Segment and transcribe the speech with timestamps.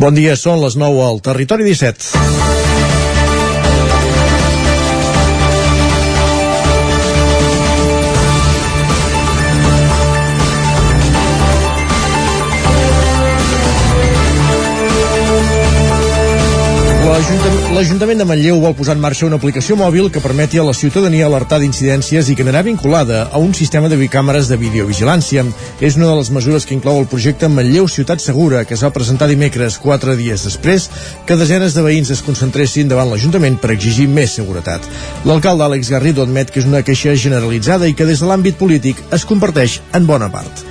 [0.00, 2.06] Bon dia, són les 9 al Territori 17.
[17.04, 21.24] L'Ajuntament de Manlleu vol posar en marxa una aplicació mòbil que permeti a la ciutadania
[21.26, 25.44] alertar d'incidències i que anirà vinculada a un sistema de bicàmeres de videovigilància.
[25.80, 28.90] És una de les mesures que inclou el projecte Manlleu Ciutat Segura, que es va
[28.90, 30.90] presentar dimecres, quatre dies després
[31.24, 34.84] que desenes de veïns es concentressin davant l'Ajuntament per exigir més seguretat.
[35.24, 39.00] L'alcalde Àlex Garrido admet que és una queixa generalitzada i que des de l'àmbit polític
[39.14, 40.66] es comparteix en bona part.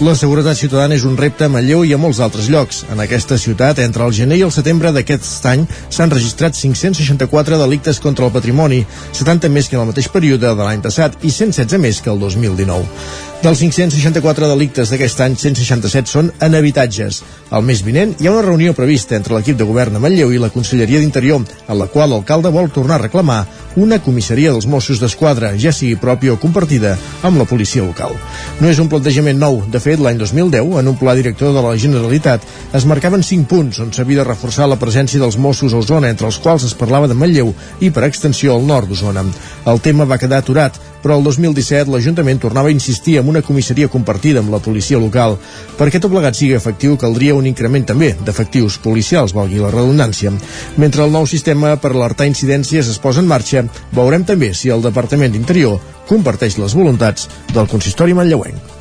[0.00, 2.78] La seguretat ciutadana és un repte a Manlleu i a molts altres llocs.
[2.88, 8.00] En aquesta ciutat, entre el gener i el setembre d'aquest any, s'han registrat 564 delictes
[8.00, 11.84] contra el patrimoni, 70 més que en el mateix període de l'any passat i 116
[11.84, 13.29] més que el 2019.
[13.40, 17.22] Dels 564 delictes d'aquest any, 167 són en habitatges.
[17.56, 20.42] Al mes vinent hi ha una reunió prevista entre l'equip de govern a Manlleu i
[20.42, 23.38] la Conselleria d'Interior, en la qual l'alcalde vol tornar a reclamar
[23.80, 28.12] una comissaria dels Mossos d'Esquadra, ja sigui pròpia o compartida amb la policia local.
[28.60, 29.60] No és un plantejament nou.
[29.72, 32.44] De fet, l'any 2010, en un pla director de la Generalitat,
[32.76, 36.28] es marcaven 5 punts on s'havia de reforçar la presència dels Mossos a Osona, entre
[36.28, 39.24] els quals es parlava de Manlleu i, per extensió, al nord d'Osona.
[39.70, 43.88] El tema va quedar aturat, però el 2017 l'Ajuntament tornava a insistir en una comissaria
[43.88, 45.38] compartida amb la policia local.
[45.78, 50.34] Perquè tot plegat sigui efectiu, caldria un increment també d'efectius policials, valgui la redundància.
[50.76, 53.64] Mentre el nou sistema per alertar incidències es posa en marxa,
[53.94, 55.78] veurem també si el Departament d'Interior
[56.10, 58.78] comparteix les voluntats del consistori manlleuenc.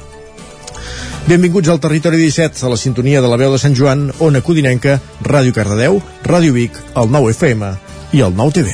[1.30, 4.96] Benvinguts al Territori 17, a la sintonia de la veu de Sant Joan, Ona Codinenca,
[5.22, 7.70] Ràdio Cardedeu, Ràdio Vic, el 9 FM
[8.18, 8.74] i el 9 TV.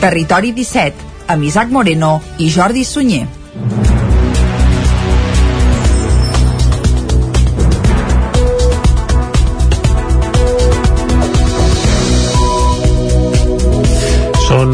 [0.00, 3.41] Territori 17, amb Isaac Moreno i Jordi Sunyer.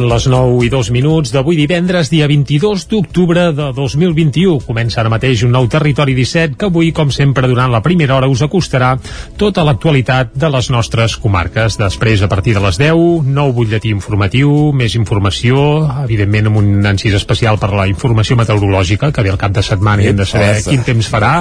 [0.08, 4.62] Les 9 i 2 minuts d'avui divendres, dia 22 d'octubre de 2021.
[4.64, 8.30] Comença ara mateix un nou Territori 17 que avui, com sempre, durant la primera hora
[8.30, 8.94] us acostarà
[9.36, 11.76] tota l'actualitat de les nostres comarques.
[11.80, 15.60] Després, a partir de les 10, nou butlletí informatiu, més informació,
[16.06, 20.04] evidentment amb un encís especial per la informació meteorològica, que ve al cap de setmana
[20.04, 21.34] i hem de saber quin temps farà.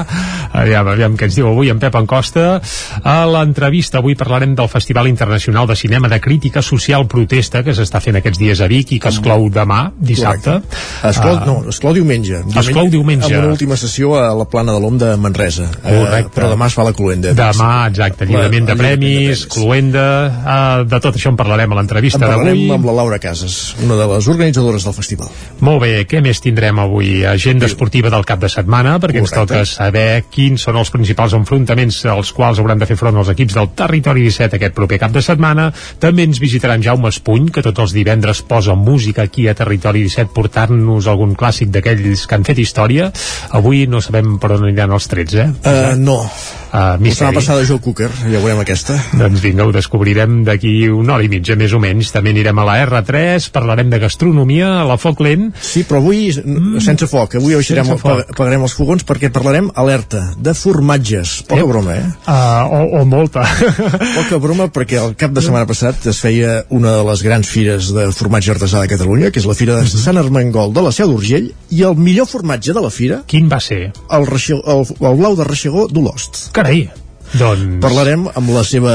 [0.52, 2.60] Aviam, aviam què ens diu avui en Pep Encosta.
[3.04, 8.04] A l'entrevista avui parlarem del Festival Internacional de Cinema de Crítica Social Protesta que s'està
[8.04, 10.60] fent aquests dies a Vic i que es clou demà, dissabte.
[11.08, 12.42] Es clou, uh, no, es clou diumenge.
[12.44, 12.60] diumenge.
[12.60, 13.30] Es clou diumenge.
[13.30, 15.68] Amb una última sessió a la plana de l'OM de Manresa.
[15.82, 16.32] Correcte.
[16.32, 17.34] Uh, però demà es fa la cluenda.
[17.38, 22.34] Demà, exacte, lliurament de premis, cluenda, uh, de tot això en parlarem a l'entrevista d'avui.
[22.34, 25.32] En parlarem amb la Laura Casas, una de les organitzadores del festival.
[25.66, 27.24] Molt bé, què més tindrem avui?
[27.28, 29.42] Agenda esportiva del cap de setmana, perquè Correcte.
[29.42, 33.32] ens toca saber quins són els principals enfrontaments als quals hauran de fer front els
[33.34, 35.70] equips del Territori 17 aquest proper cap de setmana.
[36.00, 40.34] També ens visitaran Jaume Espuny, que tots els divendres posa música aquí a Territori 17
[40.36, 43.12] portant-nos algun clàssic d'aquells que han fet història.
[43.58, 45.50] Avui no sabem per on aniran els trets, eh?
[45.64, 46.22] Uh, no.
[46.68, 47.32] Uh, misteri.
[47.32, 48.98] La passada Joe Cooker, ja veurem aquesta.
[49.16, 52.12] Doncs vinga, ho descobrirem d'aquí una hora i mitja, més o menys.
[52.14, 55.50] També anirem a la R3, parlarem de gastronomia, a la foc lent.
[55.64, 56.82] Sí, però avui mm.
[56.84, 57.38] sense foc.
[57.40, 57.94] Avui baixarem,
[58.36, 61.38] pagarem els fogons perquè parlarem alerta de formatges.
[61.48, 61.70] Poca eh?
[61.70, 62.10] broma, eh?
[62.28, 63.46] Uh, o, o molta.
[64.20, 67.94] Poca broma perquè el cap de setmana passat es feia una de les grans fires
[67.96, 70.04] de formatge artesà de Catalunya, que és la fira de mhm.
[70.04, 73.22] Sant Armengol de la Seu d'Urgell, i el millor formatge de la fira...
[73.28, 73.92] Quin va ser?
[74.14, 76.48] El, el, el blau de Reixegó d'Olost.
[76.68, 76.90] Carai!
[77.28, 77.80] Doncs...
[77.84, 78.94] Parlarem amb la seva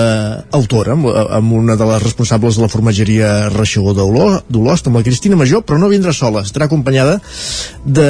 [0.56, 5.36] autora, amb, amb una de les responsables de la formatgeria Reixegó d'Olost, amb la Cristina
[5.40, 7.18] Major, però no vindrà sola, estarà acompanyada
[7.84, 8.08] de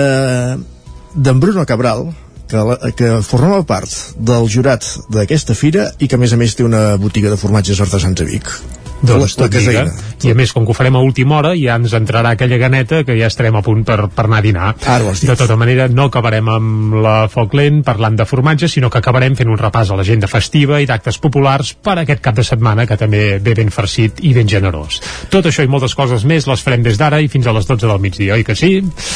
[1.12, 2.06] d'en Bruno Cabral,
[2.48, 6.64] que, que formava part del jurat d'aquesta fira i que a més a més té
[6.64, 8.54] una botiga de formatges artesans a Vic
[9.02, 9.84] doncs la, la caseïna.
[10.22, 13.02] I a més, com que ho farem a última hora, ja ens entrarà aquella ganeta
[13.06, 14.68] que ja estarem a punt per, per anar a dinar.
[14.86, 19.00] Ara de tota manera, no acabarem amb la foc lent parlant de formatge, sinó que
[19.02, 22.86] acabarem fent un repàs a l'agenda festiva i d'actes populars per aquest cap de setmana,
[22.86, 25.00] que també ve ben farcit i ben generós.
[25.32, 27.88] Tot això i moltes coses més les farem des d'ara i fins a les 12
[27.88, 28.72] del migdia, oi que sí?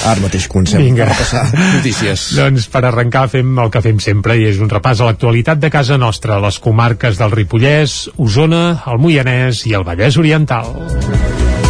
[0.07, 1.07] Ara mateix comencem Vinga.
[1.07, 1.45] a repassar
[1.77, 2.29] notícies.
[2.37, 5.71] doncs per arrencar fem el que fem sempre i és un repàs a l'actualitat de
[5.71, 11.66] casa nostra, les comarques del Ripollès, Osona, el Moianès i el Vallès Oriental.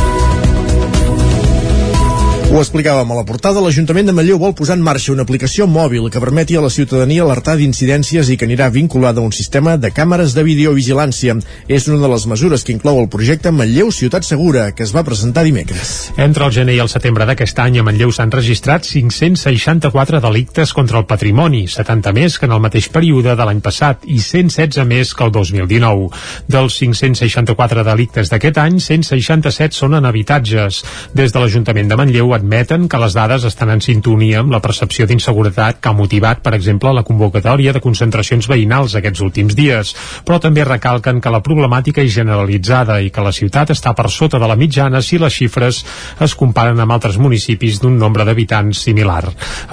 [2.56, 6.06] Ho explicàvem a la portada, l'Ajuntament de Manlleu vol posar en marxa una aplicació mòbil
[6.08, 9.90] que permeti a la ciutadania alertar d'incidències i que anirà vinculada a un sistema de
[9.92, 11.34] càmeres de videovigilància.
[11.68, 15.02] És una de les mesures que inclou el projecte Manlleu Ciutat Segura, que es va
[15.04, 15.90] presentar dimecres.
[16.16, 21.02] Entre el gener i el setembre d'aquest any a Manlleu s'han registrat 564 delictes contra
[21.02, 25.12] el patrimoni, 70 més que en el mateix període de l'any passat i 116 més
[25.12, 26.08] que el 2019.
[26.48, 30.80] Dels 564 delictes d'aquest any, 167 són en habitatges.
[31.12, 35.06] Des de l'Ajuntament de Manlleu admeten que les dades estan en sintonia amb la percepció
[35.06, 39.92] d'inseguretat que ha motivat, per exemple, la convocatòria de concentracions veïnals aquests últims dies,
[40.24, 44.38] però també recalquen que la problemàtica és generalitzada i que la ciutat està per sota
[44.38, 45.82] de la mitjana si les xifres
[46.22, 49.24] es comparen amb altres municipis d'un nombre d'habitants similar.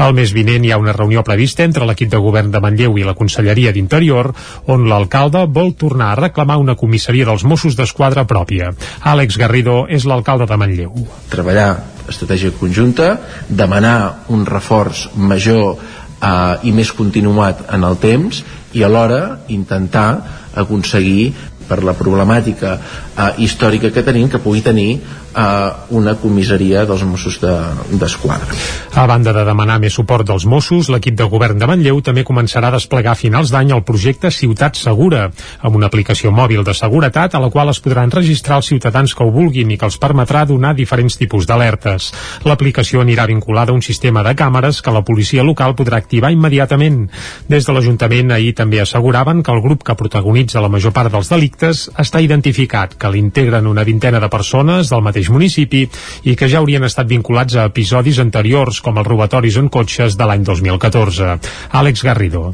[0.02, 3.06] El mes vinent hi ha una reunió prevista entre l'equip de govern de Manlleu i
[3.06, 4.34] la Conselleria d'Interior,
[4.66, 8.74] on l'alcalde vol tornar a reclamar una comissaria dels Mossos d'Esquadra pròpia.
[9.14, 11.06] Àlex Garrido és l'alcalde de Manlleu.
[11.30, 11.76] Treballar
[12.10, 13.18] estratègia conjunta,
[13.50, 20.08] demanar un reforç major eh, i més continuat en el temps i alhora intentar
[20.56, 21.34] aconseguir
[21.68, 25.00] per la problemàtica eh, històrica que tenim que pugui tenir
[25.36, 28.50] eh, una comissaria dels Mossos d'Esquadra.
[28.54, 32.24] De, a banda de demanar més suport dels Mossos, l'equip de govern de Manlleu també
[32.28, 35.30] començarà a desplegar a finals d'any el projecte Ciutat Segura,
[35.62, 39.26] amb una aplicació mòbil de seguretat a la qual es podran registrar els ciutadans que
[39.26, 42.12] ho vulguin i que els permetrà donar diferents tipus d'alertes.
[42.46, 47.08] L'aplicació anirà vinculada a un sistema de càmeres que la policia local podrà activar immediatament.
[47.50, 51.30] Des de l'Ajuntament ahir també asseguraven que el grup que protagonitza la major part dels
[51.32, 55.88] delictes està identificat, que l'integren una vintena de persones del mateix mateix municipi
[56.26, 60.26] i que ja haurien estat vinculats a episodis anteriors com els robatoris en cotxes de
[60.26, 61.40] l'any 2014.
[61.72, 62.54] Àlex Garrido.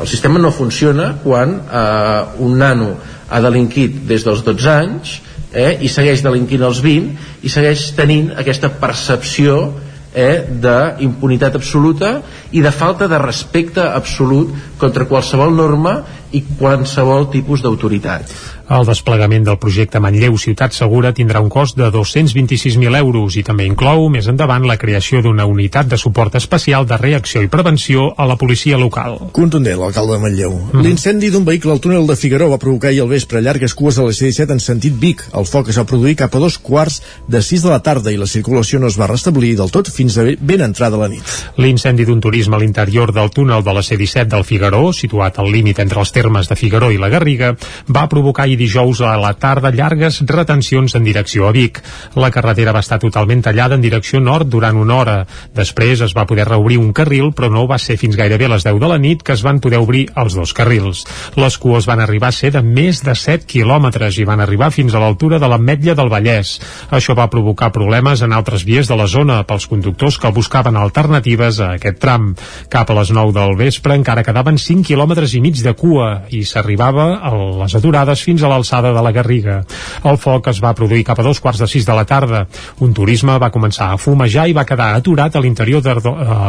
[0.00, 2.96] El sistema no funciona quan eh, un nano
[3.28, 5.20] ha delinquit des dels 12 anys
[5.52, 9.72] eh, i segueix delinquint als 20 i segueix tenint aquesta percepció
[10.12, 12.20] eh, d'impunitat absoluta
[12.52, 16.00] i de falta de respecte absolut contra qualsevol norma
[16.32, 18.32] i qualsevol tipus d'autoritat.
[18.66, 23.62] El desplegament del projecte Manlleu Ciutat Segura tindrà un cost de 226.000 euros i també
[23.68, 28.26] inclou més endavant la creació d'una unitat de suport especial de reacció i prevenció a
[28.26, 29.20] la policia local.
[29.36, 30.56] Contundent, l'alcalde de Manlleu.
[30.72, 30.82] Mm.
[30.82, 34.08] L'incendi d'un vehicle al túnel de Figaró va provocar ahir al vespre llargues cues a
[34.08, 35.22] la C-17 en sentit Vic.
[35.38, 36.98] El foc es va produir cap a dos quarts
[37.30, 40.18] de sis de la tarda i la circulació no es va restablir del tot fins
[40.18, 41.22] a ben entrada la nit.
[41.62, 45.78] L'incendi d'un turisme a l'interior del túnel de la C-17 del Figaró, situat al límit
[45.86, 47.54] entre els termes de Figaró i la Garriga,
[47.86, 51.82] va provocar dijous a la tarda llargues retencions en direcció a Vic.
[52.16, 55.16] La carretera va estar totalment tallada en direcció nord durant una hora.
[55.54, 58.64] Després es va poder reobrir un carril, però no va ser fins gairebé a les
[58.66, 61.04] 10 de la nit que es van poder obrir els dos carrils.
[61.36, 64.94] Les cues van arribar a ser de més de 7 quilòmetres i van arribar fins
[64.94, 66.56] a l'altura de l'Ametlla del Vallès.
[66.90, 71.60] Això va provocar problemes en altres vies de la zona pels conductors que buscaven alternatives
[71.60, 72.32] a aquest tram.
[72.72, 76.44] Cap a les 9 del vespre encara quedaven 5 quilòmetres i mig de cua i
[76.44, 77.32] s'arribava a
[77.62, 79.60] les aturades fins a l'alçada de la Garriga.
[80.06, 82.46] El foc es va produir cap a dos quarts de sis de la tarda.
[82.84, 85.96] Un turisme va començar a fumejar i va quedar aturat a l'interior de,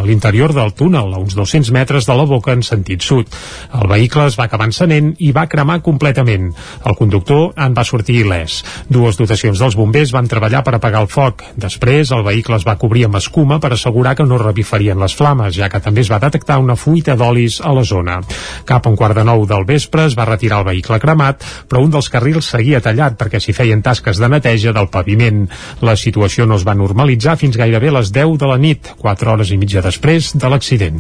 [0.06, 3.28] l'interior del túnel, a uns 200 metres de la boca en sentit sud.
[3.74, 6.52] El vehicle es va acabar encenent i va cremar completament.
[6.86, 8.62] El conductor en va sortir il·lès.
[8.90, 11.44] Dues dotacions dels bombers van treballar per apagar el foc.
[11.58, 15.56] Després, el vehicle es va cobrir amb escuma per assegurar que no revifarien les flames,
[15.58, 18.20] ja que també es va detectar una fuita d'olis a la zona.
[18.68, 21.82] Cap a un quart de nou del vespre es va retirar el vehicle cremat, però
[21.88, 25.46] un dels carrils seguia tallat perquè s'hi feien tasques de neteja del paviment.
[25.82, 29.54] La situació no es va normalitzar fins gairebé les 10 de la nit, 4 hores
[29.54, 31.00] i mitja després de l'accident.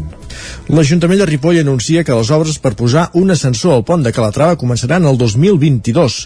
[0.72, 4.60] L'Ajuntament de Ripoll anuncia que les obres per posar un ascensor al pont de Calatrava
[4.60, 6.22] començaran el 2022.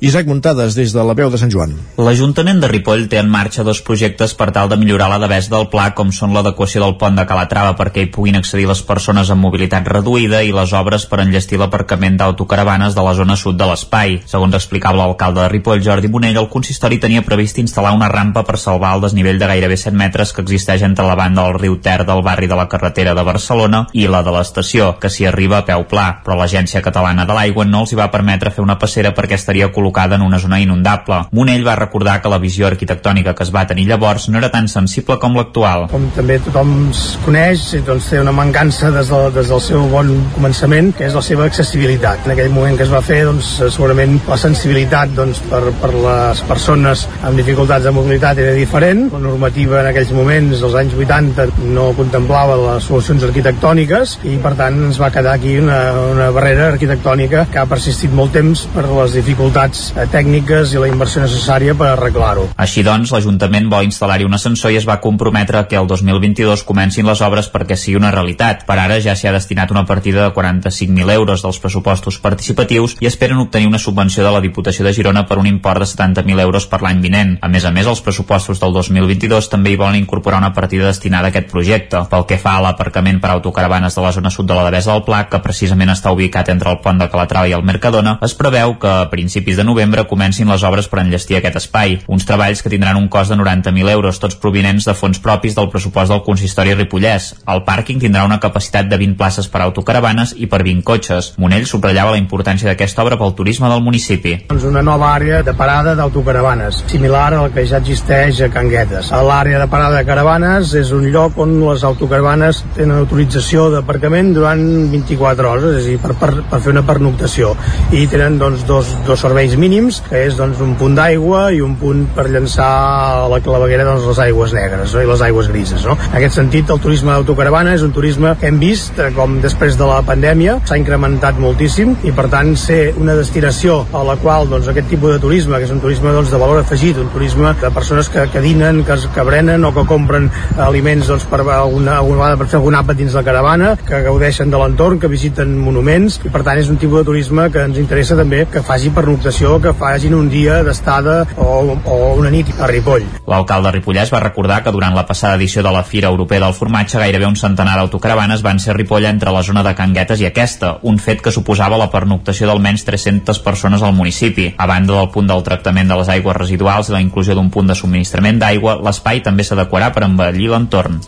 [0.00, 1.72] Isaac Muntades, des de la veu de Sant Joan.
[1.98, 5.64] L'Ajuntament de Ripoll té en marxa dos projectes per tal de millorar la devesa del
[5.72, 9.42] pla, com són l'adequació del pont de Calatrava perquè hi puguin accedir les persones amb
[9.42, 14.20] mobilitat reduïda i les obres per enllestir l'aparcament d'autocaravanes de la zona sud de l'espai.
[14.30, 18.54] Segons explicava l'alcalde de Ripoll, Jordi Bonell, el consistori tenia previst instal·lar una rampa per
[18.54, 22.04] salvar el desnivell de gairebé 7 metres que existeix entre la banda del riu Ter
[22.06, 25.66] del barri de la carretera de Barcelona i la de l'estació, que s'hi arriba a
[25.66, 29.10] peu pla, però l'Agència Catalana de l'Aigua no els hi va permetre fer una passera
[29.10, 31.24] perquè estaria col·locada col·locada en una zona inundable.
[31.32, 34.68] Monell va recordar que la visió arquitectònica que es va tenir llavors no era tan
[34.68, 35.88] sensible com l'actual.
[35.92, 36.90] Com també tothom
[37.24, 41.22] coneix, doncs té una mancança des, de, des del seu bon començament, que és la
[41.24, 42.26] seva accessibilitat.
[42.26, 46.42] En aquell moment que es va fer, doncs, segurament la sensibilitat doncs, per, per les
[46.48, 49.06] persones amb dificultats de mobilitat era diferent.
[49.14, 54.54] La normativa en aquells moments, dels anys 80, no contemplava les solucions arquitectòniques i, per
[54.58, 55.80] tant, ens va quedar aquí una,
[56.12, 60.80] una barrera arquitectònica que ha persistit molt temps per les dificultats capacitats eh, tècniques i
[60.82, 62.48] la inversió necessària per arreglar-ho.
[62.58, 67.06] Així doncs, l'Ajuntament vol instal·lar-hi un ascensor i es va comprometre que el 2022 comencin
[67.06, 68.64] les obres perquè sigui una realitat.
[68.66, 73.06] Per ara ja s'hi ha destinat una partida de 45.000 euros dels pressupostos participatius i
[73.06, 76.66] esperen obtenir una subvenció de la Diputació de Girona per un import de 70.000 euros
[76.66, 77.36] per l'any vinent.
[77.42, 81.28] A més a més, els pressupostos del 2022 també hi volen incorporar una partida destinada
[81.28, 82.04] a aquest projecte.
[82.10, 85.04] Pel que fa a l'aparcament per autocaravanes de la zona sud de la Devesa del
[85.06, 88.76] Pla, que precisament està ubicat entre el pont de Calatrava i el Mercadona, es preveu
[88.80, 91.98] que a principis de novembre comencin les obres per enllestir aquest espai.
[92.08, 95.68] Uns treballs que tindran un cost de 90.000 euros, tots provinents de fons propis del
[95.72, 97.30] pressupost del consistori Ripollès.
[97.48, 101.32] El pàrquing tindrà una capacitat de 20 places per autocaravanes i per 20 cotxes.
[101.38, 104.34] Monell subratllava la importància d'aquesta obra pel turisme del municipi.
[104.48, 109.12] Doncs una nova àrea de parada d'autocaravanes, similar al que ja existeix a Canguetes.
[109.28, 114.64] L'àrea de parada de caravanes és un lloc on les autocaravanes tenen autorització d'aparcament durant
[114.92, 117.54] 24 hores, és a dir, per, per, per fer una pernoctació.
[117.92, 121.76] I tenen doncs, dos, dos serveis mínims, que és doncs, un punt d'aigua i un
[121.80, 125.02] punt per llançar a la claveguera doncs, les aigües negres no?
[125.04, 125.84] i les aigües grises.
[125.86, 125.96] No?
[126.10, 129.78] En aquest sentit, el turisme d'autocaravana és un turisme que hem vist eh, com després
[129.78, 134.48] de la pandèmia s'ha incrementat moltíssim i per tant ser una destinació a la qual
[134.50, 137.54] doncs, aquest tipus de turisme, que és un turisme doncs, de valor afegit, un turisme
[137.60, 140.30] de persones que, que dinen, que, que brenen o que compren
[140.68, 144.52] aliments doncs, per, alguna, alguna vegada per fer algun àpat dins la caravana, que gaudeixen
[144.52, 147.78] de l'entorn, que visiten monuments i per tant és un tipus de turisme que ens
[147.80, 152.68] interessa també que faci pernoctació, que facin un dia d'estada o, o una nit a
[152.68, 153.06] Ripoll.
[153.30, 157.00] L'alcalde Ripollès va recordar que durant la passada edició de la Fira Europea del Formatge
[157.00, 160.74] gairebé un centenar d'autocaravanes van ser a Ripoll entre la zona de Canguetes i aquesta,
[160.82, 164.50] un fet que suposava la pernoctació d'almenys 300 persones al municipi.
[164.58, 167.72] A banda del punt del tractament de les aigües residuals i la inclusió d'un punt
[167.72, 171.00] de subministrament d'aigua, l'espai també s'adequarà per embellir l'entorn.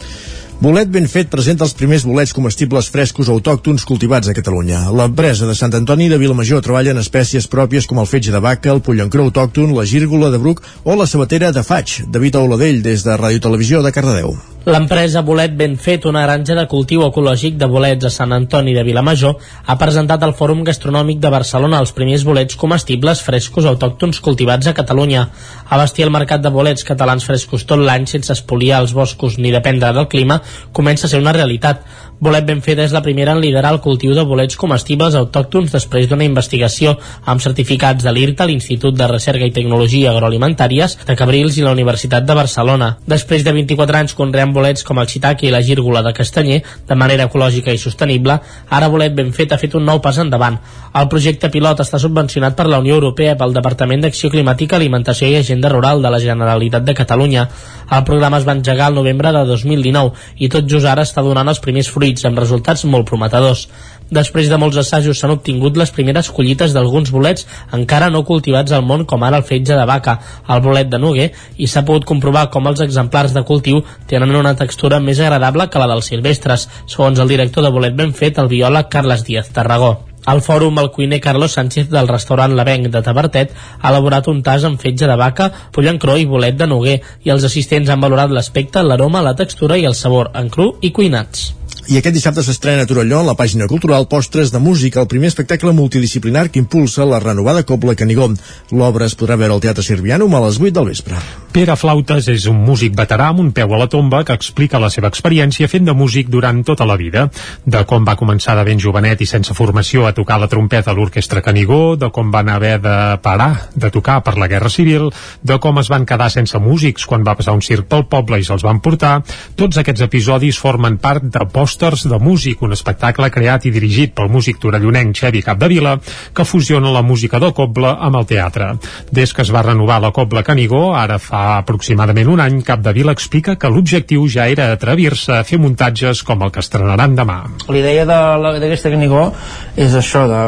[0.60, 4.82] Bolet ben fet presenta els primers bolets comestibles frescos autòctons cultivats a Catalunya.
[4.92, 8.68] L'empresa de Sant Antoni de Vilamajor treballa en espècies pròpies com el fetge de vaca,
[8.74, 12.02] el pollancró autòcton, la gírgola de bruc o la sabatera de faig.
[12.12, 14.36] David Oladell, des de Ràdio Televisió de Cardedeu.
[14.66, 18.82] L'empresa Bolet Ben Fet, una granja de cultiu ecològic de bolets a Sant Antoni de
[18.84, 24.68] Vilamajor, ha presentat al Fòrum Gastronòmic de Barcelona els primers bolets comestibles frescos autòctons cultivats
[24.68, 25.22] a Catalunya.
[25.70, 29.94] Abastir el mercat de bolets catalans frescos tot l'any sense espoliar els boscos ni dependre
[29.96, 30.42] del clima
[30.76, 31.80] comença a ser una realitat.
[32.20, 36.04] Bolet Ben Feta és la primera en liderar el cultiu de bolets comestibles autòctons després
[36.10, 41.64] d'una investigació amb certificats de l'IRTA, l'Institut de Recerca i Tecnologia Agroalimentàries de Cabrils i
[41.64, 42.90] la Universitat de Barcelona.
[43.08, 46.96] Després de 24 anys conreant bolets com el shiitake i la gírgola de castanyer de
[46.98, 48.38] manera ecològica i sostenible,
[48.68, 50.58] ara Bolet Ben Fet ha fet un nou pas endavant.
[51.00, 55.38] El projecte pilot està subvencionat per la Unió Europea pel Departament d'Acció Climàtica, Alimentació i
[55.38, 57.46] Agenda Rural de la Generalitat de Catalunya.
[57.90, 61.48] El programa es va engegar el novembre de 2019 i tot just ara està donant
[61.48, 63.68] els primers fruits amb resultats molt prometedors.
[64.10, 68.82] Després de molts assajos s'han obtingut les primeres collites d'alguns bolets encara no cultivats al
[68.82, 70.16] món com ara el fetge de vaca,
[70.50, 74.56] el bolet de Noguer i s'ha pogut comprovar com els exemplars de cultiu tenen una
[74.58, 78.50] textura més agradable que la dels silvestres, segons el director de bolet ben fet, el
[78.50, 79.92] biòleg Carles Díaz Tarragó.
[80.26, 84.66] Al fòrum, el cuiner Carlos Sánchez del restaurant L'Avenc de Tabertet ha elaborat un tas
[84.68, 88.82] amb fetge de vaca, pollancró i bolet de noguer i els assistents han valorat l'aspecte,
[88.82, 91.59] l'aroma, la textura i el sabor en cru i cuinats.
[91.90, 95.26] I aquest dissabte s'estrena a Torelló, en la pàgina cultural, Postres de Música, el primer
[95.26, 98.28] espectacle multidisciplinar que impulsa la renovada Cobla Canigó.
[98.70, 101.18] L'obra es podrà veure al Teatre Sirvianum a les 8 del vespre.
[101.50, 104.86] Pere Flautes és un músic veterà amb un peu a la tomba que explica la
[104.94, 107.24] seva experiència fent de músic durant tota la vida.
[107.66, 110.94] De com va començar de ben jovenet i sense formació a tocar la trompeta a
[110.94, 115.08] l'orquestra Canigó, de com van haver de parar de tocar per la Guerra Civil,
[115.42, 118.46] de com es van quedar sense músics quan va passar un circ pel poble i
[118.46, 119.16] se'ls van portar,
[119.58, 124.30] tots aquests episodis formen part de Pòsters de Músic, un espectacle creat i dirigit pel
[124.30, 125.98] músic torellonenc Xevi Capdevila,
[126.30, 128.76] que fusiona la música del coble amb el teatre.
[129.10, 133.56] Des que es va renovar la Cobla Canigó, ara fa aproximadament un any, Capdevila explica
[133.60, 137.42] que l'objectiu ja era atrevir-se a fer muntatges com el que estrenaran demà.
[137.68, 139.28] La idea d'aquesta Canigó
[139.76, 140.42] és això, de,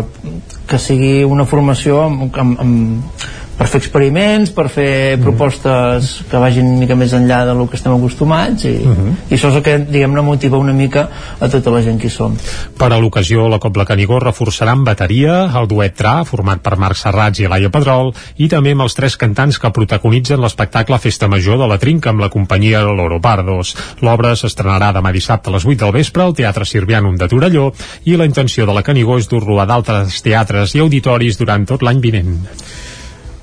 [0.69, 3.31] que sigui una formació amb, amb, amb
[3.63, 5.23] per fer experiments, per fer mm.
[5.23, 9.13] propostes que vagin una mica més enllà del que estem acostumats i, mm -hmm.
[9.31, 12.11] i això és el que diguem-ne motiva una mica a tota la gent que hi
[12.11, 12.37] som.
[12.79, 16.97] Per a l'ocasió la Cobla Canigó reforçarà amb bateria el duet Tra, format per Marc
[16.97, 21.59] Serrats i Laia Pedrol i també amb els tres cantants que protagonitzen l'espectacle Festa Major
[21.59, 23.77] de la Trinca amb la companyia Loro Pardos.
[24.01, 27.73] L'obra s'estrenarà demà dissabte a les 8 del vespre al Teatre Sirvianum de Torelló
[28.05, 31.83] i la intenció de la Canigó és dur-lo a d'altres teatres i auditoris durant tot
[31.83, 32.49] l'any vinent.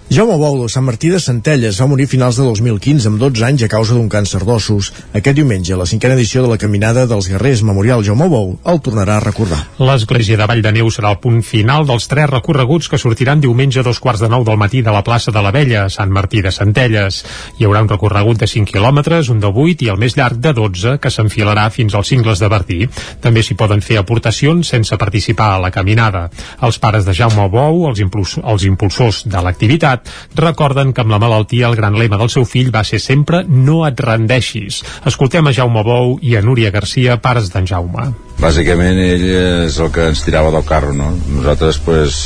[0.09, 3.61] Jaume Bou, de Sant Martí de Centelles, va morir finals de 2015 amb 12 anys
[3.61, 4.87] a causa d'un càncer d'ossos.
[5.13, 9.19] Aquest diumenge, la cinquena edició de la Caminada dels Guerrers Memorial Jaume Bou el tornarà
[9.19, 9.59] a recordar.
[9.77, 13.83] L'església de Vall de Neu serà el punt final dels tres recorreguts que sortiran diumenge
[13.83, 16.41] a dos quarts de nou del matí de la plaça de la Vella, Sant Martí
[16.41, 17.21] de Centelles.
[17.59, 20.55] Hi haurà un recorregut de 5 quilòmetres, un de 8 i el més llarg de
[20.57, 22.79] 12, que s'enfilarà fins als cingles de Bertí.
[23.21, 26.31] També s'hi poden fer aportacions sense participar a la caminada.
[26.65, 29.98] Els pares de Jaume Bou, els, impuls els impulsors de l'activitat,
[30.35, 33.81] recorden que amb la malaltia el gran lema del seu fill va ser sempre no
[33.87, 34.81] et rendeixis.
[35.09, 38.11] Escoltem a Jaume Bou i a Núria Garcia, pares d'en Jaume.
[38.39, 39.25] Bàsicament ell
[39.65, 41.11] és el que ens tirava del carro, no?
[41.35, 42.21] Nosaltres, pues,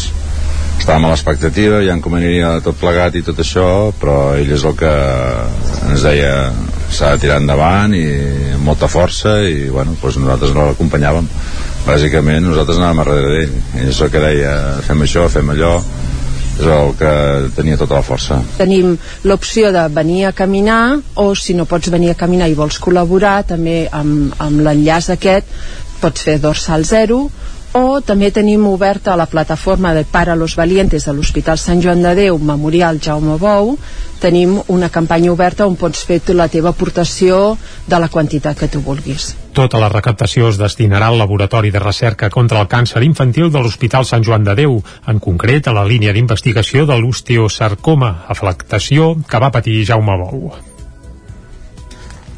[0.80, 3.68] estàvem a l'expectativa, ja com aniria tot plegat i tot això,
[4.00, 4.94] però ell és el que
[5.90, 6.34] ens deia
[6.94, 8.06] s'ha de tirar endavant i
[8.54, 11.30] amb molta força i bueno, doncs nosaltres no l'acompanyàvem
[11.88, 14.54] bàsicament nosaltres anàvem a darrere d'ell ell és el que deia
[14.86, 15.74] fem això, fem allò
[16.60, 17.14] és el que
[17.56, 18.40] tenia tota la força.
[18.58, 18.96] Tenim
[19.26, 23.42] l'opció de venir a caminar o si no pots venir a caminar i vols col·laborar
[23.50, 25.50] també amb, amb l'enllaç aquest
[26.04, 27.26] pots fer dorsal zero
[27.74, 32.14] o també tenim oberta la plataforma de Para los Valientes de l'Hospital Sant Joan de
[32.16, 33.78] Déu Memorial Jaume Bou
[34.22, 37.58] tenim una campanya oberta on pots fer la teva aportació
[37.88, 39.34] de la quantitat que tu vulguis.
[39.54, 44.10] Tota la recaptació es destinarà al Laboratori de Recerca contra el Càncer Infantil de l'Hospital
[44.10, 44.80] Sant Joan de Déu,
[45.14, 50.73] en concret a la línia d'investigació de l'osteosarcoma, afectació que va patir Jaume Bou.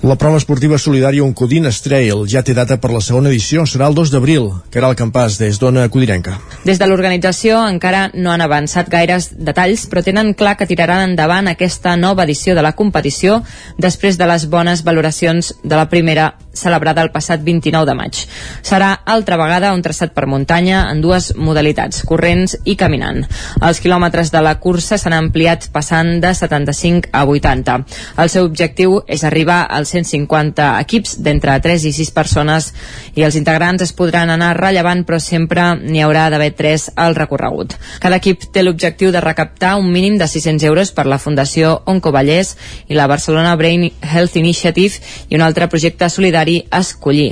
[0.06, 3.96] La prova esportiva solidària Uncodines Trail ja té data per la segona edició, serà el
[3.98, 6.36] 2 d'abril, que era el campàs des d'Ona Codirenca.
[6.62, 11.50] Des de l'organització encara no han avançat gaires detalls, però tenen clar que tiraran endavant
[11.50, 13.42] aquesta nova edició de la competició
[13.82, 18.22] després de les bones valoracions de la primera celebrada el passat 29 de maig.
[18.64, 23.24] Serà altra vegada un traçat per muntanya en dues modalitats, corrents i caminant.
[23.62, 27.78] Els quilòmetres de la cursa s'han ampliat passant de 75 a 80.
[28.22, 32.72] El seu objectiu és arribar als 150 equips d'entre 3 i 6 persones
[33.16, 37.76] i els integrants es podran anar rellevant però sempre n'hi haurà d'haver 3 al recorregut.
[38.04, 42.56] Cada equip té l'objectiu de recaptar un mínim de 600 euros per la Fundació Oncovallès
[42.88, 45.00] i la Barcelona Brain Health Initiative
[45.30, 47.32] i un altre projecte solidari a escollir.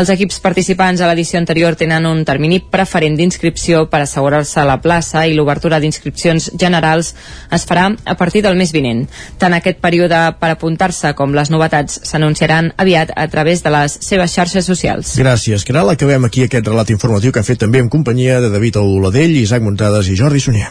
[0.00, 5.26] Els equips participants a l'edició anterior tenen un termini preferent d'inscripció per assegurar-se la plaça
[5.26, 7.14] i l'obertura d'inscripcions generals
[7.50, 9.06] es farà a partir del mes vinent.
[9.38, 14.32] Tant aquest període per apuntar-se com les novetats s'anunciaran aviat a través de les seves
[14.32, 15.16] xarxes socials.
[15.18, 15.90] Gràcies, Caral.
[15.90, 19.62] Acabem aquí aquest relat informatiu que han fet també en companyia de David Oladell, Isaac
[19.62, 20.70] Montades i Jordi Sunyer.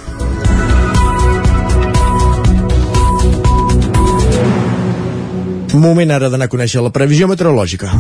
[5.80, 7.94] Moment ara d'anar a conèixer la previsió meteorològica.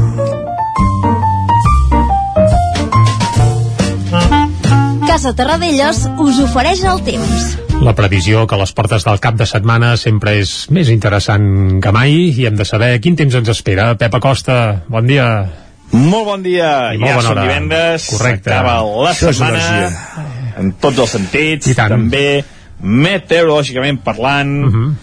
[5.08, 7.69] Casa Terradellos us ofereix el temps.
[7.82, 11.92] La previsió que a les portes del cap de setmana sempre és més interessant que
[11.96, 13.94] mai i hem de saber quin temps ens espera.
[13.98, 14.58] Pep Acosta,
[14.92, 15.26] bon dia.
[15.94, 17.46] Molt bon dia, I molt ja bona som hora.
[17.48, 18.52] divendres, Correcte.
[18.52, 20.28] s'acaba la Això setmana,
[20.60, 21.96] en tots els sentits, I tant.
[21.96, 22.44] també
[22.84, 24.94] meteorològicament parlant, Uh -huh.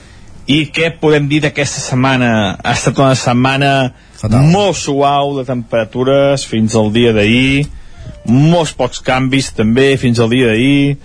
[0.47, 2.57] i què podem dir d'aquesta setmana?
[2.63, 4.43] Ha estat una setmana Fatal.
[4.45, 7.67] molt suau de temperatures fins al dia d'ahir,
[8.27, 10.99] molts pocs canvis també fins al dia d'ahir,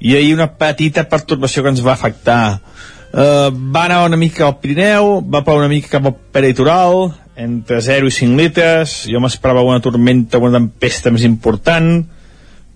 [0.00, 2.58] i ahir una petita pertorbació que ens va afectar.
[3.16, 7.80] Uh, va anar una mica al Pirineu, va ploure una mica cap al peritoral, entre
[7.84, 12.02] 0 i 5 litres, jo m'esperava una tormenta, una tempesta més important,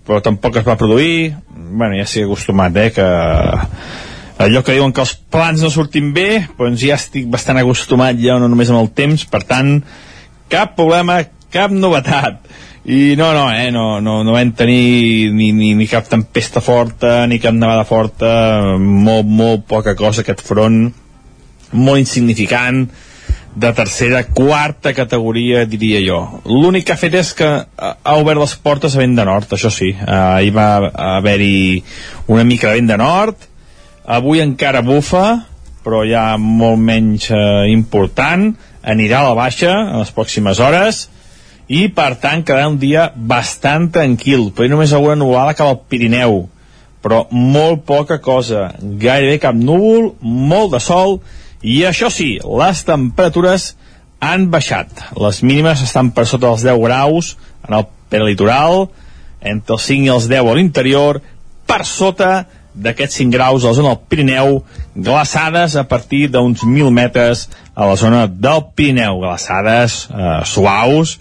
[0.05, 3.07] però tampoc es va produir, bueno, ja estic acostumat, eh, que
[4.41, 8.39] allò que diuen que els plans no surtin bé, doncs ja estic bastant acostumat ja
[8.41, 9.79] no només amb el temps, per tant,
[10.49, 11.21] cap problema,
[11.53, 12.41] cap novetat.
[12.83, 17.27] I no, no, eh, no, no, no vam tenir ni, ni, ni cap tempesta forta,
[17.29, 18.31] ni cap nevada forta,
[18.79, 20.87] molt, molt poca cosa aquest front,
[21.77, 22.87] molt insignificant,
[23.53, 26.19] de tercera, quarta categoria, diria jo.
[26.47, 29.69] L'únic que ha fet és que ha obert les portes a vent de nord, això
[29.73, 29.91] sí.
[29.91, 30.67] Uh, ahir va
[31.17, 31.83] haver-hi
[32.31, 33.47] una mica de vent de nord,
[34.07, 35.25] avui encara bufa,
[35.83, 41.09] però ja molt menys uh, important, anirà a la baixa en les pròximes hores,
[41.71, 46.41] i per tant quedarà un dia bastant tranquil, però només alguna nuvolada cap al Pirineu,
[47.01, 51.21] però molt poca cosa, gairebé cap núvol, molt de sol,
[51.63, 53.71] i això sí, les temperatures
[54.21, 54.91] han baixat.
[55.17, 57.35] Les mínimes estan per sota dels 10 graus
[57.67, 58.89] en el perlitoral,
[59.41, 61.21] entre els 5 i els 10 a l'interior,
[61.65, 62.33] per sota
[62.75, 64.61] d'aquests 5 graus a la zona del Pirineu,
[64.95, 71.17] glaçades a partir d'uns 1.000 metres a la zona del Pirineu, glaçades eh, suaus,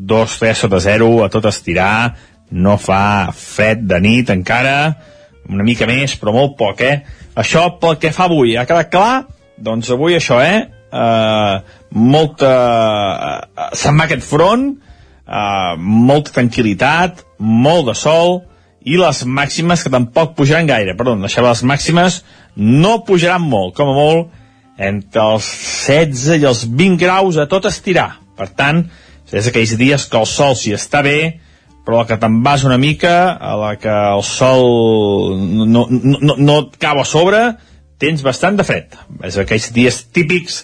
[0.00, 2.16] 2-3 sota 0 a tot estirar,
[2.50, 4.76] no fa fred de nit encara,
[5.50, 7.00] una mica més, però molt poc, eh?
[7.38, 9.24] Això pel que fa avui, ha quedat clar?
[9.60, 10.66] Doncs avui això, eh?
[10.90, 11.60] Uh,
[11.94, 12.52] molta...
[13.54, 14.70] Uh, se'n va aquest front,
[15.26, 18.40] uh, molta tranquil·litat, molt de sol,
[18.80, 22.22] i les màximes que tampoc pujaran gaire, perdó, deixava les màximes
[22.56, 25.46] no pujaran molt, com a molt entre els
[25.84, 28.14] 16 i els 20 graus a tot estirar.
[28.38, 28.86] Per tant,
[29.32, 31.40] és aquells dies que el sol s'hi està bé,
[31.86, 36.36] però la que te'n vas una mica, a la que el sol no, no, no,
[36.36, 37.40] no et cau a sobre,
[38.00, 38.96] tens bastant de fred.
[39.26, 40.62] És aquells dies típics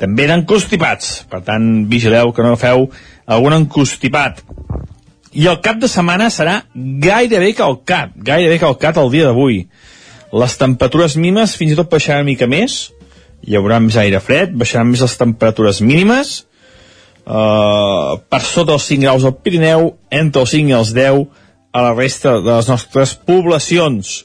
[0.00, 1.24] també d'encostipats.
[1.30, 2.88] Per tant, vigileu que no feu
[3.26, 4.42] algun encostipat.
[5.34, 9.64] I el cap de setmana serà gairebé calcat, gairebé calcat el dia d'avui.
[10.34, 12.92] Les temperatures mínimes fins i tot baixaran una mica més,
[13.44, 16.44] hi haurà més aire fred, baixaran més les temperatures mínimes,
[17.26, 21.24] uh, per sota dels 5 graus al Pirineu, entre els 5 i els 10
[21.74, 24.24] a la resta de les nostres poblacions.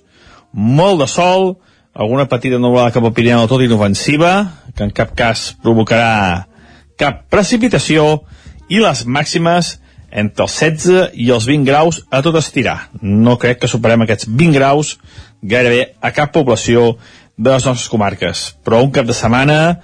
[0.54, 1.56] Molt de sol,
[1.94, 4.34] alguna petita nuvolada cap al Pirineu tot inofensiva,
[4.76, 6.46] que en cap cas provocarà
[7.00, 8.20] cap precipitació,
[8.70, 9.78] i les màximes
[10.10, 12.90] entre els 16 i els 20 graus a tot estirar.
[13.02, 14.96] No crec que superem aquests 20 graus
[15.42, 16.96] gairebé a cap població
[17.38, 18.50] de les nostres comarques.
[18.66, 19.80] Però un cap de setmana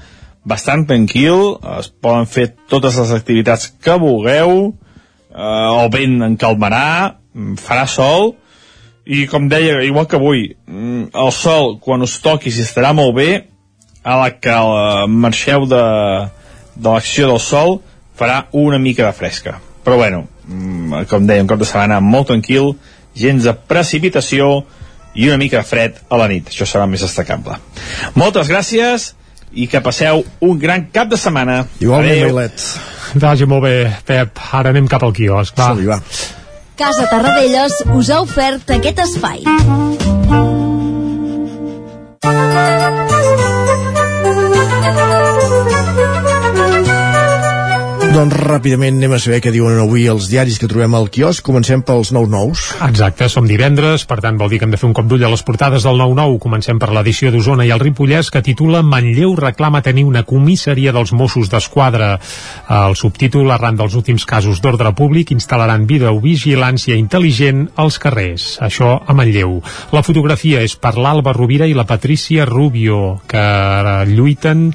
[0.45, 4.55] bastant tranquil, es poden fer totes les activitats que vulgueu,
[5.33, 7.17] eh, el vent en calmarà,
[7.61, 8.35] farà sol,
[9.05, 13.15] i com deia, igual que avui, mm, el sol, quan us toqui, si estarà molt
[13.15, 13.45] bé,
[14.03, 15.83] a la que eh, marxeu de,
[16.75, 17.79] de l'acció del sol,
[18.17, 19.59] farà una mica de fresca.
[19.83, 22.75] Però bueno, mm, com deia, un cop de setmana molt tranquil,
[23.15, 24.65] gens de precipitació
[25.15, 26.49] i una mica de fred a la nit.
[26.51, 27.57] Això serà més destacable.
[28.15, 29.13] Moltes gràcies
[29.55, 31.63] i que passeu un gran cap de setmana.
[31.79, 32.65] Igualment, Bailet.
[33.15, 34.41] Vagi molt bé, Pep.
[34.59, 35.55] Ara anem cap al quiosc.
[35.59, 35.73] Va.
[35.79, 35.99] va.
[36.75, 39.45] Casa Tarradellas us ha ofert aquest espai.
[48.15, 51.43] Doncs ràpidament anem a saber què diuen avui els diaris que trobem al quiosc.
[51.43, 52.61] Comencem pels nou nous.
[52.85, 55.31] Exacte, som divendres, per tant vol dir que hem de fer un cop d'ull a
[55.33, 56.37] les portades del 9-9.
[56.39, 61.11] Comencem per l'edició d'Osona i el Ripollès que titula Manlleu reclama tenir una comissaria dels
[61.11, 62.13] Mossos d'Esquadra.
[62.77, 68.47] El subtítol, arran dels últims casos d'ordre públic, instal·laran videovigilància intel·ligent als carrers.
[68.63, 69.59] Això a Manlleu.
[69.91, 73.43] La fotografia és per l'Alba Rovira i la Patricia Rubio, que
[74.07, 74.69] lluiten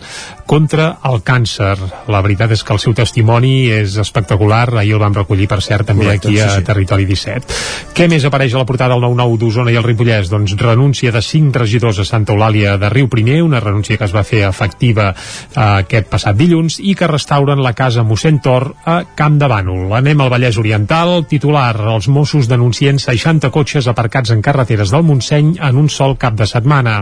[0.45, 1.79] contra el càncer.
[2.11, 4.69] La veritat és que el seu testimoni és espectacular.
[4.81, 6.67] Ahir el vam recollir, per cert, també Correcte, aquí a sí, sí.
[6.67, 7.59] Territori 17.
[7.95, 10.31] Què més apareix a la portada del 9-9 d'Osona i el Ripollès?
[10.33, 14.15] Doncs renúncia de cinc regidors a Santa Eulàlia de Riu Primer, una renúncia que es
[14.15, 19.01] va fer efectiva eh, aquest passat dilluns i que restauren la casa mossèn Tor a
[19.17, 19.93] Camp de Bànol.
[19.99, 21.25] Anem al Vallès Oriental.
[21.31, 26.37] Titular, els Mossos denuncien 60 cotxes aparcats en carreteres del Montseny en un sol cap
[26.39, 27.01] de setmana.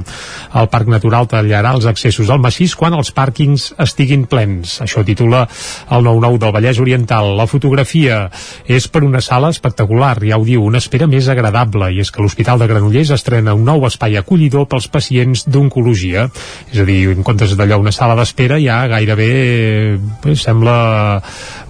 [0.59, 4.79] El Parc Natural tallarà els accessos al massís quan els pàrquings estiguin plens.
[4.85, 5.45] Això titula
[5.95, 7.35] el 9-9 del Vallès Oriental.
[7.38, 8.28] La fotografia
[8.66, 12.22] és per una sala espectacular, ja ho diu, una espera més agradable, i és que
[12.22, 16.28] l'Hospital de Granollers estrena un nou espai acollidor pels pacients d'oncologia.
[16.72, 19.31] És a dir, en comptes d'allò una sala d'espera, ja gairebé
[19.98, 21.20] eh, sembla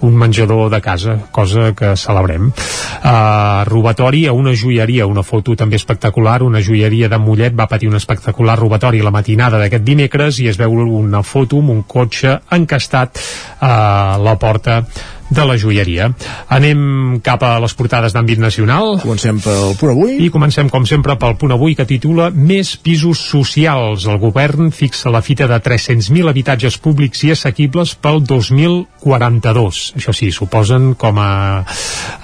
[0.01, 2.53] un menjador de casa, cosa que celebrem.
[2.99, 7.89] Uh, robatori a una joieria, una foto també espectacular, una joieria de Mollet va patir
[7.91, 12.39] un espectacular robatori la matinada d'aquest dimecres i es veu una foto amb un cotxe
[12.55, 13.19] encastat
[13.61, 14.85] a la porta
[15.31, 16.11] de la joieria.
[16.49, 18.99] Anem cap a les portades d'àmbit nacional.
[19.03, 20.17] Comencem pel punt avui.
[20.25, 24.07] I comencem, com sempre, pel punt avui que titula Més pisos socials.
[24.09, 29.95] El govern fixa la fita de 300.000 habitatges públics i assequibles pel 2042.
[29.99, 31.65] Això sí, suposen com a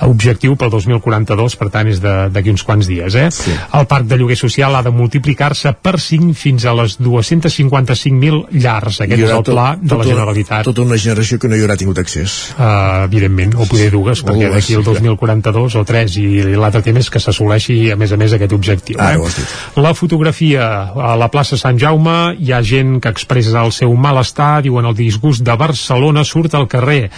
[0.09, 3.15] objectiu pel 2042, per tant és de- d'aquí uns quants dies.
[3.15, 3.31] Eh?
[3.31, 3.53] Sí.
[3.73, 9.01] El parc de lloguer social ha de multiplicar-se per 5 fins a les 255.000 llars.
[9.01, 10.65] Aquest és el pla tot- de la Generalitat.
[10.65, 12.55] Tota una generació que no hi haurà tingut accés.
[12.59, 15.03] Uh, evidentment, o poder dues, O perquè d'aquí el sí, clar.
[15.03, 16.27] 2042 o 3 i
[16.59, 18.99] l'altre tema és que s'assoleixi a més a més aquest objectiu.
[19.01, 19.47] Ara eh?
[19.81, 24.63] La fotografia a la plaça Sant Jaume hi ha gent que expressa el seu malestar,
[24.65, 27.11] diuen el disgust de Barcelona surt al carrer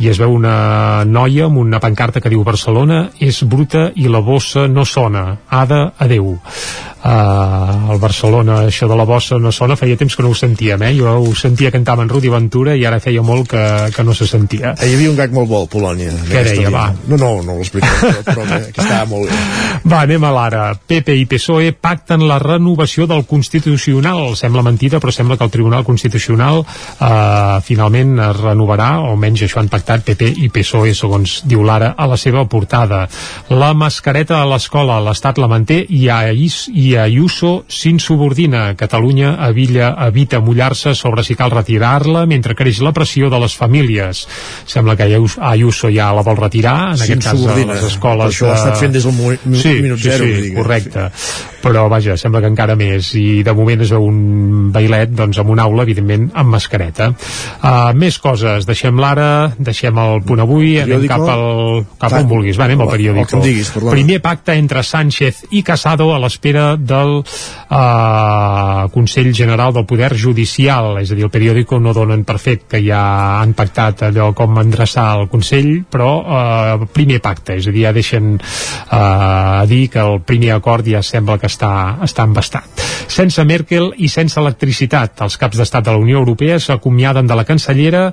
[0.00, 4.22] i es veu una noia amb una pancarta que diu Barcelona és bruta i la
[4.24, 5.24] bossa no sona.
[5.48, 6.34] Ada, adeu.
[7.04, 10.82] Uh, el Barcelona això de la bossa no sona, feia temps que no ho sentíem
[10.82, 10.92] eh?
[10.96, 13.64] jo ho sentia cantar en Rudi Ventura i ara feia molt que,
[13.94, 14.74] que no se sentia.
[14.80, 16.88] Eh, hi havia un gag molt bo al Polònia què deia, va?
[17.08, 19.38] no, no, no l'explico però, però que, estava molt bé.
[19.84, 20.62] Va, anem a l'ara.
[20.74, 24.32] PP i PSOE pacten la renovació del Constitucional.
[24.38, 29.60] Sembla mentida però sembla que el Tribunal Constitucional uh, finalment es renovarà o almenys això
[29.60, 33.04] han pactat PP i PSOE segons diu l'ara a la seva portada.
[33.52, 35.00] La mascareta a l'escola.
[35.04, 38.74] l'Estat la manté i a, Is, i a Ayuso s'insubordina.
[38.76, 44.24] Catalunya Villa evita mullar-se sobre si cal retirar-la mentre creix la pressió de les famílies.
[44.66, 48.34] Sembla que Ayuso ja la vol retirar, en aquest cas a les escoles...
[48.34, 50.24] això ho ha estat fent des del minut sí, minut zero.
[50.24, 51.10] Sí, sí, correcte.
[51.64, 53.14] Però, vaja, sembla que encara més.
[53.16, 57.10] I de moment veu un bailet, doncs, amb una aula, evidentment, amb mascareta.
[57.14, 58.66] Uh, més coses.
[58.68, 62.58] Deixem l'ara, deixem el punt avui, anem cap, al, cap on vulguis.
[62.60, 63.40] Va, anem al periòdico.
[63.44, 70.12] Diguis, Primer pacte entre Sánchez i Casado a l'espera del uh, Consell General del Poder
[70.20, 70.98] Judicial.
[71.00, 74.60] És a dir, el periòdico no donen per fet que ja han pactat allò com
[74.60, 80.04] endreçar el Consell, però uh, primer pacte, és a dir, ja deixen uh, dir que
[80.04, 81.70] el primer acord ja sembla que està,
[82.04, 82.84] està embastat.
[83.10, 87.46] Sense Merkel i sense electricitat, els caps d'estat de la Unió Europea s'acomiaden de la
[87.48, 88.06] cancellera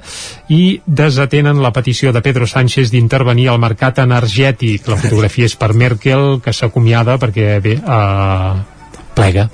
[0.50, 4.90] i desatenen la petició de Pedro Sánchez d'intervenir al mercat energètic.
[4.92, 8.52] La fotografia és per Merkel, que s'acomiada perquè, bé, eh,
[9.16, 9.48] plega.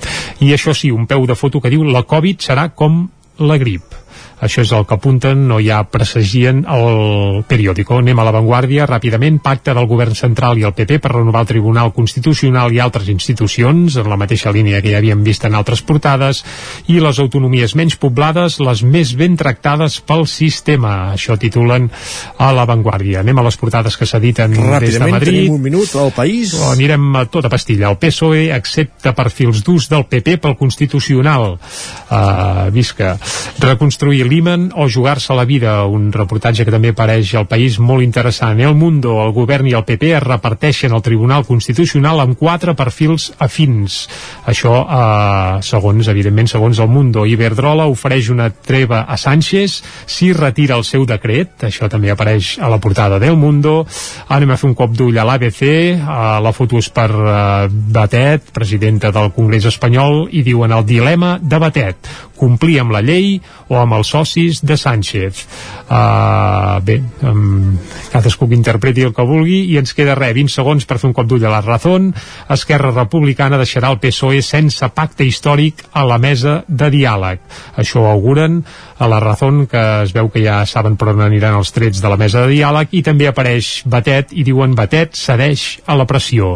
[0.43, 3.05] I això sí, un peu de foto que diu la Covid serà com
[3.37, 4.06] la grip
[4.39, 7.97] això és el que apunten, no ja presagien el periòdico.
[7.97, 11.89] Anem a l'avantguàrdia ràpidament, pacte del govern central i el PP per renovar el Tribunal
[11.95, 16.43] Constitucional i altres institucions, en la mateixa línia que ja havíem vist en altres portades,
[16.85, 21.13] i les autonomies menys poblades, les més ben tractades pel sistema.
[21.15, 21.89] Això titulen
[22.37, 23.25] a l'avantguàrdia.
[23.25, 25.33] Anem a les portades que s'editen des de Madrid.
[25.33, 26.53] tenim un minut al país.
[26.61, 27.89] O anirem a tota pastilla.
[27.89, 31.57] El PSOE accepta perfils d'ús del PP pel Constitucional.
[31.57, 33.15] Uh, visca.
[33.59, 38.59] Reconstruir Lehman o jugar-se la vida, un reportatge que també apareix al país molt interessant.
[38.59, 43.31] El Mundo, el govern i el PP es reparteixen el Tribunal Constitucional amb quatre perfils
[43.39, 44.07] afins.
[44.45, 47.25] Això, eh, segons, evidentment, segons el Mundo.
[47.25, 52.69] Iberdrola ofereix una treva a Sánchez si retira el seu decret, això també apareix a
[52.69, 53.85] la portada del Mundo.
[54.27, 55.97] Anem a fer un cop d'ull a l'ABC, eh,
[56.41, 61.59] la foto és per eh, Batet, presidenta del Congrés espanyol, i diuen el dilema de
[61.59, 63.37] Batet, complir amb la llei
[63.67, 65.45] o amb els socis de Sánchez.
[65.87, 67.77] Uh, bé, um,
[68.11, 71.15] cadascú que interpreti el que vulgui i ens queda res, 20 segons per fer un
[71.15, 72.09] cop d'ull a la Razón.
[72.53, 77.43] Esquerra Republicana deixarà el PSOE sense pacte històric a la mesa de diàleg.
[77.77, 78.63] Això ho auguren
[78.97, 82.09] a la Razón, que es veu que ja saben per on aniran els trets de
[82.09, 86.55] la mesa de diàleg, i també apareix Batet, i diuen Batet cedeix a la pressió.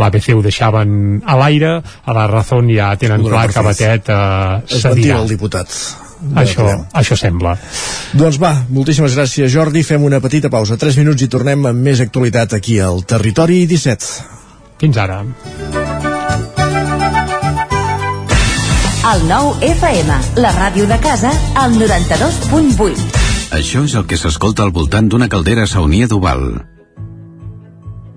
[0.00, 5.20] L'ABC ho deixaven a l'aire, a la Razón ja tenen clar que Batet uh, cedirà.
[5.20, 5.76] el diputat
[6.36, 7.56] això, això sembla.
[8.18, 12.02] Doncs va, moltíssimes gràcies Jordi, fem una petita pausa, 3 minuts i tornem amb més
[12.04, 14.12] actualitat aquí al Territori 17.
[14.82, 15.22] Fins ara.
[19.12, 23.22] El nou FM, la ràdio de casa, al 92.8.
[23.52, 26.71] Això és el que s'escolta al voltant d'una caldera saunia d'Oval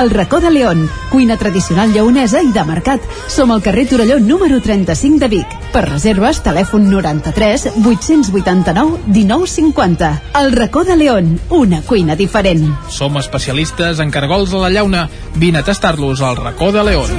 [0.00, 3.02] El racó de León, cuina tradicional lleonesa i de mercat.
[3.28, 5.56] Som al carrer Torelló número 35 de Vic.
[5.72, 10.10] Per reserves, telèfon 93 889 1950.
[10.40, 12.72] El racó de León, una cuina diferent.
[12.88, 15.08] Som especialistes en cargols a la llauna.
[15.34, 17.10] Vine a tastar-los al racó de León.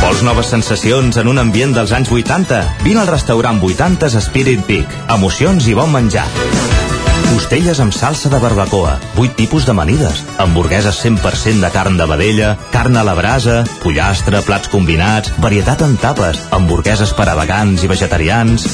[0.00, 2.62] Vols noves sensacions en un ambient dels anys 80?
[2.84, 5.00] Vine al restaurant 80 Spirit Peak.
[5.12, 6.26] Emocions i bon menjar.
[7.32, 12.96] Costelles amb salsa de barbacoa, 8 tipus d'amanides, hamburgueses 100% de carn de vedella, carn
[12.96, 18.70] a la brasa, pollastre, plats combinats, varietat en tapes, hamburgueses per a vegans i vegetarians...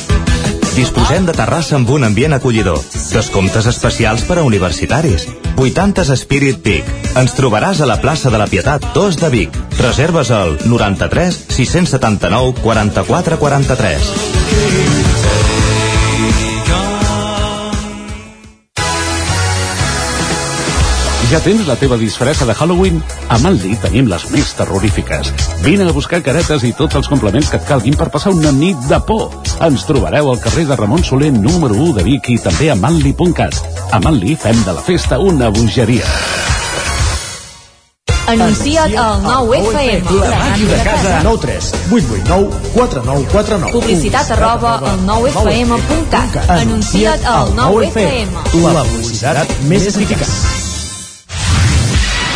[0.73, 2.79] Disposem de terrassa amb un ambient acollidor.
[3.13, 5.27] Descomptes especials per a universitaris.
[5.61, 6.89] 80 Spirit Peak.
[7.21, 9.63] Ens trobaràs a la plaça de la Pietat 2 de Vic.
[9.83, 15.02] Reserves al 93 679 44 43.
[21.33, 22.99] Ja tens la teva disfressa de Halloween?
[23.33, 25.31] A Manli tenim les més terrorífiques.
[25.65, 28.77] Vine a buscar caretes i tots els complements que et calguin per passar una nit
[28.91, 29.31] de por.
[29.65, 33.57] Ens trobareu al carrer de Ramon Soler número 1 de Vic i també a manli.cat.
[33.97, 36.05] A Manli fem de la festa una bogeria.
[38.29, 40.19] Anuncia't al 9FM.
[40.21, 41.15] La màquina de casa.
[41.25, 43.73] 9 3 8 8 9 4 9 4 9.
[43.79, 46.37] Publicitat arroba al 9FM.cat.
[46.59, 48.37] Anuncia't al 9FM.
[48.69, 50.72] La publicitat més eficaç.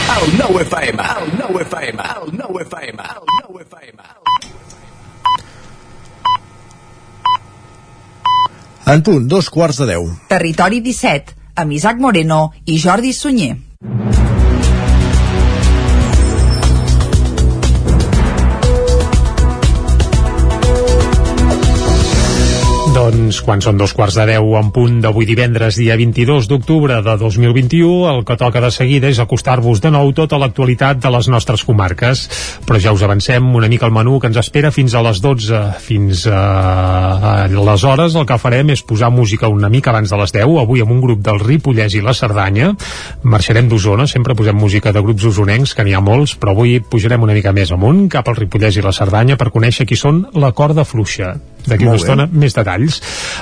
[0.07, 4.03] El 9 FM, el 9 FM, el 9 FM, el 9 FM.
[8.87, 10.07] En punt, dos quarts de deu.
[10.31, 13.57] Territori 17, amb Isaac Moreno i Jordi Sunyer.
[23.07, 27.13] Doncs quan són dos quarts de deu en punt d'avui divendres, dia 22 d'octubre de
[27.21, 31.63] 2021, el que toca de seguida és acostar-vos de nou tota l'actualitat de les nostres
[31.63, 32.25] comarques.
[32.67, 35.63] Però ja us avancem una mica el menú que ens espera fins a les 12.
[35.87, 36.43] Fins a,
[37.31, 40.59] a les hores el que farem és posar música una mica abans de les 10,
[40.65, 42.73] avui amb un grup del Ripollès i la Cerdanya.
[43.23, 47.23] Marxarem d'Osona, sempre posem música de grups osonencs, que n'hi ha molts, però avui pujarem
[47.23, 50.51] una mica més amunt, cap al Ripollès i la Cerdanya, per conèixer qui són la
[50.51, 51.37] corda fluixa.
[51.67, 52.96] D'aquí una estona més detalls.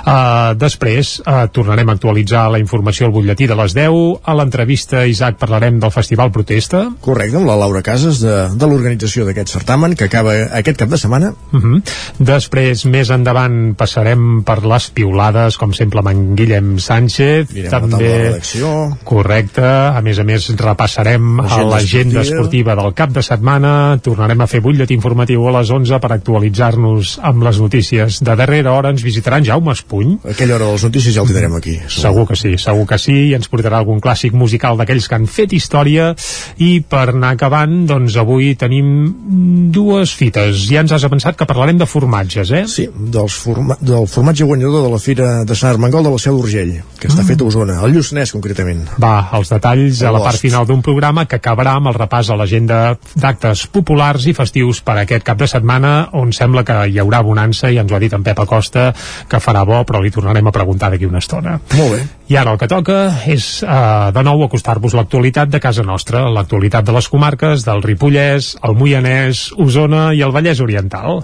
[0.04, 3.98] Uh, després uh, tornarem a actualitzar la informació al butlletí de les 10.
[4.24, 6.84] A l'entrevista, Isaac, parlarem del Festival Protesta.
[7.04, 10.98] Correcte, amb la Laura Casas de, de l'organització d'aquest certamen que acaba aquest cap de
[11.00, 11.32] setmana.
[11.52, 11.82] Uh -huh.
[12.18, 17.52] Després, més endavant, passarem per les piulades, com sempre amb en Guillem Sánchez.
[17.52, 18.96] De redacció.
[19.04, 19.64] Correcte.
[19.64, 22.22] A més a més, repassarem a L'agenda l'agenda esportiva.
[22.22, 23.98] esportiva del cap de setmana.
[24.02, 28.72] Tornarem a fer butlletí informatiu a les 11 per actualitzar-nos amb les notícies de darrera
[28.72, 28.90] hora.
[28.90, 30.18] Ens visitaran Jaume Espuny.
[30.30, 31.76] Aquella hora de les notícies ja el tindrem aquí.
[31.88, 35.26] Segur que sí, segur que sí, i ens portarà algun clàssic musical d'aquells que han
[35.30, 36.14] fet història
[36.58, 40.64] i per anar acabant, doncs avui tenim dues fites.
[40.70, 42.64] Ja ens has avançat que parlarem de formatges, eh?
[42.70, 46.36] Sí, dels forma del formatge guanyador de la Fira de Sant Armengol de la Seu
[46.38, 47.26] d'Urgell, que està Mm.
[47.26, 48.84] fet a Osona, al Lluçanès concretament.
[49.00, 52.36] Va, els detalls a la part final d'un programa que acabarà amb el repàs a
[52.36, 57.22] l'agenda d'actes populars i festius per aquest cap de setmana on sembla que hi haurà
[57.22, 58.94] bonança i ens ho ha dit en Pep Acosta
[59.34, 61.58] que farà bo però li tornarem a preguntar d'aquí una estona.
[61.74, 62.02] Molt bé.
[62.30, 66.86] I ara el que toca és eh, de nou acostar-vos l'actualitat de casa nostra, l'actualitat
[66.86, 71.22] de les comarques del Ripollès, el Moianès, Osona i el Vallès Oriental.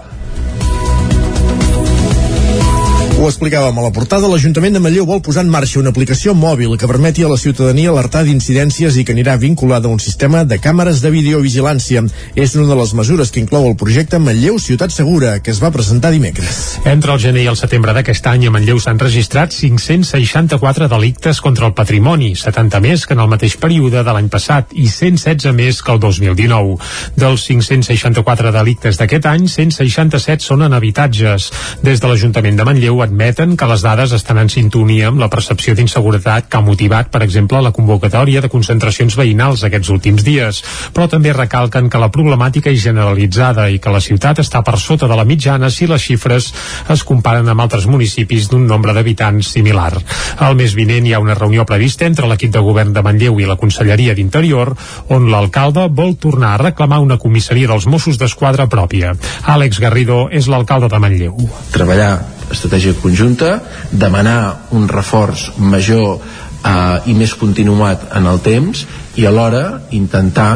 [3.21, 6.71] Ho explicàvem a la portada, l'Ajuntament de Manlleu vol posar en marxa una aplicació mòbil
[6.81, 10.57] que permeti a la ciutadania alertar d'incidències i que anirà vinculada a un sistema de
[10.57, 12.01] càmeres de videovigilància.
[12.33, 15.69] És una de les mesures que inclou el projecte Manlleu Ciutat Segura, que es va
[15.69, 16.79] presentar dimecres.
[16.89, 21.69] Entre el gener i el setembre d'aquest any a Manlleu s'han registrat 564 delictes contra
[21.69, 25.83] el patrimoni, 70 més que en el mateix període de l'any passat i 116 més
[25.85, 26.79] que el 2019.
[27.21, 31.51] Dels 564 delictes d'aquest any, 167 són en habitatges.
[31.85, 35.75] Des de l'Ajuntament de Manlleu admeten que les dades estan en sintonia amb la percepció
[35.75, 40.61] d'inseguretat que ha motivat, per exemple, la convocatòria de concentracions veïnals aquests últims dies,
[40.95, 45.09] però també recalquen que la problemàtica és generalitzada i que la ciutat està per sota
[45.11, 46.51] de la mitjana si les xifres
[46.95, 49.91] es comparen amb altres municipis d'un nombre d'habitants similar.
[50.39, 53.49] El mes vinent hi ha una reunió prevista entre l'equip de govern de Manlleu i
[53.49, 54.71] la Conselleria d'Interior,
[55.11, 59.17] on l'alcalde vol tornar a reclamar una comissaria dels Mossos d'Esquadra pròpia.
[59.43, 61.35] Àlex Garrido és l'alcalde de Manlleu.
[61.71, 62.13] treballar
[62.51, 63.57] estratègia conjunta,
[63.91, 68.85] demanar un reforç major eh, i més continuat en el temps
[69.19, 70.51] i alhora intentar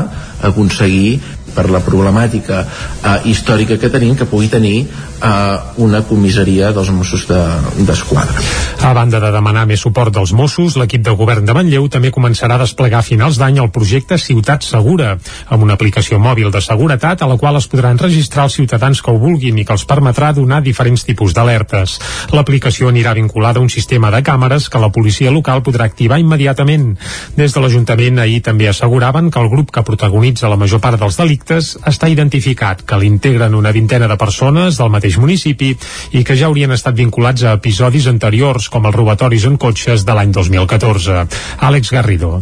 [0.46, 1.20] aconseguir
[1.56, 7.26] per la problemàtica eh, històrica que tenim que pugui tenir eh, una comissaria dels Mossos
[7.28, 8.44] de- d'Esquadra.
[8.86, 12.56] A banda de demanar més suport dels Mossos, l'equip de govern de Manlleu també començarà
[12.60, 15.16] a desplegar a finals d'any el projecte Ciutat Segura,
[15.50, 19.12] amb una aplicació mòbil de seguretat a la qual es podran registrar els ciutadans que
[19.12, 21.98] ho vulguin i que els permetrà donar diferents tipus d'alertes.
[22.36, 26.96] L'aplicació anirà vinculada a un sistema de càmeres que la policia local podrà activar immediatament.
[27.38, 31.16] Des de l'Ajuntament ahir també asseguraven que el grup que protagonitza la major part dels
[31.18, 35.76] delictes projectes està identificat que l'integren una vintena de persones del mateix municipi
[36.18, 40.14] i que ja haurien estat vinculats a episodis anteriors com els robatoris en cotxes de
[40.14, 41.28] l'any 2014.
[41.62, 42.42] Àlex Garrido.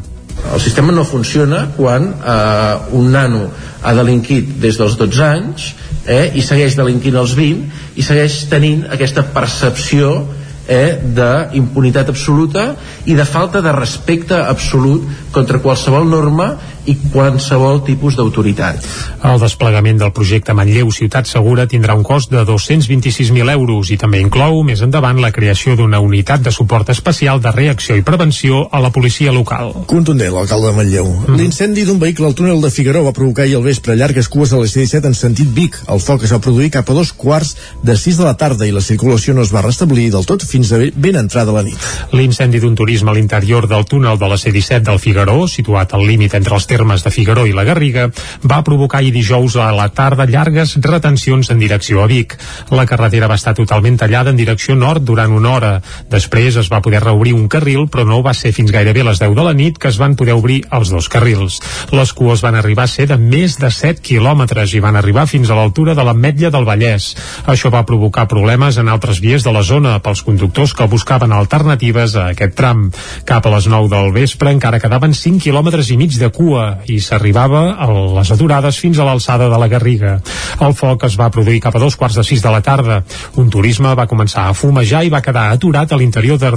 [0.53, 3.49] El sistema no funciona quan eh, un nano
[3.83, 5.73] ha delinquit des dels 12 anys
[6.07, 10.23] eh, i segueix delinquint als 20 i segueix tenint aquesta percepció
[10.67, 12.73] eh, d'impunitat absoluta
[13.05, 16.53] i de falta de respecte absolut contra qualsevol norma
[16.85, 18.83] i qualsevol tipus d'autoritat.
[19.23, 24.19] El desplegament del projecte Manlleu Ciutat Segura tindrà un cost de 226.000 euros i també
[24.23, 28.81] inclou més endavant la creació d'una unitat de suport especial de reacció i prevenció a
[28.83, 29.71] la policia local.
[29.87, 31.07] Contundent, l'alcalde de Manlleu.
[31.27, 31.37] Mm.
[31.39, 34.59] L'incendi d'un vehicle al túnel de Figaró va provocar ahir al vespre llargues cues a
[34.59, 35.79] la C-17 en sentit Vic.
[35.87, 38.75] El foc es va produir cap a dos quarts de 6 de la tarda i
[38.75, 41.79] la circulació no es va restablir del tot fins a ben entrada la nit.
[42.11, 46.35] L'incendi d'un turisme a l'interior del túnel de la C-17 del Figaró, situat al límit
[46.37, 48.07] entre els termes de Figaró i la Garriga,
[48.49, 52.33] va provocar ahir dijous a la tarda llargues retencions en direcció a Vic.
[52.73, 55.73] La carretera va estar totalment tallada en direcció nord durant una hora.
[56.09, 59.35] Després es va poder reobrir un carril, però no va ser fins gairebé les 10
[59.37, 61.59] de la nit que es van poder obrir els dos carrils.
[61.93, 65.51] Les cues van arribar a ser de més de 7 quilòmetres i van arribar fins
[65.51, 67.11] a l'altura de l'Ametlla del Vallès.
[67.53, 72.17] Això va provocar problemes en altres vies de la zona pels conductors que buscaven alternatives
[72.17, 72.87] a aquest tram.
[73.29, 76.99] Cap a les 9 del vespre encara quedaven 5 quilòmetres i mig de cua i
[77.03, 77.87] s'arribava a
[78.17, 80.17] les aturades fins a l'alçada de la Garriga.
[80.63, 83.01] El foc es va produir cap a dos quarts de sis de la tarda.
[83.41, 86.51] Un turisme va començar a fumejar i va quedar aturat a l'interior de,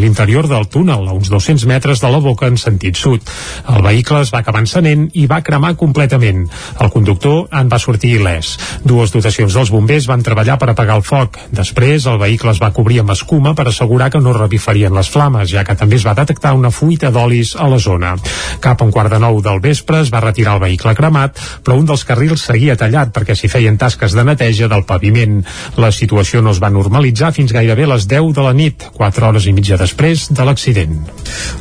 [0.00, 3.20] l'interior del túnel, a uns 200 metres de la boca en sentit sud.
[3.68, 6.46] El vehicle es va acabar encenent i va cremar completament.
[6.80, 8.54] El conductor en va sortir il·lès.
[8.86, 11.38] Dues dotacions dels bombers van treballar per apagar el foc.
[11.52, 15.50] Després, el vehicle es va cobrir amb escuma per assegurar que no revifarien les flames,
[15.50, 18.14] ja que també es va detectar una fuita d'olis a la zona.
[18.62, 21.76] Cap a un quart de nou del vespre es va retirar el vehicle cremat, però
[21.78, 25.40] un dels carrils seguia tallat perquè s'hi feien tasques de neteja del paviment.
[25.76, 29.48] La situació no es va normalitzar fins gairebé les 10 de la nit, 4 hores
[29.50, 30.94] i mitja després de l'accident.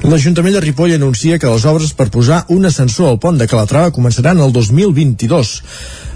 [0.05, 3.93] L'Ajuntament de Ripoll anuncia que les obres per posar un ascensor al pont de Calatrava
[3.95, 5.57] començaran el 2022.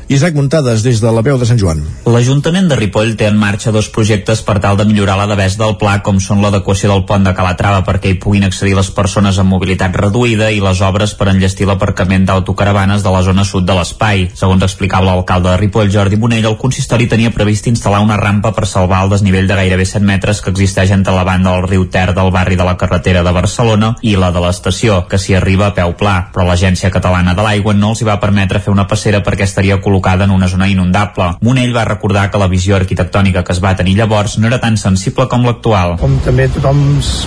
[0.08, 1.80] Isaac Muntades, des de la veu de Sant Joan.
[2.06, 5.80] L'Ajuntament de Ripoll té en marxa dos projectes per tal de millorar la devesa del
[5.82, 9.50] pla, com són l'adequació del pont de Calatrava perquè hi puguin accedir les persones amb
[9.50, 14.28] mobilitat reduïda i les obres per enllestir l'aparcament d'autocaravanes de la zona sud de l'espai.
[14.38, 18.70] Segons explicava l'alcalde de Ripoll, Jordi Monell, el consistori tenia previst instal·lar una rampa per
[18.70, 22.14] salvar el desnivell de gairebé 7 metres que existeix entre la banda del riu Ter
[22.14, 25.74] del barri de la carretera de Barcelona i la de l'estació, que s'hi arriba a
[25.74, 29.26] peu pla, però l'Agència Catalana de l'Aigua no els hi va permetre fer una passera
[29.26, 31.38] perquè estaria col·locada col·locada en una zona inundable.
[31.42, 34.76] Monell va recordar que la visió arquitectònica que es va tenir llavors no era tan
[34.78, 35.96] sensible com l'actual.
[36.02, 36.82] Com també tothom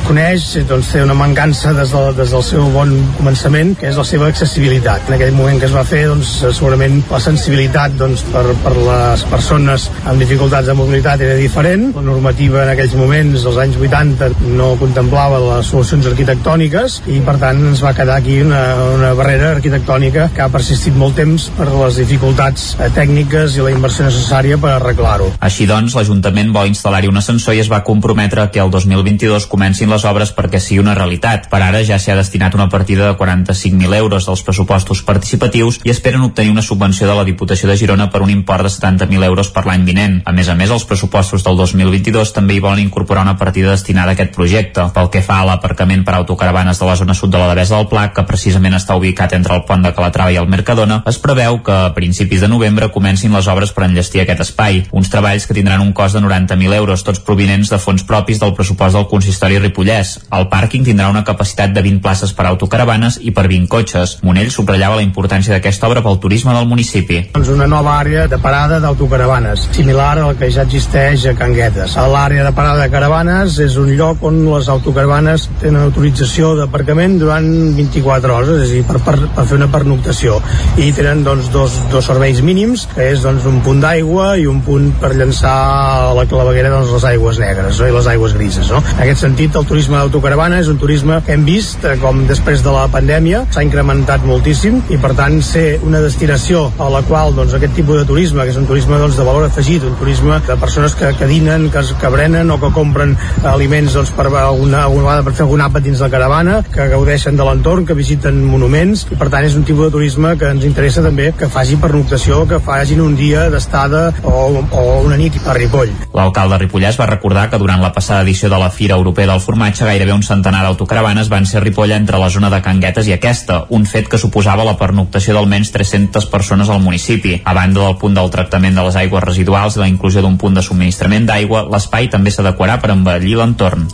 [0.07, 4.05] coneix, doncs té una mancança des, de, des del seu bon començament, que és la
[4.05, 5.09] seva accessibilitat.
[5.09, 9.25] En aquell moment que es va fer, doncs, segurament la sensibilitat doncs, per, per les
[9.33, 11.89] persones amb dificultats de mobilitat era diferent.
[11.97, 17.39] La normativa en aquells moments, dels anys 80, no contemplava les solucions arquitectòniques i, per
[17.41, 18.63] tant, ens va quedar aquí una,
[18.99, 23.73] una barrera arquitectònica que ha persistit molt temps per les dificultats eh, tècniques i la
[23.75, 25.31] inversió necessària per arreglar-ho.
[25.45, 29.91] Així doncs, l'Ajuntament vol instal·lar-hi un ascensor i es va comprometre que el 2022 comencin
[29.93, 31.49] les obres perquè sigui una realitat.
[31.53, 35.93] Per ara ja s'hi ha destinat una partida de 45.000 euros dels pressupostos participatius i
[35.95, 39.53] esperen obtenir una subvenció de la Diputació de Girona per un import de 70.000 euros
[39.55, 40.21] per l'any vinent.
[40.25, 44.13] A més a més, els pressupostos del 2022 també hi volen incorporar una partida destinada
[44.13, 44.89] a aquest projecte.
[44.95, 47.89] Pel que fa a l'aparcament per autocaravanes de la zona sud de la Devesa del
[47.89, 51.63] Pla, que precisament està ubicat entre el pont de Calatrava i el Mercadona, es preveu
[51.65, 54.83] que a principis de novembre comencin les obres per enllestir aquest espai.
[54.97, 58.55] Uns treballs que tindran un cost de 90.000 euros, tots provinents de fons propis del
[58.57, 60.15] pressupost del consistori Ripollès.
[60.35, 64.17] El pàrquing tindrà una capacitat de 20 places per autocaravanes i per 20 cotxes.
[64.27, 67.21] Monell subratllava la importància d'aquesta obra pel turisme del municipi.
[67.35, 71.97] Doncs una nova àrea de parada d'autocaravanes, similar al que ja existeix a Canguetes.
[72.01, 77.19] A l'àrea de parada de caravanes és un lloc on les autocaravanes tenen autorització d'aparcament
[77.21, 80.39] durant 24 hores, és a dir, per, per, per fer una pernoctació.
[80.79, 84.61] I tenen doncs, dos, dos serveis mínims, que és doncs, un punt d'aigua i un
[84.67, 87.89] punt per llançar a la claveguera doncs, les aigües negres no?
[87.89, 88.71] i les aigües grises.
[88.73, 88.83] No?
[88.97, 92.63] En aquest sentit, el turisme d'autocaravana és un turisme que hem vist eh, com després
[92.65, 97.35] de la pandèmia s'ha incrementat moltíssim i per tant ser una destinació a la qual
[97.37, 100.41] doncs, aquest tipus de turisme, que és un turisme doncs, de valor afegit, un turisme
[100.47, 103.17] de persones que, que dinen, que, que brenen o que compren
[103.49, 107.39] aliments doncs, per, alguna, alguna vegada per fer algun àpat dins la caravana, que gaudeixen
[107.39, 110.67] de l'entorn, que visiten monuments i per tant és un tipus de turisme que ens
[110.69, 115.39] interessa també que faci pernoctació informació que facin un dia d'estada o, o una nit
[115.47, 115.91] a Ripoll.
[116.13, 119.87] L'alcalde Ripollès va recordar que durant la passada edició de la Fira Europea del Formatge
[119.89, 123.63] gairebé un centenar d'autocaravanes van ser a Ripoll entre la zona de Canguetes i aquesta,
[123.71, 127.39] un fet que suposava la pernoctació d'almenys 300 persones al municipi.
[127.45, 130.59] A banda del punt del tractament de les aigües residuals i la inclusió d'un punt
[130.59, 133.89] de subministrament d'aigua, l'espai també s'adequarà per embellir l'entorn.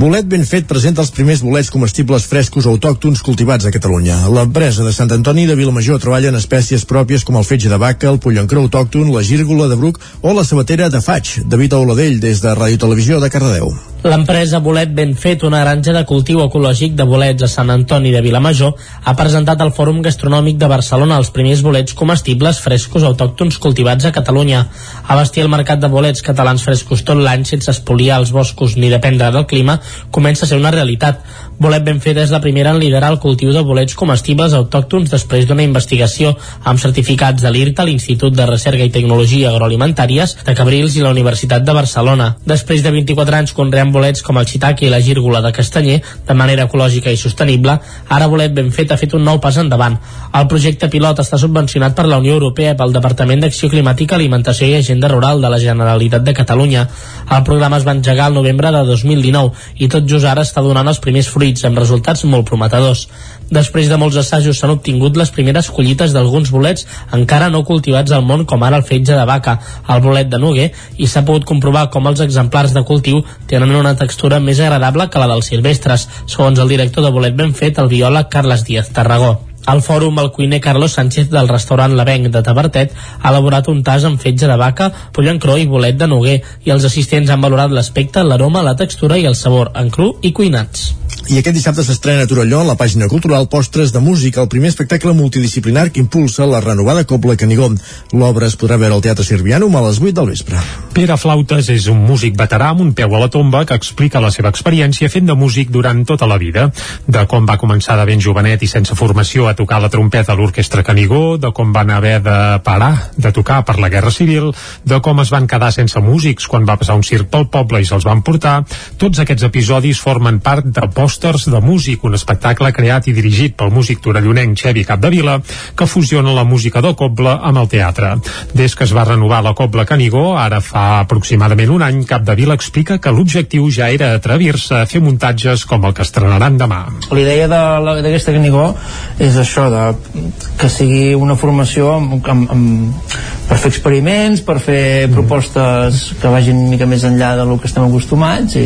[0.00, 4.16] Bolet ben fet presenta els primers bolets comestibles frescos autòctons cultivats a Catalunya.
[4.32, 8.08] L'empresa de Sant Antoni de Vilamajor treballa en espècies pròpies com el fetge de vaca,
[8.08, 11.44] el pollancró autòcton, la gírgola de bruc o la sabatera de faig.
[11.44, 13.89] David Auladell, des de Ràdio Televisió de Cardedeu.
[14.00, 18.22] L'empresa Bolet Ben Fet, una granja de cultiu ecològic de bolets a Sant Antoni de
[18.24, 18.70] Vilamajor,
[19.04, 24.12] ha presentat al Fòrum Gastronòmic de Barcelona els primers bolets comestibles frescos autòctons cultivats a
[24.16, 24.62] Catalunya.
[25.04, 29.28] Abastir el mercat de bolets catalans frescos tot l'any sense espoliar els boscos ni dependre
[29.34, 29.76] del clima
[30.10, 31.20] comença a ser una realitat.
[31.60, 35.44] Bolet Ben Fet és la primera en liderar el cultiu de bolets comestibles autòctons després
[35.44, 36.32] d'una investigació
[36.64, 41.68] amb certificats de l'IRTA, l'Institut de Recerca i Tecnologia Agroalimentàries de Cabrils i la Universitat
[41.68, 42.32] de Barcelona.
[42.48, 46.34] Després de 24 anys conreant bolets com el xitaque i la gírgola de castanyer de
[46.34, 47.76] manera ecològica i sostenible,
[48.08, 49.96] ara Bolet Ben Fet ha fet un nou pas endavant.
[50.36, 54.78] El projecte pilot està subvencionat per la Unió Europea pel Departament d'Acció Climàtica, Alimentació i
[54.78, 56.86] Agenda Rural de la Generalitat de Catalunya.
[57.30, 60.88] El programa es va engegar el novembre de 2019 i tot just ara està donant
[60.88, 63.06] els primers fruits amb resultats molt prometedors.
[63.50, 66.86] Després de molts assajos s'han obtingut les primeres collites d'alguns bolets
[67.16, 69.56] encara no cultivats al món com ara el fetge de vaca,
[69.90, 70.68] el bolet de Noguer
[70.98, 75.20] i s'ha pogut comprovar com els exemplars de cultiu tenen una textura més agradable que
[75.22, 79.38] la dels silvestres, segons el director de bolet ben fet, el biòleg Carles Díaz Tarragó.
[79.66, 84.06] Al fòrum, el cuiner Carlos Sánchez del restaurant L'Avenc de Tabertet ha elaborat un tas
[84.08, 88.24] amb fetge de vaca, pollancró i bolet de noguer i els assistents han valorat l'aspecte,
[88.24, 90.94] l'aroma, la textura i el sabor, en cru i cuinats.
[91.28, 94.70] I aquest dissabte s'estrena a Torelló, a la pàgina cultural Postres de Música, el primer
[94.72, 97.68] espectacle multidisciplinar que impulsa la renovada Cobla Canigó.
[98.16, 100.58] L'obra es podrà veure al Teatre Sirvianum a les 8 del vespre.
[100.96, 104.32] Pere Flautes és un músic veterà amb un peu a la tomba que explica la
[104.34, 106.70] seva experiència fent de músic durant tota la vida,
[107.06, 110.38] de com va començar de ben jovenet i sense formació a tocar la trompeta a
[110.40, 114.50] l'orquestra Canigó, de com van haver de parar de tocar per la Guerra Civil,
[114.84, 117.86] de com es van quedar sense músics quan va passar un circ pel poble i
[117.86, 118.64] se'ls van portar.
[118.98, 120.88] Tots aquests episodis formen part de
[121.20, 125.34] Pòsters de Músic, un espectacle creat i dirigit pel músic torellonenc Xevi Capdevila,
[125.76, 128.14] que fusiona la música del coble amb el teatre.
[128.56, 132.96] Des que es va renovar la Cobla Canigó, ara fa aproximadament un any, Capdevila explica
[132.98, 136.86] que l'objectiu ja era atrevir-se a fer muntatges com el que estrenaran demà.
[137.10, 138.70] La idea de- d'aquesta Canigó
[139.18, 143.12] és això, de, que sigui una formació amb, amb, amb,
[143.50, 147.84] per fer experiments, per fer propostes que vagin una mica més enllà del que estem
[147.84, 148.64] acostumats i,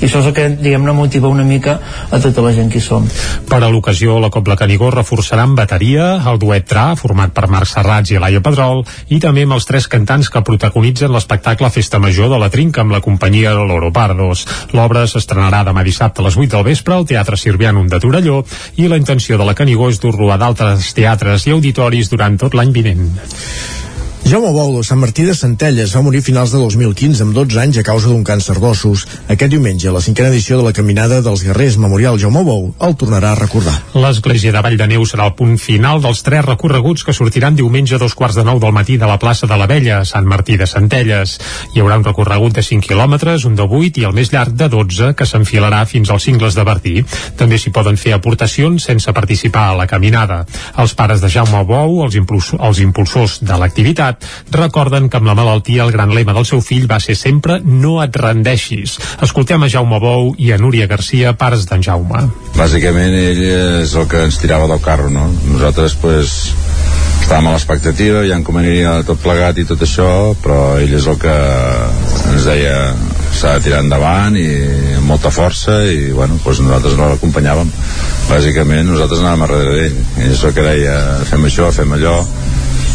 [0.00, 1.79] i això és el que, diguem-ne, motiva una mica
[2.10, 3.06] a tota la gent que som.
[3.48, 7.70] Per a l'ocasió, la Cobla Canigó reforçarà amb bateria el duet Tra, format per Marc
[7.70, 12.30] Serrats i Laia Pedrol, i també amb els tres cantants que protagonitzen l'espectacle Festa Major
[12.32, 14.46] de la Trinca amb la companyia Loro Pardos.
[14.76, 18.42] L'obra s'estrenarà demà dissabte a les 8 del vespre al Teatre Sirvianum de Torelló
[18.76, 22.56] i la intenció de la Canigó és dur-lo a d'altres teatres i auditoris durant tot
[22.56, 23.06] l'any vinent.
[24.24, 27.78] Jaume Bou de Sant Martí de Centelles va morir finals de 2015 amb 12 anys
[27.80, 29.02] a causa d'un càncer d'ossos.
[29.32, 33.32] Aquest diumenge, la cinquena edició de la Caminada dels Guerrers Memorial Jaume Bou el tornarà
[33.32, 33.74] a recordar.
[33.94, 37.96] L'església de Vall de Neu serà el punt final dels tres recorreguts que sortiran diumenge
[37.96, 40.58] a dos quarts de nou del matí de la plaça de la Vella, Sant Martí
[40.60, 41.38] de Centelles.
[41.74, 44.70] Hi haurà un recorregut de 5 quilòmetres, un de 8 i el més llarg de
[44.70, 46.96] 12, que s'enfilarà fins als cingles de Bertí.
[47.40, 50.44] També s'hi poden fer aportacions sense participar a la caminada.
[50.78, 52.18] Els pares de Jaume Bou, els,
[52.60, 54.09] els impulsors de l'activitat,
[54.50, 57.98] recorden que amb la malaltia el gran lema del seu fill va ser sempre no
[58.02, 58.98] et rendeixis.
[59.22, 62.28] Escoltem a Jaume Bou i a Núria Garcia, pares d'en Jaume.
[62.56, 65.28] bàsicament ell és el que ens tirava del carro no?
[65.48, 66.34] nosaltres pues,
[67.22, 70.08] estàvem a l'expectativa ja en com aniria tot plegat i tot això
[70.42, 71.36] però ell és el que
[72.32, 72.76] ens deia
[73.38, 74.48] s'ha de tirar endavant i
[74.98, 77.70] amb molta força i bueno, pues nosaltres no l'acompanyàvem
[78.28, 80.96] bàsicament nosaltres anàvem a darrere d'ell ell és el que deia
[81.30, 82.18] fem això, fem allò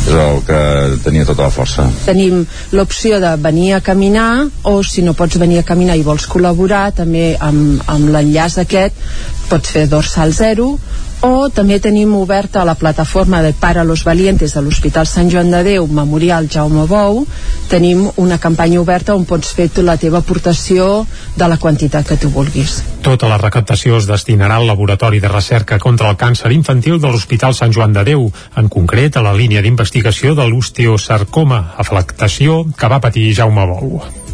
[0.05, 0.59] és el que
[1.05, 1.87] tenia tota la força.
[2.05, 2.43] Tenim
[2.77, 6.91] l'opció de venir a caminar o si no pots venir a caminar i vols col·laborar
[6.95, 9.01] també amb, amb l'enllaç aquest
[9.49, 10.75] pots fer dorsal zero
[11.21, 15.63] o també tenim oberta la plataforma de Para los Valientes de l'Hospital Sant Joan de
[15.63, 17.23] Déu Memorial Jaume Bou
[17.69, 21.05] tenim una campanya oberta on pots fer tu la teva aportació
[21.35, 25.77] de la quantitat que tu vulguis Tota la recaptació es destinarà al Laboratori de Recerca
[25.79, 28.25] contra el Càncer Infantil de l'Hospital Sant Joan de Déu,
[28.57, 34.24] en concret a la línia d'investigació de l'osteosarcoma, afectació que va patir Jaume Bou.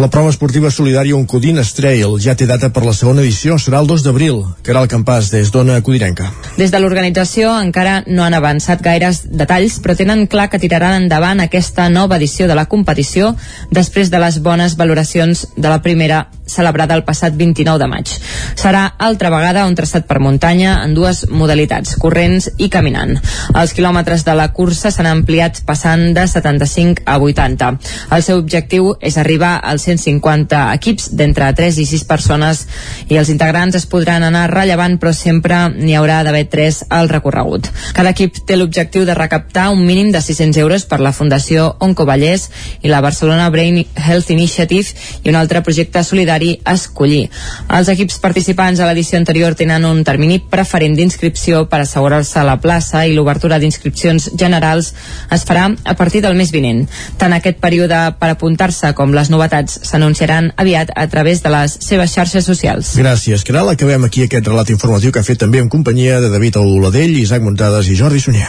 [0.00, 3.88] La prova esportiva solidària Uncodines Trail ja té data per la segona edició, serà el
[3.90, 4.38] 2 d'abril.
[4.64, 6.30] Caral Campàs, des d'Ona Codirenca.
[6.56, 11.44] Des de l'organització encara no han avançat gaires detalls, però tenen clar que tiraran endavant
[11.44, 13.34] aquesta nova edició de la competició
[13.68, 18.14] després de les bones valoracions de la primera celebrada el passat 29 de maig.
[18.58, 23.18] Serà altra vegada un traçat per muntanya en dues modalitats, corrents i caminant.
[23.52, 27.70] Els quilòmetres de la cursa s'han ampliat passant de 75 a 80.
[28.16, 32.64] El seu objectiu és arribar als 150 equips d'entre 3 i 6 persones
[33.08, 37.68] i els integrants es podran anar rellevant però sempre n'hi haurà d'haver 3 al recorregut.
[37.96, 42.48] Cada equip té l'objectiu de recaptar un mínim de 600 euros per la Fundació Oncovallès
[42.82, 47.28] i la Barcelona Brain Health Initiative i un altre projecte solidari a escollir.
[47.68, 53.04] Els equips participants a l'edició anterior tenen un termini preferent d'inscripció per assegurar-se la plaça
[53.06, 54.92] i l'obertura d'inscripcions generals
[55.30, 56.86] es farà a partir del mes vinent.
[57.18, 62.14] Tant aquest període per apuntar-se com les novetats s'anunciaran aviat a través de les seves
[62.14, 62.96] xarxes socials.
[62.98, 63.70] Gràcies, Caral.
[63.70, 67.42] Acabem aquí aquest relat informatiu que ha fet també en companyia de David Oladell, Isaac
[67.46, 68.48] Montades i Jordi Sunyer.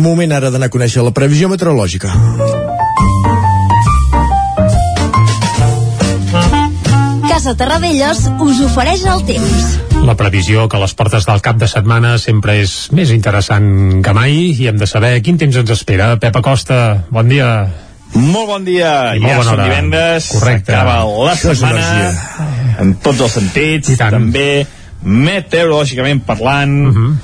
[0.00, 2.14] Moment ara d'anar a conèixer la previsió meteorològica.
[7.28, 9.89] Casa Terradellos us ofereix el temps.
[10.06, 14.32] La previsió que les portes del cap de setmana sempre és més interessant que mai
[14.50, 16.14] i hem de saber quin temps ens espera.
[16.22, 17.50] Pep Acosta, bon dia.
[18.16, 19.64] Molt bon dia, I molt ja bona hora.
[19.68, 20.74] divendres, Correcte.
[20.74, 24.66] acaba la Això setmana, en tots els sentits, també
[25.04, 27.18] meteorològicament parlant, Mhm.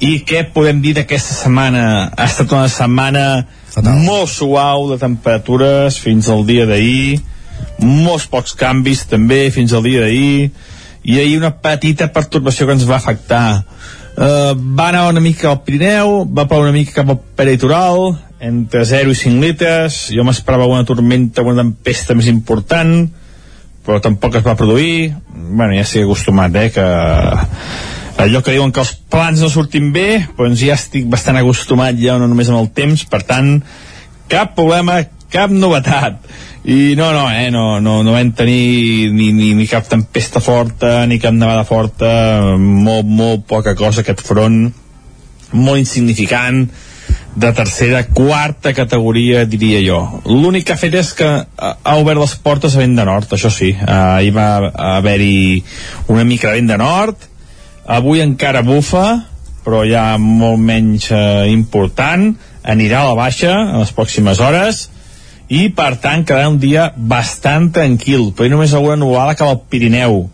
[0.00, 2.12] i què podem dir d'aquesta setmana?
[2.16, 3.98] Ha estat una setmana Fatal.
[3.98, 7.20] molt suau de temperatures fins al dia d'ahir,
[7.80, 10.52] molts pocs canvis també fins al dia d'ahir,
[11.08, 13.44] i ahir una petita pertorbació que ens va afectar.
[14.18, 18.10] Uh, va anar una mica al Pirineu, va ploure una mica cap al peritoral,
[18.44, 23.06] entre 0 i 5 litres, jo m'esperava una tormenta, una tempesta més important,
[23.86, 26.86] però tampoc es va produir, bueno, ja estic acostumat, eh, que
[28.24, 32.18] allò que diuen que els plans no surtin bé, doncs ja estic bastant acostumat ja
[32.18, 33.62] no només amb el temps, per tant,
[34.28, 35.00] cap problema,
[35.32, 36.20] cap novetat.
[36.64, 41.06] I no, no, eh, no, no, no vam tenir ni, ni, ni cap tempesta forta,
[41.06, 42.10] ni cap nevada forta,
[42.58, 44.66] molt, molt poca cosa aquest front,
[45.54, 46.66] molt insignificant,
[47.38, 49.98] de tercera, quarta categoria, diria jo.
[50.26, 51.28] L'únic que ha fet és que
[51.62, 53.70] ha obert les portes a vent de nord, això sí.
[53.78, 54.48] Uh, hi va
[54.98, 55.62] haver-hi
[56.10, 57.28] una mica vent de nord,
[57.86, 59.06] avui encara bufa,
[59.64, 62.32] però ja molt menys uh, important,
[62.66, 64.88] anirà a la baixa en les pròximes hores,
[65.48, 70.26] i per tant quedarà un dia bastant tranquil, però només alguna nuvolada cap al Pirineu,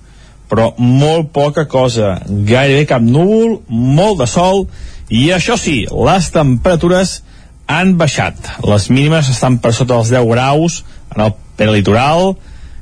[0.51, 4.67] però molt poca cosa, gairebé cap núvol, molt de sol,
[5.09, 7.21] i això sí, les temperatures
[7.71, 8.37] han baixat.
[8.67, 10.83] Les mínimes estan per sota dels 10 graus
[11.15, 12.35] en el peritoral,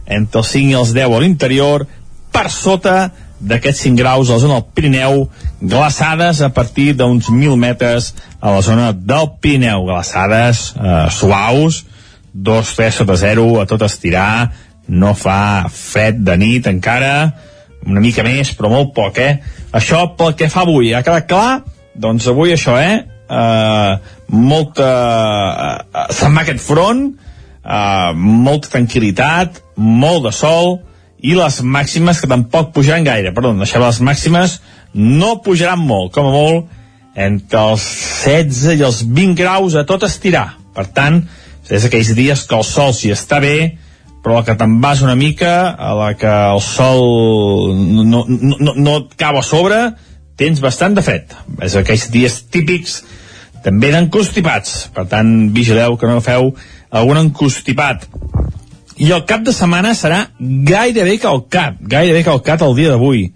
[0.06, 1.86] entre els 5 i els 10 a l'interior,
[2.32, 2.96] per sota
[3.42, 5.24] d'aquests 5 graus a la zona del Pirineu,
[5.60, 11.82] glaçades a partir d'uns 1.000 metres a la zona del Pirineu, glaçades eh, suaus,
[12.32, 14.50] 2, 3 sota 0 a tot estirar,
[14.88, 17.32] no fa fred de nit encara,
[17.86, 19.38] una mica més, però molt poc, eh?
[19.74, 21.62] Això pel que fa avui, ha quedat clar?
[21.98, 23.02] Doncs avui això, eh?
[23.32, 23.96] Uh,
[24.32, 24.88] molta...
[25.88, 27.04] Uh, se'n va aquest front,
[27.62, 30.78] uh, molta tranquil·litat, molt de sol,
[31.22, 34.56] i les màximes que tampoc pujaran gaire, perdó, deixem les màximes,
[34.94, 36.80] no pujaran molt, com a molt,
[37.14, 37.84] entre els
[38.24, 40.52] 16 i els 20 graus a tot estirar.
[40.72, 41.20] Per tant,
[41.72, 43.56] és aquells dies que el sol s'hi està bé,
[44.22, 48.74] però la que te'n vas una mica, a la que el sol no, no, no,
[48.76, 49.80] no et cau a sobre,
[50.38, 51.32] tens bastant de fred.
[51.64, 53.00] És aquells dies típics
[53.64, 54.92] també d'encostipats.
[54.94, 56.52] Per tant, vigileu que no feu
[56.92, 58.06] algun encostipat.
[59.02, 63.30] I el cap de setmana serà gairebé calcat, gairebé calcat el dia d'avui.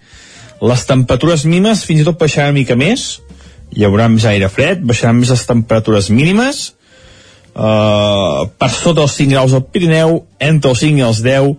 [0.61, 3.17] Les temperatures mínimes fins i tot baixaran una mica més,
[3.73, 6.76] hi haurà més aire fred, baixaran més les temperatures mínimes,
[7.57, 11.51] uh, per sota els 5 graus al Pirineu, entre els 5 i els 10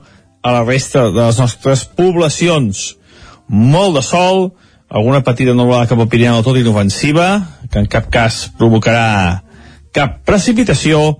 [0.48, 2.86] a la resta de les nostres poblacions.
[3.48, 4.52] Molt de sol,
[4.88, 7.30] alguna petita nuvolada cap al Pirineu tot inofensiva,
[7.72, 9.44] que en cap cas provocarà
[9.96, 11.18] cap precipitació,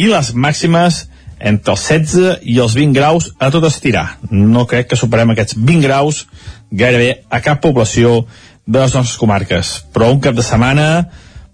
[0.00, 1.04] i les màximes
[1.40, 4.20] entre els 16 i els 20 graus a tot estirar.
[4.30, 6.24] No crec que superem aquests 20 graus
[6.70, 8.24] gairebé a cap població
[8.66, 9.72] de les nostres comarques.
[9.92, 10.86] Però un cap de setmana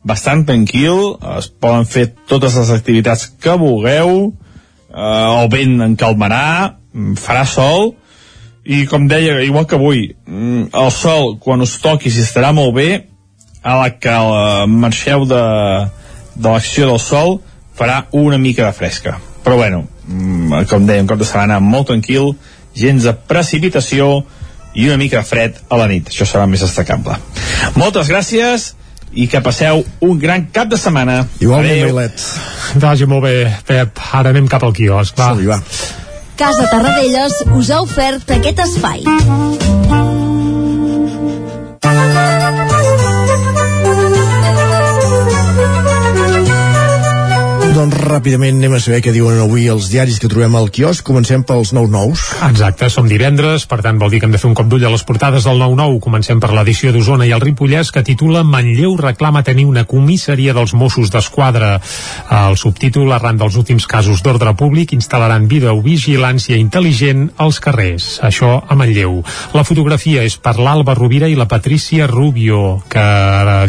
[0.07, 4.13] bastant tranquil, es poden fer totes les activitats que vulgueu,
[4.91, 7.95] eh, el vent en calmarà, mm, farà sol,
[8.65, 12.75] i com deia, igual que avui, mm, el sol, quan us toqui, si estarà molt
[12.75, 13.07] bé,
[13.63, 15.43] a la que eh, marxeu de,
[16.37, 17.41] de l'acció del sol
[17.77, 19.19] farà una mica de fresca.
[19.43, 22.37] Però bueno, mm, com dèiem, cap de setmana molt tranquil,
[22.75, 24.25] gens de precipitació
[24.75, 27.17] i una mica de fred a la nit, això serà més destacable.
[27.75, 28.75] Moltes gràcies
[29.13, 32.27] i que passeu un gran cap de setmana Igualment, Bailet.
[32.83, 33.37] Vagi molt bé,
[33.67, 34.03] Pep.
[34.13, 35.33] Ara anem cap al quiosc, va.
[35.37, 35.61] Sí, va.
[36.37, 40.16] Casa Tarradellas us ha ofert aquest espai.
[47.77, 51.03] Doncs ràpidament anem a saber què diuen avui els diaris que trobem al quiosc.
[51.05, 52.23] Comencem pels nou nous.
[52.47, 54.93] Exacte, som divendres, per tant vol dir que hem de fer un cop d'ull a
[54.95, 55.99] les portades del 9-9.
[56.01, 60.73] Comencem per l'edició d'Osona i el Ripollès que titula Manlleu reclama tenir una comissaria dels
[60.73, 61.75] Mossos d'Esquadra.
[62.39, 68.09] El subtítol, arran dels últims casos d'ordre públic, instal·laran videovigilància intel·ligent als carrers.
[68.25, 69.21] Això a Manlleu.
[69.53, 73.07] La fotografia és per l'Alba Rovira i la Patricia Rubio, que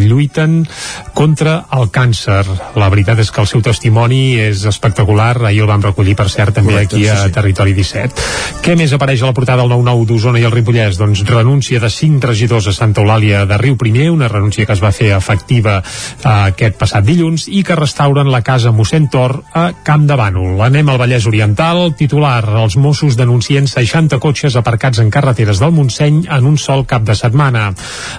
[0.08, 0.62] lluiten
[1.12, 2.46] contra el càncer.
[2.80, 5.36] La veritat és que el seu testimoni és espectacular.
[5.48, 7.34] Ahir el vam recollir, per cert, també Correcte, aquí a sí, sí.
[7.36, 8.26] Territori 17.
[8.66, 11.00] Què més apareix a la portada del 9-9 d'Osona i el Ripollès?
[11.00, 14.84] Doncs renúncia de cinc regidors a Santa Eulàlia de Riu Primer, una renúncia que es
[14.84, 19.70] va fer efectiva eh, aquest passat dilluns i que restauren la casa mossèn Tor a
[19.88, 20.62] Camp de Bànol.
[20.66, 26.24] Anem al Vallès Oriental, titular, els Mossos denuncien 60 cotxes aparcats en carreteres del Montseny
[26.30, 27.70] en un sol cap de setmana.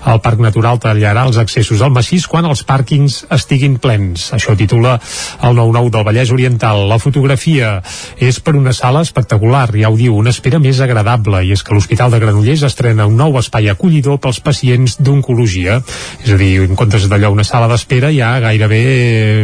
[0.08, 4.30] El Parc Natural tallarà els accessos al massís quan els pàrquings estiguin plens.
[4.36, 4.98] Això titula
[5.44, 6.84] el 9-9 del Vallès Oriental.
[6.88, 7.78] La fotografia
[8.16, 11.74] és per una sala espectacular, ja ho diu, una espera més agradable, i és que
[11.74, 15.80] l'Hospital de Granollers estrena un nou espai acollidor pels pacients d'oncologia.
[16.24, 18.82] És a dir, en comptes d'allò una sala d'espera, ja gairebé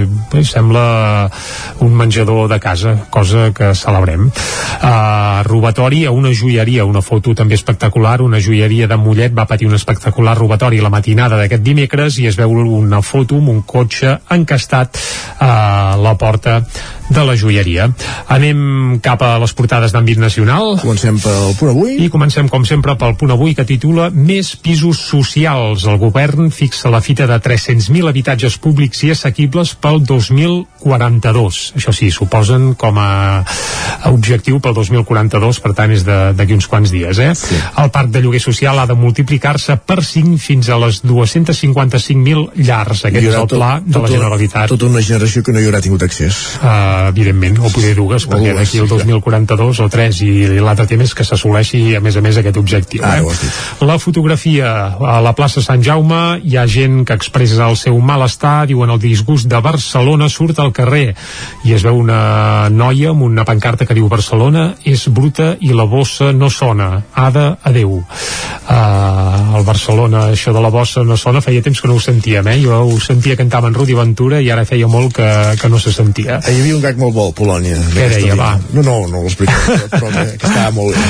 [0.04, 1.30] eh, sembla
[1.84, 4.30] un menjador de casa, cosa que celebrem.
[4.84, 9.68] Uh, robatori a una joieria, una foto també espectacular, una joieria de Mollet va patir
[9.68, 14.18] un espectacular robatori la matinada d'aquest dimecres i es veu una foto amb un cotxe
[14.34, 14.98] encastat
[15.42, 16.64] a la porta
[17.10, 17.90] de la joieria.
[18.28, 20.78] Anem cap a les portades d'àmbit nacional.
[20.80, 21.96] Comencem pel punt avui.
[22.04, 25.84] I comencem, com sempre, pel punt avui que titula Més pisos socials.
[25.90, 31.72] El govern fixa la fita de 300.000 habitatges públics i assequibles pel 2042.
[31.76, 33.44] Això sí, suposen com a,
[34.10, 37.18] objectiu pel 2042, per tant és de- d'aquí uns quants dies.
[37.18, 37.34] Eh?
[37.34, 37.56] Sí.
[37.82, 43.04] El parc de lloguer social ha de multiplicar-se per 5 fins a les 255.000 llars.
[43.04, 44.68] Aquest és el pla tot- de la Generalitat.
[44.68, 46.36] Tota una generació que no hi haurà tingut accés.
[46.62, 50.30] Uh, evidentment, o poder dues, perquè d'aquí el sí, 2042 o 3 i
[50.62, 53.04] l'altre tema és que s'assoleixi a més a més aquest objectiu.
[53.04, 53.50] Ah, eh?
[53.84, 58.66] La fotografia a la plaça Sant Jaume hi ha gent que expressa el seu malestar,
[58.70, 61.14] diuen el disgust de Barcelona surt al carrer
[61.64, 65.86] i es veu una noia amb una pancarta que diu Barcelona és bruta i la
[65.88, 66.90] bossa no sona.
[67.14, 68.00] Ada, adeu.
[68.64, 72.46] Uh, el Barcelona, això de la bossa no sona, feia temps que no ho sentíem,
[72.52, 72.58] eh?
[72.62, 75.28] Jo ho sentia cantar amb en Rudi Ventura i ara feia molt que,
[75.60, 76.40] que no se sentia.
[76.40, 77.78] Hi havia un gag molt bo, Polònia.
[77.94, 78.52] Què deia, va?
[78.74, 79.54] No, no, no l'explico,
[79.94, 81.04] però que, que estava molt bé.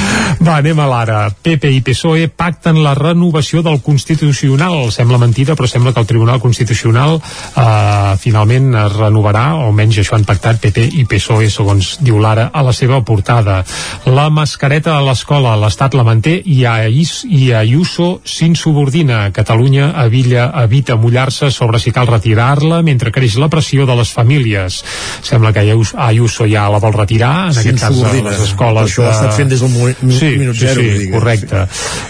[0.45, 1.19] Va, anem a l'ara.
[1.35, 4.93] PP i PSOE pacten la renovació del Constitucional.
[4.95, 10.19] Sembla mentida, però sembla que el Tribunal Constitucional eh, finalment es renovarà, o almenys això
[10.19, 13.63] han pactat PP i PSOE, segons diu l'ara a la seva portada.
[14.07, 19.25] La mascareta a l'escola, l'Estat la manté i a, Is, i a Ayuso s'insubordina.
[19.35, 24.83] Catalunya evilla, evita mullar-se sobre si cal retirar-la mentre creix la pressió de les famílies.
[25.25, 29.03] Sembla que Ayuso, Ayuso ja la vol retirar, en aquest cas a les escoles Això
[29.03, 31.15] ho ha de- estat fent des del moment- sí, minut sí, zero, sí, digues.
[31.19, 31.67] correcte.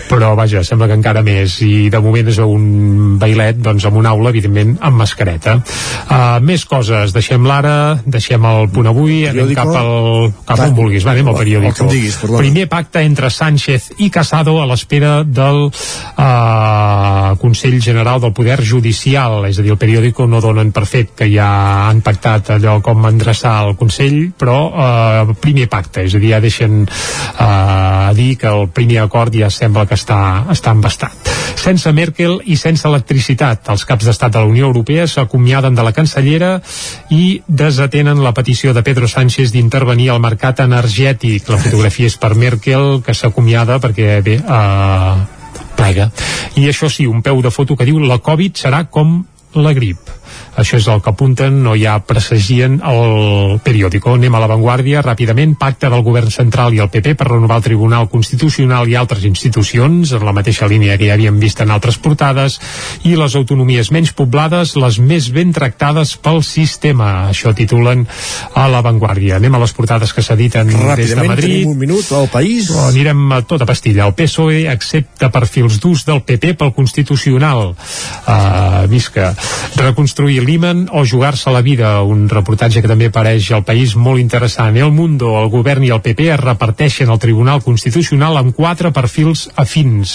[0.08, 1.60] Però vaja, sembla que encara més.
[1.62, 5.56] I de moment és un bailet doncs amb una aula, evidentment, amb mascareta.
[6.10, 9.62] Uh, més coses, deixem l'ara deixem el punt avui anem Periódico.
[9.62, 14.10] cap al cap on vulguis, va, anem al periòdico diguis, primer pacte entre Sánchez i
[14.10, 15.70] Casado a l'espera del
[16.44, 19.44] uh, Consell General del Poder Judicial.
[19.48, 23.04] És a dir, el periòdico no donen per fet que ja han pactat allò com
[23.08, 28.50] endreçar el Consell però uh, primer pacte, és a dir, ja deixen uh, dir que
[28.50, 30.18] el primer acord ja sembla que està,
[30.54, 31.32] està embastat
[31.64, 35.94] sense Merkel i sense electricitat els caps d'estat de la Unió Europea s'acomiaden de la
[35.96, 36.56] cancellera
[37.14, 41.48] i desatenen la petició de Pedro Sánchez d'intervenir al mercat energètic.
[41.48, 45.24] La fotografia és per Merkel que s'acomiada perquè bé, uh,
[45.78, 46.10] plega
[46.60, 49.22] i això sí, un peu de foto que diu la Covid serà com
[49.54, 50.12] la grip
[50.56, 54.14] això és el que apunten, no ja presagien el periòdico.
[54.14, 58.08] Anem a l'avantguàrdia ràpidament, pacte del govern central i el PP per renovar el Tribunal
[58.12, 62.60] Constitucional i altres institucions, en la mateixa línia que ja havíem vist en altres portades,
[63.02, 67.28] i les autonomies menys poblades, les més ben tractades pel sistema.
[67.32, 68.06] Això titulen
[68.54, 69.40] a l'avantguàrdia.
[69.40, 71.64] Anem a les portades que s'editen des de Madrid.
[71.64, 72.70] tenim un minut al país.
[72.70, 74.06] Però anirem a tota pastilla.
[74.06, 77.74] El PSOE accepta perfils d'ús del PP pel Constitucional.
[77.74, 79.32] Uh, visca.
[79.80, 84.76] Reconstruir Lehman o jugar-se la vida, un reportatge que també apareix al país molt interessant.
[84.76, 89.48] El Mundo, el govern i el PP es reparteixen el Tribunal Constitucional amb quatre perfils
[89.56, 90.14] afins.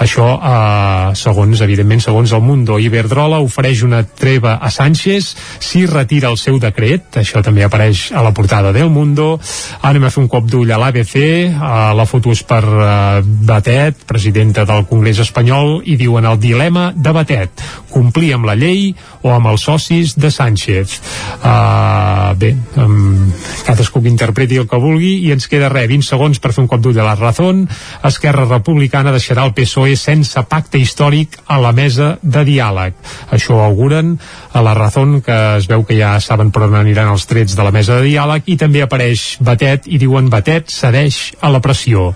[0.00, 2.78] Això, eh, segons, evidentment, segons el Mundo.
[2.78, 8.22] Iberdrola ofereix una treva a Sánchez si retira el seu decret, això també apareix a
[8.22, 9.38] la portada del Mundo.
[9.82, 11.50] Anem a fer un cop d'ull a l'ABC, eh,
[11.94, 17.12] la foto és per eh, Batet, presidenta del Congrés espanyol, i diuen el dilema de
[17.12, 20.96] Batet, complir amb la llei o amb els socis de Sánchez.
[21.40, 23.30] Uh, bé, um,
[23.66, 26.70] cadascú que interpreti el que vulgui i ens queda res, 20 segons per fer un
[26.70, 27.66] cop d'ull a la Razón.
[28.06, 32.96] Esquerra Republicana deixarà el PSOE sense pacte històric a la mesa de diàleg.
[33.34, 34.16] Això ho auguren
[34.52, 37.66] a la Razón, que es veu que ja saben per on aniran els trets de
[37.66, 42.10] la mesa de diàleg, i també apareix Batet, i diuen Batet cedeix a la pressió.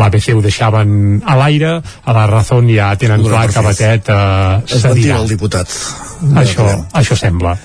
[0.00, 5.20] L'ABC ho deixaven a l'aire, a la Razón ja tenen clar que Batet eh, cedirà.
[5.20, 5.68] el diputat.
[6.36, 6.49] Això,
[6.92, 7.56] això sembla.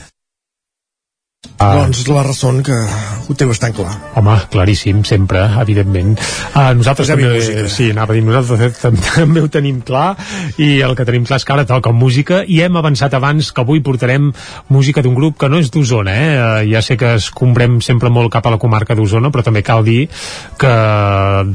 [1.58, 1.86] Ah.
[1.86, 2.76] Doncs la raó que
[3.30, 3.94] ho té bastant clar.
[4.20, 6.18] Home, claríssim, sempre, evidentment.
[6.52, 7.70] Uh, nosaltres Posem-hi també, música.
[7.72, 10.18] sí, anava a dir, nosaltres tam- també ho tenim clar
[10.60, 13.64] i el que tenim clar és que ara toca música i hem avançat abans que
[13.64, 14.34] avui portarem
[14.68, 16.34] música d'un grup que no és d'Osona, eh?
[16.36, 19.86] Uh, ja sé que escombrem sempre molt cap a la comarca d'Osona, però també cal
[19.88, 20.10] dir
[20.60, 20.76] que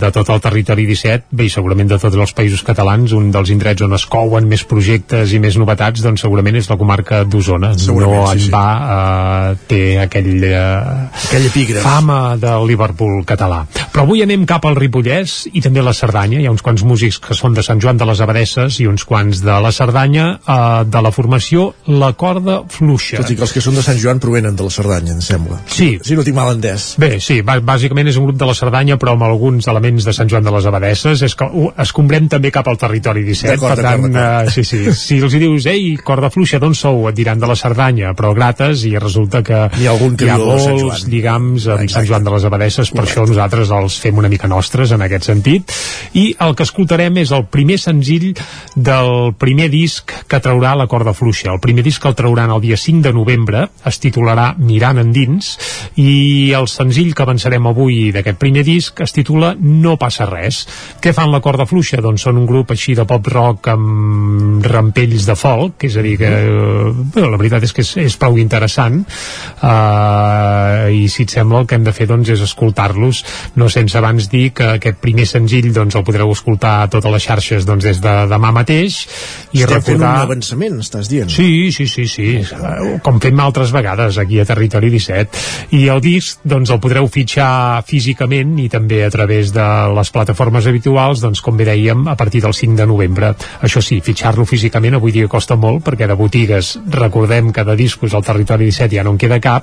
[0.01, 3.53] de tot el territori 17, bé, i segurament de tots els països catalans, un dels
[3.53, 7.75] indrets on es couen més projectes i més novetats, doncs segurament és la comarca d'Osona.
[7.77, 8.51] No sí, en sí.
[8.55, 10.45] va, uh, té aquell...
[10.47, 11.83] Uh, aquell epígraf.
[11.83, 13.65] Fama del Liverpool català.
[13.91, 16.39] Però avui anem cap al Ripollès i també a la Cerdanya.
[16.41, 19.05] Hi ha uns quants músics que són de Sant Joan de les Abadesses i uns
[19.09, 23.19] quants de la Cerdanya, eh, de la formació La Corda Fluixa.
[23.23, 25.61] Tot i que els que són de Sant Joan provenen de la Cerdanya, em sembla.
[25.67, 25.91] Sí.
[26.05, 26.95] Si no tinc mal entès.
[27.01, 30.13] Bé, sí, bà- bàsicament és un grup de la Cerdanya, però amb alguns elements de
[30.17, 31.23] Sant Joan de les Abadesses.
[31.27, 31.49] És que
[31.83, 33.57] escombrem també cap al territori 17.
[33.57, 34.17] D'acord, per tant,
[34.47, 34.83] eh, sí, sí.
[34.95, 37.09] Si els hi dius, ei, corda fluixa, d'on sou?
[37.11, 40.29] Et diran de la Cerdanya, però grates, i resulta que Hi ha algun que hi
[40.29, 41.05] ha Sant molts Joan.
[41.09, 44.91] lligams amb Sant Joan de les Abadesses, per això nosaltres els fem una mica nostres
[44.93, 45.73] en aquest sentit.
[46.21, 48.35] I el que escoltarem és el primer senzill
[48.77, 51.55] del primer disc que traurà la corda fluixa.
[51.55, 55.55] El primer disc el trauran el dia 5 de novembre, es titularà Mirant endins,
[55.97, 60.61] i el senzill que avançarem avui d'aquest primer disc es titula No passa res.
[61.01, 62.03] Què fan la corda fluixa?
[62.05, 66.19] Doncs són un grup així de pop rock amb rampells de folk, és a dir
[66.21, 69.01] que eh, bé, la veritat és que és, és prou interessant
[69.71, 73.23] uh, i si et sembla el que hem de fer doncs és escoltar-los
[73.61, 77.29] no sense abans dir que aquest primer senzill doncs el podreu escoltar a totes les
[77.31, 79.03] xarxes doncs des de demà mateix
[79.53, 81.31] i Estem fent un recordar avançament, estàs dient.
[81.31, 85.77] Sí, sí, sí, sí, Eh, com fem altres vegades aquí a Territori 17.
[85.77, 89.67] I el disc, doncs, el podreu fitxar físicament i també a través de
[89.97, 93.33] les plataformes habituals, doncs, com bé dèiem, a partir del 5 de novembre.
[93.63, 98.15] Això sí, fitxar-lo físicament avui dia costa molt, perquè de botigues, recordem que de discos
[98.15, 99.60] al Territori 17 ja no en queda cap,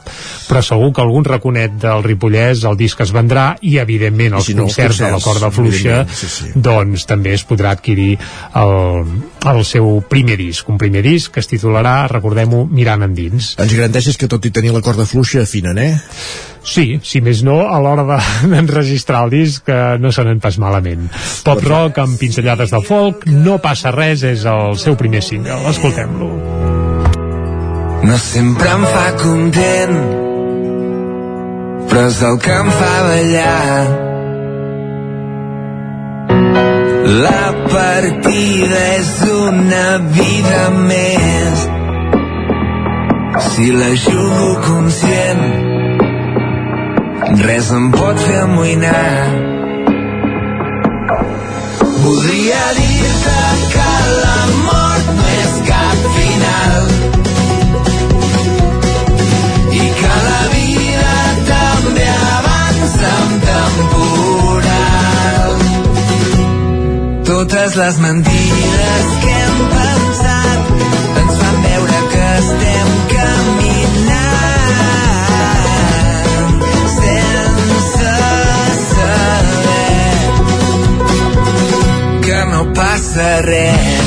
[0.47, 4.55] però segur que algun raconet del Ripollès el disc es vendrà i, evidentment, els si
[4.57, 6.51] no, concerts, de la concerts, corda fluixa, sí, sí.
[6.55, 8.17] doncs també es podrà adquirir
[8.55, 9.15] el,
[9.53, 13.55] el seu primer disc, un primer disc que es titularà, recordem-ho, Mirant endins.
[13.61, 15.93] Ens garanteixes que tot i tenir la corda fluixa afinen, eh?
[16.67, 21.07] Sí, si més no, a l'hora de- d'enregistrar el disc eh, no sonen pas malament.
[21.47, 25.61] Pop rock amb pinzellades de folk, no passa res, és el seu primer single.
[25.71, 26.66] Escoltem-lo.
[28.03, 29.95] No sempre em fa content,
[31.89, 34.05] però és el que em fa ballar.
[37.23, 39.87] La partida és una
[40.19, 41.65] vida més.
[43.47, 45.43] Si la jugo conscient,
[47.47, 49.17] res em pot fer amoïnar.
[52.03, 53.39] Voldria dir-te
[53.73, 53.89] que
[54.21, 55.76] la mort no és cap
[67.67, 70.69] Totes les mentides que hem pensat
[71.19, 72.87] ens fan veure que estem
[82.77, 84.06] passa res.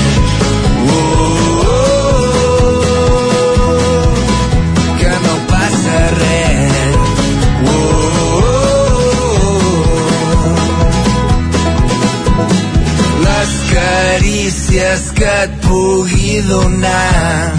[14.91, 17.53] Carícies que et pugui donar.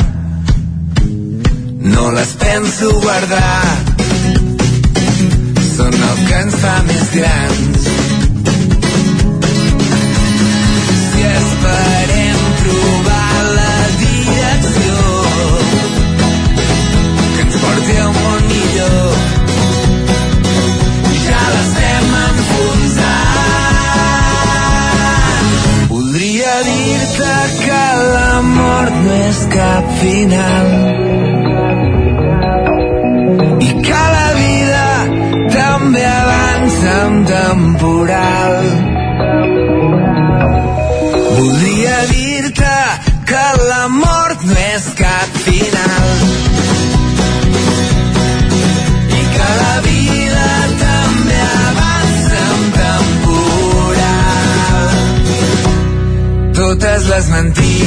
[1.79, 3.63] No les penso guardar.
[5.77, 8.00] Són el que ens fa més grans
[29.49, 30.67] cap final.
[33.67, 34.87] I que la vida
[35.55, 38.55] també avança amb temporal.
[41.37, 42.77] Voldria dir-te
[43.31, 46.07] que la mort no és cap final.
[49.19, 49.23] I
[49.89, 50.49] vida
[51.71, 52.41] avança
[52.79, 54.09] temporal.
[56.61, 57.80] Totes les mentides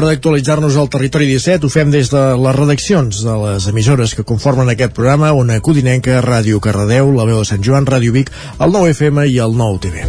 [0.00, 4.24] Hora d'actualitzar-nos al territori 17, ho fem des de les redaccions de les emissores que
[4.24, 8.72] conformen aquest programa, Ona Codinenca, Ràdio Cardedeu, La Veu de Sant Joan, Ràdio Vic, el
[8.72, 10.06] 9 FM i el 9 TV.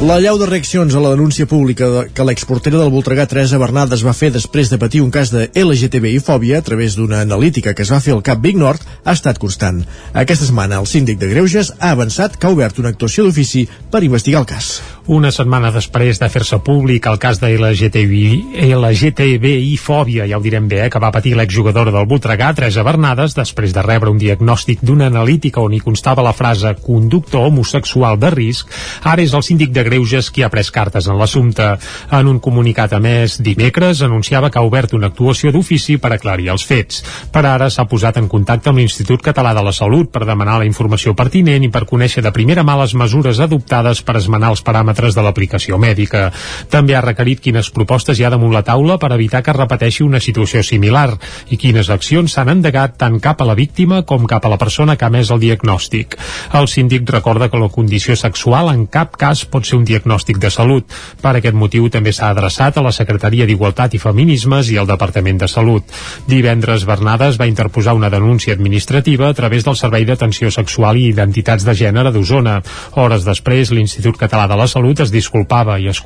[0.00, 4.14] La llau de reaccions a la denúncia pública que l'exportera del Voltregà Teresa Bernades va
[4.16, 8.00] fer després de patir un cas de LGTBI-fòbia a través d'una analítica que es va
[8.00, 9.82] fer al CAP Vic Nord ha estat constant.
[10.16, 14.00] Aquesta setmana el síndic de Greuges ha avançat que ha obert una actuació d'ofici per
[14.08, 14.78] investigar el cas.
[15.10, 20.84] Una setmana després de fer-se públic el cas de LGTBI, LGTBI-fòbia, ja ho direm bé,
[20.84, 25.08] eh, que va patir l'exjugadora del Voltregà, Teresa Bernades, després de rebre un diagnòstic d'una
[25.10, 28.70] analítica on hi constava la frase conductor homosexual de risc,
[29.02, 31.66] ara és el síndic de Greuges qui ha pres cartes en l'assumpte.
[32.14, 36.52] En un comunicat a més dimecres anunciava que ha obert una actuació d'ofici per aclarir
[36.54, 37.02] els fets.
[37.34, 40.70] Per ara s'ha posat en contacte amb l'Institut Català de la Salut per demanar la
[40.70, 44.99] informació pertinent i per conèixer de primera mà les mesures adoptades per esmenar els paràmetres
[45.00, 46.28] de l'aplicació mèdica.
[46.70, 50.04] També ha requerit quines propostes hi ha damunt la taula per evitar que es repeteixi
[50.04, 51.08] una situació similar
[51.48, 54.96] i quines accions s'han endegat tant cap a la víctima com cap a la persona
[54.96, 56.18] que ha emès el diagnòstic.
[56.52, 60.50] El síndic recorda que la condició sexual en cap cas pot ser un diagnòstic de
[60.50, 60.84] salut.
[61.22, 65.40] Per aquest motiu també s'ha adreçat a la Secretaria d'Igualtat i Feminismes i al Departament
[65.40, 65.84] de Salut.
[66.28, 71.64] Divendres Bernades va interposar una denúncia administrativa a través del Servei d'Atenció Sexual i Identitats
[71.64, 72.60] de Gènere d'Osona.
[73.00, 76.02] Hores després, l'Institut Català de la Salut es disculpava i es,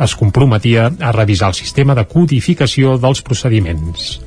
[0.00, 4.20] es comprometia a revisar el sistema de codificació dels procediments.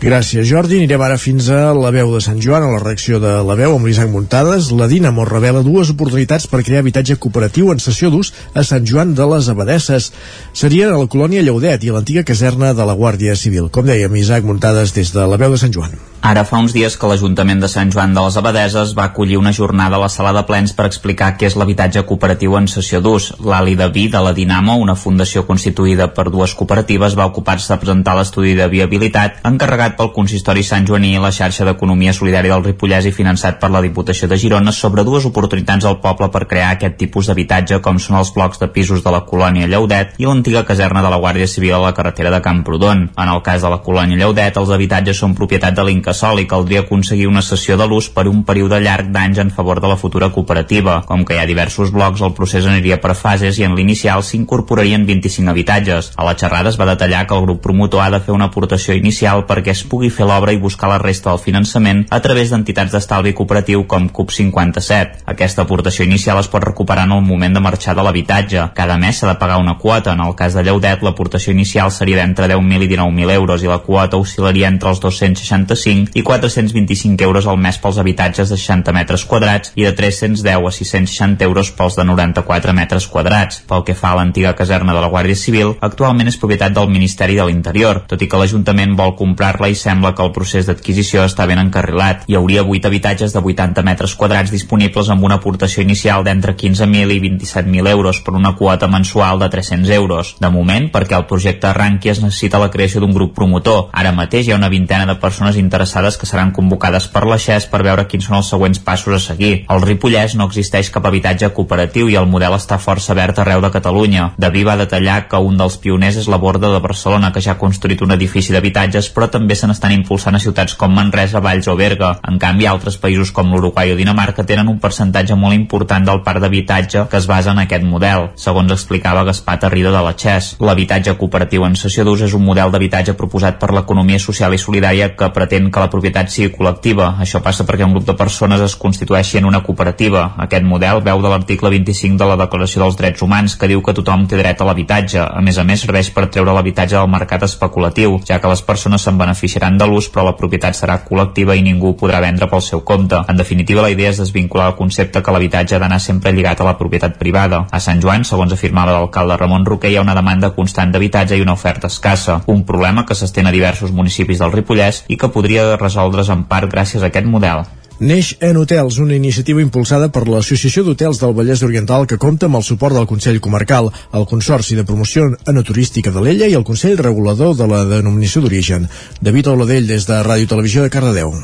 [0.00, 0.78] Gràcies, Jordi.
[0.80, 3.74] Anirem ara fins a la veu de Sant Joan, a la reacció de la veu
[3.74, 4.70] amb l'Isaac Muntades.
[4.72, 9.12] La Dinamo revela dues oportunitats per crear habitatge cooperatiu en sessió d'ús a Sant Joan
[9.18, 10.08] de les Abadesses.
[10.56, 13.68] Serien a la colònia Lleudet i a l'antiga caserna de la Guàrdia Civil.
[13.68, 16.00] Com dèiem, Isaac Muntades des de la veu de Sant Joan.
[16.20, 19.54] Ara fa uns dies que l'Ajuntament de Sant Joan de les Abadeses va acollir una
[19.56, 23.30] jornada a la sala de plens per explicar què és l'habitatge cooperatiu en sessió d'ús.
[23.40, 27.78] L'Ali de Vi de la Dinamo, una fundació constituïda per dues cooperatives, va ocupar-se de
[27.80, 32.68] presentar l'estudi de viabilitat encarregat pel Consistori Sant Joaní i la xarxa d'Economia Solidària del
[32.68, 36.74] Ripollès i finançat per la Diputació de Girona sobre dues oportunitats al poble per crear
[36.74, 40.66] aquest tipus d'habitatge com són els blocs de pisos de la colònia Lleudet i l'antiga
[40.68, 43.08] caserna de la Guàrdia Civil a la carretera de Camprodon.
[43.16, 46.80] En el cas de la colònia Lleudet, els habitatges són propietat de l'Incasol i caldria
[46.82, 50.30] aconseguir una cessió de l'ús per un període llarg d'anys en favor de la futura
[50.34, 51.04] cooperativa.
[51.06, 55.06] Com que hi ha diversos blocs, el procés aniria per fases i en l'inicial s'incorporarien
[55.06, 56.10] 25 habitatges.
[56.16, 58.96] A la xerrada es va detallar que el grup promotor ha de fer una aportació
[58.98, 62.92] inicial perquè es pugui fer l'obra i buscar la resta del finançament a través d'entitats
[62.96, 65.22] d'estalvi cooperatiu com CUP 57.
[65.30, 68.66] Aquesta aportació inicial es pot recuperar en el moment de marxar de l'habitatge.
[68.74, 70.16] Cada mes s'ha de pagar una quota.
[70.18, 73.78] En el cas de Lleudet, l'aportació inicial seria d'entre 10.000 i 19.000 euros i la
[73.86, 79.24] quota oscil·laria entre els 265 i 425 euros al mes pels habitatges de 60 metres
[79.24, 83.62] quadrats i de 310 a 660 euros pels de 94 metres quadrats.
[83.68, 87.36] Pel que fa a l'antiga caserna de la Guàrdia Civil, actualment és propietat del Ministeri
[87.38, 91.46] de l'Interior, tot i que l'Ajuntament vol comprar-la i sembla que el procés d'adquisició està
[91.50, 92.24] ben encarrilat.
[92.28, 97.16] Hi hauria 8 habitatges de 80 metres quadrats disponibles amb una aportació inicial d'entre 15.000
[97.16, 100.34] i 27.000 euros per una quota mensual de 300 euros.
[100.40, 103.88] De moment, perquè el projecte arranqui es necessita la creació d'un grup promotor.
[103.92, 107.36] Ara mateix hi ha una vintena de persones interessades interessades que seran convocades per la
[107.38, 109.64] XES per veure quins són els següents passos a seguir.
[109.68, 113.72] Al Ripollès no existeix cap habitatge cooperatiu i el model està força verd arreu de
[113.74, 114.28] Catalunya.
[114.38, 117.58] David va detallar que un dels pioners és la Borda de Barcelona, que ja ha
[117.58, 121.74] construït un edifici d'habitatges, però també se n'estan impulsant a ciutats com Manresa, Valls o
[121.76, 122.12] Berga.
[122.28, 126.44] En canvi, altres països com l'Uruguai o Dinamarca tenen un percentatge molt important del parc
[126.44, 130.54] d'habitatge que es basa en aquest model, segons explicava Gaspar Tarrida de la XES.
[130.62, 135.12] L'habitatge cooperatiu en sessió d'ús és un model d'habitatge proposat per l'economia social i solidària
[135.16, 137.14] que pretén que la propietat sigui col·lectiva.
[137.24, 140.34] Això passa perquè un grup de persones es constitueixi en una cooperativa.
[140.44, 143.94] Aquest model veu de l'article 25 de la Declaració dels Drets Humans que diu que
[143.96, 145.24] tothom té dret a l'habitatge.
[145.24, 149.02] A més a més, serveix per treure l'habitatge del mercat especulatiu, ja que les persones
[149.02, 152.84] se'n beneficiaran de l'ús però la propietat serà col·lectiva i ningú podrà vendre pel seu
[152.86, 153.22] compte.
[153.28, 156.68] En definitiva, la idea és desvincular el concepte que l'habitatge ha d'anar sempre lligat a
[156.68, 157.64] la propietat privada.
[157.70, 161.44] A Sant Joan, segons afirmava l'alcalde Ramon Roquer, hi ha una demanda constant d'habitatge i
[161.44, 165.69] una oferta escassa, un problema que s'estén a diversos municipis del Ripollès i que podria
[165.76, 167.66] resoldre's en part gràcies a aquest model.
[168.00, 172.56] Neix en Hotels, una iniciativa impulsada per l'Associació d'Hotels del Vallès Oriental que compta amb
[172.56, 176.96] el suport del Consell Comarcal, el Consorci de Promoció Enoturística de l'Ella i el Consell
[176.96, 178.88] Regulador de la Denominació d'Origen.
[179.20, 181.36] David Oladell, des de Ràdio Televisió de Cardedeu.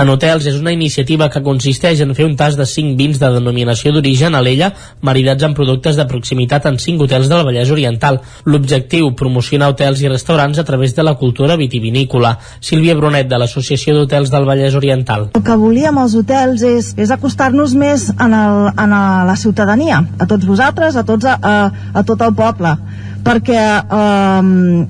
[0.00, 3.28] En hotels és una iniciativa que consisteix en fer un tas de 5 vins de
[3.34, 4.70] denominació d'origen a l'ella
[5.04, 8.20] maridats amb productes de proximitat en 5 hotels del Vallès Oriental.
[8.48, 12.38] L'objectiu, promocionar hotels i restaurants a través de la cultura vitivinícola.
[12.60, 15.28] Sílvia Brunet, de l'Associació d'Hotels del Vallès Oriental.
[15.36, 20.28] El que volíem els hotels és, és acostar-nos més en, el, en la ciutadania, a
[20.28, 22.76] tots vosaltres, a, tots, a, a, a tot el poble
[23.22, 24.46] perquè eh,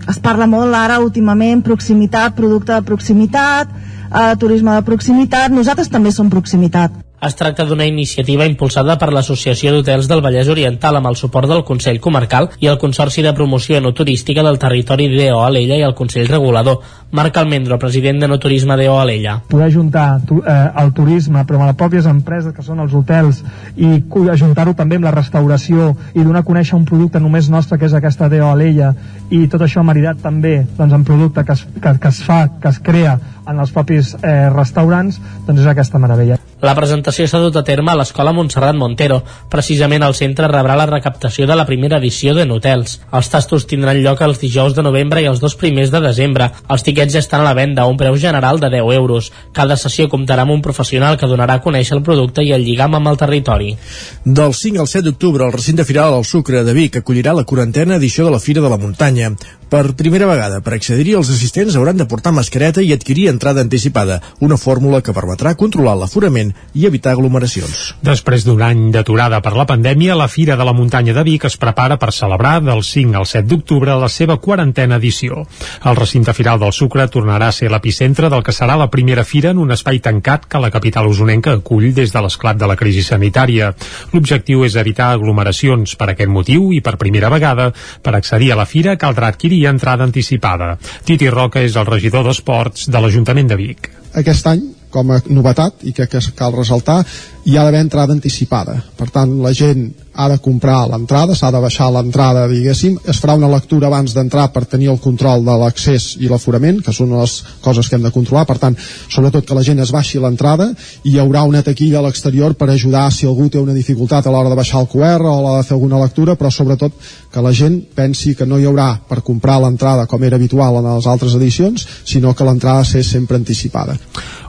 [0.08, 3.68] es parla molt ara últimament proximitat, producte de proximitat
[4.12, 9.70] eh, turisme de proximitat nosaltres també som proximitat Es tracta d'una iniciativa impulsada per l'Associació
[9.70, 13.78] d'Hotels del Vallès Oriental amb el suport del Consell Comarcal i el Consorci de Promoció
[13.80, 16.80] No Turística del Territori d'EO Alella i el Consell Regulador.
[17.12, 19.36] Marc Almendro, president de No Turisme d'EO Alella.
[19.46, 23.44] Poder ajuntar tu, eh, el turisme però amb les pròpies empreses que són els hotels
[23.76, 24.02] i
[24.32, 27.94] ajuntar-ho també amb la restauració i donar a conèixer un producte només nostre que és
[27.94, 28.96] aquesta d'EO Alella
[29.30, 32.74] i tot això maridat també doncs, en producte que es, que, que es fa, que
[32.74, 33.14] es crea
[33.48, 36.38] en els propis eh, restaurants, doncs és aquesta meravella.
[36.62, 39.16] La presentació s'ha dut a terme a l'Escola Montserrat Montero.
[39.50, 43.00] Precisament el centre rebrà la recaptació de la primera edició de Notels.
[43.18, 46.52] Els tastos tindran lloc els dijous de novembre i els dos primers de desembre.
[46.70, 49.32] Els tiquets ja estan a la venda a un preu general de 10 euros.
[49.50, 52.94] Cada sessió comptarà amb un professional que donarà a conèixer el producte i el lligam
[52.94, 53.74] amb el territori.
[54.22, 57.98] Del 5 al 7 d'octubre, el recinte firal del Sucre de Vic acollirà la quarantena
[57.98, 59.32] edició de la Fira de la Muntanya.
[59.72, 64.18] Per primera vegada, per accedir-hi, els assistents hauran de portar mascareta i adquirir entrada anticipada,
[64.38, 67.94] una fórmula que permetrà controlar l'aforament i evitar aglomeracions.
[68.02, 71.56] Després d'un any d'aturada per la pandèmia, la Fira de la Muntanya de Vic es
[71.60, 75.44] prepara per celebrar del 5 al 7 d'octubre la seva quarantena edició.
[75.84, 79.50] El recinte firal del Sucre tornarà a ser l'epicentre del que serà la primera fira
[79.50, 83.02] en un espai tancat que la capital usonenca acull des de l'esclat de la crisi
[83.06, 83.72] sanitària.
[84.12, 85.96] L'objectiu és evitar aglomeracions.
[85.96, 87.70] Per aquest motiu i per primera vegada,
[88.02, 90.76] per accedir a la fira caldrà adquirir entrada anticipada.
[91.04, 93.90] Titi Roca és el regidor d'Esports de l'Ajuntament de Vic.
[94.18, 97.00] Aquest any, com a novetat, i crec que cal ressaltar,
[97.44, 98.76] hi ha d'haver entrada anticipada.
[98.98, 103.34] Per tant, la gent ha de comprar l'entrada, s'ha de baixar l'entrada, diguéssim, es farà
[103.38, 107.38] una lectura abans d'entrar per tenir el control de l'accés i l'aforament, que són les
[107.64, 108.76] coses que hem de controlar, per tant,
[109.08, 110.68] sobretot que la gent es baixi l'entrada
[111.02, 114.34] i hi haurà una taquilla a l'exterior per ajudar si algú té una dificultat a
[114.34, 116.92] l'hora de baixar el QR o a l'hora de fer alguna lectura, però sobretot
[117.32, 120.92] que la gent pensi que no hi haurà per comprar l'entrada com era habitual en
[120.92, 123.96] les altres edicions, sinó que l'entrada ser sempre anticipada.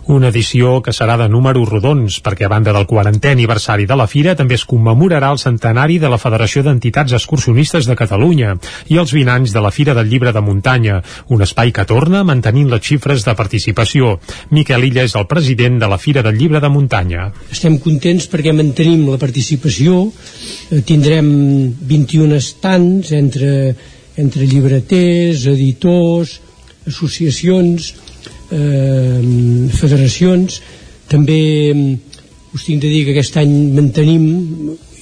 [0.05, 4.07] Una edició que serà de números rodons, perquè a banda del 40è aniversari de la
[4.11, 8.57] Fira també es commemorarà el centenari de la Federació d'Entitats Excursionistes de Catalunya
[8.91, 10.99] i els 20 anys de la Fira del Llibre de Muntanya,
[11.31, 14.17] un espai que torna mantenint les xifres de participació.
[14.51, 17.31] Miquel Illa és el president de la Fira del Llibre de Muntanya.
[17.55, 20.09] Estem contents perquè mantenim la participació,
[20.69, 21.29] eh, tindrem
[21.79, 23.73] 21 estants entre,
[24.19, 26.41] entre llibreters, editors,
[26.91, 27.93] associacions,
[28.51, 29.19] eh,
[29.73, 30.61] federacions.
[31.09, 31.39] També
[32.53, 34.25] us tinc de dir que aquest any mantenim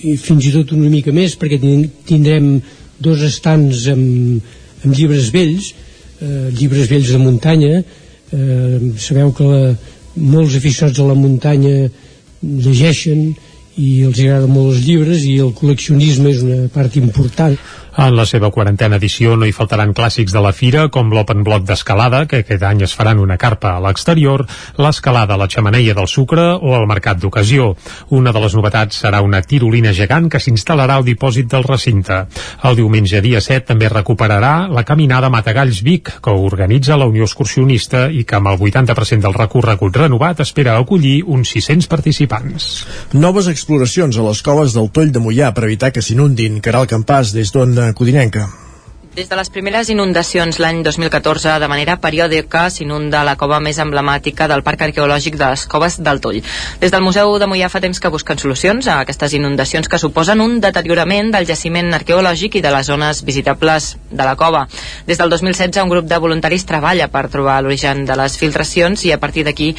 [0.01, 2.55] i fins i tot una mica més perquè tindrem
[3.01, 4.41] dos estants amb,
[4.85, 5.73] amb llibres vells
[6.21, 7.83] eh, llibres vells de muntanya.
[8.31, 9.61] Eh, sabeu que la,
[10.15, 11.89] molts aficionats a la muntanya
[12.41, 13.31] llegeixen
[13.81, 17.55] i els agrada molt els llibres i el col·leccionisme és una part important
[17.97, 21.65] en la seva quarantena edició no hi faltaran clàssics de la fira, com l'Open Block
[21.67, 24.45] d'escalada, que aquest any es faran una carpa a l'exterior,
[24.79, 27.73] l'escalada a la xamaneia del sucre o el mercat d'ocasió.
[28.09, 32.21] Una de les novetats serà una tirolina gegant que s'instal·larà al dipòsit del recinte.
[32.63, 38.07] El diumenge dia 7 també recuperarà la caminada Matagalls Vic, que organitza la Unió Excursionista
[38.07, 42.71] i que amb el 80% del recorregut renovat espera acollir uns 600 participants.
[43.13, 46.61] Noves exploracions a les coves del Toll de Mollà per evitar que s'inundin.
[46.63, 47.51] Caral Campàs, des
[47.81, 48.49] d'on Codinenca.
[49.11, 54.45] Des de les primeres inundacions l'any 2014, de manera periòdica s'inunda la cova més emblemàtica
[54.47, 56.37] del Parc Arqueològic de les Coves del Toll.
[56.79, 60.39] Des del Museu de Mollà fa temps que busquen solucions a aquestes inundacions que suposen
[60.39, 64.63] un deteriorament del jaciment arqueològic i de les zones visitables de la cova.
[65.11, 69.11] Des del 2016 un grup de voluntaris treballa per trobar l'origen de les filtracions i
[69.11, 69.73] a partir d'aquí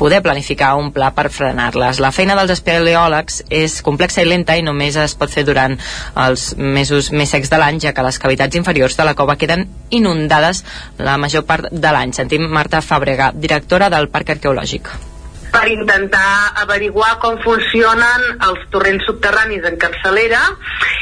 [0.00, 2.00] poder planificar un pla per frenar-les.
[2.00, 5.76] La feina dels espeleòlegs és complexa i lenta i només es pot fer durant
[6.24, 9.68] els mesos més secs de l'any, ja que les cavitats inferiors de la cova queden
[9.90, 10.64] inundades
[10.98, 12.16] la major part de l'any.
[12.16, 15.09] Sentim Marta Fàbrega, directora del Parc Arqueològic
[15.52, 20.40] per intentar averiguar com funcionen els torrents subterranis en capçalera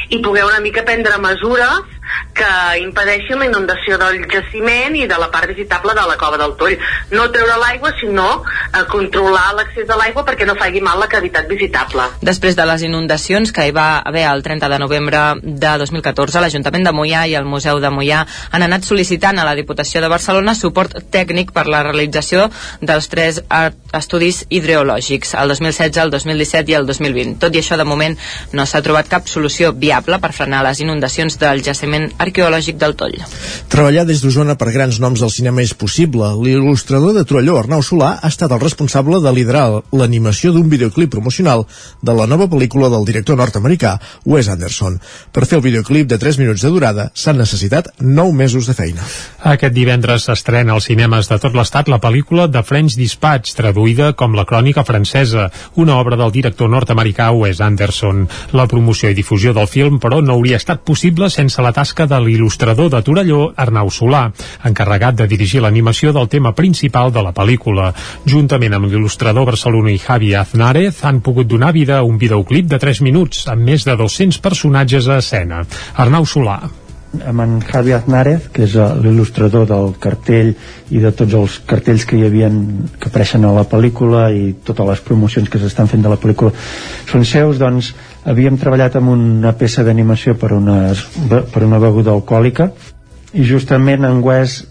[0.09, 1.99] i poder una mica prendre mesures
[2.33, 6.55] que impedeixin la inundació del jaciment i de la part visitable de la cova del
[6.59, 6.77] Toll.
[7.11, 11.49] No treure l'aigua, sinó eh, controlar l'accés de l'aigua perquè no faci mal la cavitat
[11.49, 12.07] visitable.
[12.25, 16.87] Després de les inundacions que hi va haver el 30 de novembre de 2014, l'Ajuntament
[16.87, 20.55] de Mollà i el Museu de Mollà han anat sol·licitant a la Diputació de Barcelona
[20.55, 22.47] suport tècnic per la realització
[22.81, 23.41] dels tres
[23.93, 27.37] estudis hidroològics, el 2016, el 2017 i el 2020.
[27.43, 28.15] Tot i això, de moment,
[28.53, 33.17] no s'ha trobat cap solució viable per frenar les inundacions del jaciment arqueològic del Toll.
[33.69, 36.31] Treballar des d'Osona per grans noms del cinema és possible.
[36.43, 41.65] L'il·lustrador de Trolló, Arnau Solà, ha estat el responsable de liderar l'animació d'un videoclip promocional
[42.01, 44.99] de la nova pel·lícula del director nord-americà Wes Anderson.
[45.33, 49.05] Per fer el videoclip de 3 minuts de durada s'han necessitat 9 mesos de feina.
[49.53, 54.28] Aquest divendres s'estrena als cinemes de tot l'estat la pel·lícula The French Dispatch, traduïda com
[54.35, 58.25] la crònica francesa, una obra del director nord-americà Wes Anderson.
[58.57, 62.19] La promoció i difusió del film, però, no hauria estat possible sense la tasca de
[62.23, 64.25] l'il·lustrador de Torelló, Arnau Solà,
[64.65, 67.93] encarregat de dirigir l'animació del tema principal de la pel·lícula.
[68.25, 73.01] Juntament amb l'il·lustrador barceloní Javi Aznárez han pogut donar vida a un videoclip de 3
[73.05, 75.65] minuts amb més de 200 personatges a escena.
[75.97, 76.59] Arnau Solà
[77.25, 80.51] amb en Javi Aznárez, que és eh, l'il·lustrador del cartell
[80.93, 82.59] i de tots els cartells que hi havien
[82.99, 86.53] que apareixen a la pel·lícula i totes les promocions que s'estan fent de la pel·lícula
[87.09, 87.93] són seus, doncs
[88.29, 90.93] havíem treballat amb una peça d'animació per, una,
[91.29, 92.69] per una beguda alcohòlica
[93.33, 94.61] i justament en Wes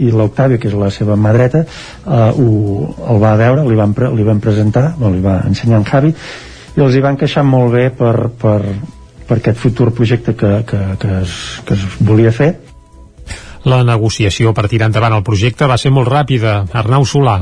[0.00, 3.96] i l'Octavio, que és la seva mà dreta eh, ho, el va veure, li van,
[4.14, 6.14] li van presentar, li va ensenyar en Javi
[6.78, 8.60] i els hi van queixar molt bé per, per,
[9.30, 12.50] per aquest futur projecte que, que, que, es, que es volia fer
[13.68, 16.62] la negociació per tirar endavant el projecte va ser molt ràpida.
[16.72, 17.36] Arnau Solà.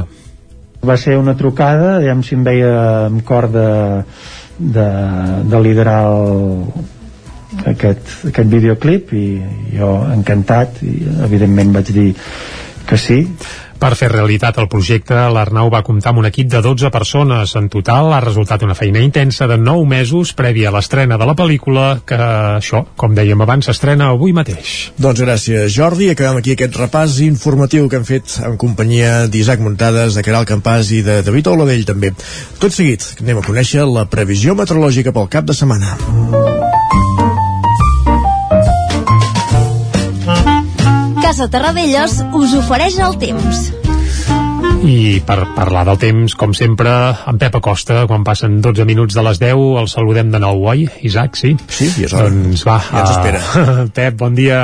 [0.83, 2.73] Va ser una trucada, aviam si em veia
[3.07, 3.69] amb cor de,
[4.59, 4.87] de,
[5.51, 6.67] de liderar el,
[7.75, 9.27] aquest, aquest videoclip i
[9.77, 10.97] jo encantat i
[11.27, 12.09] evidentment vaig dir
[12.89, 13.21] que sí
[13.79, 17.55] per fer realitat el projecte, l'Arnau va comptar amb un equip de 12 persones.
[17.59, 21.37] En total ha resultat una feina intensa de 9 mesos prèvia a l'estrena de la
[21.39, 24.93] pel·lícula, que això, com dèiem abans, s'estrena avui mateix.
[24.99, 26.11] Doncs gràcies, Jordi.
[26.13, 30.93] Acabem aquí aquest repàs informatiu que hem fet en companyia d'Isaac Muntades, de Caral Campàs
[30.97, 32.13] i de David Oladell també.
[32.59, 35.97] Tot seguit, anem a conèixer la previsió meteorològica pel cap de setmana.
[41.29, 43.59] Casa Terradellos us ofereix el temps.
[44.89, 46.89] I per parlar del temps, com sempre,
[47.29, 50.87] en Pep Acosta, quan passen 12 minuts de les 10, el saludem de nou, oi?
[51.05, 51.51] Isaac, sí?
[51.69, 52.31] Sí, i és hora.
[52.33, 53.43] Doncs va, ja ens espera.
[53.45, 54.63] Uh, Pep, bon dia.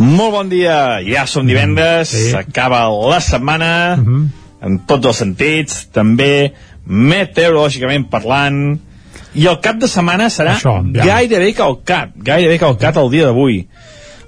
[0.00, 3.10] Molt bon dia, ja som divendres, s'acaba sí.
[3.12, 4.16] la setmana, Mhm.
[4.16, 4.64] -huh.
[4.64, 6.54] en tots els sentits, també
[6.86, 8.78] meteorològicament parlant,
[9.34, 11.04] i el cap de setmana serà Això, ja.
[11.04, 13.66] gairebé calcat, gairebé calcat el dia d'avui.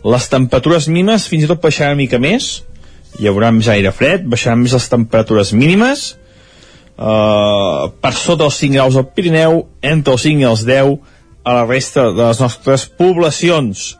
[0.04, 2.58] Les temperatures mínimes fins i tot baixaran una mica més,
[3.16, 6.06] hi haurà més aire fred, baixaran més les temperatures mínimes,
[6.98, 10.96] uh, per sota els 5 graus al Pirineu, entre els 5 i els 10
[11.44, 13.94] a la resta de les nostres poblacions.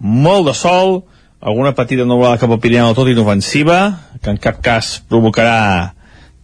[0.00, 1.04] Molt de sol,
[1.38, 3.78] alguna petita nuvolada cap al Pirineu tot inofensiva,
[4.22, 5.94] que en cap cas provocarà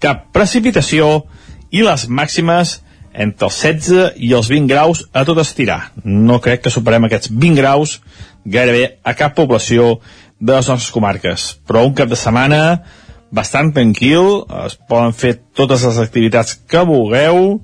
[0.01, 1.24] cap precipitació,
[1.70, 2.81] i les màximes
[3.11, 5.91] entre els 16 i els 20 graus a tot estirar.
[6.05, 7.99] No crec que superem aquests 20 graus
[8.44, 9.98] gairebé a cap població
[10.40, 11.52] de les nostres comarques.
[11.68, 12.82] Però un cap de setmana
[13.30, 17.60] bastant tranquil, es poden fer totes les activitats que vulgueu,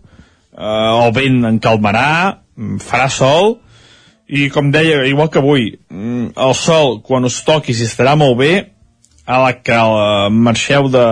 [0.56, 3.58] eh, el vent en calmarà, mm, farà sol,
[4.28, 8.38] i com deia, igual que avui, mm, el sol, quan us toqui, si estarà molt
[8.38, 8.72] bé,
[9.26, 11.06] a la que eh, marxeu de,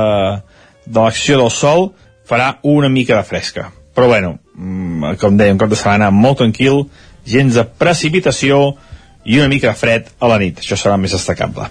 [0.86, 1.92] de l'acció del sol,
[2.28, 3.72] farà una mica de fresca.
[3.94, 6.88] Però bueno, mm, com deia, un cop de setmana molt tranquil,
[7.26, 8.76] gens de precipitació
[9.24, 10.60] i una mica fred a la nit.
[10.62, 11.68] Això serà més destacable.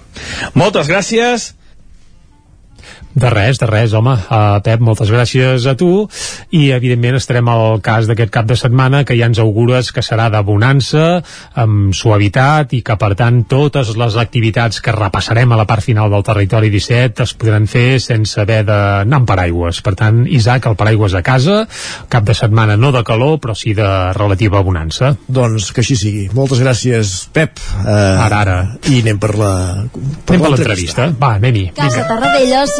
[0.57, 1.51] Moltes gràcies
[3.13, 4.15] De res, de res, home.
[4.25, 6.07] Uh, Pep, moltes gràcies a tu
[6.53, 10.29] i evidentment estarem al cas d'aquest cap de setmana que ja ens augures que serà
[10.33, 11.21] de bonança,
[11.59, 16.09] amb suavitat i que per tant totes les activitats que repassarem a la part final
[16.13, 19.83] del territori 17 es podran fer sense haver d'anar amb paraigües.
[19.85, 21.63] Per tant, Isaac, el paraigües a casa,
[22.09, 23.87] cap de setmana no de calor però sí de
[24.17, 25.13] relativa bonança.
[25.27, 26.25] Doncs que així sigui.
[26.33, 27.61] Moltes gràcies, Pep.
[27.83, 28.57] Uh, Ara, ara.
[28.89, 29.53] I anem per la...
[29.85, 31.09] Anem per l'entrevista.
[31.19, 31.67] Va, anem-hi.
[31.77, 32.79] Casa Tarradellas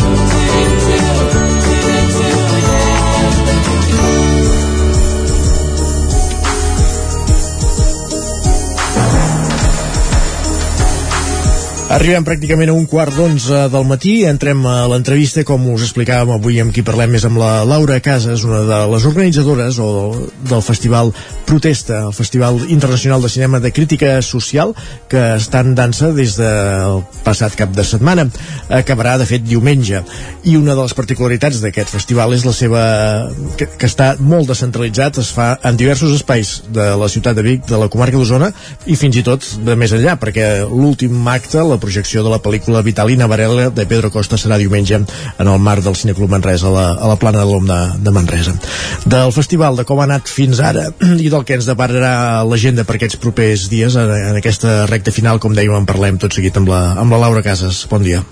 [11.91, 16.61] Arribem pràcticament a un quart d'onze del matí, entrem a l'entrevista, com us explicàvem avui
[16.63, 19.89] amb qui parlem és amb la Laura Casas, una de les organitzadores o
[20.47, 21.11] del festival
[21.49, 24.71] Protesta, el Festival Internacional de Cinema de Crítica Social,
[25.11, 28.29] que està en dansa des del passat cap de setmana.
[28.71, 29.99] Acabarà, de fet, diumenge.
[30.47, 32.85] I una de les particularitats d'aquest festival és la seva...
[33.59, 37.67] Que, que està molt descentralitzat, es fa en diversos espais de la ciutat de Vic,
[37.67, 38.53] de la comarca d'Osona,
[38.87, 42.83] i fins i tot de més enllà, perquè l'últim acte, la projecció de la pel·lícula
[42.85, 46.85] Vitalina Varela de Pedro Costa serà diumenge en el marc del Cineclub Manresa a la,
[46.93, 48.53] a la plana de l'OM de, de Manresa.
[49.05, 50.89] Del festival, de com ha anat fins ara
[51.25, 52.13] i del que ens depararà
[52.47, 56.37] l'agenda per aquests propers dies en, en aquesta recta final, com dèiem, en parlem tot
[56.37, 57.83] seguit amb la, amb la Laura Casas.
[57.91, 58.23] Bon dia.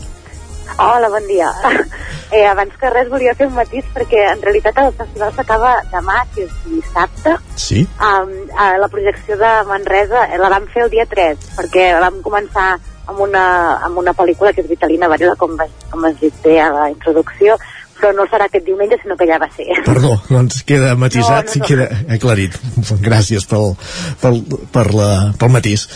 [0.80, 1.52] Hola, bon dia.
[2.30, 6.20] Eh, abans que res volia fer un matís perquè en realitat el festival s'acaba demà,
[6.36, 7.32] que és dissabte.
[7.58, 7.80] Sí?
[8.06, 12.68] Um, la projecció de Manresa eh, la vam fer el dia 3 perquè vam començar
[13.10, 13.44] amb una,
[13.88, 15.58] amb una pel·lícula que és Vitalina Varela, com,
[15.92, 17.58] com has dit bé a la introducció,
[18.00, 19.68] però no serà aquest diumenge, sinó que ja va ser.
[19.86, 21.66] Perdó, doncs queda matisat No, no, no.
[21.66, 22.58] i queda aclarit.
[23.04, 23.74] Gràcies pel,
[24.22, 24.44] pel,
[24.74, 25.10] per la,
[25.40, 25.88] pel matís.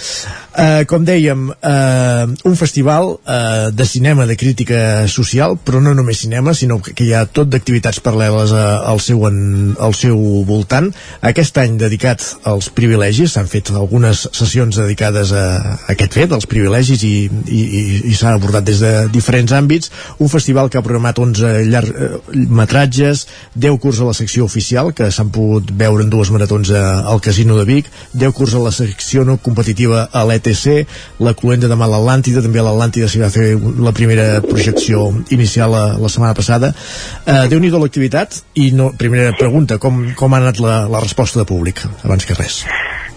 [0.53, 6.19] Uh, com dèiem, uh, un festival uh, de cinema de crítica social, però no només
[6.21, 9.39] cinema, sinó que, hi ha tot d'activitats paral·leles a, al, seu en,
[9.81, 10.91] al seu voltant.
[11.25, 16.45] Aquest any dedicat als privilegis, s'han fet algunes sessions dedicades a, a aquest fet, als
[16.49, 17.15] privilegis, i,
[17.47, 19.89] i, i, i s'han abordat des de diferents àmbits.
[20.21, 21.63] Un festival que ha programat 11
[21.93, 26.83] llargmetratges, 10 curs a la secció oficial, que s'han pogut veure en dues maratons a,
[27.09, 30.87] al Casino de Vic, 10 curs a la secció no competitiva a l'ETC,
[31.19, 33.53] la Cluenda de Mal Atlàntida, també a l'Atlàntida s'hi va fer
[33.83, 36.73] la primera projecció inicial la, la setmana passada.
[37.25, 41.45] Eh, Déu-n'hi-do l'activitat, i no, primera pregunta, com, com ha anat la, la resposta de
[41.49, 42.63] públic, abans que res?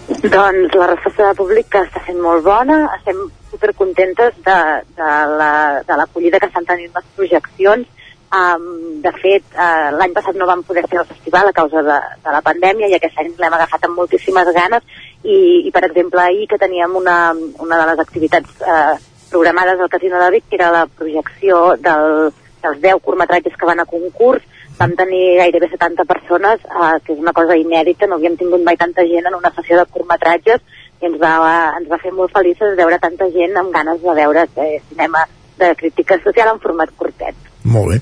[0.07, 3.17] Doncs la resposta de públic que està sent molt bona, estem
[3.51, 4.55] supercontentes de,
[4.97, 7.87] de la- de l'acollida que estan tenint les projeccions.
[8.27, 11.99] Um, de fet, uh, l'any passat no vam poder fer el festival a causa de,
[12.25, 14.83] de la pandèmia i aquest any l'hem agafat amb moltíssimes ganes
[15.23, 17.31] i, i per exemple, ahir que teníem una,
[17.63, 18.97] una de les activitats uh,
[19.31, 22.33] programades al Casino de Vic, que era la projecció del,
[22.63, 24.43] dels 10 curtmetratges que van a concurs,
[24.77, 28.77] vam tenir gairebé 70 persones, eh, que és una cosa inèdita, no havíem tingut mai
[28.77, 30.61] tanta gent en una sessió de curtmetratges
[31.01, 31.33] i ens va,
[31.79, 35.25] ens va fer molt feliços veure tanta gent amb ganes de veure eh, cinema
[35.57, 37.46] de crítica social en format curtet.
[37.67, 37.99] Molt bé.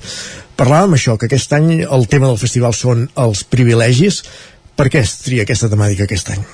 [0.56, 4.22] Parlàvem això, que aquest any el tema del festival són els privilegis.
[4.76, 6.46] Per què es tria aquesta temàtica aquest any?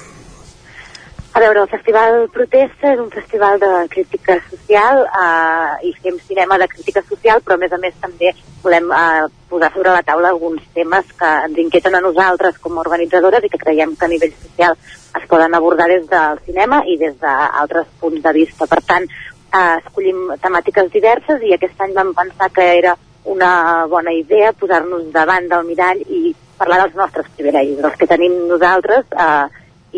[1.32, 6.58] A veure, el Festival Protesta és un festival de crítica social eh, i fem cinema
[6.60, 10.28] de crítica social, però a més a més també volem eh, posar sobre la taula
[10.28, 14.12] alguns temes que ens inquieten a nosaltres com a organitzadores i que creiem que a
[14.12, 14.76] nivell social
[15.16, 18.68] es poden abordar des del cinema i des d'altres punts de vista.
[18.68, 19.08] Per tant,
[19.52, 25.10] eh, escollim temàtiques diverses i aquest any vam pensar que era una bona idea posar-nos
[25.14, 29.44] davant del mirall i parlar dels nostres privilegis, dels que tenim nosaltres eh,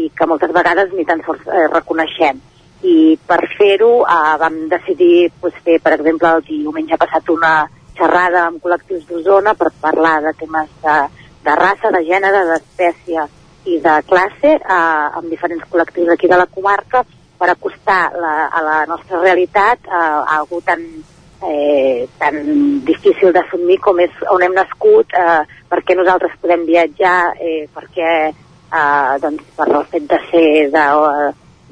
[0.01, 2.41] i que moltes vegades ni tan sols eh, reconeixem.
[2.85, 7.55] I per fer-ho eh, vam decidir pues, fer, per exemple, el diumenge passat una
[7.97, 10.99] xerrada amb col·lectius d'Osona per parlar de temes de,
[11.47, 13.27] de raça, de gènere, d'espècie
[13.71, 14.81] i de classe eh,
[15.21, 17.05] amb diferents col·lectius aquí de la comarca
[17.39, 20.83] per acostar la, a la nostra realitat eh, a algú tan,
[21.49, 22.41] eh, tan
[22.87, 28.11] difícil d'assumir com és on hem nascut, eh, per què nosaltres podem viatjar, eh, perquè
[28.31, 30.87] eh, doncs, per el fet de ser de,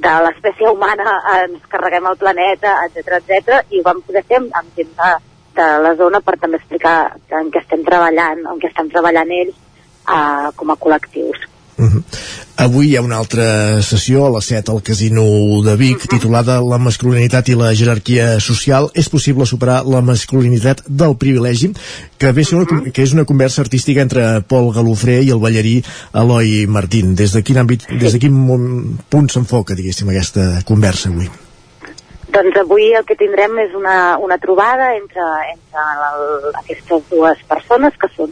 [0.02, 4.50] de l'espècie humana ens carreguem el planeta, etc etc i ho vam poder fer amb,
[4.60, 5.12] amb gent de,
[5.58, 6.96] de la zona per també explicar
[7.40, 11.51] en què estem treballant, en què estem treballant ells eh, com a col·lectius.
[11.82, 12.02] Uh -huh.
[12.56, 15.22] Avui hi ha una altra sessió a les 7 al Casino
[15.64, 16.08] de Vic uh -huh.
[16.08, 18.90] titulada La masculinitat i la jerarquia social.
[18.94, 21.72] És possible superar la masculinitat del privilegi?
[22.18, 22.72] Que, ve uh -huh.
[22.72, 25.84] una, que és una conversa artística entre Pol Galofré i el ballarí
[26.14, 27.14] Eloi Martín.
[27.16, 31.28] Des de quin àmbit, des de quin punt s'enfoca, diguéssim, aquesta conversa avui?
[32.28, 35.22] Doncs avui el que tindrem és una, una trobada entre,
[35.54, 35.80] entre
[36.12, 38.30] el, aquestes dues persones que són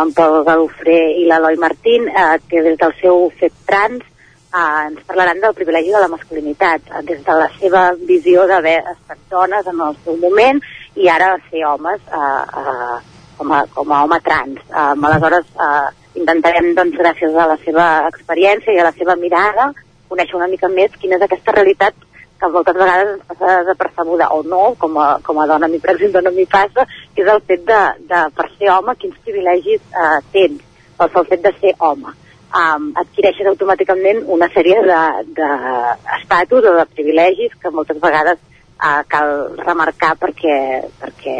[0.00, 5.00] en Pol Galofré i l'Eloi Martín, eh, que des del seu fet trans eh, ens
[5.06, 9.66] parlaran del privilegi de la masculinitat, eh, des de la seva visió d'haver estat dones
[9.66, 10.62] en el seu moment
[10.96, 13.00] i ara ser homes eh, eh,
[13.38, 14.60] com, a, com a home trans.
[14.70, 15.88] Eh, aleshores, eh,
[16.20, 19.72] intentarem, doncs, gràcies a la seva experiència i a la seva mirada,
[20.08, 21.94] conèixer una mica més quina és aquesta realitat
[22.42, 25.78] que moltes vegades ens passa desapercebuda o no, com a, com a dona a mi
[25.82, 29.20] per exemple no m'hi passa, que és el fet de, de per ser home quins
[29.22, 30.64] privilegis eh, tens,
[30.98, 32.16] pel sol fet de ser home.
[32.52, 39.30] Um, adquireixes automàticament una sèrie d'estatus de, o de privilegis que moltes vegades uh, cal
[39.62, 40.56] remarcar perquè,
[41.00, 41.36] perquè,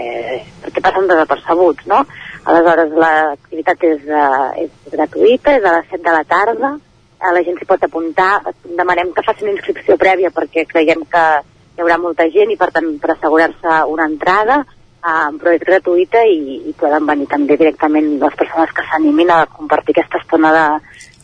[0.63, 2.01] perquè passen desapercebuts, no?
[2.47, 6.73] Aleshores, l'activitat és, uh, és gratuïta, és a les 7 de la tarda,
[7.23, 8.35] eh, la gent s'hi pot apuntar.
[8.67, 11.25] Demanem que facin inscripció prèvia perquè creiem que
[11.77, 14.63] hi haurà molta gent i per tant per assegurar-se una entrada
[15.03, 19.45] eh, però és gratuïta i, i poden venir també directament les persones que s'animin a
[19.51, 20.67] compartir aquesta estona de,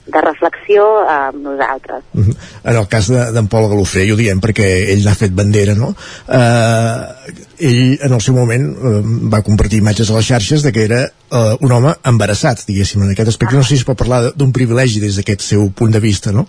[0.08, 2.04] de reflexió amb nosaltres.
[2.14, 2.36] Uh -huh.
[2.64, 5.74] En el cas d'en de, Pol Galofré, i ho diem perquè ell n'ha fet bandera,
[5.74, 5.94] no?
[6.28, 9.02] Eh, ell, en el seu moment, eh,
[9.32, 13.10] va compartir imatges a les xarxes de que era eh, un home embarassat, diguéssim, en
[13.10, 13.56] aquest aspecte.
[13.56, 16.48] No sé si es pot parlar d'un privilegi des d'aquest seu punt de vista, no?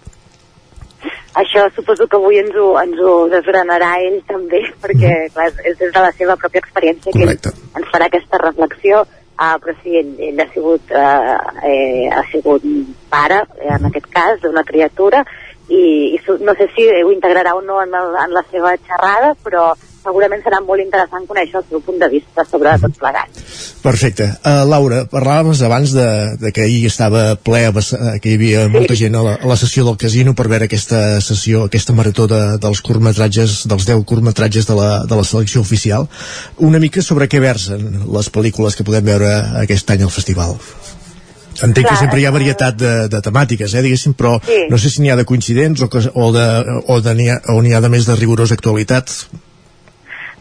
[1.39, 5.33] Això suposo que avui ens ho, ens ho desgranarà ell també, perquè mm.
[5.33, 7.51] clar, és des de la seva pròpia experiència Correcte.
[7.51, 9.05] que ell ens farà aquesta reflexió
[9.39, 12.65] Uh, però sí, ell, ell ha sigut, uh, eh, ha sigut
[13.07, 15.21] pare, eh, en aquest cas, d'una criatura,
[15.71, 19.31] i, i no sé si ho integrarà o no en, el, en la seva xerrada,
[19.45, 19.69] però
[20.03, 23.41] segurament serà molt interessant conèixer el seu punt de vista sobre tot plegat.
[23.83, 24.27] Perfecte.
[24.43, 26.07] Uh, Laura, parlàvem abans de,
[26.41, 27.63] de que ahir estava ple,
[28.21, 28.73] que hi havia sí.
[28.75, 32.27] molta gent a la, a la sessió del casino per veure aquesta sessió, aquesta marató
[32.31, 36.07] de, dels curtmetratges, dels 10 curtmetratges de la, de la selecció oficial.
[36.69, 40.57] Una mica sobre què versen les pel·lícules que podem veure aquest any al festival.
[41.59, 44.61] Entenc Clar, que sempre hi ha varietat de, de temàtiques, eh, diguéssim, però sí.
[44.71, 46.47] no sé si n'hi ha de coincidents o, que, o, de,
[46.87, 49.11] o, de, ha, o n'hi ha de més de rigorosa actualitat.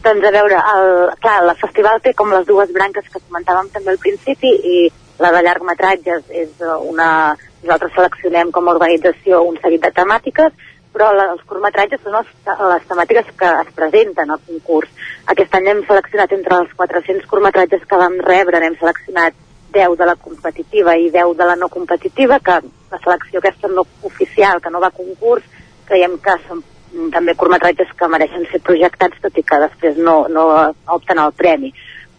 [0.09, 3.93] Doncs a veure, el, clar, el festival té com les dues branques que comentàvem també
[3.93, 4.77] al principi i
[5.21, 7.11] la de llargmetratges és una...
[7.59, 10.53] Nosaltres seleccionem com a organització un seguit de temàtiques,
[10.95, 14.93] però la, els curtmetratges són els, les temàtiques que es presenten al concurs.
[15.35, 19.37] Aquest any hem seleccionat entre els 400 curtmetratges que vam rebre, n'hem seleccionat
[19.75, 23.85] 10 de la competitiva i 10 de la no competitiva, que la selecció aquesta no
[24.07, 25.45] oficial, que no va a concurs,
[25.91, 26.63] creiem que són
[27.13, 30.49] també curtmetratges que mereixen ser projectats, tot i que després no, no
[30.95, 31.73] opten al premi.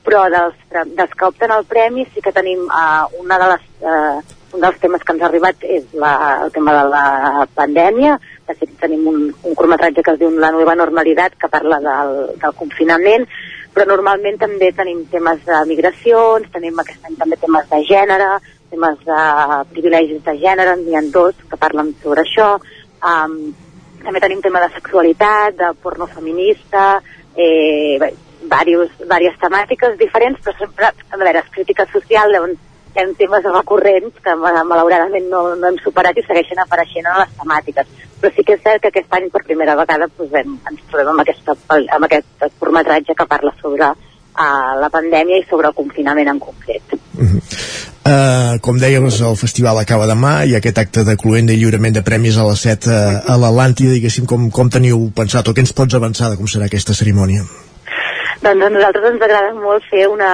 [0.06, 4.38] Però dels, dels que opten al premi sí que tenim uh, una de les, uh,
[4.56, 6.14] un dels temes que ens ha arribat és la,
[6.46, 8.18] el tema de la pandèmia.
[8.48, 12.16] De fet, tenim un, un curtmetratge que es diu La nova normalitat, que parla del,
[12.42, 13.28] del confinament,
[13.76, 18.30] però normalment també tenim temes de migracions, tenim aquest any també temes de gènere,
[18.70, 19.22] temes de
[19.74, 22.56] privilegis de gènere, n'hi ha dos que parlen sobre això,
[23.06, 23.38] um,
[24.04, 27.02] també tenim tema de sexualitat, de porno feminista,
[27.36, 32.58] eh, bé, diversos, diverses temàtiques diferents, però sempre, a veure, crítica social, llavors
[32.90, 37.36] hi ha temes recurrents que malauradament no, no hem superat i segueixen apareixent en les
[37.38, 37.92] temàtiques.
[38.20, 41.14] Però sí que és cert que aquest any per primera vegada pues, hem, ens trobem
[41.14, 41.56] amb, aquesta,
[41.96, 43.94] amb aquest curtmetratge que parla sobre
[44.40, 46.98] uh, la pandèmia i sobre el confinament en concret.
[47.20, 47.42] Uh -huh.
[48.10, 52.02] Uh, com dèiem, el festival acaba demà i aquest acte de cluent de lliurament de
[52.02, 55.74] premis a les 7 uh, a l'Atlàntida, diguéssim, com, com teniu pensat o què ens
[55.74, 57.44] pots avançar de com serà aquesta cerimònia?
[58.42, 60.32] Doncs a nosaltres ens agrada molt fer una,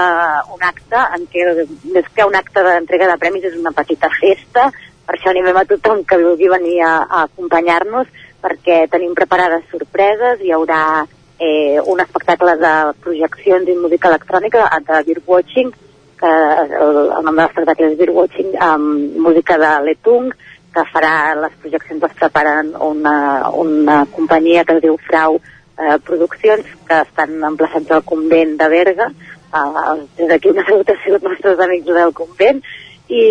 [0.54, 4.70] un acte en què, més que un acte d'entrega de premis, és una petita festa,
[5.06, 8.08] per això animem a tothom que vulgui venir a, a acompanyar-nos,
[8.46, 11.08] perquè tenim preparades sorpreses, hi haurà
[11.40, 15.74] eh, un espectacle de projeccions i música electrònica de Beer Watching,
[16.20, 20.32] que el, el nom de l'espectacle és Beer Watching, amb música de Letung,
[20.76, 23.18] que farà les projeccions, les preparen una,
[23.56, 29.12] una companyia que es diu Frau eh, Produccions, que estan emplaçats al convent de Berga.
[29.56, 32.64] Eh, des d'aquí una salutació als nostres amics del convent,
[33.08, 33.26] i,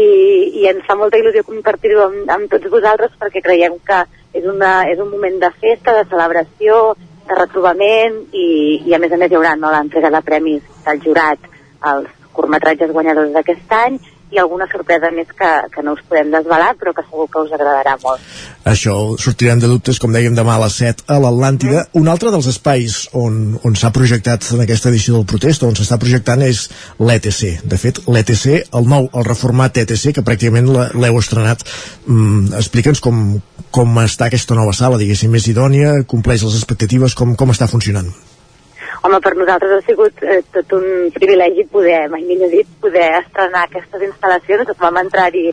[0.61, 4.05] i ens fa molta il·lusió compartir-ho amb, amb tots vosaltres perquè creiem que
[4.35, 6.95] és, una, és un moment de festa, de celebració,
[7.29, 8.47] de retrobament i,
[8.87, 11.51] i a més a més hi haurà no, l'entrega de premis del jurat
[11.93, 13.99] als curtmetratges guanyadors d'aquest any
[14.35, 17.55] i alguna sorpresa més que, que no us podem desvelar però que segur que us
[17.55, 18.23] agradarà molt.
[18.69, 21.85] Això, sortirem de dubtes, com dèiem, demà a les 7 a l'Atlàntida.
[21.85, 22.03] Mm.
[22.03, 25.99] Un altre dels espais on, on s'ha projectat en aquesta edició del protest, on s'està
[26.03, 26.67] projectant, és
[26.99, 27.65] l'ETC.
[27.71, 31.67] De fet, l'ETC, el nou, el reformat ETC, que pràcticament l'heu estrenat.
[32.07, 33.25] Mm, Explica'ns com,
[33.75, 38.11] com està aquesta nova sala, diguéssim, més idònia, compleix les expectatives, com, com està funcionant.
[39.05, 43.67] Home, per nosaltres ha sigut eh, tot un privilegi poder, mai millor dit, poder estrenar
[43.67, 44.71] aquestes instal·lacions.
[44.81, 45.51] Vam entrar-hi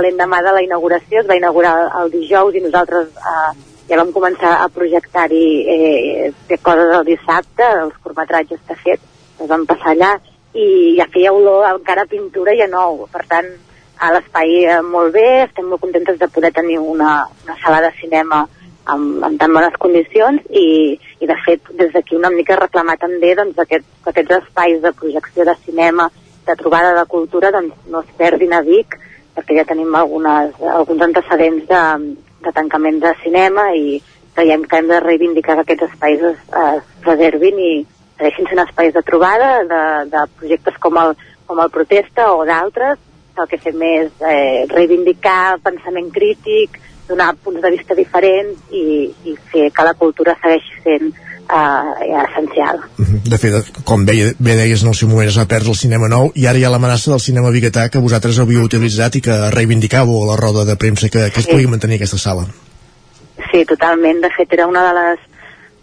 [0.00, 3.50] l'endemà de la inauguració, es va inaugurar el dijous i nosaltres eh,
[3.90, 5.44] ja vam començar a projectar-hi
[5.74, 9.04] eh, coses el dissabte, els curtmetratges que ha fet,
[9.36, 10.14] els vam passar allà
[10.56, 13.04] i ja feia olor encara pintura i a nou.
[13.12, 13.52] Per tant,
[14.00, 17.92] a l'espai eh, molt bé, estem molt contentes de poder tenir una, una sala de
[18.00, 18.46] cinema
[18.84, 23.34] amb, amb tan bones condicions i, i de fet des d'aquí una mica reclamar també
[23.38, 26.10] doncs, aquest, que aquests espais de projecció de cinema,
[26.46, 28.98] de trobada de cultura doncs, no es perdin a Vic
[29.34, 31.84] perquè ja tenim algunes, alguns antecedents de,
[32.44, 33.98] de tancament de cinema i
[34.34, 37.72] creiem que hem de reivindicar que aquests espais es, es preservin i
[38.18, 41.14] segueixin sent espais de trobada de, de projectes com el,
[41.46, 42.98] com el Protesta o d'altres.
[43.34, 46.78] El que fem és eh, reivindicar pensament crític,
[47.08, 51.10] donar punts de vista diferents i, i fer que la cultura segueixi sent
[51.50, 52.80] uh, essencial.
[52.96, 53.20] Mhm.
[53.28, 56.08] De fet, com bé, bé deies en el seu moment es va perdre el cinema
[56.08, 59.36] nou i ara hi ha l'amenaça del cinema biguetà que vosaltres havíeu utilitzat i que
[59.54, 61.52] reivindicàveu a la roda de premsa que, que es sí.
[61.52, 62.48] pugui mantenir aquesta sala.
[63.50, 64.20] Sí, totalment.
[64.24, 65.30] De fet, era una de les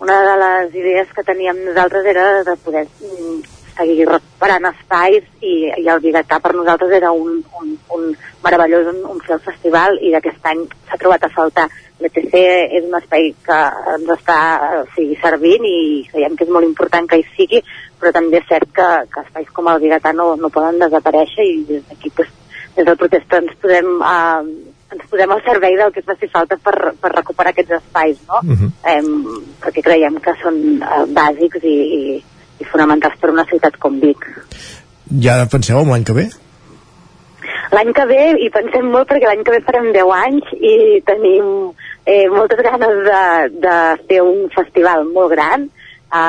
[0.01, 5.53] una de les idees que teníem nosaltres era de poder mm, seguir recuperant espais i,
[5.81, 8.09] i el Bigatà per nosaltres era un, un, un
[8.43, 11.67] meravellós un, un fer el festival i d'aquest any s'ha trobat a faltar.
[12.01, 13.59] L'ETC és un espai que
[13.93, 14.37] ens està
[14.79, 15.79] o sigui, servint i
[16.09, 17.61] creiem que és molt important que hi sigui,
[18.01, 21.57] però també és cert que, que espais com el Bigatà no, no poden desaparèixer i
[21.69, 22.31] des d'aquí pues,
[22.75, 26.57] des del protesta ens podem eh, ens posem al servei del que es faci falta
[26.59, 28.41] per, per recuperar aquests espais, no?
[28.43, 28.69] Uh -huh.
[28.91, 29.03] eh,
[29.63, 32.23] perquè creiem que són eh, bàsics i, i,
[32.61, 34.27] i fonamentals per una ciutat com Vic.
[35.25, 36.29] Ja penseu en l'any que ve?
[37.71, 40.73] L'any que ve hi pensem molt perquè l'any que ve farem 10 anys i
[41.07, 41.45] tenim
[42.05, 43.21] eh, moltes ganes de,
[43.63, 43.75] de
[44.09, 45.69] fer un festival molt gran
[46.11, 46.23] a,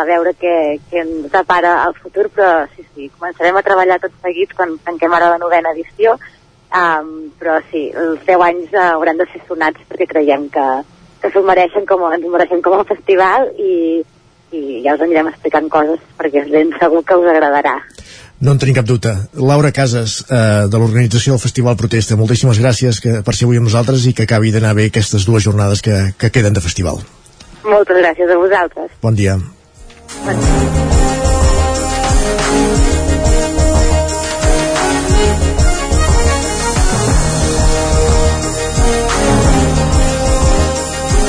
[0.00, 0.54] a veure què,
[0.90, 5.14] què ens depara al futur, però sí, sí, començarem a treballar tot seguit quan tanquem
[5.14, 6.16] ara la novena edició,
[6.74, 10.66] um, però sí, els 10 anys uh, hauran de ser sonats perquè creiem que,
[11.22, 14.02] que s'ho mereixen com, ens mereixem com a festival i,
[14.52, 17.78] i ja us anirem explicant coses perquè ben segur que us agradarà.
[18.42, 19.12] No en tenim cap dubte.
[19.38, 23.70] Laura Casas, eh, de l'organització del Festival Protesta, moltíssimes gràcies que, per ser avui amb
[23.70, 26.98] nosaltres i que acabi d'anar bé aquestes dues jornades que, que queden de festival.
[27.62, 28.90] Moltes gràcies a vosaltres.
[29.02, 29.38] Bon dia.
[30.26, 30.91] Bon dia.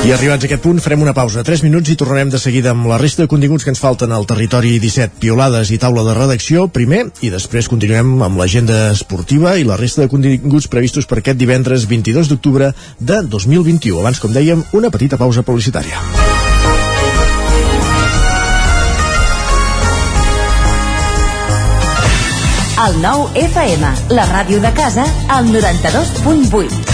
[0.04, 2.74] I arribats a aquest punt farem una pausa de 3 minuts i tornarem de seguida
[2.74, 6.12] amb la resta de continguts que ens falten al territori 17, piolades i taula de
[6.18, 11.22] redacció primer i després continuem amb l'agenda esportiva i la resta de continguts previstos per
[11.22, 14.02] aquest divendres 22 d'octubre de 2021.
[14.04, 15.96] Abans, com dèiem, una petita pausa publicitària.
[22.84, 26.93] El nou FM, la ràdio de casa, al 92.8.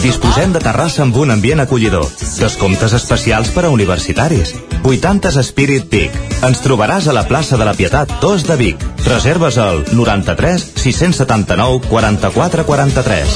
[0.00, 2.06] Disposem de terrassa amb un ambient acollidor.
[2.40, 4.54] Descomptes especials per a universitaris.
[4.80, 6.14] 80 Spirit Peak.
[6.48, 8.80] Ens trobaràs a la plaça de la Pietat 2 de Vic.
[9.04, 13.34] Reserves al 93 679 44 43.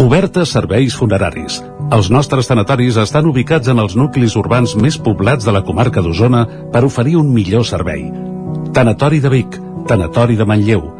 [0.00, 1.60] Cobertes serveis funeraris.
[1.92, 6.46] Els nostres tanatoris estan ubicats en els nuclis urbans més poblats de la comarca d'Osona
[6.72, 8.08] per oferir un millor servei.
[8.72, 9.60] Tanatori de Vic,
[9.90, 10.99] Tanatori de Manlleu,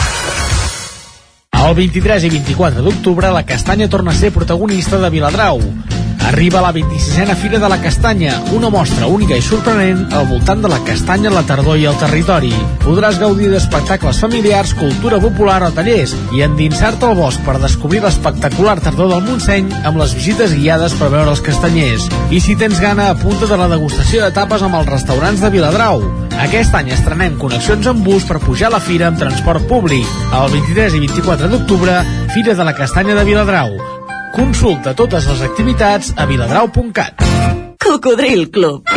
[1.71, 5.61] El 23 i 24 d'octubre la castanya torna a ser protagonista de Viladrau.
[6.27, 10.67] Arriba la 26a Fira de la Castanya, una mostra única i sorprenent al voltant de
[10.67, 12.51] la castanya, la tardor i el territori.
[12.83, 18.77] Podràs gaudir d'espectacles familiars, cultura popular o tallers i endinsar-te al bosc per descobrir l'espectacular
[18.83, 22.07] tardor del Montseny amb les visites guiades per veure els castanyers.
[22.31, 26.03] I si tens gana, apunta de la degustació de tapes amb els restaurants de Viladrau.
[26.41, 30.07] Aquest any estrenem connexions amb bus per pujar a la fira amb transport públic.
[30.33, 31.60] El 23 i 24 d'octubre,
[32.33, 33.75] Fira de la Castanya de Viladrau.
[34.33, 37.23] Consulta totes les activitats a viladrau.cat.
[37.81, 38.87] Cocodril Club.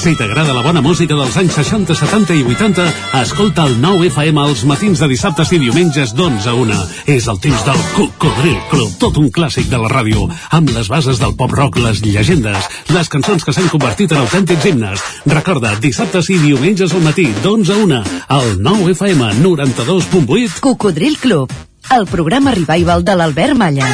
[0.00, 2.84] Si t'agrada la bona música dels anys 60, 70 i 80,
[3.20, 6.76] escolta el 9 FM els matins de dissabtes i diumenges d'11 a 1.
[7.16, 10.26] És el temps del Cocodril Club, tot un clàssic de la ràdio,
[10.56, 15.08] amb les bases del pop-rock, les llegendes, les cançons que s'han convertit en autèntics himnes.
[15.32, 18.04] Recorda, dissabtes i diumenges al matí, d'11 a 1,
[18.40, 20.62] al 9 FM 92.8.
[20.64, 21.52] Cocodril Club,
[21.90, 23.86] el programa revival de l'Albert Malla.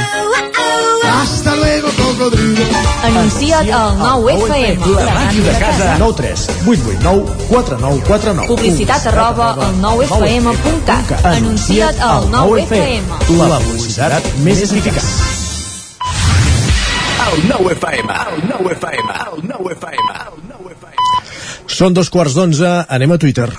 [1.04, 2.64] Hasta luego, cocodrilo.
[3.04, 4.86] Anuncia't al 9FM.
[4.96, 5.96] La màquina de casa.
[5.98, 8.48] 9 3 8 8 9 4 9 4 9.
[8.48, 11.24] Publicitat arroba al 9FM.cat.
[11.24, 13.38] Anuncia't al 9FM.
[13.38, 15.08] La publicitat més eficaç.
[17.26, 21.72] El 9 FM, el 9 FM, el 9 FM, el 9 FM.
[21.78, 23.50] Són dos quarts d'onze, anem a Twitter.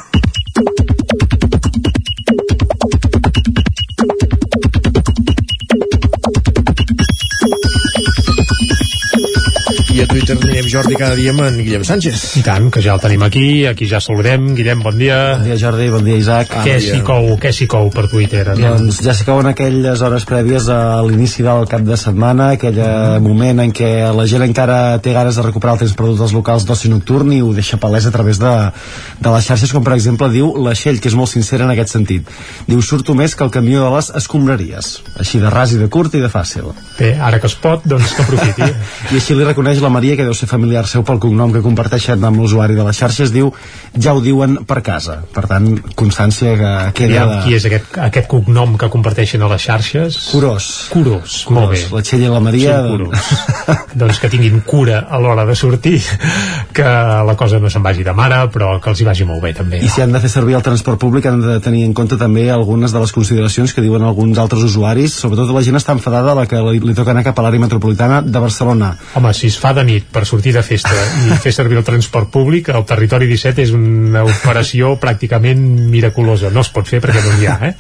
[10.30, 12.22] I anirem Jordi cada dia amb en Guillem Sánchez.
[12.40, 14.56] I tant, que ja el tenim aquí, aquí ja saludem.
[14.58, 15.18] Guillem, bon dia.
[15.38, 16.50] Bon dia, Jordi, bon dia, Isaac.
[16.66, 18.44] què s'hi cou, què s'hi cou per Twitter?
[18.58, 23.20] Doncs ja s'hi couen aquelles hores prèvies a l'inici del cap de setmana, aquell eh,
[23.22, 26.66] moment en què la gent encara té ganes de recuperar el temps perdut dels locals
[26.66, 28.56] d'oci nocturn i ho deixa palès a través de,
[29.22, 31.94] de les xarxes, com per exemple diu la Xell, que és molt sincera en aquest
[31.94, 32.34] sentit.
[32.66, 34.92] Diu, surto més que el camió de les escombraries.
[35.22, 36.74] Així de ras i de curt i de fàcil.
[36.98, 38.74] Bé, ara que es pot, doncs que aprofiti.
[39.14, 42.24] I així li reconeix la Maria, que deu ser familiar seu pel cognom que comparteixen
[42.24, 43.52] amb l'usuari de les xarxes, diu,
[43.96, 45.20] ja ho diuen per casa.
[45.34, 45.70] Per tant,
[46.00, 46.72] constància que
[47.02, 47.24] queda...
[47.24, 50.20] Aviam, qui és aquest, aquest cognom que comparteixen a les xarxes?
[50.32, 50.70] Curós.
[50.94, 51.84] Curós, molt bé.
[51.94, 52.80] La Txell i la Maria...
[52.88, 53.34] Curós.
[53.98, 56.00] doncs que tinguin cura a l'hora de sortir,
[56.78, 59.54] que la cosa no se'n vagi de mare, però que els hi vagi molt bé
[59.58, 59.82] també.
[59.84, 62.48] I si han de fer servir el transport públic han de tenir en compte també
[62.54, 66.38] algunes de les consideracions que diuen alguns altres usuaris, sobretot la gent està enfadada a
[66.42, 68.94] la que li, li toca anar cap a l'àrea metropolitana de Barcelona.
[69.18, 70.94] Home, si es fa de nit per sortir de festa
[71.28, 75.62] i fer servir el transport públic, el territori 17 és una operació pràcticament
[75.92, 76.52] miraculosa.
[76.54, 77.74] No es pot fer perquè no n'hi ha, eh?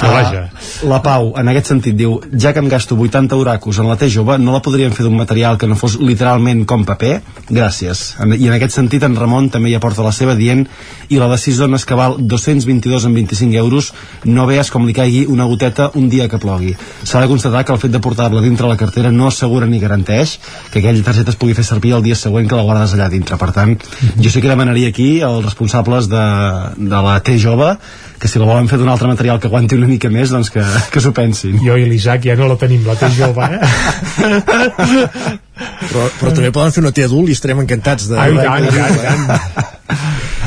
[0.00, 0.42] Però vaja.
[0.48, 3.96] Uh, la Pau, en aquest sentit, diu ja que em gasto 80 oracos en la
[4.00, 7.20] T jove, no la podríem fer d'un material que no fos literalment com paper?
[7.50, 8.04] Gràcies.
[8.20, 10.66] I en aquest sentit, en Ramon també hi aporta la seva dient
[11.08, 13.92] i la de 6 dones que val 222 en 25 euros
[14.24, 16.74] no veus com li caigui una goteta un dia que plogui.
[17.04, 20.38] S'ha de constatar que el fet de portar-la dintre la cartera no assegura ni garanteix
[20.70, 23.38] que aquella targeta es pugui fer servir el dia següent que la guardes allà dintre.
[23.40, 23.76] Per tant,
[24.18, 26.24] jo sí que demanaria aquí als responsables de,
[26.76, 27.74] de la T jove
[28.20, 30.60] que si la volen fer d'un altre material que aguanti una mica més, doncs que,
[30.92, 31.56] que s'ho pensin.
[31.64, 33.60] Jo i l'Isaac ja no la tenim, la T jove, eh?
[35.60, 38.16] Però, però també poden fer una T adult i estarem encantats de...
[38.20, 39.76] Ai, tant, i tant, i tant.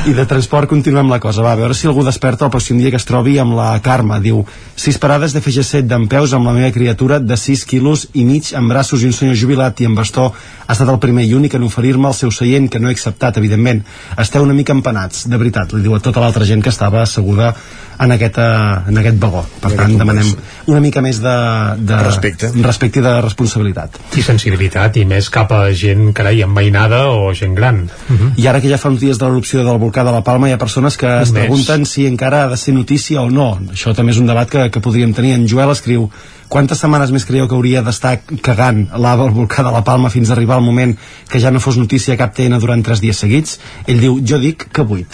[0.04, 2.90] I de transport continuem la cosa, va, a veure si algú desperta el pròxim dia
[2.92, 4.18] que es trobi amb la Carme.
[4.20, 4.42] Diu,
[4.76, 8.50] sis parades de FG7 d'en peus amb la meva criatura de 6 quilos i mig
[8.52, 11.56] en braços i un senyor jubilat i en bastó ha estat el primer i únic
[11.56, 13.80] en oferir-me el seu seient que no he acceptat, evidentment.
[14.20, 17.54] Esteu una mica empanats, de veritat, li diu a tota l'altra gent que estava asseguda
[18.00, 19.44] en aquest, uh, en aquest vagó.
[19.60, 20.32] Per En tant, demanem
[20.66, 21.34] una mica més de,
[21.78, 22.50] de Respecte.
[22.62, 23.98] respecte i de responsabilitat.
[24.16, 27.84] I sensibilitat, i més cap a gent, carai, enveïnada o gent gran.
[28.08, 28.32] Uh -huh.
[28.36, 30.52] I ara que ja fa uns dies de l'erupció del volcà de la Palma hi
[30.52, 31.40] ha persones que es mes.
[31.44, 33.58] pregunten si encara ha de ser notícia o no.
[33.72, 35.32] Això també és un debat que, que podríem tenir.
[35.34, 36.10] En Joel escriu
[36.48, 40.30] quantes setmanes més creieu que hauria d'estar cagant lava al volcà de la Palma fins
[40.30, 40.96] a arribar al moment
[41.28, 43.58] que ja no fos notícia cap TN durant tres dies seguits?
[43.86, 45.06] Ell diu, jo dic que vuit.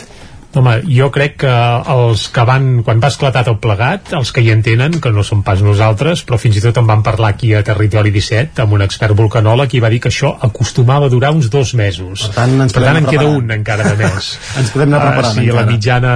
[0.53, 1.51] Home, jo crec que
[1.93, 5.45] els que van, quan va esclatar tot plegat, els que hi entenen, que no som
[5.47, 8.83] pas nosaltres, però fins i tot en van parlar aquí a Territori 17, amb un
[8.83, 12.25] expert vulcanòleg, i va dir que això acostumava a durar uns dos mesos.
[12.27, 14.33] Per tant, ens per tant en queda un encara de més.
[14.59, 15.71] Ens podem anar Ah, preparant, Si la encara.
[15.71, 16.15] mitjana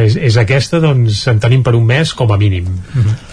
[0.00, 2.66] és, és aquesta, doncs en tenim per un mes com a mínim.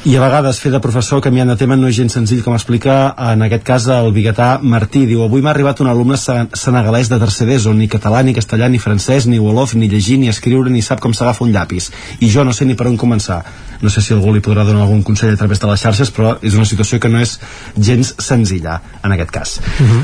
[0.05, 3.15] I a vegades fer de professor canviant de tema no és gens senzill, com explica
[3.33, 5.07] en aquest cas el biguetà Martí.
[5.09, 8.69] Diu, avui m'ha arribat un alumne sen- senegalès de tercer d'ESO, ni català, ni castellà,
[8.69, 11.91] ni francès, ni wolof, ni llegir, ni escriure, ni sap com s'agafa un llapis.
[12.19, 13.41] I jo no sé ni per on començar.
[13.81, 16.35] No sé si algú li podrà donar algun consell a través de les xarxes, però
[16.41, 17.39] és una situació que no és
[17.77, 19.55] gens senzilla, en aquest cas.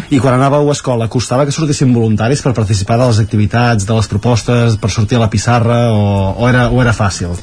[0.10, 3.94] I quan anàveu a escola, costava que sortissin voluntaris per participar de les activitats, de
[3.94, 7.38] les propostes, per sortir a la pissarra, o, o, era, o era fàcil?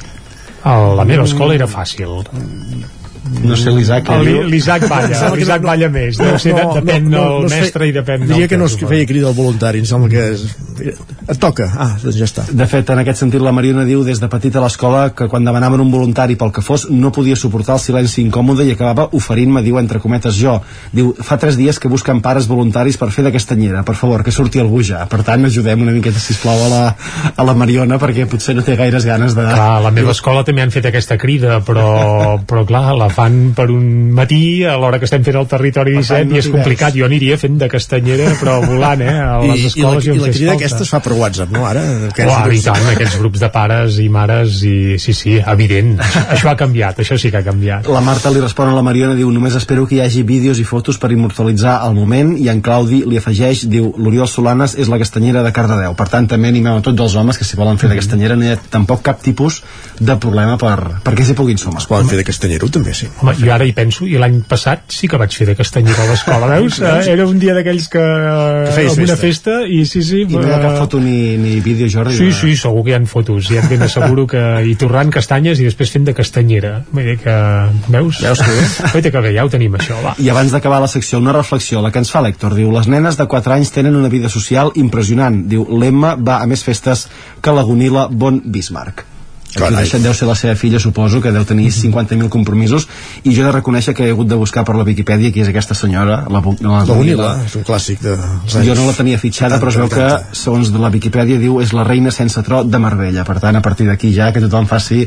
[0.65, 2.23] A la meva escola era fàcil.
[3.45, 4.09] No sé, l'Isaac...
[4.45, 6.19] L'Isaac balla, l'Isaac balla més.
[6.41, 9.05] Ser, de- depèn del es fe- mestre i depèn del Diria que no es feia
[9.09, 10.45] crida al voluntari, em sembla que és...
[11.25, 12.43] Et toca, ah, doncs ja està.
[12.51, 15.45] De fet, en aquest sentit, la Mariona diu des de petita a l'escola que quan
[15.47, 19.63] demanaven un voluntari pel que fos no podia suportar el silenci incòmode i acabava oferint-me,
[19.65, 20.57] diu, entre cometes, jo.
[20.93, 23.81] Diu, fa tres dies que busquen pares voluntaris per fer de castanyera.
[23.87, 25.05] Per favor, que surti algú ja.
[25.09, 26.83] Per tant, ajudem una miqueta, sisplau, a la,
[27.33, 29.47] a la Mariona, perquè potser no té gaires ganes de...
[29.47, 31.87] Clar, a la meva escola també han fet aquesta crida, però,
[32.45, 36.29] però clar, la fan per un matí a l'hora que estem fent el territori 17
[36.29, 36.95] no i és complicat.
[36.95, 39.15] Jo aniria fent de castanyera, però volant, eh?
[39.15, 41.65] A les I, i la, escoles i la crida aquesta es fa per WhatsApp, no,
[41.67, 41.83] ara?
[42.11, 46.25] Aquests i grups- tant, aquests grups de pares i mares i sí, sí, evident, això,
[46.35, 49.15] això ha canviat això sí que ha canviat La Marta li respon a la Mariona,
[49.17, 52.61] diu, només espero que hi hagi vídeos i fotos per immortalitzar el moment, i en
[52.65, 55.95] Claudi li afegeix, diu, l'Oriol Solanes és la castanyera de Cardedeu.
[55.97, 58.47] Per tant, també animem a tots els homes que si volen fer de castanyera no
[58.47, 59.61] hi ha tampoc cap tipus
[59.99, 60.75] de problema per,
[61.05, 61.83] perquè s'hi puguin sumar.
[61.83, 63.04] Es poden fer de castanyero, també, sí.
[63.21, 66.09] Home, jo ara hi penso, i l'any passat sí que vaig fer de castanyera a
[66.09, 66.79] l'escola, veus?
[66.81, 68.01] Eh, Era un dia d'aquells que...
[68.01, 69.17] Que feies festa.
[69.21, 70.23] festa, i sí, sí...
[70.25, 72.15] I no hi ha eh, cap foto ni, ni vídeo, Jordi?
[72.17, 75.61] Sí, sí, segur que hi ha fotos, ja et ben asseguro que hi torrant castanyes
[75.61, 76.75] i després fent de castanyera.
[76.91, 77.37] Vull dir que,
[77.93, 78.21] veus?
[78.25, 78.67] Veus que bé?
[78.91, 80.15] Guaita que bé, ja ho tenim això, va.
[80.21, 83.19] I abans d'acabar la secció, una reflexió, la que ens fa l'Hèctor, diu, les nenes
[83.19, 85.43] de 4 anys tenen una vida social impressionant.
[85.49, 87.07] Diu, l'Emma va a més festes
[87.41, 89.05] que la Gonila Bon Bismarck.
[89.55, 89.87] Carai.
[90.03, 92.87] deu ser la seva filla, suposo, que deu tenir 50.000 compromisos,
[93.23, 95.51] i jo he de reconèixer que he hagut de buscar per la Viquipèdia qui és
[95.51, 98.15] aquesta senyora, la, la, La Bonila, és un clàssic de...
[98.51, 101.87] Jo no la tenia fitxada, però es veu que, segons la Viquipèdia, diu és la
[101.87, 103.25] reina sense tro de Marbella.
[103.27, 105.05] Per tant, a partir d'aquí ja que tothom faci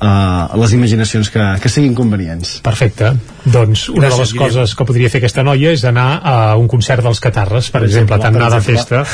[0.00, 2.60] uh, les imaginacions que, que siguin convenients.
[2.64, 3.12] Perfecte.
[3.44, 4.46] Doncs una Gràcies, de les Guillem.
[4.46, 7.88] coses que podria fer aquesta noia és anar a un concert dels Catarres, per, Per
[7.88, 9.04] exemple, exemple, tant anar de festa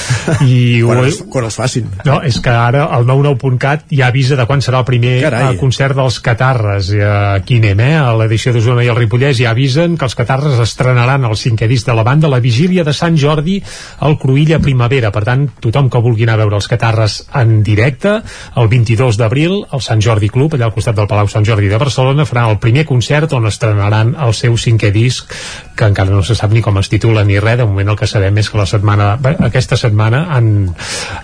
[0.47, 1.87] i Quan ho, els, quan els facin.
[2.07, 5.55] No, és que ara el 99.cat ja avisa de quan serà el primer Carai.
[5.55, 6.91] eh, concert dels Catarres.
[6.95, 7.93] I, eh, aquí anem, eh?
[8.01, 11.87] A l'edició d'Osona i el Ripollès ja avisen que els Catarres estrenaran el cinquè disc
[11.87, 13.61] de la banda la vigília de Sant Jordi
[14.01, 15.13] al Cruïlla Primavera.
[15.15, 18.19] Per tant, tothom que vulgui anar a veure els Catarres en directe,
[18.57, 21.81] el 22 d'abril, al Sant Jordi Club, allà al costat del Palau Sant Jordi de
[21.81, 25.33] Barcelona, faran el primer concert on estrenaran el seu cinquè disc,
[25.77, 27.57] que encara no se sap ni com es titula ni res.
[27.57, 29.15] De moment el que sabem és que la setmana,
[29.49, 30.51] aquesta setmana han,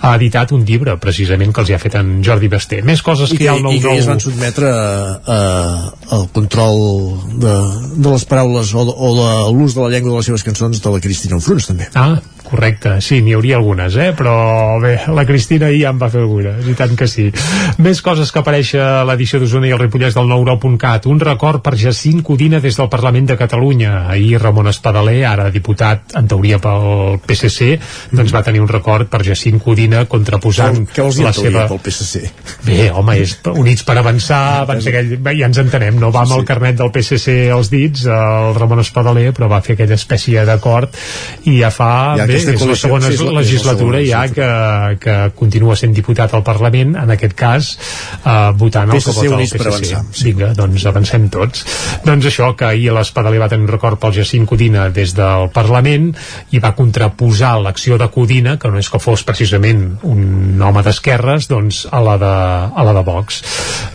[0.01, 2.81] ha editat un llibre, precisament, que els hi ha fet en Jordi Basté.
[2.87, 4.27] Més coses I que que, hi ha al i que es van 9-9.
[4.27, 5.39] sotmetre a, a,
[6.17, 6.79] al control
[7.43, 7.57] de,
[7.97, 10.91] de les paraules o o de l'ús de la llengua de les seves cançons de
[10.91, 12.17] la Cristina Ofruns també Ah,
[12.53, 14.11] correcte, sí, n'hi hauria algunes, eh?
[14.17, 17.31] però bé, la Cristina ahir ja en va fer algunes, i tant que sí.
[17.83, 21.09] Més coses que apareix a l'edició d'Osona i el Ripollès del 99.cat.
[21.11, 23.93] Un record per Jacint Codina des del Parlament de Catalunya.
[24.13, 27.71] Ahir Ramon Espadaler, ara diputat en teoria pel PSC,
[28.13, 31.67] doncs va tenir un record per Jacint Codina contraposant què vols dir la seva...
[31.71, 32.23] pel PSC?
[32.69, 36.27] Bé, home, és Units per Avançar, van ser aquell, bé, ja ens entenem, no va
[36.27, 40.45] amb el carnet del PSC als dits, el Ramon Espadaler, però va fer aquella espècie
[40.49, 40.95] d'acord
[41.49, 43.99] i ja fa, Ja bé, aquesta és la segona sí, és la- és la legislatura
[44.03, 47.79] segona, ja que, que continua sent diputat al Parlament, en aquest cas,
[48.25, 49.69] eh, votant el que vota el PSC.
[49.73, 51.65] Avançar, Vinga, doncs avancem tots.
[52.05, 56.13] Doncs això, que ahir l'Espadaler va tenir un record pel Jacint Codina des del Parlament
[56.53, 61.49] i va contraposar l'acció de Codina, que no és que fos precisament un home d'esquerres,
[61.49, 62.33] doncs a la de,
[62.75, 63.43] a la de Vox.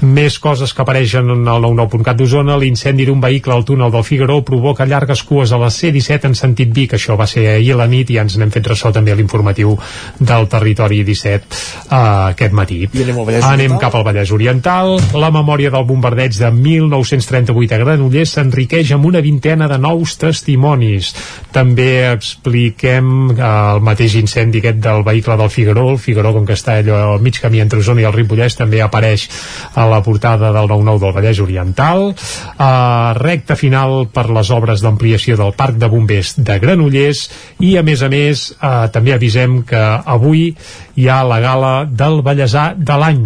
[0.01, 4.41] Més coses que apareixen en el 99.cat d'Osona, l'incendi d'un vehicle al túnel del Figaró
[4.45, 7.87] provoca llargues cues a la C-17 en sentit Vic, això va ser ahir a la
[7.87, 9.75] nit i ja ens n'hem fet ressò també a l'informatiu
[10.19, 11.45] del territori 17
[11.89, 12.83] uh, aquest matí.
[12.87, 14.97] I anem al Vallès anem cap al Vallès Oriental.
[15.17, 21.13] La memòria del bombardeig de 1938 a Granollers s'enriqueix amb una vintena de nous testimonis.
[21.55, 25.87] També expliquem eh, el mateix incendi aquest del vehicle del Figaró.
[25.93, 28.81] El Figaró, com que està allò al mig camí entre Osona i el Ripollès, també
[28.83, 29.27] apareix
[29.75, 32.09] a la portada del 9-9 del Vallès Oriental.
[32.57, 37.25] Uh, recta final per les obres d'ampliació del Parc de Bombers de Granollers
[37.59, 39.85] i, a més a més, més, eh, també avisem que
[40.17, 40.49] avui
[40.97, 43.23] hi ha la gala del Vallèsà de l'any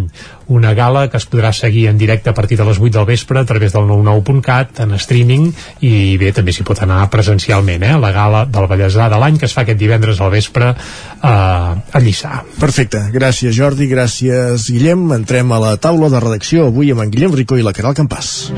[0.52, 3.40] una gala que es podrà seguir en directe a partir de les 8 del vespre
[3.40, 5.48] a través del 99.cat en streaming
[5.88, 7.94] i bé, també s'hi pot anar presencialment eh?
[8.04, 12.04] la gala del Vallèsà de l'any que es fa aquest divendres al vespre eh, a
[12.04, 12.42] Lliçà.
[12.60, 17.40] Perfecte, gràcies Jordi, gràcies Guillem entrem a la taula de redacció avui amb en Guillem
[17.40, 18.52] Ricó i la Caral Campàs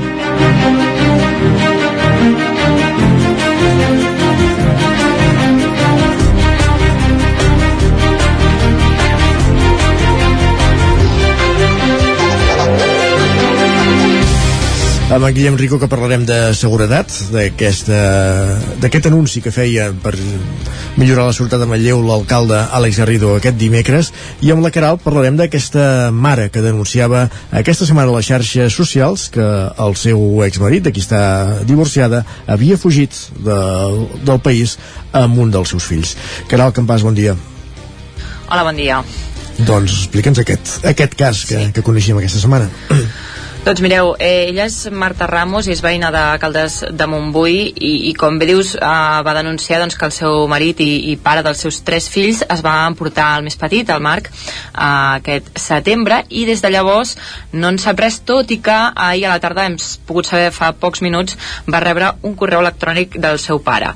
[15.14, 20.16] amb en Guillem Rico que parlarem de seguretat d'aquest anunci que feia per
[20.98, 24.10] millorar la seguretat de Manlleu l'alcalde Àlex Garrido aquest dimecres
[24.42, 29.28] i amb la Caral parlarem d'aquesta mare que denunciava aquesta setmana a les xarxes socials
[29.30, 29.44] que
[29.86, 33.60] el seu exmarit, de qui està divorciada, havia fugit de,
[34.26, 34.74] del país
[35.12, 36.16] amb un dels seus fills.
[36.50, 37.36] Caral Campàs, bon dia.
[38.48, 38.98] Hola, bon dia.
[39.62, 41.72] Doncs explica'ns aquest, aquest cas que, sí.
[41.76, 42.66] que coneixíem aquesta setmana.
[43.64, 47.92] Doncs mireu, eh, ella és Marta Ramos i és veïna de Caldes de Montbui i,
[48.10, 48.90] i com bé dius eh,
[49.24, 52.60] va denunciar doncs, que el seu marit i, i pare dels seus tres fills es
[52.60, 57.16] va emportar el més petit, el Marc, eh, aquest setembre i des de llavors
[57.54, 58.76] no en sap res, tot i que
[59.08, 63.16] ahir a la tarda hem pogut saber fa pocs minuts va rebre un correu electrònic
[63.16, 63.94] del seu pare.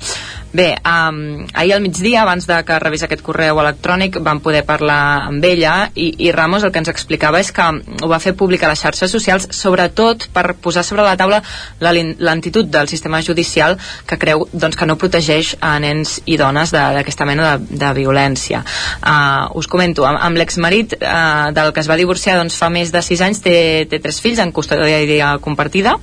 [0.50, 5.28] Bé, um, ahir al migdia, abans de que rebés aquest correu electrònic, vam poder parlar
[5.28, 8.64] amb ella i, i Ramos el que ens explicava és que ho va fer públic
[8.64, 11.42] a les xarxes socials, sobretot per posar sobre la taula
[11.80, 13.76] la del sistema judicial
[14.06, 18.64] que creu doncs, que no protegeix a nens i dones d'aquesta mena de, de violència.
[19.04, 22.92] Uh, us comento, amb, amb l'exmarit uh, del que es va divorciar doncs, fa més
[22.92, 25.98] de 6 anys, té, té tres fills en custòdia compartida,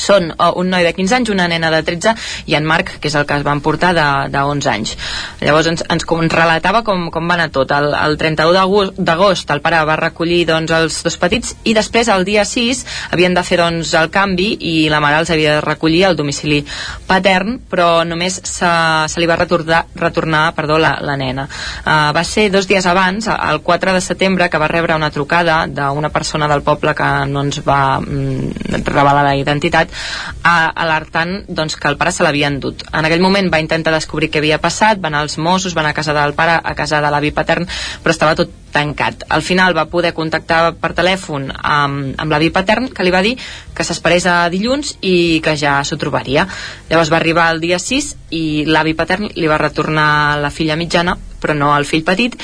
[0.00, 2.14] són uh, un noi de 15 anys, una nena de 13
[2.50, 4.94] i en Marc, que és el que es van portar de, de 11 anys.
[5.40, 7.70] Llavors ens, ens, ens relatava com, com va anar tot.
[7.74, 12.24] El, el 31 d'agost el pare va recollir doncs, els dos petits i després el
[12.26, 16.04] dia 6 havien de fer doncs, el canvi i la mare els havia de recollir
[16.08, 16.62] al domicili
[17.06, 18.70] patern, però només se,
[19.10, 21.46] se li va retornar, retornar perdó, la, la nena.
[21.84, 25.64] Uh, va ser dos dies abans, el 4 de setembre, que va rebre una trucada
[25.66, 31.76] d'una persona del poble que no ens va mm, revelar la identitat a, alertant doncs,
[31.76, 32.84] que el pare se l'havia endut.
[32.92, 36.14] En aquell moment va intentar descobrir què havia passat, van als Mossos, van a casa
[36.16, 37.68] del pare, a casa de l'avi patern,
[38.02, 39.22] però estava tot tancat.
[39.30, 43.36] Al final va poder contactar per telèfon amb, amb l'avi patern, que li va dir
[43.74, 46.48] que s'esperés a dilluns i que ja s'ho trobaria.
[46.90, 51.16] Llavors va arribar el dia 6 i l'avi patern li va retornar la filla mitjana,
[51.44, 52.38] però no el fill petit,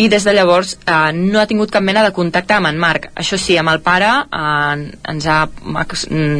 [0.00, 3.10] i des de llavors eh, no ha tingut cap mena de contacte amb en Marc.
[3.20, 5.40] Això sí, amb el pare eh, ens ha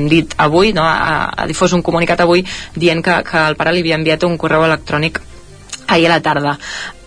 [0.08, 2.46] dit avui, no, ha, ha difós un comunicat avui
[2.76, 5.20] dient que, que el pare li havia enviat un correu electrònic
[5.90, 6.58] ahir a la tarda.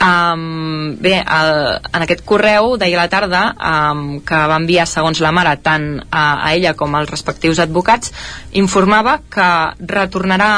[0.04, 1.54] Um, bé, el,
[1.96, 5.88] en aquest correu d'ahir a la tarda um, que va enviar segons la mare tant
[6.12, 8.12] a, a ella com als respectius advocats
[8.60, 9.50] informava que
[9.96, 10.52] retornarà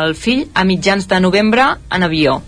[0.00, 2.40] el fill a mitjans de novembre en avió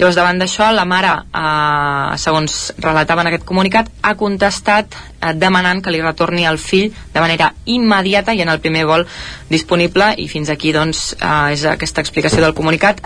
[0.00, 5.82] Llavors, davant d'això, la mare, eh, segons relatava en aquest comunicat, ha contestat eh, demanant
[5.84, 9.04] que li retorni el fill de manera immediata i en el primer vol
[9.50, 13.04] disponible i fins aquí doncs, eh, és aquesta explicació del comunicat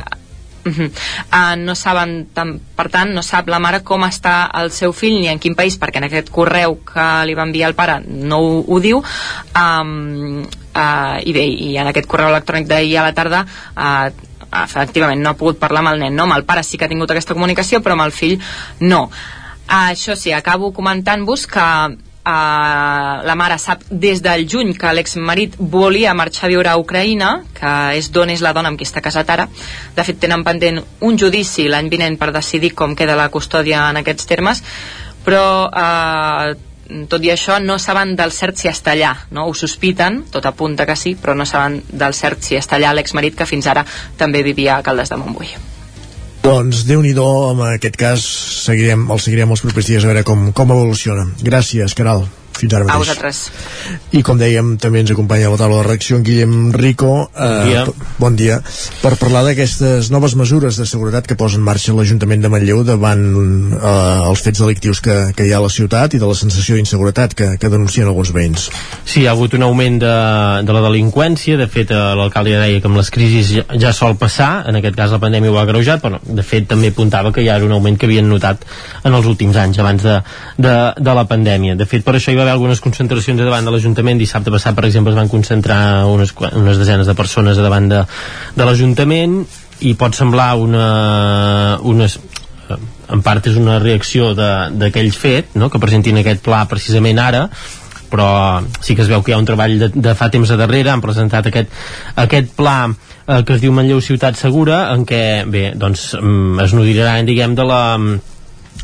[0.65, 0.89] Uh -huh.
[0.89, 5.21] uh, no saben, tam, per tant, no sap la mare com està el seu fill
[5.21, 8.39] ni en quin país, perquè en aquest correu que li va enviar el pare no
[8.39, 9.03] ho, ho diu.
[9.55, 10.41] Um,
[10.75, 13.45] uh, I bé, i en aquest correu electrònic d'ahir a la tarda
[13.77, 14.09] uh,
[14.63, 16.29] efectivament no ha pogut parlar amb el nen, no?
[16.29, 18.39] amb el pare sí que ha tingut aquesta comunicació però amb el fill
[18.81, 21.69] no uh, això sí, acabo comentant-vos que
[22.25, 27.43] Uh, la mare sap des del juny que l'exmarit volia marxar a viure a Ucraïna,
[27.53, 29.45] que és d'on és la dona amb qui està casat ara.
[29.93, 34.01] De fet, tenen pendent un judici l'any vinent per decidir com queda la custòdia en
[34.01, 34.65] aquests termes,
[35.27, 36.57] però uh,
[37.09, 39.47] tot i això no saben del cert si està allà no?
[39.49, 43.37] ho sospiten, tot apunta que sí però no saben del cert si està allà l'exmarit
[43.37, 43.87] que fins ara
[44.19, 45.55] també vivia a Caldes de Montbui
[46.45, 48.25] doncs déu nhi en aquest cas
[48.67, 51.25] seguirem, el seguirem els propers dies a veure com, com evoluciona.
[51.41, 52.27] Gràcies, Caral.
[52.55, 52.95] Fins ara mateix.
[52.95, 53.41] A vosaltres.
[54.15, 57.29] I com dèiem, també ens acompanya a la taula de reacció en Guillem Rico.
[57.35, 57.85] Eh, bon dia.
[58.19, 58.59] Bon dia.
[59.03, 63.25] Per parlar d'aquestes noves mesures de seguretat que posa en marxa l'Ajuntament de Manlleu davant
[63.75, 66.79] eh, els fets delictius que, que hi ha a la ciutat i de la sensació
[66.79, 68.69] d'inseguretat que, que denuncien alguns veïns.
[69.03, 70.15] Sí, hi ha hagut un augment de,
[70.67, 71.59] de la delinqüència.
[71.59, 74.53] De fet, eh, l'alcalde ja deia que amb les crisis ja, ja sol passar.
[74.71, 77.43] En aquest cas la pandèmia ho ha greujat, però no, de fet també apuntava que
[77.43, 78.63] ja era un augment que havien notat
[79.03, 80.21] en els últims anys, abans de,
[80.59, 81.75] de, de la pandèmia.
[81.79, 84.21] De fet, per això hi va haver algunes concentracions davant de l'Ajuntament.
[84.21, 85.81] Dissabte passat, per exemple, es van concentrar
[86.13, 88.05] unes, unes desenes de persones davant de,
[88.55, 89.41] de l'Ajuntament
[89.85, 90.85] i pot semblar una,
[91.83, 92.09] una
[93.13, 95.69] en part és una reacció d'aquell fet no?
[95.69, 97.49] que presentin aquest pla precisament ara
[98.15, 100.59] però sí que es veu que hi ha un treball de, de fa temps a
[100.61, 101.73] darrere, han presentat aquest,
[102.23, 106.77] aquest pla eh, que es diu Manlleu Ciutat Segura en què, bé, doncs mm, es
[106.79, 107.83] nodriran, diguem, de la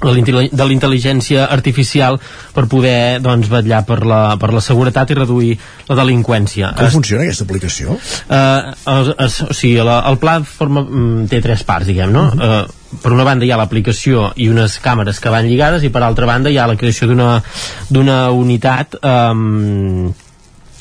[0.00, 2.18] de l'intel- de la intel·ligència artificial
[2.54, 5.58] per poder doncs, vetllar per la, per la seguretat i reduir
[5.88, 6.74] la delinqüència.
[6.76, 7.98] Com Es- funciona aquesta aplicació?
[8.28, 12.26] eh, es, es, o sigui, la, el pla forma, mm, té tres parts, diguem, no?
[12.32, 12.64] eh,
[13.02, 16.26] per una banda hi ha l'aplicació i unes càmeres que van lligades i per altra
[16.26, 20.10] banda hi ha la creació d'una unitat eh,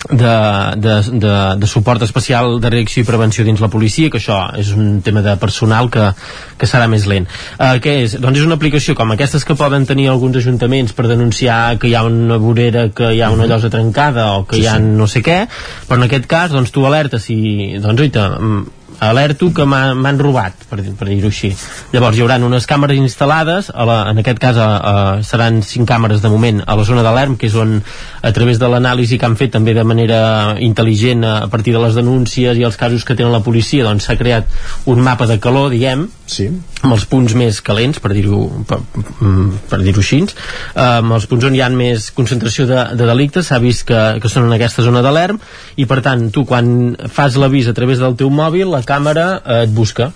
[0.08, 4.40] de, de, de, de suport especial de reacció i prevenció dins la policia, que això
[4.58, 6.08] és un tema de personal que,
[6.58, 7.28] que serà més lent.
[7.60, 8.16] Uh, què és?
[8.22, 11.96] Doncs és una aplicació com aquestes que poden tenir alguns ajuntaments per denunciar que hi
[12.00, 15.24] ha una vorera, que hi ha una llosa trencada o que hi ha no sé
[15.26, 15.44] què,
[15.90, 20.20] però en aquest cas doncs tu alertes i doncs oita, mm, alerto que m'ha- m'han
[20.20, 21.52] robat per, per dir-ho així
[21.94, 24.94] llavors hi haurà unes càmeres instal·lades a la, en aquest cas a, a,
[25.24, 27.78] seran cinc càmeres de moment a la zona de l'ERM que és on
[28.22, 31.96] a través de l'anàlisi que han fet també de manera intel·ligent a partir de les
[31.96, 34.48] denúncies i els casos que tenen la policia doncs s'ha creat
[34.86, 36.50] un mapa de calor diguem sí.
[36.84, 38.80] amb els punts més calents per dir-ho per,
[39.20, 40.20] mm, per dir-ho així
[40.76, 44.28] amb els punts on hi ha més concentració de, de delictes s'ha vist que, que
[44.32, 45.40] són en aquesta zona de l'ERM
[45.80, 49.64] i per tant tu quan fas l'avís a través del teu mòbil la càmera eh,
[49.68, 50.10] et busca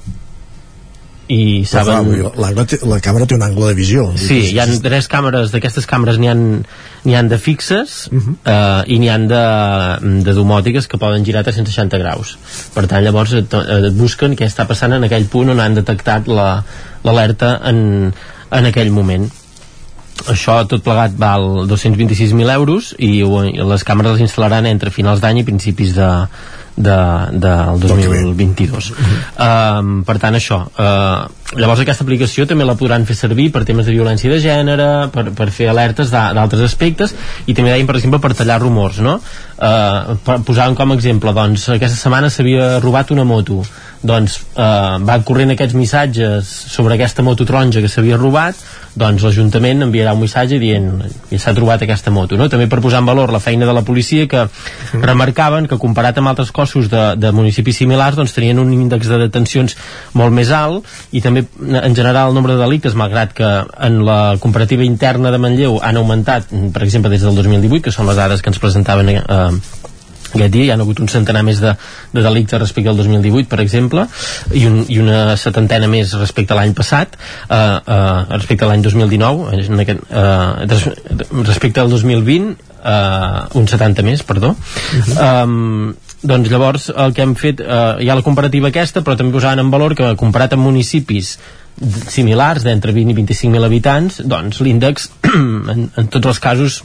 [1.33, 2.09] i Però, saben...
[2.19, 4.03] clar, l'angle té- la càmera té un angle de visió.
[4.19, 6.41] Sí, hi ha tres càmeres, d'aquestes càmeres n'hi han,
[7.07, 8.33] n'hi han de fixes Mhm.
[8.43, 9.39] eh, i n'hi han de,
[10.27, 12.35] de domòtiques que poden girar a 360 graus.
[12.75, 16.27] Per tant, llavors et, et busquen què està passant en aquell punt on han detectat
[16.27, 16.63] la-
[17.07, 18.11] l'alerta en,
[18.51, 19.29] en aquell moment.
[20.29, 25.47] Això tot plegat val 226.000 euros i les càmeres les instal·laran entre finals d'any i
[25.47, 26.09] principis de,
[26.75, 26.97] de,
[27.37, 31.27] del 2022 um, per tant això uh,
[31.59, 35.27] llavors aquesta aplicació també la podran fer servir per temes de violència de gènere per,
[35.37, 37.13] per fer alertes d'a- d'altres aspectes
[37.45, 39.19] i també deien per exemple per tallar rumors no?
[39.19, 43.61] uh, per, posàvem com a exemple doncs aquesta setmana s'havia robat una moto
[44.03, 48.59] doncs eh, va corrent aquests missatges sobre aquesta moto taronja que s'havia robat
[48.99, 50.89] doncs l'Ajuntament enviarà un missatge dient
[51.29, 52.49] que s'ha trobat aquesta moto no?
[52.51, 54.43] també per posar en valor la feina de la policia que
[54.93, 59.21] remarcaven que comparat amb altres cossos de, de municipis similars doncs tenien un índex de
[59.23, 59.77] detencions
[60.19, 63.53] molt més alt i també en general el nombre de delictes malgrat que
[63.87, 68.11] en la comparativa interna de Manlleu han augmentat per exemple des del 2018 que són
[68.11, 69.49] les dades que ens presentaven eh,
[70.39, 71.75] aquest dia hi ha hagut un centenar més de,
[72.13, 74.07] de delictes respecte al 2018 per exemple
[74.51, 78.85] i, un, i una setantena més respecte a l'any passat eh, eh, respecte a l'any
[78.85, 84.53] 2019 en aquest, eh, respecte al 2020 eh, un 70 més, perdó.
[85.15, 85.93] Um,
[86.23, 89.63] doncs llavors el que hem fet eh, hi ha la comparativa aquesta però també posaven
[89.63, 91.35] en valor que comparat amb municipis
[92.13, 95.09] similars d'entre 20 i 25.000 habitants doncs l'índex
[95.73, 96.81] en, en tots els casos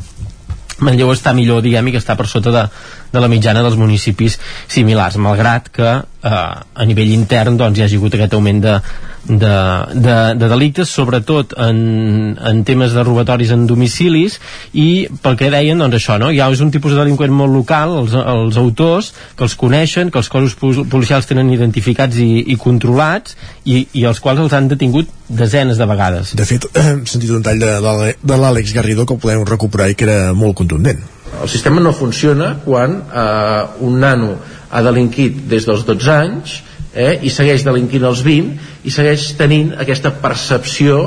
[0.78, 2.60] Manlleu està millor, diguem, que està per sota de,
[3.12, 8.00] de la mitjana dels municipis similars, malgrat que eh, a nivell intern doncs, hi hagi
[8.00, 8.74] hagut aquest augment de,
[9.28, 9.52] de,
[9.94, 14.38] de, de delictes, sobretot en, en temes de robatoris en domicilis,
[14.72, 16.30] i pel que deien, doncs això, no?
[16.32, 20.20] ha és un tipus de delinqüent molt local, els, els autors, que els coneixen, que
[20.22, 24.70] els cossos pol- policials tenen identificats i, i controlats, i, i els quals els han
[24.72, 26.34] detingut desenes de vegades.
[26.38, 27.76] De fet, hem sentit un tall de,
[28.22, 31.04] de l'Àlex Garrido que el podem recuperar i que era molt contundent.
[31.42, 34.34] El sistema no funciona quan eh, un nano
[34.70, 36.58] ha delinquit des dels 12 anys
[36.94, 41.00] eh, i segueix delinquint als 20 i segueix tenint aquesta percepció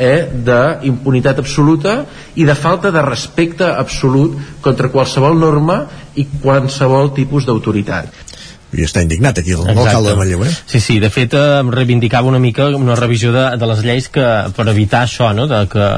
[0.00, 2.00] eh, d'impunitat absoluta
[2.36, 5.84] i de falta de respecte absolut contra qualsevol norma
[6.16, 8.26] i qualsevol tipus d'autoritat.
[8.70, 10.50] I està indignat aquí l'alcalde de Manlleu, eh?
[10.70, 14.06] Sí, sí, de fet eh, em reivindicava una mica una revisió de, de les lleis
[14.14, 15.48] que, per evitar això, no?
[15.50, 15.88] de que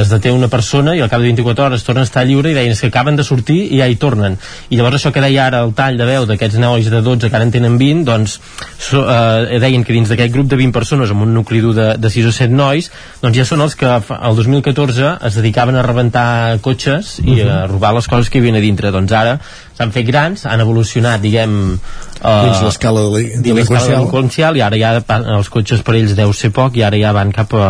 [0.00, 2.56] es deté una persona i al cap de 24 hores torna a estar lliure i
[2.56, 4.38] deien que acaben de sortir i ja hi tornen.
[4.70, 7.36] I llavors això que deia ara el tall de veu d'aquests nois de 12 que
[7.36, 8.38] ara en tenen 20 doncs
[8.78, 11.88] so, eh, deien que dins d'aquest grup de 20 persones amb un nucli dur de,
[11.98, 12.90] de 6 o 7 nois
[13.22, 17.94] doncs ja són els que el 2014 es dedicaven a rebentar cotxes i a robar
[17.94, 18.90] les coses que hi havia a dintre.
[18.94, 19.38] Doncs ara
[19.76, 23.92] s'han fet grans, han evolucionat diguem eh, Dins l'escala l'escala delinqüencial.
[23.94, 24.94] delinqüencial i ara ja
[25.36, 27.68] els cotxes per ells deu ser poc i ara ja van cap a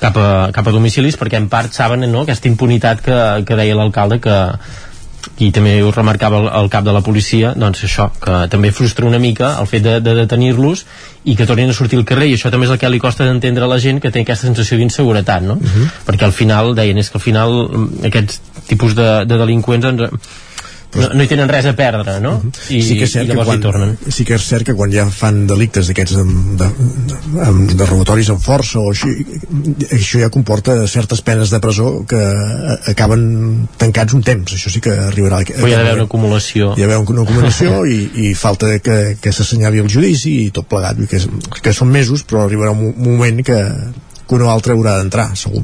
[0.00, 3.78] cap a, cap a domicilis perquè en part saben no, aquesta impunitat que, que deia
[3.78, 4.36] l'alcalde que
[5.42, 9.06] i també ho remarcava el, el cap de la policia doncs això, que també frustra
[9.06, 10.84] una mica el fet de, de detenir-los
[11.28, 13.26] i que tornin a sortir al carrer i això també és el que li costa
[13.26, 15.58] d'entendre a la gent que té aquesta sensació d'inseguretat no?
[16.06, 20.30] perquè al final deien és que al final mm, aquests tipus de, de delinqüents ens,
[20.96, 22.34] no, no hi tenen res a perdre no?
[22.72, 23.94] I, sí que és cert i que quan, hi tornen.
[24.08, 26.68] sí que és cert que quan ja fan delictes d'aquests amb, de,
[27.44, 29.12] amb, de robatoris amb força o així,
[29.92, 32.20] això ja comporta certes penes de presó que
[32.92, 34.54] acaben tancats un temps.
[34.56, 36.72] Això sí que arribarà a, però hi ha d'haver una acumulació.
[36.76, 40.68] hi ha d'haver una acumulació i, i falta que, que s'assenyali el judici i tot
[40.70, 41.22] plegat, que,
[41.62, 43.58] que són mesos però arribarà un moment que
[44.28, 45.62] que un o altre haurà d'entrar, segur.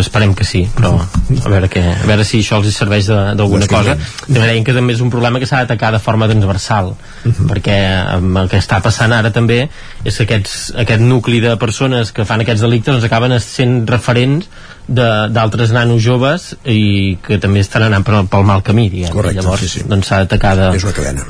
[0.00, 3.98] Esperem que sí, però a veure, què, a veure si això els serveix d'alguna cosa.
[4.24, 7.48] També deien que també és un problema que s'ha d'atacar de forma transversal, uh -huh.
[7.52, 7.76] perquè
[8.16, 9.68] amb el que està passant ara també
[10.04, 14.48] és que aquests, aquest nucli de persones que fan aquests delictes doncs acaben sent referents
[14.90, 19.12] d'altres nanos joves i que també estan anant pel, pel mal camí diguem.
[19.14, 19.84] Correcte, llavors sí, sí.
[19.88, 20.68] doncs s'ha d'atacar de,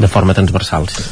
[0.01, 1.05] de forma transversal sí.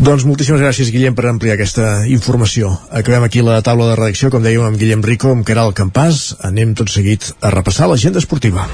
[0.00, 4.42] Doncs moltíssimes gràcies Guillem per ampliar aquesta informació acabem aquí la taula de redacció com
[4.42, 8.66] dèiem amb Guillem Rico, amb Caral Campàs anem tot seguit a repassar l'agenda esportiva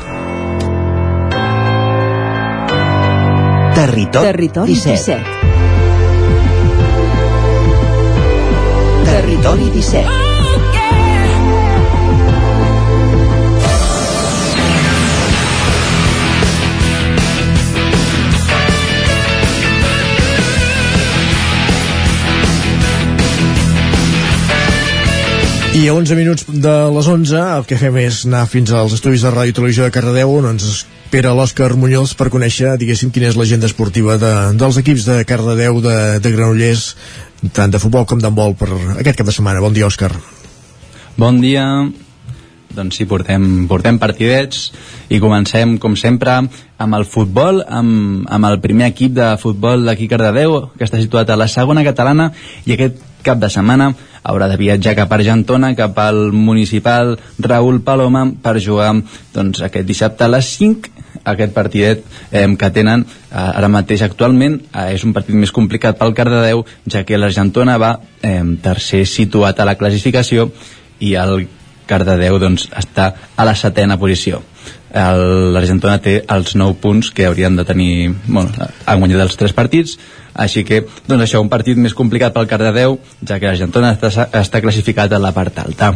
[3.77, 4.93] Territori, Territori 17.
[4.97, 5.57] 17.
[9.05, 10.26] Territori 17.
[25.77, 29.21] I a 11 minuts de les 11 el que fem és anar fins als estudis
[29.27, 33.37] de ràdio televisió de Cardedeu on ens espera l'Òscar Muñoz per conèixer, diguéssim, quina és
[33.37, 36.87] l'agenda esportiva de, dels equips de Cardedeu, de, de Granollers,
[37.53, 38.71] tant de futbol com d'handbol per
[39.03, 39.61] aquest cap de setmana.
[39.61, 40.15] Bon dia, Òscar.
[41.21, 41.67] Bon dia.
[42.77, 44.71] Doncs sí, portem, portem partidets
[45.13, 46.39] i comencem, com sempre,
[46.81, 51.29] amb el futbol, amb, amb el primer equip de futbol d'aquí Cardedeu, que està situat
[51.29, 52.31] a la segona catalana,
[52.65, 53.91] i aquest cap de setmana
[54.27, 58.93] haurà de viatjar cap a Argentona, cap al municipal Raúl Paloma, per jugar
[59.35, 60.95] doncs, aquest dissabte a les 5
[61.27, 65.99] aquest partidet eh, que tenen eh, ara mateix actualment eh, és un partit més complicat
[65.99, 70.51] pel Cardedeu ja que l'Argentona va eh, tercer situat a la classificació
[71.01, 71.49] i el
[71.87, 74.43] Cardedeu doncs, està a la setena posició
[74.97, 78.51] l'Argentona té els 9 punts que haurien de tenir bueno,
[78.87, 79.99] han guanyat els 3 partits
[80.37, 84.61] així que doncs això, un partit més complicat pel Cardedeu ja que l'Argentona està, està
[84.65, 85.93] classificat a la part alta.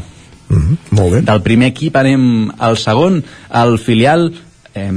[0.51, 1.21] Mm -hmm, molt bé.
[1.23, 3.23] del primer equip anem al segon.
[3.55, 4.33] El filial
[4.75, 4.93] eh,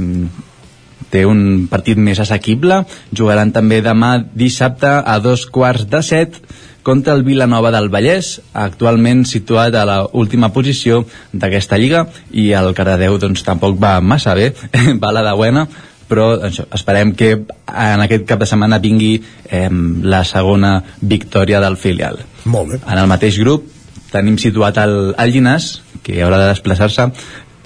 [1.10, 2.84] té un partit més assequible.
[3.12, 6.40] Jugaran també demà dissabte a dos quarts de set
[6.84, 11.02] contra el Vilanova del Vallès, actualment situat a la última posició
[11.32, 14.52] d'aquesta lliga i el Cardedeu doncs, tampoc va massa bé,
[15.02, 15.66] va la de buena,
[16.06, 19.70] però això, esperem que en aquest cap de setmana vingui eh,
[20.04, 22.20] la segona victòria del filial.
[22.44, 22.82] Molt bé.
[22.84, 23.66] En el mateix grup
[24.12, 25.72] tenim situat el, el Llinàs,
[26.04, 27.08] que haurà de desplaçar-se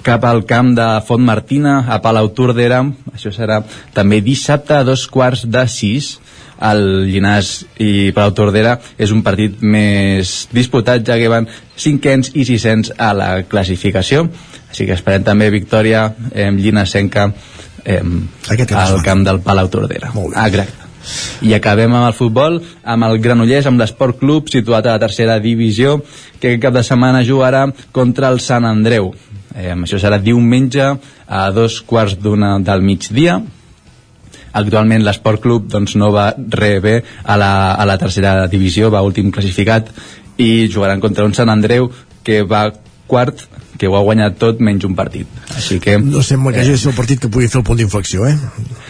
[0.03, 2.79] cap al camp de Font Martina a Palau Tordera
[3.11, 3.59] això serà
[3.93, 6.13] també dissabte a dos quarts de sis
[6.59, 8.77] el Llinàs i Palau Tordera.
[8.97, 11.47] És un partit més disputat ja que van
[11.79, 14.27] cinquens i sisens a la classificació.
[14.69, 17.31] Així que esperem també victòria eh, llinasenca
[17.85, 18.03] eh,
[18.75, 20.13] al camp del Palau Tordera.
[20.45, 20.89] Exacte.
[21.41, 25.39] I acabem amb el futbol, amb el Granollers, amb l'Esport Club, situat a la tercera
[25.39, 25.99] divisió,
[26.39, 27.65] que aquest cap de setmana jugarà
[27.95, 29.13] contra el Sant Andreu.
[29.55, 30.91] Eh, això serà diumenge
[31.25, 33.39] a dos quarts d'una del migdia.
[34.53, 39.05] Actualment l'Esport Club doncs, no va res bé a la, a la tercera divisió, va
[39.05, 39.91] últim classificat
[40.39, 41.89] i jugaran contra un Sant Andreu
[42.23, 42.69] que va
[43.09, 43.45] quart
[43.79, 45.27] que ho ha guanyat tot menys un partit.
[45.55, 47.79] Així que no sembla que hagi de ser el partit que pugui fer el punt
[47.79, 48.35] d'inflexió eh?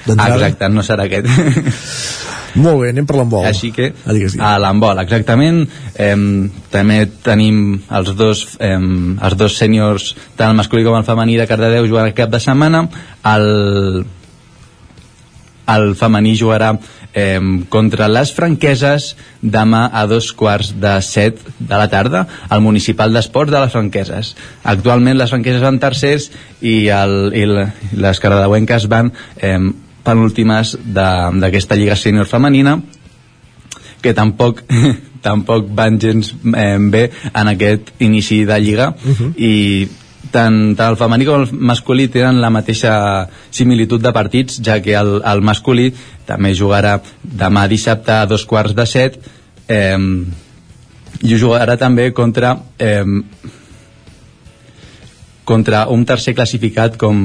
[0.09, 1.29] exacte, no serà aquest.
[2.57, 3.45] Molt bé, anem per l'handbol.
[3.45, 4.41] Així que ah, digues, digues.
[4.41, 5.61] a l'handbol, exactament.
[5.93, 6.15] Eh,
[6.73, 7.59] també tenim
[7.99, 12.09] els dos eh, els dos sèniors tant el masculí com el femení de Cardedeu jugant
[12.17, 12.87] cap de setmana.
[13.29, 13.45] El
[15.75, 16.73] el femení jugarà
[17.13, 17.39] eh,
[17.69, 23.51] contra les franqueses demà a dos quarts de set de la tarda al municipal d'esports
[23.51, 26.29] de les franqueses actualment les franqueses van tercers
[26.61, 29.59] i, el, i les cardedeuenques van eh,
[30.03, 32.79] penúltimes d'aquesta lliga sènior femenina
[34.01, 34.63] que tampoc
[35.25, 39.33] tampoc van gens eh, bé en aquest inici de lliga uh -huh.
[39.35, 39.87] i
[40.31, 42.93] tant, el femení com el masculí tenen la mateixa
[43.51, 45.89] similitud de partits, ja que el, el masculí
[46.27, 49.19] també jugarà demà dissabte a dos quarts de set
[49.67, 49.97] eh,
[51.21, 53.05] i jugarà també contra eh,
[55.49, 57.23] contra un tercer classificat com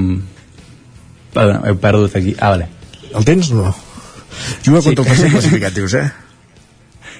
[1.34, 2.68] Perdó, he perdut aquí, ah, vale
[3.14, 3.74] el tens o no?
[4.64, 5.10] juga contra sí.
[5.10, 6.10] el tercer classificat, dius, eh?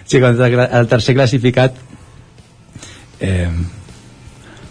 [0.06, 1.74] sí, contra el tercer classificat
[3.20, 3.50] eh,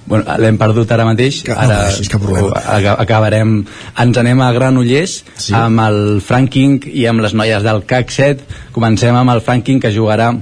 [0.06, 2.52] bueno, l'hem perdut ara mateix Que- no ara pateixis, cap problema.
[2.66, 3.66] aca- acabarem
[4.00, 5.54] ens anem a Granollers Sí.
[5.54, 9.92] amb el Franking i amb les noies del CAC 7 comencem amb el Franking que
[9.96, 10.34] jugarà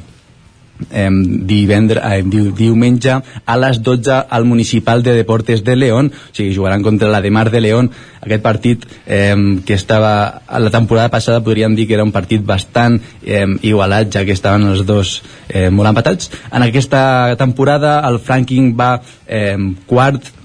[0.90, 6.36] eh, divendre, eh, diu, diumenge a les 12 al Municipal de Deportes de León, o
[6.36, 7.92] sigui, jugaran contra la de Mar de León,
[8.22, 9.36] aquest partit eh,
[9.66, 14.12] que estava, a la temporada passada podríem dir que era un partit bastant eh, igualat,
[14.14, 16.32] ja que estaven els dos eh, molt empatats.
[16.52, 18.96] En aquesta temporada el Franking va
[19.28, 20.41] eh, quart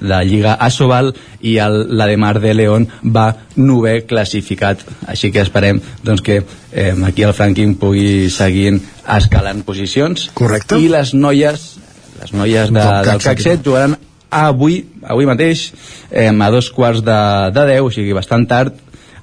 [0.00, 4.84] la Lliga Asobal i el, la de Mar de León va novè classificat.
[5.06, 8.78] Així que esperem doncs, que eh, aquí el Franklin pugui seguir
[9.18, 10.30] escalant posicions.
[10.34, 10.78] Correcte.
[10.78, 11.68] i les noies
[12.18, 13.94] les noies de, Del del 7 jugaran
[14.30, 15.72] avui, avui mateix
[16.10, 17.18] eh, a dos quarts de,
[17.54, 18.74] de 10 o sigui bastant tard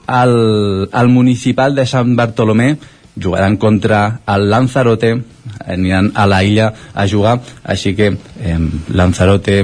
[0.08, 2.76] al, al municipal de Sant Bartolomé.
[3.16, 5.16] Jugaran contra el Lanzarote.
[5.66, 7.40] Aniran a la illa a jugar.
[7.64, 8.60] Així que eh,
[8.92, 9.64] Lanzarote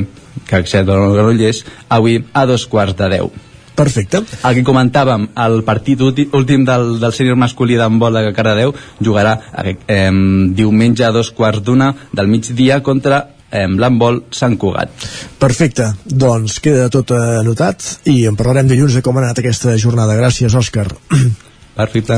[0.52, 4.22] CAC 7 de Granollers avui a dos quarts de 10 Perfecte.
[4.44, 9.38] el que comentàvem, el partit últim, últim del, del sènior masculí d'handbol de Cardedeu jugarà
[9.64, 10.10] eh,
[10.58, 14.92] diumenge a dos quarts d'una del migdia contra eh, l'handbol Sant Cugat.
[15.40, 20.20] Perfecte, doncs queda tot anotat i en parlarem dilluns de com ha anat aquesta jornada.
[20.20, 20.90] Gràcies, Òscar.
[21.76, 22.18] Perfecte.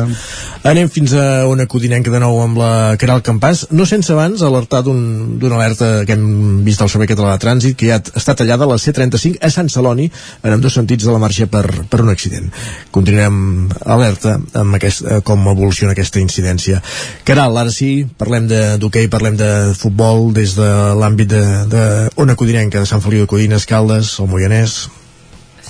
[0.65, 4.81] Anem fins a una codinenca de nou amb la Caral Campàs, no sense abans alertar
[4.85, 8.65] d'una un, alerta que hem vist al Servei Català de Trànsit, que ja està tallada
[8.65, 10.07] a la C35 a Sant Celoni,
[10.41, 12.49] en ambdós sentits de la marxa per, per un accident.
[12.95, 16.81] Continuem alerta amb aquest, eh, com evoluciona aquesta incidència.
[17.27, 22.89] Caral, ara sí, parlem d'hoquei, parlem de futbol des de l'àmbit de, de Codinenca, de
[22.89, 24.81] Sant Feliu de Codines, Caldes, el Moianès...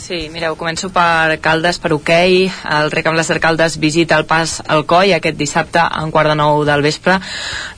[0.03, 2.49] Sí, mireu, començo per Caldes, per hoquei.
[2.75, 6.27] El Rec amb les Caldes visita el pas al Coi aquest dissabte a un quart
[6.27, 7.21] de nou del vespre.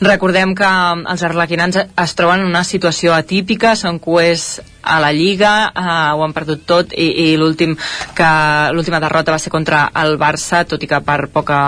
[0.01, 0.71] Recordem que
[1.13, 4.47] els arlequinans es troben en una situació atípica, són cuers
[4.85, 7.75] a la Lliga, eh, ho han perdut tot i, i l'últim
[8.15, 8.29] que
[8.75, 11.59] l'última derrota va ser contra el Barça, tot i que per, poca,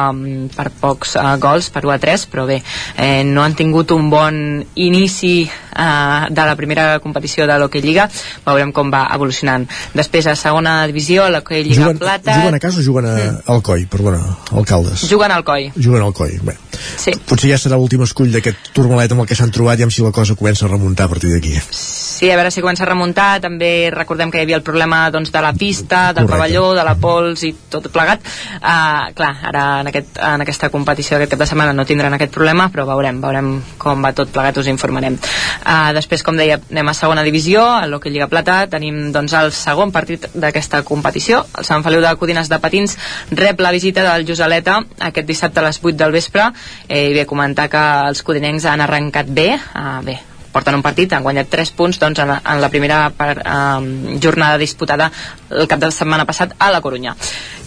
[0.56, 2.62] per pocs eh, gols, per 1 a 3, però bé,
[2.98, 4.38] eh, no han tingut un bon
[4.76, 8.08] inici eh, de la primera competició de l'Hockey Lliga,
[8.46, 9.68] veurem com va evolucionant.
[9.98, 13.16] Després a segona divisió, l'Hockey Lliga Juguen, Plata, juguen a casa o juguen a,
[13.54, 13.86] al Coi?
[13.90, 14.22] Perdona,
[14.54, 15.08] al Caldes.
[15.10, 15.72] juguen al Coi.
[15.76, 16.38] Juguen al Coi.
[16.46, 16.58] Bé,
[16.98, 17.12] Sí.
[17.26, 20.04] potser ja serà l'últim escull d'aquest turmalet amb el que s'han trobat i amb si
[20.06, 21.56] la cosa comença a remuntar a partir d'aquí.
[21.72, 23.07] Sí, a veure si comença a remuntar.
[23.16, 26.34] També recordem que hi havia el problema doncs, de la pista, del Correcte.
[26.34, 28.24] pavelló, de la pols i tot plegat.
[28.58, 32.34] Uh, clar, ara en, aquest, en aquesta competició d'aquest cap de setmana no tindran aquest
[32.34, 35.18] problema, però veurem, veurem com va tot plegat, us informarem.
[35.64, 39.52] Uh, després, com deia, anem a segona divisió, a l'Hockey Lliga Plata, tenim doncs, el
[39.56, 41.44] segon partit d'aquesta competició.
[41.58, 42.98] El Sant Feliu de Codines de Patins
[43.32, 46.50] rep la visita del Josaleta aquest dissabte a les 8 del vespre
[46.88, 50.18] eh, i bé, comentar que els codinencs han arrencat bé, uh, bé,
[50.52, 54.58] porten un partit, han guanyat 3 punts doncs, en, en la primera per, um, jornada
[54.58, 55.12] disputada
[55.50, 57.16] el cap de setmana passat a la Corunya.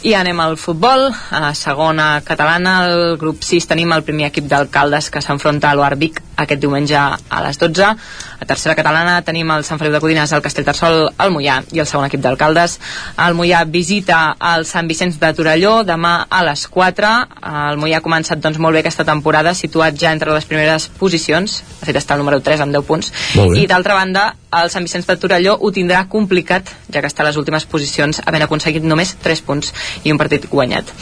[0.03, 5.11] I anem al futbol, a segona catalana, al grup 6 tenim el primer equip d'alcaldes
[5.13, 7.85] que s'enfronta a l'Oarbic aquest diumenge a les 12.
[8.41, 11.89] A tercera catalana tenim el Sant Feliu de Codines, el Castellterçol, el Mollà i el
[11.89, 12.79] segon equip d'alcaldes.
[13.27, 14.23] El Mollà visita
[14.55, 17.13] el Sant Vicenç de Torelló demà a les 4.
[17.69, 21.61] El Mollà ha començat doncs, molt bé aquesta temporada, situat ja entre les primeres posicions.
[21.81, 23.13] De fet, està el número 3 amb 10 punts.
[23.37, 27.29] I d'altra banda, el Sant Vicenç de Torelló ho tindrà complicat, ja que està a
[27.29, 30.93] les últimes posicions, havent aconseguit només 3 punts i un partit guanyat.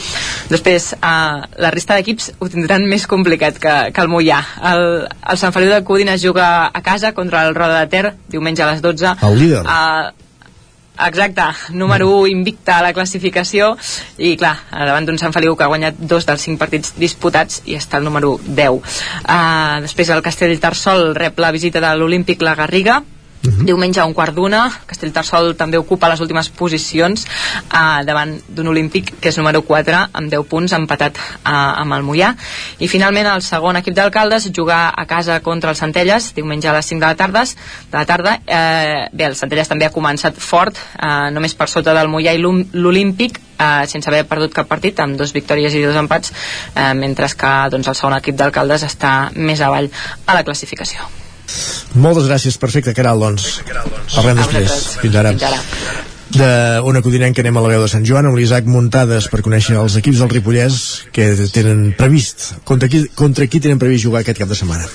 [0.49, 4.39] Després, eh, la resta d'equips ho tindran més complicat que, que el Mollà.
[4.71, 8.65] El, el Sant Feliu de Codines juga a casa contra el Roda de Ter, diumenge
[8.65, 9.15] a les 12.
[9.27, 9.63] El líder.
[9.65, 10.27] Eh,
[10.99, 13.69] Exacte, número 1 invicta a la classificació
[14.19, 17.77] i clar, davant d'un Sant Feliu que ha guanyat dos dels cinc partits disputats i
[17.79, 22.99] està el número 10 uh, després el Castellterçol rep la visita de l'Olímpic La Garriga
[23.39, 29.13] Diumenge a un quart d'una, Castellterçol també ocupa les últimes posicions eh, davant d'un olímpic
[29.21, 32.33] que és número 4 amb 10 punts, empatat eh, amb el Mollà.
[32.83, 36.91] I finalment el segon equip d'alcaldes jugar a casa contra el Centelles, diumenge a les
[36.91, 37.45] 5 de la tarda.
[37.45, 41.95] De la tarda eh, bé, el Centelles també ha començat fort, eh, només per sota
[41.95, 45.95] del Mollà i l'Olímpic, eh, sense haver perdut cap partit, amb dos victòries i dos
[45.95, 46.35] empats,
[46.75, 49.87] eh, mentre que doncs, el segon equip d'alcaldes està més avall
[50.25, 51.07] a la classificació.
[51.95, 53.59] Moltes gràcies, perfecte, Caral, doncs.
[54.15, 54.77] Parlem A després.
[55.01, 55.33] Fins ara.
[55.35, 55.61] Fins ara.
[56.29, 56.49] De
[56.85, 59.79] una codinenca que anem a la veu de Sant Joan amb l'Isaac Muntades per conèixer
[59.81, 60.77] els equips del Ripollès
[61.15, 64.85] que tenen previst contra qui, contra qui tenen previst jugar aquest cap de setmana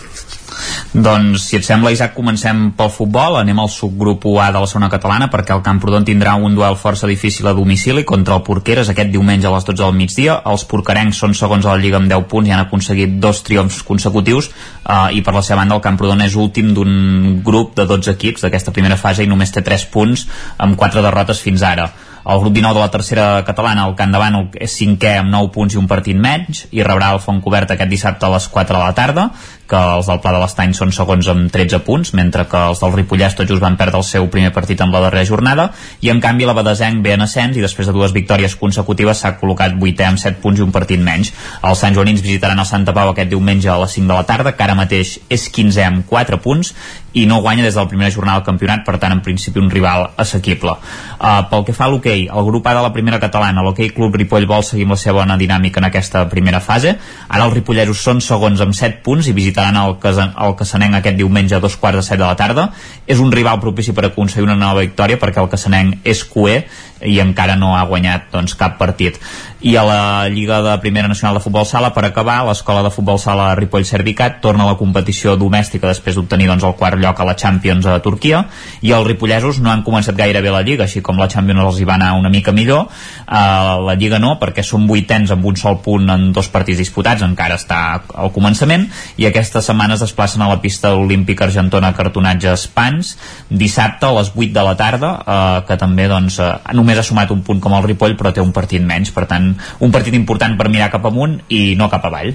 [0.94, 3.40] Doncs, si et sembla, Isaac, comencem pel futbol.
[3.40, 7.10] Anem al subgrup UA de la segona catalana perquè el Camprodon tindrà un duel força
[7.10, 10.38] difícil a domicili contra el Porqueres aquest diumenge a les 12 del migdia.
[10.46, 13.82] Els porcarencs són segons a la Lliga amb 10 punts i han aconseguit dos triomfs
[13.82, 18.14] consecutius eh, i per la seva banda el Camprodon és últim d'un grup de 12
[18.14, 20.28] equips d'aquesta primera fase i només té 3 punts
[20.62, 21.90] amb 4 derrotes fins ara.
[22.24, 25.74] El grup 19 de la tercera catalana, el Can Davant, és cinquè amb 9 punts
[25.74, 28.94] i un partit menys i rebrà el Fontcobert aquest dissabte a les 4 de la
[28.96, 29.26] tarda
[29.68, 32.94] que els del Pla de l'Estany són segons amb 13 punts, mentre que els del
[32.94, 35.70] Ripollès tot just van perdre el seu primer partit en la darrera jornada,
[36.04, 39.34] i en canvi la Badesenc ve en ascens i després de dues victòries consecutives s'ha
[39.40, 41.32] col·locat 8è amb 7 punts i un partit menys.
[41.62, 44.56] Els Sant Joanins visitaran el Santa Pau aquest diumenge a les 5 de la tarda,
[44.56, 46.74] que ara mateix és 15è amb 4 punts
[47.14, 49.70] i no guanya des de la primera jornada del campionat, per tant, en principi un
[49.70, 50.74] rival assequible.
[51.14, 54.18] Uh, pel que fa a l'hoquei, el grup A de la primera catalana, l'hoquei Club
[54.18, 56.96] Ripoll vol seguir amb la seva bona dinàmica en aquesta primera fase.
[57.28, 61.16] Ara els ripolleros són segons amb 7 punts i visitaran el, Casan el Casanenc aquest
[61.16, 62.72] diumenge a dos quarts de set de la tarda.
[63.06, 66.64] És un rival propici per aconseguir una nova victòria perquè el Casanenc és cué
[67.04, 69.18] i encara no ha guanyat doncs, cap partit.
[69.64, 73.18] I a la Lliga de Primera Nacional de Futbol Sala per acabar, l'Escola de Futbol
[73.20, 77.28] Sala Ripoll Cervicat torna a la competició domèstica després d'obtenir doncs, el quart lloc a
[77.28, 78.44] la Champions a Turquia.
[78.82, 81.80] I els ripollesos no han començat gaire bé la Lliga així com la Champions els
[81.80, 82.88] hi va anar una mica millor.
[83.24, 87.24] Uh, la Lliga no, perquè són vuitens amb un sol punt en dos partits disputats
[87.24, 87.80] encara està
[88.14, 88.88] al començament.
[89.16, 93.14] I aquesta setmana es desplacen a la pista olímpica argentona Cartonatges Pans
[93.50, 97.30] dissabte a les 8 de la tarda uh, que també doncs, uh, només ha sumat
[97.34, 99.52] un punt com el Ripoll però té un partit menys, per tant
[99.84, 102.32] un partit important per mirar cap amunt i no cap avall.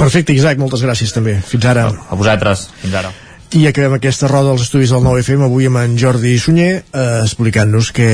[0.00, 1.36] Perfecte, Isaac, moltes gràcies també.
[1.44, 1.90] Fins ara.
[2.08, 3.12] A vosaltres, fins ara.
[3.50, 7.88] I acabem aquesta roda dels estudis del 9FM avui amb en Jordi Sunyer eh, explicant-nos
[7.90, 8.06] que,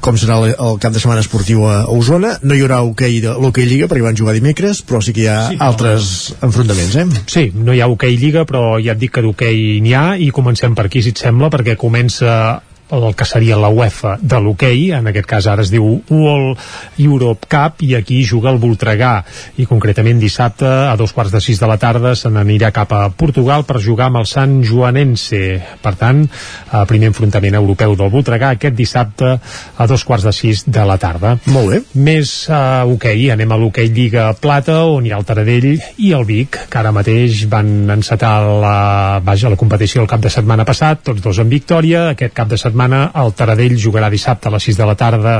[0.00, 2.30] com serà el, el cap de setmana esportiu a, Osona.
[2.40, 5.28] No hi haurà hoquei de l'hoquei Lliga perquè van jugar dimecres, però sí que hi
[5.28, 6.38] ha sí, altres no.
[6.48, 7.04] enfrontaments, eh?
[7.28, 10.30] Sí, no hi ha hoquei Lliga, però ja et dic que d'hoquei n'hi ha i
[10.32, 12.32] comencem per aquí, si et sembla, perquè comença
[12.90, 16.58] el que seria la UEFA de l'hoquei, en aquest cas ara es diu World
[16.98, 19.12] Europe Cup i aquí juga el Voltregà.
[19.62, 23.02] I concretament dissabte a dos quarts de sis de la tarda se n'anirà cap a
[23.10, 25.42] Portugal per jugar amb el Sant Joanense.
[25.82, 29.36] Per tant, eh, primer enfrontament europeu del Voltregà aquest dissabte
[29.76, 31.36] a dos quarts de sis de la tarda.
[31.46, 31.82] Molt bé.
[31.94, 36.26] Més uh, hoquei, anem a l'hoquei Lliga Plata on hi ha el Taradell i el
[36.26, 41.04] Vic que ara mateix van encetar la, vaja, la competició el cap de setmana passat
[41.04, 44.64] tots dos en victòria, aquest cap de setmana setmana el Taradell jugarà dissabte a les
[44.64, 45.34] 6 de la tarda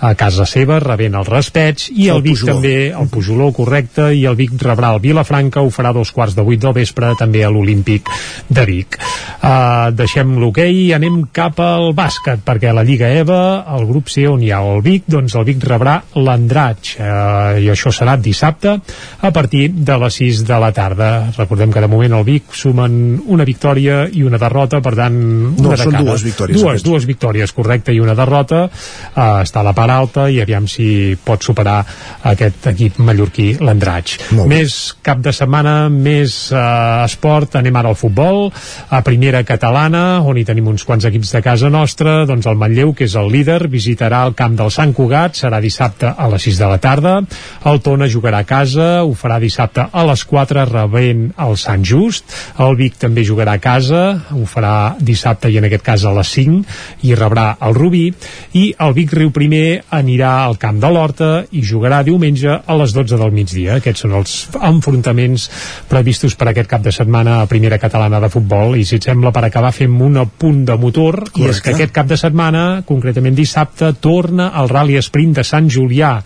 [0.00, 2.54] a casa seva, rebent el respeig i el, el Vic Pujoló.
[2.54, 6.42] també, el Pujoló correcte, i el Vic rebrà el Vilafranca, ho farà dos quarts de
[6.42, 8.10] vuit del vespre també a l'Olímpic
[8.48, 8.98] de Vic.
[9.40, 13.40] Uh, deixem l'hoquei i anem cap al bàsquet, perquè a la Lliga EVA
[13.76, 16.96] el grup C on hi ha el Vic doncs el Vic rebrà l'Andratx.
[16.98, 18.74] Uh, i això serà dissabte
[19.20, 21.10] a partir de les 6 de la tarda.
[21.38, 25.70] Recordem que de moment el Vic sumen una victòria i una derrota, per tant una
[25.70, 28.66] no, són dues victòries dues, dues, dues victòries, correcte, i una derrota.
[29.14, 31.80] Uh, està a la part alta i aviam si pot superar
[32.30, 34.18] aquest equip mallorquí, l'Andratx.
[34.50, 34.76] Més
[35.06, 38.48] cap de setmana, més uh, esport, anem ara al futbol,
[38.90, 42.92] a primera catalana, on hi tenim uns quants equips de casa nostra, doncs el Manlleu,
[42.96, 46.60] que és el líder, visitarà el camp del Sant Cugat, serà dissabte a les 6
[46.60, 47.16] de la tarda,
[47.70, 52.28] el Tona jugarà a casa, ho farà dissabte a les 4, rebent el Sant Just,
[52.60, 54.04] el Vic també jugarà a casa,
[54.36, 56.69] ho farà dissabte i en aquest cas a les 5,
[57.06, 58.06] i rebrà el Rubí
[58.58, 62.94] i el Vic Riu primer anirà al camp de l'Horta i jugarà diumenge a les
[62.96, 63.78] 12 del migdia.
[63.80, 64.36] Aquests són els
[64.70, 65.48] enfrontaments
[65.90, 69.32] previstos per aquest cap de setmana a primera catalana de futbol i si et sembla
[69.34, 71.40] per acabar fem un punt de motor Correcte.
[71.42, 75.68] i és que aquest cap de setmana, concretament dissabte, torna el Rally Sprint de Sant
[75.70, 76.16] Julià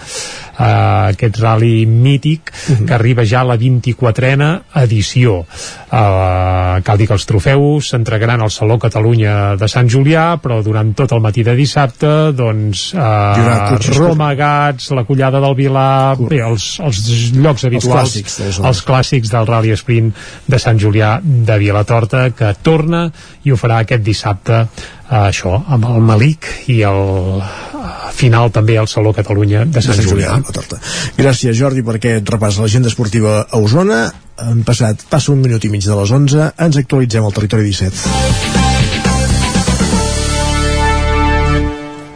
[0.59, 2.87] uh, aquest rally mític uh -huh.
[2.87, 8.51] que arriba ja a la 24a edició uh, cal dir que els trofeus s'entregaran al
[8.51, 14.32] Saló Catalunya de Sant Julià però durant tot el matí de dissabte doncs uh, Roma
[14.39, 17.02] Gats, la Collada del Vilar bé, els, els
[17.36, 20.11] llocs habituals els clàssics, els clàssics del Rally Sprint
[20.47, 23.06] de Sant Julià de Vilatorta que torna
[23.44, 28.78] i ho farà aquest dissabte uh, això, amb el Malic i el uh, final també
[28.78, 30.36] al Saló Catalunya de Sant, de Sant Julià.
[30.40, 30.82] Julià.
[31.19, 34.05] Gràcies Jordi per aquest repàs a l'agenda esportiva a Osona
[34.44, 38.53] han passat, passa un minut i mig de les 11 ens actualitzem al territori 17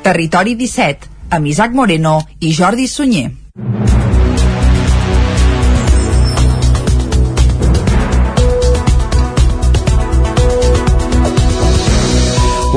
[0.02, 3.28] Territori 17 amb Isaac Moreno i Jordi Sunyer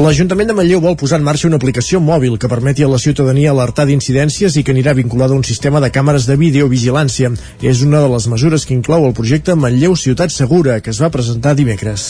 [0.01, 3.51] L'Ajuntament de Manlleu vol posar en marxa una aplicació mòbil que permeti a la ciutadania
[3.51, 7.29] alertar d'incidències i que anirà vinculada a un sistema de càmeres de videovigilància.
[7.61, 11.11] És una de les mesures que inclou el projecte Manlleu Ciutat Segura, que es va
[11.13, 12.07] presentar dimecres.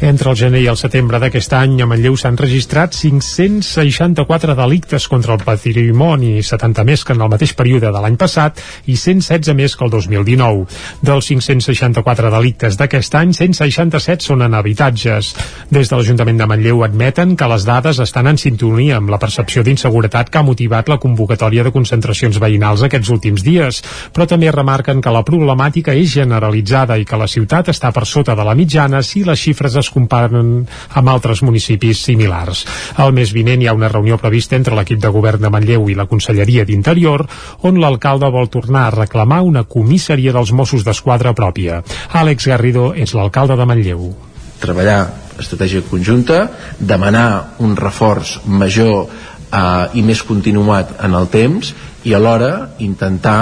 [0.00, 5.34] Entre el gener i el setembre d'aquest any a Manlleu s'han registrat 564 delictes contra
[5.34, 9.74] el patrimoni, 70 més que en el mateix període de l'any passat i 116 més
[9.74, 10.68] que el 2019.
[11.02, 15.32] Dels 564 delictes d'aquest any, 167 són en habitatges.
[15.74, 19.66] Des de l'Ajuntament de Manlleu admeten que les dades estan en sintonia amb la percepció
[19.66, 23.82] d'inseguretat que ha motivat la convocatòria de concentracions veïnals aquests últims dies,
[24.14, 28.38] però també remarquen que la problemàtica és generalitzada i que la ciutat està per sota
[28.38, 30.66] de la mitjana si les xifres es comparen
[30.98, 32.64] amb altres municipis similars.
[32.98, 35.96] El mes vinent hi ha una reunió prevista entre l'equip de govern de Manlleu i
[35.98, 37.26] la Conselleria d'Interior,
[37.68, 41.82] on l'alcalde vol tornar a reclamar una comissaria dels Mossos d'Esquadra pròpia.
[42.12, 44.10] Àlex Garrido és l'alcalde de Manlleu.
[44.58, 45.00] Treballar
[45.38, 46.48] estratègia conjunta,
[46.78, 51.72] demanar un reforç major eh, i més continuat en el temps
[52.04, 53.38] i alhora intentar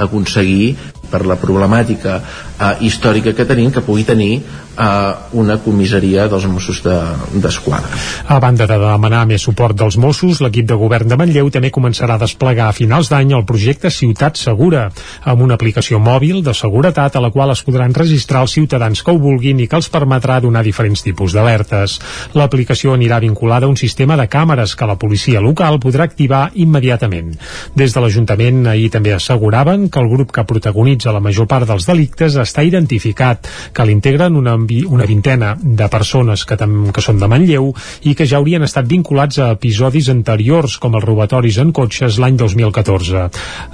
[0.00, 0.76] aconseguir
[1.10, 4.40] per la problemàtica eh, històrica que tenim que pugui tenir
[4.78, 7.90] eh, una comissaria dels Mossos d'Esquadra.
[7.90, 11.72] De, a banda de demanar més suport dels Mossos, l'equip de govern de Manlleu també
[11.74, 14.88] començarà a desplegar a finals d'any el projecte Ciutat Segura,
[15.24, 19.12] amb una aplicació mòbil de seguretat a la qual es podran registrar els ciutadans que
[19.12, 21.98] ho vulguin i que els permetrà donar diferents tipus d'alertes.
[22.38, 27.34] L'aplicació anirà vinculada a un sistema de càmeres que la policia local podrà activar immediatament.
[27.74, 31.86] Des de l'Ajuntament ahir també asseguraven que el grup que protagonitza la major part dels
[31.88, 34.56] delictes està identificat, que l'integren una
[34.88, 37.70] una vintena de persones que, tam, que són de Manlleu
[38.08, 42.36] i que ja haurien estat vinculats a episodis anteriors com els robatoris en cotxes l'any
[42.40, 43.26] 2014.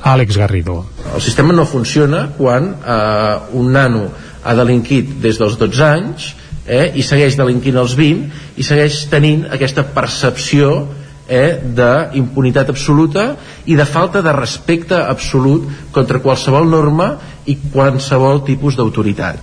[0.03, 0.83] Àlex Garrido.
[1.15, 4.09] El sistema no funciona quan eh, un nano
[4.45, 6.31] ha delinquit des dels 12 anys
[6.67, 10.73] eh, i segueix delinquint als 20 i segueix tenint aquesta percepció
[11.29, 13.33] eh, d'impunitat absoluta
[13.67, 17.17] i de falta de respecte absolut contra qualsevol norma
[17.47, 19.43] i qualsevol tipus d'autoritat.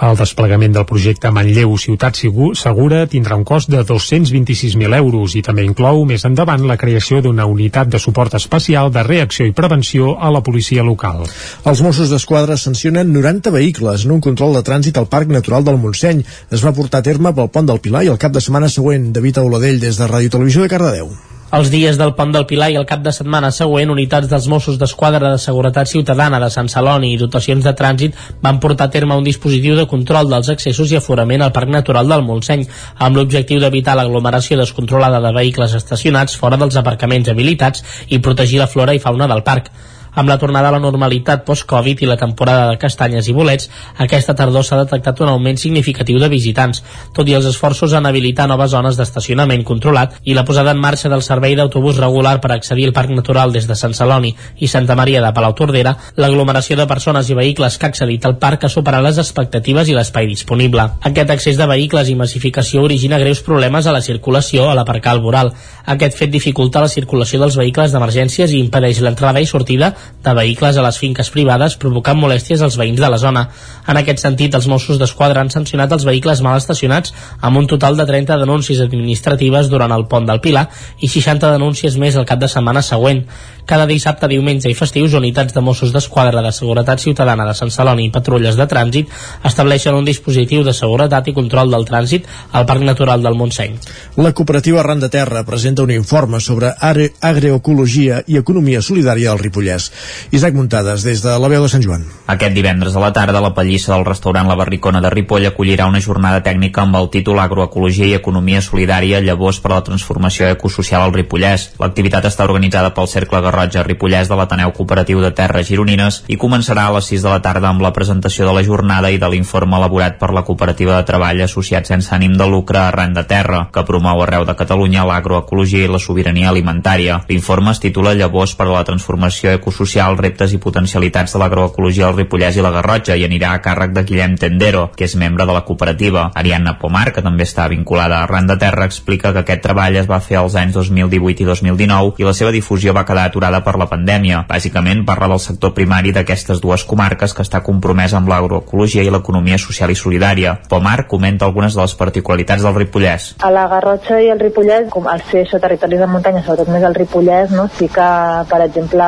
[0.00, 5.66] El desplegament del projecte Manlleu Ciutat Segura tindrà un cost de 226.000 euros i també
[5.66, 10.30] inclou més endavant la creació d'una unitat de suport especial de reacció i prevenció a
[10.32, 11.26] la policia local.
[11.68, 15.80] Els Mossos d'Esquadra sancionen 90 vehicles en un control de trànsit al Parc Natural del
[15.82, 16.24] Montseny.
[16.50, 19.12] Es va portar a terme pel pont del Pilar i el cap de setmana següent.
[19.12, 21.29] David Auladell des de Ràdio Televisió de Cardedeu.
[21.50, 24.76] Els dies del Pont del Pilar i el cap de setmana següent, unitats dels Mossos
[24.78, 28.14] d'Esquadra de Seguretat Ciutadana de Sant Celoni i dotacions de trànsit
[28.46, 32.06] van portar a terme un dispositiu de control dels accessos i aforament al Parc Natural
[32.14, 32.62] del Montseny,
[33.02, 37.82] amb l'objectiu d'evitar l'aglomeració descontrolada de vehicles estacionats fora dels aparcaments habilitats
[38.14, 39.74] i protegir la flora i fauna del parc.
[40.14, 43.68] Amb la tornada a la normalitat post-Covid i la temporada de castanyes i bolets,
[43.98, 46.82] aquesta tardor s'ha detectat un augment significatiu de visitants,
[47.14, 51.08] tot i els esforços en habilitar noves zones d'estacionament controlat i la posada en marxa
[51.08, 54.96] del servei d'autobús regular per accedir al Parc Natural des de Sant Celoni i Santa
[54.98, 59.04] Maria de Palautordera, l'aglomeració de persones i vehicles que ha accedit al parc ha superat
[59.04, 60.88] les expectatives i l'espai disponible.
[61.06, 65.22] Aquest accés de vehicles i massificació origina greus problemes a la circulació a l'aparcar al
[65.24, 65.52] voral.
[65.86, 70.76] Aquest fet dificulta la circulació dels vehicles d'emergències i impedeix l'entrada i sortida de vehicles
[70.76, 73.46] a les finques privades provocant molèsties als veïns de la zona.
[73.88, 77.96] En aquest sentit, els Mossos d'Esquadra han sancionat els vehicles mal estacionats amb un total
[77.96, 80.68] de 30 denúncies administratives durant el pont del Pilar
[81.00, 83.24] i 60 denúncies més el cap de setmana següent.
[83.70, 88.08] Cada dissabte, diumenge i festius, unitats de Mossos d'Esquadra de Seguretat Ciutadana de Sant Celoni
[88.08, 89.12] i patrulles de trànsit
[89.46, 93.76] estableixen un dispositiu de seguretat i control del trànsit al Parc Natural del Montseny.
[94.18, 99.89] La cooperativa Arran de Terra presenta un informe sobre agroecologia i economia solidària del Ripollès.
[100.30, 102.04] Isaac Muntades, des de la veu de Sant Joan.
[102.30, 106.00] Aquest divendres a la tarda, la pallissa del restaurant La Barricona de Ripoll acollirà una
[106.00, 111.02] jornada tècnica amb el títol Agroecologia i Economia Solidària, llavors per a la transformació ecosocial
[111.02, 111.70] al Ripollès.
[111.82, 116.86] L'activitat està organitzada pel Cercle Garrotja Ripollès de l'Ateneu Cooperatiu de Terres Gironines i començarà
[116.88, 119.76] a les 6 de la tarda amb la presentació de la jornada i de l'informe
[119.76, 123.86] elaborat per la Cooperativa de Treball Associat sense ànim de lucre Arran de Terra, que
[123.86, 127.20] promou arreu de Catalunya l'agroecologia i la sobirania alimentària.
[127.28, 129.79] L'informe es titula Llavors per a la transformació ecosocial,
[130.20, 134.04] reptes i potencialitats de l'agroecologia al Ripollès i la Garrotja i anirà a càrrec de
[134.04, 136.30] Guillem Tendero, que és membre de la cooperativa.
[136.34, 140.08] Ariadna Pomar, que també està vinculada a Arran de Terra, explica que aquest treball es
[140.10, 143.76] va fer als anys 2018 i 2019 i la seva difusió va quedar aturada per
[143.78, 144.44] la pandèmia.
[144.48, 149.58] Bàsicament parla del sector primari d'aquestes dues comarques que està compromès amb l'agroecologia i l'economia
[149.58, 150.58] social i solidària.
[150.68, 153.34] Pomar comenta algunes de les particularitats del Ripollès.
[153.40, 156.84] A la Garrotxa i el Ripollès, com al ser això territoris de muntanya, sobretot més
[156.84, 157.68] el Ripollès, no?
[157.78, 158.08] sí que,
[158.50, 159.04] per exemple,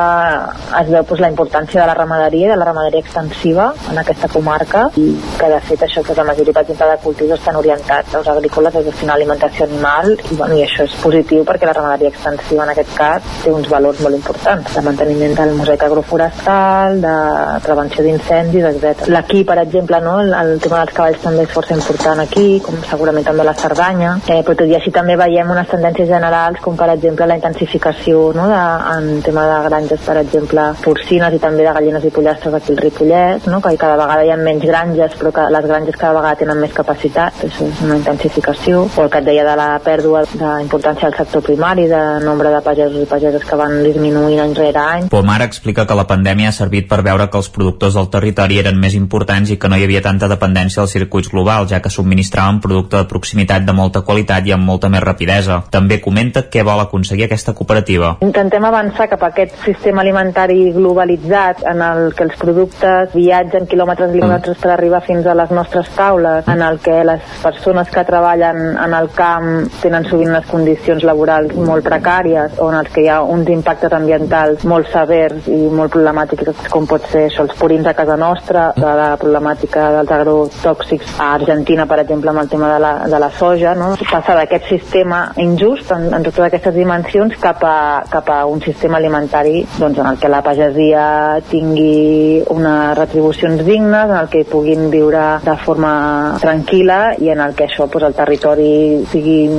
[0.81, 4.29] es veu doncs, la importància de la ramaderia i de la ramaderia extensiva en aquesta
[4.33, 5.07] comarca i
[5.39, 8.75] que de fet això que la majoria per exemple de cultius estan orientats als agrícoles
[8.75, 12.73] a destinar alimentació animal i, bueno, i això és positiu perquè la ramaderia extensiva en
[12.73, 17.15] aquest cas té uns valors molt importants de manteniment del mosaic agroforestal de
[17.63, 19.07] prevenció d'incendis, etc.
[19.13, 20.19] L'aquí, per exemple, no?
[20.21, 24.15] el, el tema dels cavalls també és força important aquí, com segurament també la Cerdanya,
[24.27, 28.31] eh, però tot i així també veiem unes tendències generals com per exemple la intensificació
[28.37, 28.47] no?
[28.51, 28.61] de,
[28.97, 30.52] en tema de granges, per exemple,
[30.83, 33.59] porcines i també de gallines i pollastres aquí al Ripollès, no?
[33.61, 36.73] que cada vegada hi ha menys granges, però que les granges cada vegada tenen més
[36.75, 41.17] capacitat, això és una intensificació, o el que et deia de la pèrdua d'importància del
[41.17, 45.09] sector primari, de nombre de pagesos i pageses que van disminuint any rere any.
[45.13, 48.79] Pomar explica que la pandèmia ha servit per veure que els productors del territori eren
[48.79, 52.61] més importants i que no hi havia tanta dependència dels circuits globals, ja que subministraven
[52.63, 55.63] producte de proximitat de molta qualitat i amb molta més rapidesa.
[55.73, 58.17] També comenta què vol aconseguir aquesta cooperativa.
[58.25, 64.11] Intentem avançar cap a aquest sistema alimentari globalitzat en el que els productes viatgen quilòmetres
[64.11, 68.03] i quilòmetres per arribar fins a les nostres taules, en el que les persones que
[68.07, 73.03] treballen en el camp tenen sovint unes condicions laborals molt precàries o en els que
[73.05, 77.55] hi ha uns impactes ambientals molt severs i molt problemàtics com pot ser això, els
[77.59, 82.49] purins a casa nostra, de la problemàtica dels agrotòxics a Argentina, per exemple, amb el
[82.49, 83.93] tema de la, de la soja, no?
[84.09, 87.77] passar d'aquest sistema injust en, en totes aquestes dimensions cap a,
[88.09, 94.07] cap a un sistema alimentari doncs, en el que la pagesia tingui unes retribucions dignes,
[94.07, 95.93] en el que puguin viure de forma
[96.39, 98.69] tranquil·la i en el que això doncs, el territori
[99.11, 99.49] sigui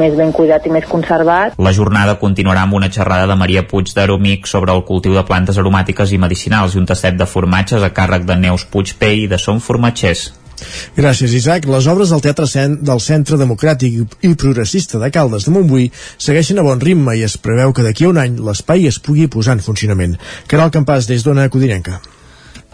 [0.00, 1.58] més ben cuidat i més conservat.
[1.60, 5.60] La jornada continuarà amb una xerrada de Maria Puig d'Aromic sobre el cultiu de plantes
[5.60, 9.28] aromàtiques i medicinals i un tastet de formatges a càrrec de Neus Puig Pei i
[9.28, 10.30] de Som Formatgers.
[10.96, 11.68] Gràcies, Isaac.
[11.70, 16.60] Les obres del Teatre Cent del Centre Democràtic i Progressista de Caldes de Montbui segueixen
[16.60, 19.58] a bon ritme i es preveu que d'aquí a un any l'espai es pugui posar
[19.58, 20.18] en funcionament.
[20.46, 22.00] Caral Campàs, des d'Ona Codinenca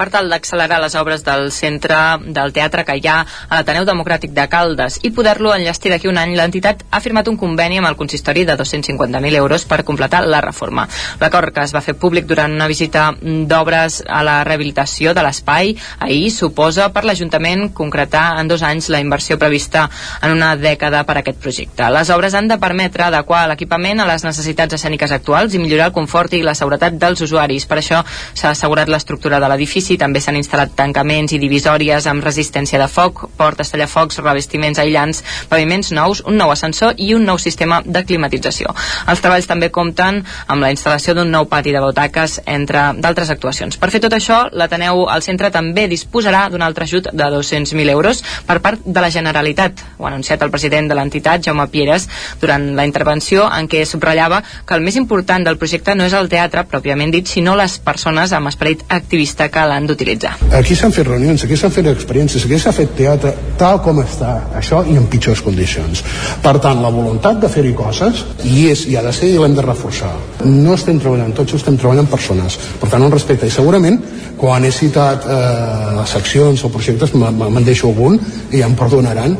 [0.00, 4.32] per tal d'accelerar les obres del centre del teatre que hi ha a l'Ateneu Democràtic
[4.32, 7.98] de Caldes i poder-lo enllestir d'aquí un any, l'entitat ha firmat un conveni amb el
[7.98, 10.86] consistori de 250.000 euros per completar la reforma.
[11.20, 15.74] L'acord que es va fer públic durant una visita d'obres a la rehabilitació de l'espai
[15.98, 19.84] ahir suposa per l'Ajuntament concretar en dos anys la inversió prevista
[20.22, 21.90] en una dècada per a aquest projecte.
[21.92, 25.96] Les obres han de permetre adequar l'equipament a les necessitats escèniques actuals i millorar el
[26.00, 27.68] confort i la seguretat dels usuaris.
[27.68, 28.00] Per això
[28.32, 32.86] s'ha assegurat l'estructura de l'edifici edifici també s'han instal·lat tancaments i divisòries amb resistència de
[32.88, 38.04] foc, portes tallafocs, revestiments aïllants, paviments nous, un nou ascensor i un nou sistema de
[38.04, 38.70] climatització.
[39.08, 43.76] Els treballs també compten amb la instal·lació d'un nou pati de butaques, entre d'altres actuacions.
[43.76, 48.22] Per fer tot això, l'Ateneu al centre també disposarà d'un altre ajut de 200.000 euros
[48.46, 49.82] per part de la Generalitat.
[49.98, 52.08] Ho ha anunciat el president de l'entitat, Jaume Pieres,
[52.40, 56.30] durant la intervenció en què subratllava que el més important del projecte no és el
[56.30, 60.34] teatre pròpiament dit, sinó les persones amb esperit activista que l'han d'utilitzar.
[60.58, 64.32] Aquí s'han fet reunions, aquí s'han fet experiències, aquí s'ha fet teatre tal com està,
[64.56, 66.02] això i en pitjors condicions.
[66.42, 69.54] Per tant, la voluntat de fer-hi coses hi és, i ha de ser i l'hem
[69.56, 70.12] de reforçar.
[70.46, 72.58] No estem treballant tots, estem treballant persones.
[72.80, 73.46] Per tant, un respecte.
[73.46, 74.00] I segurament,
[74.40, 78.18] quan he citat eh, seccions o projectes, me'n deixo algun
[78.56, 79.36] i em perdonaran,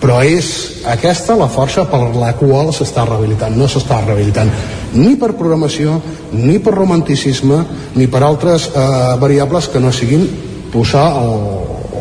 [0.00, 0.46] però és
[0.88, 4.50] aquesta la força per la qual s'està rehabilitant no s'està rehabilitant
[4.96, 6.00] ni per programació,
[6.32, 7.60] ni per romanticisme
[7.94, 8.88] ni per altres eh,
[9.20, 10.26] variables que no siguin
[10.72, 11.06] posar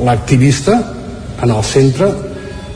[0.05, 0.79] l'activista
[1.41, 2.09] en el centre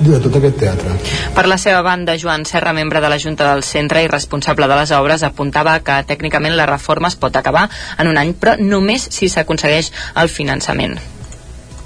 [0.03, 0.95] de tot aquest teatre.
[1.35, 4.79] Per la seva banda, Joan Serra, membre de la Junta del Centre i responsable de
[4.81, 9.07] les obres, apuntava que tècnicament la reforma es pot acabar en un any, però només
[9.13, 10.99] si s'aconsegueix el finançament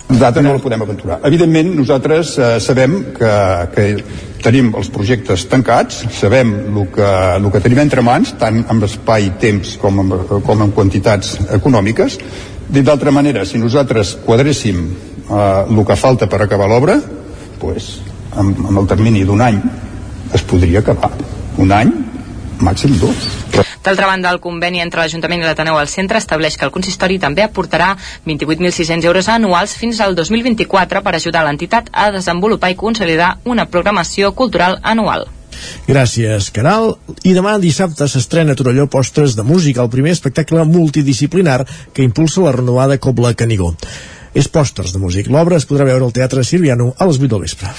[0.10, 1.20] nosaltres no la podem aventurar.
[1.28, 3.32] Evidentment, nosaltres eh, sabem que,
[3.74, 3.86] que
[4.44, 9.32] tenim els projectes tancats, sabem el que, el que tenim entre mans, tant amb espai,
[9.42, 10.16] temps com amb,
[10.46, 12.20] com en quantitats econòmiques.
[12.68, 17.00] D'altra manera, si nosaltres quadréssim eh, el que falta per acabar l'obra,
[17.60, 17.98] pues,
[18.38, 19.60] amb, amb el termini d'un any
[20.34, 21.12] es podria acabar.
[21.58, 21.94] Un any,
[22.62, 23.28] màxim dos.
[23.84, 27.46] D'altra banda, el conveni entre l'Ajuntament i l'Ateneu al centre estableix que el consistori també
[27.46, 27.94] aportarà
[28.26, 34.34] 28.600 euros anuals fins al 2024 per ajudar l'entitat a desenvolupar i consolidar una programació
[34.36, 35.28] cultural anual.
[35.88, 36.98] Gràcies, Caral.
[37.24, 41.64] I demà dissabte s'estrena a Torelló Postres de Música, el primer espectacle multidisciplinar
[41.94, 43.74] que impulsa la renovada Cobla Canigó
[44.38, 45.32] és Pòsters de Músic.
[45.34, 47.72] L'obra es podrà veure al Teatre Sirviano a les 8 del vespre.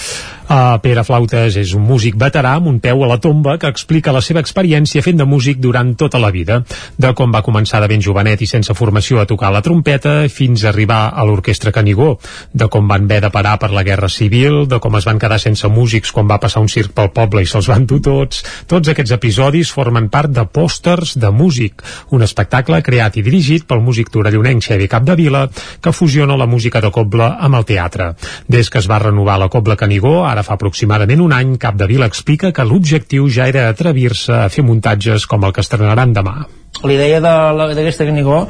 [0.49, 4.15] Uh, Pere Flautes és un músic veterà amb un peu a la tomba que explica
[4.17, 6.63] la seva experiència fent de músic durant tota la vida,
[6.97, 10.65] de com va començar de ben jovenet i sense formació a tocar la trompeta fins
[10.65, 12.15] a arribar a l'orquestra Canigó,
[12.53, 15.39] de com van haver de parar per la Guerra Civil, de com es van quedar
[15.39, 18.41] sense músics quan va passar un circ pel poble i se'ls van dur tots.
[18.67, 21.85] Tots aquests episodis formen part de Pòsters de Músic,
[22.17, 25.45] un espectacle creat i dirigit pel músic torellonenc Xevi Capdevila,
[25.85, 28.13] que fusiona la música de coble amb el teatre.
[28.49, 32.53] Des que es va renovar la Cobla Canigó, ara fa aproximadament un any, Capdevila explica
[32.53, 36.39] que l'objectiu ja era atrevir-se a fer muntatges com el que estrenaran demà.
[36.83, 38.45] La idea de d'aquesta Canigó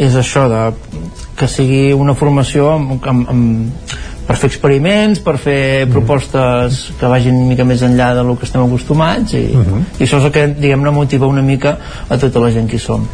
[0.00, 0.62] és això, de,
[1.36, 3.94] que sigui una formació amb, amb, amb,
[4.24, 8.64] per fer experiments, per fer propostes que vagin una mica més enllà del que estem
[8.64, 11.76] acostumats i, i això és el que diguem-ne motiva una mica
[12.08, 13.04] a tota la gent que som.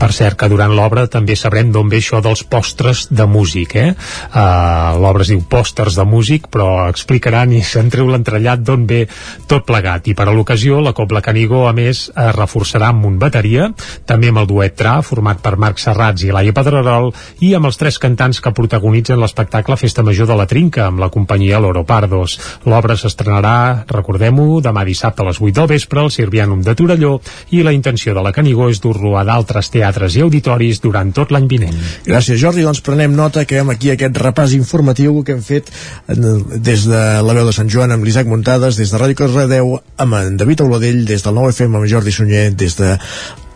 [0.00, 3.90] Per cert, que durant l'obra també sabrem d'on ve això dels postres de músic, eh?
[4.32, 9.02] Uh, l'obra es diu Pòsters de músic, però explicaran i se'n treu l'entrellat d'on ve
[9.50, 10.08] tot plegat.
[10.08, 13.66] I per a l'ocasió, la Cobla Canigó, a més, es reforçarà amb un bateria,
[14.08, 17.10] també amb el duet Tra, format per Marc Serrats i Laia Pedrerol,
[17.44, 21.10] i amb els tres cantants que protagonitzen l'espectacle Festa Major de la Trinca, amb la
[21.12, 22.38] companyia Loro Pardos.
[22.64, 27.18] L'obra s'estrenarà, recordem-ho, demà dissabte a les 8 del vespre al Sirvianum de Torelló,
[27.52, 31.30] i la intenció de la Canigó és dur-lo a d'altres teatres i auditoris durant tot
[31.30, 31.74] l'any vinent.
[32.06, 32.62] Gràcies, Jordi.
[32.62, 35.70] Doncs prenem nota que hem aquí aquest repàs informatiu que hem fet
[36.08, 39.80] en- des de la veu de Sant Joan amb l'Isaac Muntades, des de Ràdio Cardedeu
[39.96, 42.92] amb en David Auladell, des del 9FM amb Jordi Sunyer, des de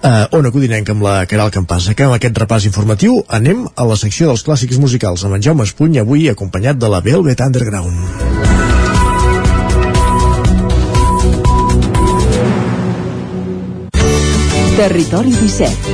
[0.04, 1.88] uh, Ona Codinenca amb la Caral Campàs.
[1.90, 3.22] Acabem aquest repàs informatiu.
[3.28, 7.00] Anem a la secció dels clàssics musicals amb en Jaume Espuny, avui acompanyat de la
[7.00, 8.32] Velvet Underground.
[14.76, 15.93] Territori 17.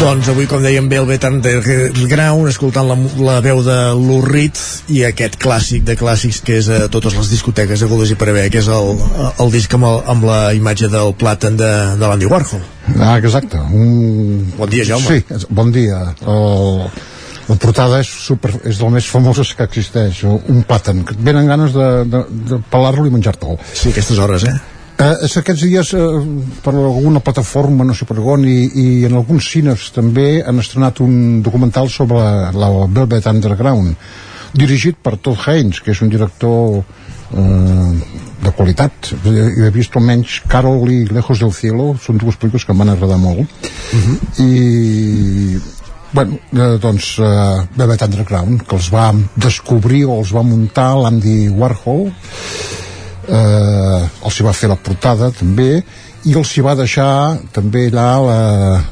[0.00, 4.56] Doncs avui, com dèiem, Velvet Underground, escoltant la, la veu de l'Urrit
[4.88, 8.30] i aquest clàssic de clàssics que és a totes les discoteques de Godes i per
[8.32, 8.94] haver, que és el,
[9.44, 11.68] el disc amb, el, amb la imatge del plàtan de,
[12.00, 12.64] de l'Andy Warhol.
[12.96, 13.60] Ah, exacte.
[13.60, 14.48] Un...
[14.56, 15.20] Bon dia, Jaume.
[15.20, 16.00] Sí, bon dia.
[16.24, 16.88] El,
[17.50, 21.52] la portada és, super, és del més famoses que existeix, un plàtan, que et venen
[21.52, 23.60] ganes de, de, de pelar-lo i menjar-te'l.
[23.74, 24.79] Sí, aquestes hores, eh?
[25.00, 26.06] Eh, aquests dies eh,
[26.60, 31.00] per alguna plataforma, no sé per on i, i en alguns cines també han estrenat
[31.00, 33.96] un documental sobre la, la Velvet Underground
[34.52, 37.92] dirigit per Todd Haynes que és un director eh,
[38.40, 39.12] de qualitat.
[39.24, 43.16] He vist almenys Carol i Lejos del Cielo són dues pel·lícules que em van agradar
[43.20, 43.70] molt.
[44.42, 45.56] I
[46.12, 47.32] bueno, eh, doncs eh,
[47.76, 52.10] Velvet Underground que els va descobrir o els va muntar l'Andy Warhol
[53.28, 55.82] eh, els hi va fer la portada també
[56.28, 58.40] i els hi va deixar també allà la,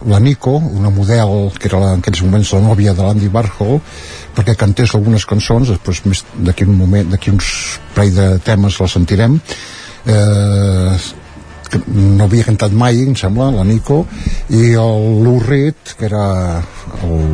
[0.09, 3.81] la Nico, una model que era la, en aquells moments la nòvia de l'Andy Warhol
[4.37, 8.89] perquè cantés algunes cançons després més d'aquí un moment d'aquí uns parell de temes la
[8.89, 9.41] sentirem.
[10.09, 10.99] Eh,
[11.69, 13.99] que no havia cantat mai, em sembla, la Nico,
[14.49, 16.63] i el Lou Reed, que era
[17.05, 17.27] el,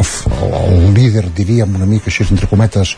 [0.00, 0.06] el,
[0.48, 2.94] el líder, diríem, una mica així, entre cometes,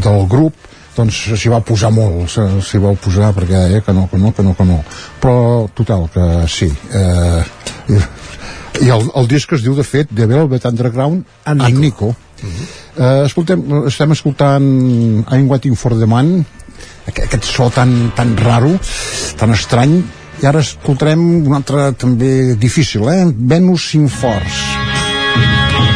[0.00, 0.56] del grup,
[0.98, 4.44] doncs s'hi va posar molt, s'hi va posar perquè deia que no, que no, que
[4.46, 4.78] no, que no.
[5.22, 6.68] Però, total, que sí.
[6.68, 7.42] Eh,
[7.94, 8.00] i,
[8.86, 11.80] i el, el disc es diu, de fet, The Velvet Underground and Nico.
[11.84, 12.14] Nico.
[12.98, 16.40] Eh, escoltem, estem escoltant I'm Waiting for the Man,
[17.06, 18.74] aquest, aquest so tan, tan raro,
[19.38, 20.00] tan estrany,
[20.38, 23.24] i ara escoltarem un altre també difícil, eh?
[23.54, 25.87] Venus sin Force.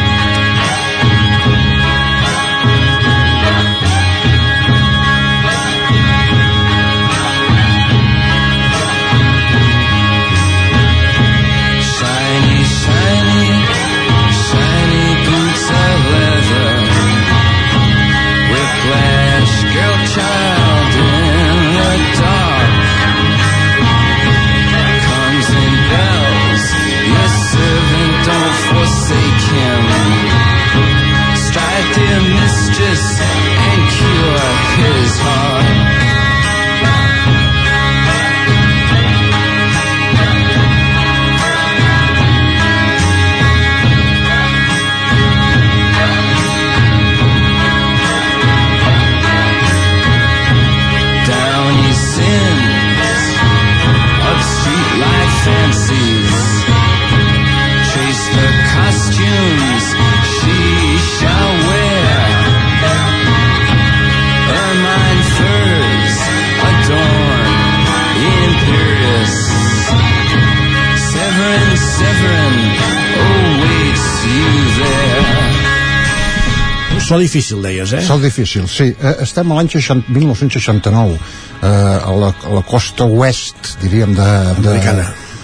[77.13, 78.01] So difícil, deies, eh?
[78.01, 78.87] So difícil, sí.
[78.89, 84.29] Eh, estem a l'any 60 1969, eh, a, la, a la costa oest, diríem, de...
[84.57, 85.03] de Americana.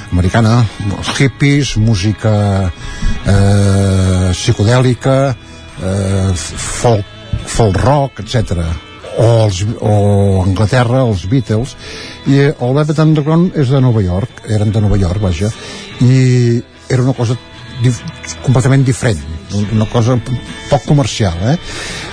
[0.09, 0.53] Americana,
[0.97, 2.31] els hippies, música
[2.65, 5.17] eh, psicodèlica,
[5.77, 7.11] eh, folk,
[7.45, 8.65] folk rock, etc.
[9.19, 9.93] O, els, o
[10.47, 11.75] Anglaterra, els Beatles,
[12.25, 15.53] i el Velvet Underground és de Nova York, eren de Nova York, vaja,
[16.01, 16.57] i
[16.89, 17.37] era una cosa
[17.83, 18.01] dif
[18.41, 19.38] completament diferent
[19.73, 20.17] una cosa
[20.69, 21.55] poc comercial eh?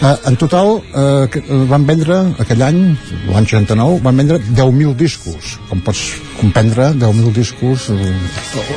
[0.02, 2.80] Eh, en total eh, que- van vendre aquell any
[3.28, 6.02] l'any 69 van vendre 10.000 discos com pots
[6.40, 8.14] comprendre 10.000 discos eh,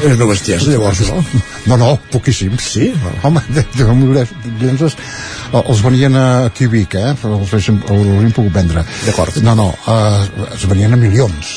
[0.03, 1.23] És una bestiesa, llavors, no?
[1.67, 2.89] no, no, poquíssims sí?
[3.23, 4.25] home, 10.000
[4.61, 7.13] llenços eh, els venien a Quebec eh?
[7.15, 7.53] els
[7.89, 11.55] l'haurien pogut vendre d'acord no, no, eh, es venien a milions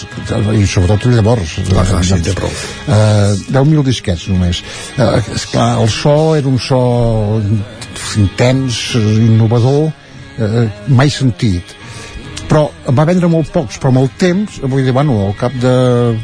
[0.58, 4.62] i sobretot llavors Clar, clar, sí, eh, 10.000 disquets només
[4.98, 6.82] eh, esclar, el so era un so
[8.20, 9.92] intens, eh, innovador
[10.38, 11.76] eh, mai sentit.
[12.52, 15.72] Però va vendre molt pocs però amb el temps, vull dir, bueno, al cap de,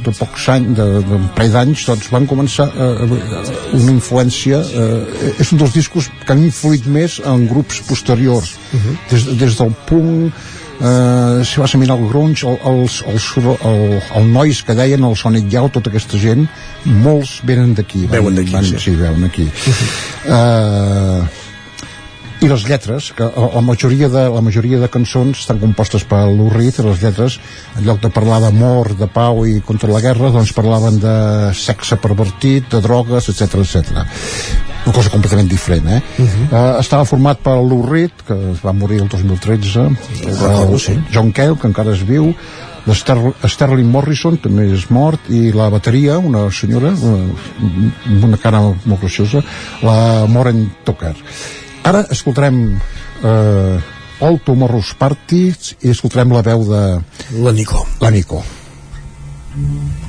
[0.05, 3.07] de pocs anys, de, de un parell d'anys doncs van començar eh,
[3.79, 8.57] una influència eh, és un dels discos que han influït més en grups posteriors.
[9.09, 10.37] Des, des del punk
[10.81, 15.05] eh, si vas a mirar el grunge el, els, els, el, el nois que deien
[15.05, 16.47] el Sonic Youth, tota aquesta gent
[16.85, 18.81] molts venen d'aquí Veuen d'aquí, sí.
[18.89, 21.21] sí, veuen aquí eh,
[22.39, 26.51] i les lletres, que la majoria de, la majoria de cançons estan compostes per Lou
[26.53, 27.39] Reed, i les lletres,
[27.75, 31.17] en lloc de parlar d'amor, de pau i contra la guerra, doncs parlaven de
[31.59, 34.05] sexe pervertit, de drogues, etc etc.
[34.85, 36.01] Una cosa completament diferent, eh?
[36.19, 36.47] Uh -huh.
[36.53, 39.89] uh, estava format per Lou Reed, que va morir el 2013,
[40.25, 40.99] recordo, el sí.
[41.13, 42.35] John Cale, que encara es viu,
[42.89, 47.35] Sterling Morrison també és mort i la bateria, una senyora una,
[48.07, 49.43] amb una cara molt graciosa
[49.83, 51.15] la Maureen Tucker
[51.89, 52.61] ara escoltarem
[53.25, 56.83] eh, All Tomorrow's Party i escoltarem la veu de
[57.45, 57.87] la Nico.
[58.03, 58.43] la Nico.
[59.59, 60.08] And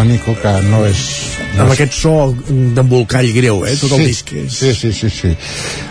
[0.00, 1.00] la Nico que no és
[1.52, 2.12] no amb és- aquest so
[2.48, 3.74] d'embolcall greu, eh?
[3.76, 4.54] Tot el sí, disc és...
[4.56, 5.10] Sí, sí, sí.
[5.12, 5.32] sí.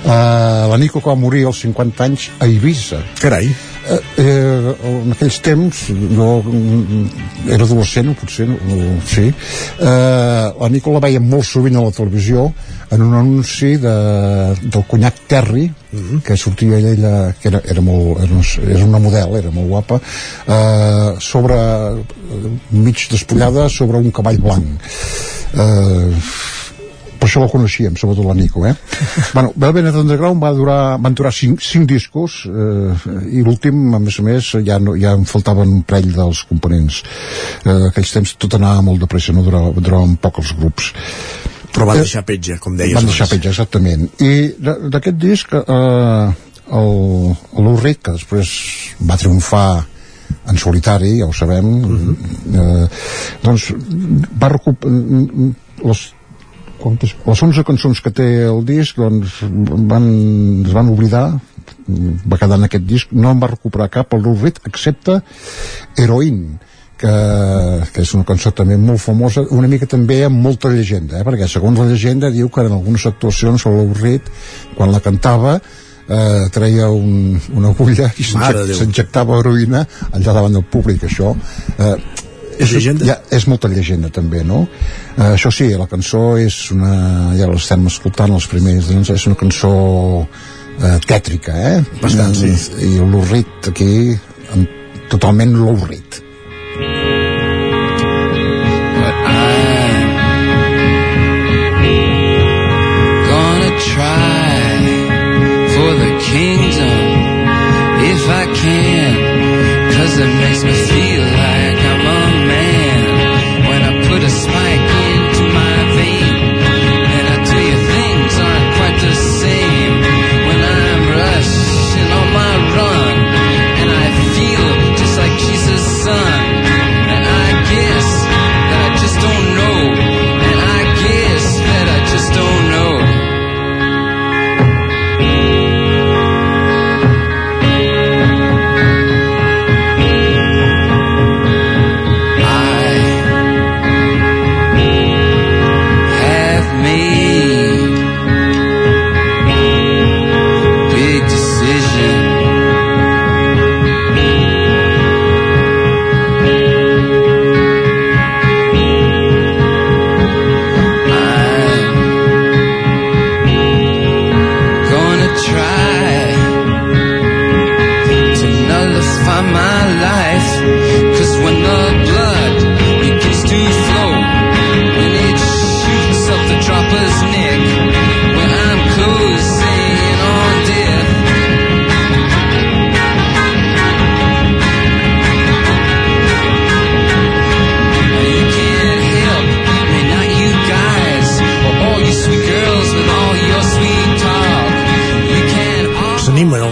[0.02, 3.04] Uh, la Nico que va morir als 50 anys a Eivissa.
[3.22, 3.52] Carai.
[3.90, 4.49] Uh, eh,
[4.90, 7.06] en aquells temps, jo mm,
[7.54, 8.58] era adolescent, potser, no,
[9.08, 12.48] sí, uh, la Nico la veia molt sovint a la televisió
[12.92, 13.96] en un anunci de,
[14.64, 15.68] del conyac Terry,
[16.26, 20.00] que sortia ella, que era, era, molt, era, una- era una model, era molt guapa,
[20.00, 24.90] uh, sobre, eh, mig despullada sobre un cavall blanc.
[25.54, 26.14] Uh,
[27.20, 28.74] per això la coneixíem, sobretot la Nico, eh?
[29.36, 32.96] bueno, Velvet Underground va durar, van durar cinc, cinc discos eh,
[33.36, 37.04] i l'últim, a més a més, ja, no, ja em faltaven un parell dels components.
[37.66, 40.94] Eh, aquells temps tot anava molt de pressa, no durava, duraven poc els grups.
[41.76, 42.96] Però van deixar petja, com deies.
[42.98, 44.08] Van deixar petja, exactament.
[44.26, 44.34] I
[44.90, 46.50] d'aquest disc, eh,
[46.80, 46.94] el,
[47.60, 48.52] l'Urrit, que després
[49.06, 49.70] va triomfar
[50.50, 51.68] en solitari, ja ho sabem,
[52.54, 52.86] eh,
[53.44, 53.70] doncs
[54.42, 55.52] va recuperar
[55.90, 56.08] les
[56.82, 59.42] quantes, les 11 cançons que té el disc doncs
[59.90, 60.08] van,
[60.66, 61.26] es van oblidar
[61.90, 63.12] va quedar en aquest disc.
[63.12, 65.20] No en va recuperar cap el Reed excepte
[65.98, 66.42] Heroin
[67.00, 67.12] que,
[67.94, 71.24] que és una cançó també molt famosa una mica també amb molta llegenda eh?
[71.24, 73.64] perquè segons la llegenda diu que en algunes actuacions
[74.02, 74.28] Reed
[74.76, 75.60] quan la cantava
[76.10, 81.06] eh, treia un, una agulla i s'injectava heroïna allà davant del públic.
[81.06, 81.36] Això
[81.78, 81.96] eh,
[82.60, 83.06] És llegenda?
[83.08, 84.66] Ja, és molta llegenda també, no?
[85.16, 86.94] Eh, això sí, la cançó és una...
[87.40, 89.72] ja l'estem escoltant els primers doncs és una cançó
[90.26, 91.78] eh, tètrica, eh?
[92.04, 92.52] Bastant, sí.
[92.84, 93.92] I l'Urrit aquí
[94.56, 94.68] en,
[95.12, 96.20] totalment l'Urrit
[103.30, 104.60] gonna try
[105.76, 107.10] for the kingdom
[108.12, 109.40] if I can.
[109.92, 111.09] Cause it makes me feel
[114.30, 114.69] despite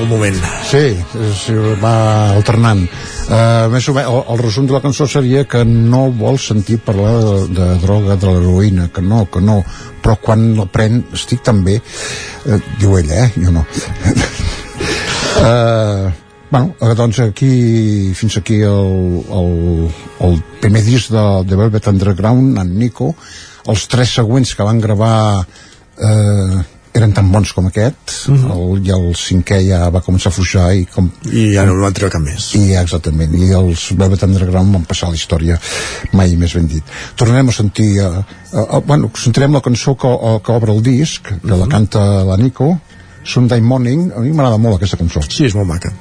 [0.07, 0.37] Algun moment.
[0.63, 1.39] Sí, és,
[1.81, 2.79] va alternant.
[3.27, 6.77] Uh, més o menys, el, el resum de la cançó seria que no vol sentir
[6.79, 9.57] parlar de, de droga, de l'heroïna, que no, que no,
[10.03, 13.33] però quan la pren estic tan bé, uh, diu ella, eh?
[13.35, 13.65] Jo no.
[15.43, 16.07] uh,
[16.55, 17.51] bueno, doncs aquí,
[18.15, 19.91] fins aquí el, el,
[20.29, 23.11] el primer disc de, de Velvet Underground, en Nico,
[23.67, 25.43] els tres següents que van gravar
[25.99, 26.63] eh,
[26.95, 30.85] eren tan bons com aquest el, i el cinquè ja va començar a fluixar i,
[30.91, 32.49] com, I ja no van treure cap més.
[32.57, 35.59] i exactament, i els Velvet Underground van passar a la història
[36.17, 38.21] mai més ben dit tornarem a sentir uh,
[38.53, 42.37] uh, bueno, sentirem la cançó que, uh, que obre el disc que la canta la
[42.37, 42.75] Nico
[43.27, 45.91] Sunday Morning, a mi m'agrada molt aquesta cançó sí, és molt maca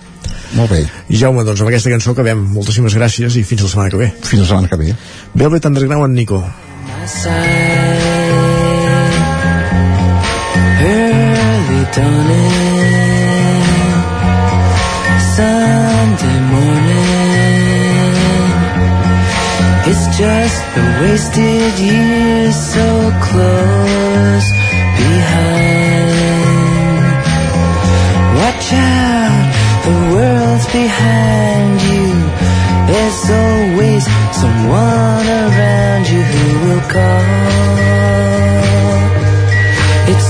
[0.56, 2.42] molt bé I Jaume, doncs amb aquesta cançó acabem.
[2.54, 4.10] Moltíssimes gràcies i fins la setmana que ve.
[4.26, 4.94] Fins la setmana que ve.
[5.34, 6.42] Velvet Underground en Nico.
[11.98, 13.64] Early dawning
[15.36, 18.16] Sunday morning.
[19.88, 22.86] It's just the wasted years so
[23.28, 24.48] close
[25.02, 26.16] behind.
[28.40, 29.52] Watch out,
[29.84, 32.08] the world's behind you.
[32.88, 34.04] There's always
[34.40, 37.75] someone around you who will call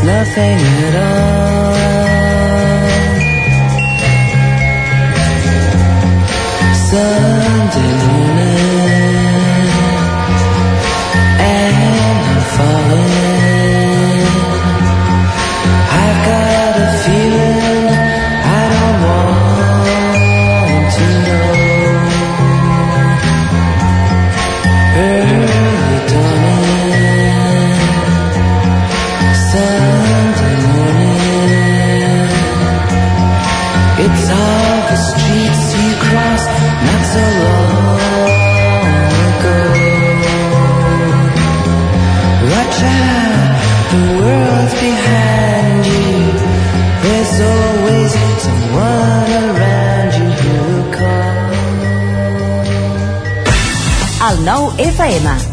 [0.02, 2.05] nothing at all.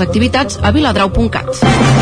[0.00, 2.01] activitats a viladrau.cat.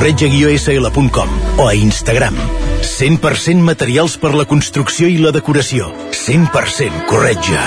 [0.00, 2.32] corretja-sl.com o a Instagram.
[2.80, 5.90] 100% materials per la construcció i la decoració.
[6.16, 7.60] 100% corretja.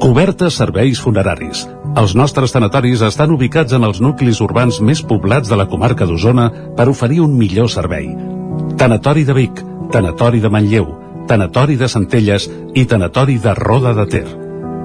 [0.00, 1.66] Cobertes serveis funeraris.
[1.92, 6.48] Els nostres tanatoris estan ubicats en els nuclis urbans més poblats de la comarca d'Osona
[6.78, 8.08] per oferir un millor servei.
[8.80, 9.60] Tanatori de Vic,
[9.92, 10.88] Tanatori de Manlleu,
[11.28, 14.39] Tanatori de Centelles i Tanatori de Roda de Ter.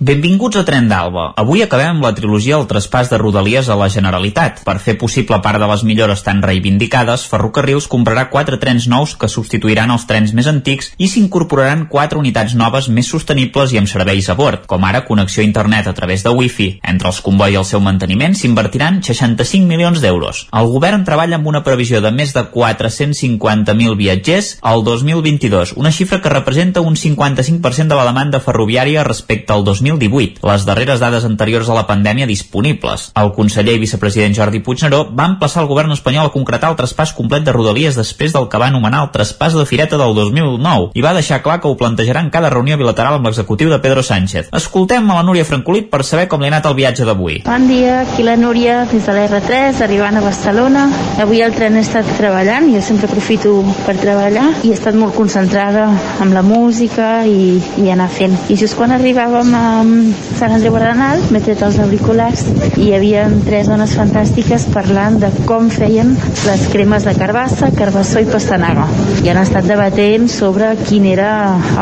[0.00, 1.28] Benvinguts a Tren d'Alba.
[1.38, 4.64] Avui acabem amb la trilogia El traspàs de Rodalies a la Generalitat.
[4.66, 9.30] Per fer possible part de les millores tan reivindicades, Ferrocarrils comprarà quatre trens nous que
[9.30, 14.26] substituiran els trens més antics i s'incorporaran quatre unitats noves més sostenibles i amb serveis
[14.28, 16.68] a bord, com ara connexió a internet a través de Wi-Fi.
[16.82, 20.48] Entre els comboi i el seu manteniment s'invertiran 65 milions d'euros.
[20.50, 26.18] El govern treballa amb una previsió de més de 450.000 viatgers al 2022, una xifra
[26.18, 31.68] que representa un 55% de la demanda ferroviària respecte al 2018, les darreres dades anteriors
[31.68, 33.10] a la pandèmia disponibles.
[33.20, 37.14] El conseller i vicepresident Jordi Puigneró va emplaçar el govern espanyol a concretar el traspàs
[37.16, 41.04] complet de Rodalies després del que va anomenar el traspàs de Fireta del 2009 i
[41.04, 44.48] va deixar clar que ho plantejarà en cada reunió bilateral amb l'executiu de Pedro Sánchez.
[44.52, 47.42] Escoltem a la Núria Francolit per saber com li ha anat el viatge d'avui.
[47.44, 50.86] Bon dia, aquí la Núria des de l'R3, arribant a Barcelona.
[51.22, 55.16] Avui el tren he estat treballant, jo sempre aprofito per treballar i he estat molt
[55.18, 55.88] concentrada
[56.22, 58.36] amb la música i, i anar fent.
[58.48, 62.44] I just quan arribàvem a Sant Andreu Arenal m'he tret els auriculars
[62.78, 66.12] i hi havia tres dones fantàstiques parlant de com feien
[66.46, 68.84] les cremes de carbassa, carbassó i pastanaga.
[69.24, 71.30] I han estat debatent sobre quin era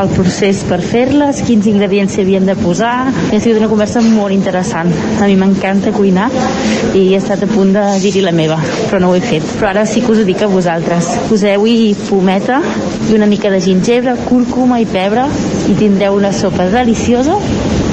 [0.01, 2.95] el procés per fer-les, quins ingredients s'hi havien de posar.
[3.11, 4.89] Ha sigut una conversa molt interessant.
[5.21, 6.31] A mi m'encanta cuinar
[6.97, 8.57] i he estat a punt de dir-hi la meva,
[8.87, 9.45] però no ho he fet.
[9.59, 11.13] Però ara sí que us ho dic a vosaltres.
[11.29, 12.57] Poseu-hi pometa
[13.11, 15.29] i una mica de gingebre, cúrcuma i pebre
[15.69, 17.37] i tindreu una sopa deliciosa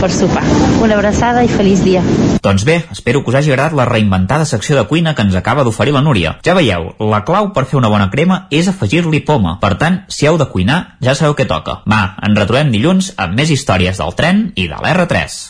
[0.00, 0.42] per sopar.
[0.80, 2.02] Una abraçada i feliç dia.
[2.42, 5.64] Doncs bé, espero que us hagi agradat la reinventada secció de cuina que ens acaba
[5.64, 6.38] d'oferir la Núria.
[6.46, 9.58] Ja veieu, la clau per fer una bona crema és afegir-li poma.
[9.60, 11.82] Per tant, si heu de cuinar, ja sabeu què toca.
[11.86, 15.40] Va, ens retrobem dilluns amb més històries del tren i de l'R3.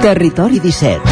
[0.00, 1.02] Territori 17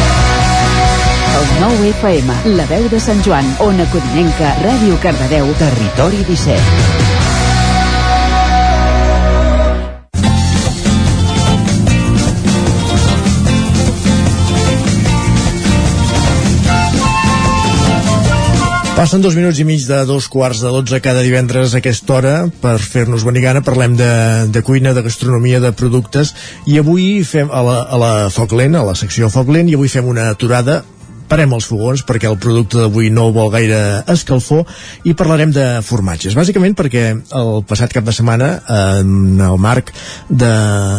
[1.39, 6.98] El 9 FM, la veu de Sant Joan, Ona Codinenca, Ràdio Cardedeu, Territori 17.
[18.99, 22.33] Passen dos minuts i mig de dos quarts de dotze cada divendres a aquesta hora
[22.59, 23.45] per fer-nos venir.
[23.63, 24.09] Parlem de,
[24.51, 26.33] de cuina, de gastronomia, de productes
[26.67, 29.79] i avui fem a la, a la Foc Lent, a la secció Foc Lent, i
[29.79, 30.81] avui fem una aturada
[31.29, 34.65] parem els fogons perquè el producte d'avui no vol gaire escalfor
[35.07, 36.35] i parlarem de formatges.
[36.37, 39.93] Bàsicament perquè el passat cap de setmana en el marc
[40.29, 40.51] de,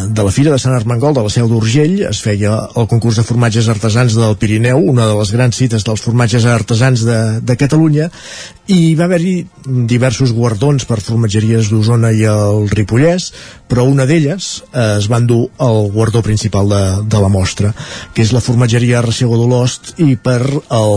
[0.08, 3.26] de la Fira de Sant Armengol de la Seu d'Urgell es feia el concurs de
[3.26, 8.10] formatges artesans del Pirineu, una de les grans cites dels formatges artesans de, de Catalunya
[8.70, 9.34] i va haver-hi
[9.90, 13.30] diversos guardons per formatgeries d'Osona i el Ripollès,
[13.70, 17.72] però una d'elles eh, es va endur el guardó principal de, de la mostra,
[18.14, 20.94] que és la formatgeria Ressego d'Olost i per el,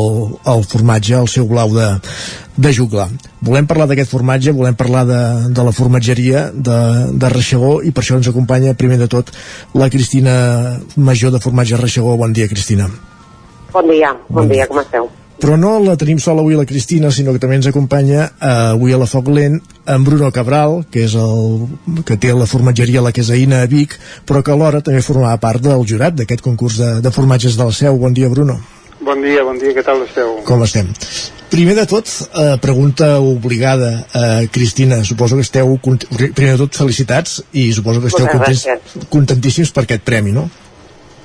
[0.53, 1.87] el formatge, el seu blau de,
[2.57, 3.07] de juglar.
[3.43, 5.23] Volem parlar d'aquest formatge, volem parlar de,
[5.55, 6.77] de la formatgeria de,
[7.13, 9.33] de Reixegó i per això ens acompanya primer de tot
[9.79, 10.35] la Cristina
[10.95, 12.15] Major de Formatge Reixegó.
[12.19, 12.87] Bon dia, Cristina.
[13.73, 15.09] Bon dia, bon, bon dia, com esteu?
[15.43, 18.93] però no la tenim sola avui la Cristina, sinó que també ens acompanya eh, avui
[18.95, 19.57] a la Foc Lent
[19.91, 21.65] en Bruno Cabral, que és el
[22.07, 23.97] que té la formatgeria La Quesaïna a Vic,
[24.29, 27.75] però que alhora també formava part del jurat d'aquest concurs de, de formatges de la
[27.75, 27.99] Seu.
[27.99, 28.55] Bon dia, Bruno.
[29.03, 30.37] Bon dia, bon dia, què tal esteu?
[30.47, 30.87] Com estem?
[31.51, 35.77] Primer de tot, eh, pregunta obligada, eh, Cristina, suposo que esteu,
[36.33, 38.63] primer de tot, felicitats i suposo que esteu contents,
[39.09, 40.49] contentíssims per aquest premi, no?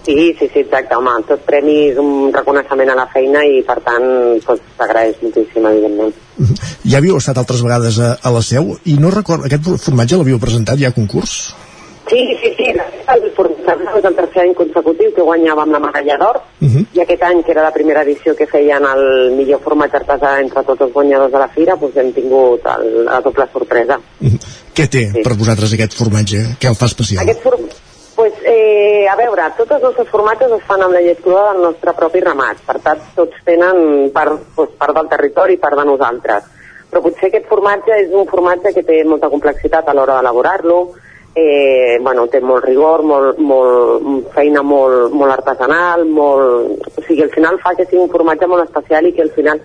[0.04, 3.78] Sí, sí, sí, exacte, home, tot premi és un reconeixement a la feina i per
[3.86, 4.06] tant
[4.42, 6.14] doncs, s'agraeix moltíssim, evidentment.
[6.84, 10.40] Ja havíeu estat altres vegades a, a la seu i no recordo, aquest formatge l'havíeu
[10.42, 11.54] presentat ja a concurs?
[12.08, 12.72] Sí, sí, sí,
[13.72, 16.86] el formatge és el tercer any consecutiu que guanyàvem la medalla d'or uh -huh.
[16.92, 20.62] i aquest any, que era la primera edició que feien el millor formatge artesà entre
[20.62, 24.00] tots els guanyadors de la fira, doncs hem tingut el, la doble sorpresa.
[24.20, 24.38] Uh -huh.
[24.74, 25.22] Què té sí.
[25.22, 26.38] per vosaltres aquest formatge?
[26.60, 27.22] Què el fa especial?
[27.22, 27.88] Aquest formatge
[28.18, 31.62] pues, eh, a veure, tots els nostres formatges es fan amb la llet crua del
[31.62, 35.84] nostre propi ramat, per tant, tots tenen part, pues, part del territori i part de
[35.86, 36.48] nosaltres.
[36.90, 40.78] Però potser aquest formatge és un formatge que té molta complexitat a l'hora d'elaborar-lo,
[41.34, 46.88] eh, bueno, té molt rigor, molt, molt, feina molt, molt artesanal, molt...
[46.96, 49.60] o sigui, al final fa que sigui un formatge molt especial i que al final,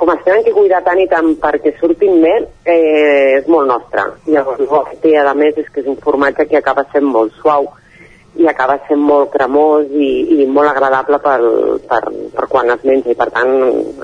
[0.00, 4.06] com es tenen que cuidar tant i tant perquè surtin bé, eh, és molt nostre.
[4.30, 7.36] Llavors, el que té, a més, és que és un formatge que acaba sent molt
[7.42, 7.68] suau,
[8.38, 11.40] i acaba sent molt cremós i, i molt agradable per,
[11.90, 12.00] per,
[12.36, 13.50] per quan es menja i per tant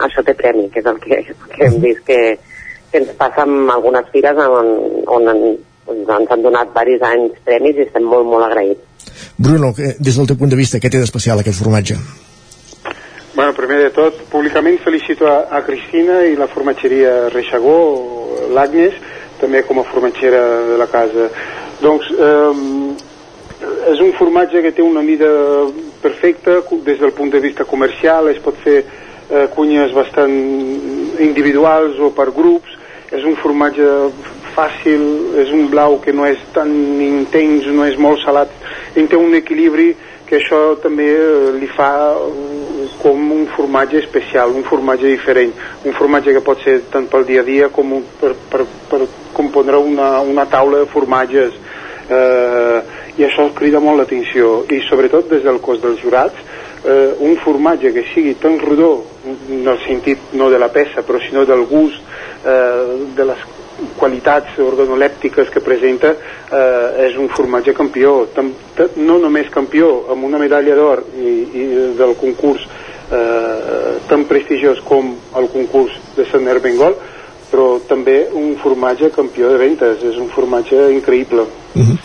[0.02, 1.20] això té premi, que és el que,
[1.54, 2.18] que hem vist que,
[2.90, 4.72] que ens passa amb algunes fires on,
[5.06, 5.30] on
[5.86, 9.10] doncs ens han donat diversos anys premis i estem molt, molt agraïts.
[9.36, 11.96] Bruno, des del teu punt de vista, què té d'especial aquest formatge?
[13.36, 17.76] Bueno, primer de tot, públicament felicito a, a Cristina i la formatgeria Reixagó,
[18.56, 18.96] l'Agnes,
[19.40, 20.40] també com a formatgera
[20.70, 21.28] de la casa.
[21.82, 23.12] Doncs, eh,
[23.92, 25.28] és un formatge que té una mida
[26.00, 30.32] perfecta des del punt de vista comercial, es pot fer eh, cunyes bastant
[31.20, 32.72] individuals o per grups,
[33.12, 33.84] és un formatge
[34.56, 35.04] fàcil,
[35.42, 38.52] és un blau que no és tan intens, no és molt salat,
[38.96, 39.92] i té un equilibri
[40.26, 45.52] que això també eh, li fa eh, com un formatge especial, un formatge diferent,
[45.84, 49.04] un formatge que pot ser tant pel dia a dia com per, per, per
[49.36, 51.54] compondre una, una taula de formatges.
[52.06, 54.60] Eh, i això crida molt l'atenció.
[54.68, 56.42] I sobretot des del cos dels jurats
[56.86, 61.18] eh, un formatge que sigui tan rodó en el sentit no de la peça però
[61.20, 61.98] sinó del gust
[62.46, 63.42] eh, de les
[63.98, 68.26] qualitats organolèptiques que presenta eh, és un formatge campió.
[68.34, 68.52] Tam,
[68.96, 71.66] no només campió amb una medalla d'or i, i
[71.98, 72.64] del concurs
[73.10, 76.96] eh, tan prestigiós com el concurs de Sant Herbengol
[77.50, 80.02] però també un formatge campió de ventes.
[80.04, 81.46] És un formatge increïble.
[81.74, 81.96] Uh -huh.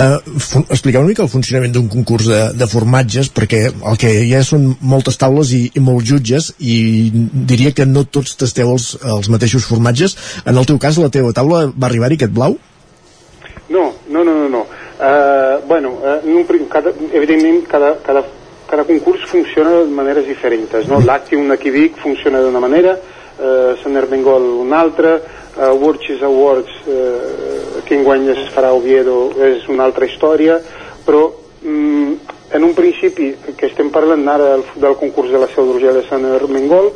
[0.00, 4.32] Uh, expliqueu una mica el funcionament d'un concurs de, de formatges perquè el que hi
[4.36, 7.10] ha són moltes taules i, i molts jutges i
[7.52, 11.32] diria que no tots tasteu els, els mateixos formatges en el teu cas la teva
[11.36, 12.58] taula va arribar-hi aquest blau?
[13.70, 14.66] No, no, no, no, no.
[15.00, 18.24] Uh, bueno, uh, un, cada, evidentment cada, cada,
[18.68, 21.00] cada concurs funciona de maneres diferents no?
[21.00, 22.98] l'Actium aquí Vic funciona d'una manera
[23.40, 25.16] eh, Sant Ermengol una altra
[25.60, 30.58] uh, Worches Awards eh, que enguany es farà a Oviedo és una altra història
[31.04, 31.28] però
[32.70, 36.24] un principi, que estem parlant ara del, del concurs de la Seu d'Urgell de Sant
[36.28, 36.90] Armengol,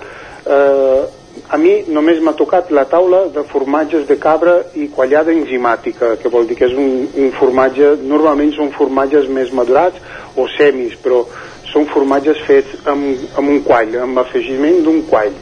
[0.46, 1.02] eh,
[1.50, 6.30] a mi només m'ha tocat la taula de formatges de cabra i quallada enzimàtica, que
[6.30, 9.98] vol dir que és un, un formatge, normalment són formatges més madurats
[10.38, 11.24] o semis, però
[11.72, 15.34] són formatges fets amb, amb un quall, amb afegiment d'un quall.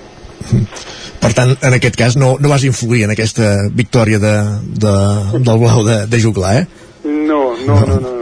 [1.23, 4.35] Per tant, en aquest cas no, no vas influir en aquesta victòria de,
[4.87, 4.97] de,
[5.39, 6.67] del blau de, de Juglar, eh?
[7.05, 8.22] No, no, no, no, no.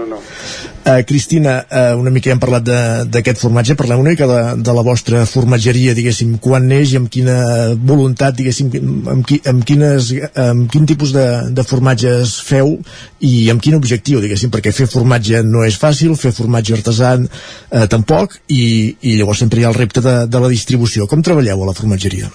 [0.81, 2.65] Uh, Cristina, uh, una mica ja hem parlat
[3.12, 7.10] d'aquest formatge, parlem una mica de, de la vostra formatgeria, diguéssim, quan neix i amb
[7.12, 7.36] quina
[7.76, 8.73] voluntat, diguéssim,
[9.12, 10.09] amb, qui, amb, quines,
[10.41, 12.78] amb quin tipus de, de formatges feu
[13.20, 17.84] i amb quin objectiu, diguéssim, perquè fer formatge no és fàcil, fer formatge artesà uh,
[17.92, 21.05] tampoc, i, i llavors sempre hi ha el repte de, de la distribució.
[21.10, 22.33] Com treballeu a la formatgeria?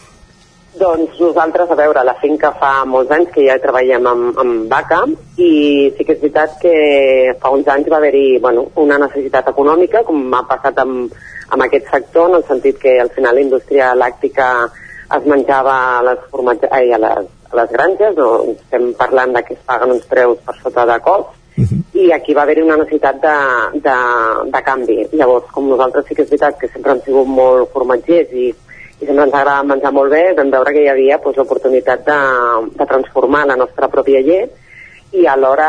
[0.85, 4.99] Doncs nosaltres, a veure, la finca fa molts anys que ja treballem amb, amb vaca
[5.41, 5.47] i
[5.97, 6.73] sí que és veritat que
[7.41, 11.15] fa uns anys va haver-hi bueno, una necessitat econòmica, com ha passat amb,
[11.49, 14.49] amb aquest sector, en el sentit que al final la indústria làctica
[15.17, 16.69] es menjava a les, formatge...
[16.69, 18.29] Ai, a les, a les granges, no?
[18.53, 21.33] estem parlant de que es paguen uns preus per sota de cost,
[21.95, 23.35] i aquí va haver-hi una necessitat de,
[23.87, 23.97] de,
[24.53, 24.99] de canvi.
[25.15, 28.51] Llavors, com nosaltres sí que és veritat que sempre hem sigut molt formatgers i,
[29.05, 32.19] i sempre ens agrada menjar molt bé, vam veure que hi havia doncs, l'oportunitat de,
[32.79, 34.55] de transformar la nostra pròpia llet
[35.13, 35.67] i alhora,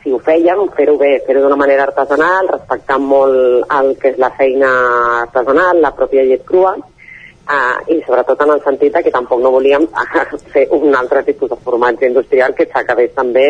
[0.00, 4.32] si ho fèiem, fer-ho bé, fer-ho d'una manera artesanal, respectant molt el que és la
[4.38, 4.70] feina
[5.20, 9.84] artesanal, la pròpia llet crua, uh, i sobretot en el sentit que tampoc no volíem
[10.54, 13.46] fer un altre tipus de formatge industrial que s'acabés també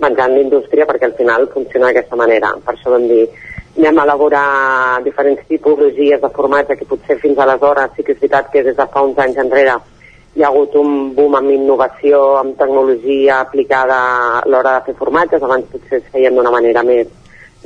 [0.00, 2.54] menjant l'indústria perquè al final funciona d'aquesta manera.
[2.64, 3.26] Per això vam dir,
[3.76, 8.52] anem a elaborar diferents tipologies de formatge que potser fins aleshores sí que és veritat
[8.52, 9.74] que des de fa uns anys enrere
[10.34, 13.98] hi ha hagut un boom amb innovació, amb tecnologia aplicada
[14.38, 17.06] a l'hora de fer formatges, abans potser es feien d'una manera més,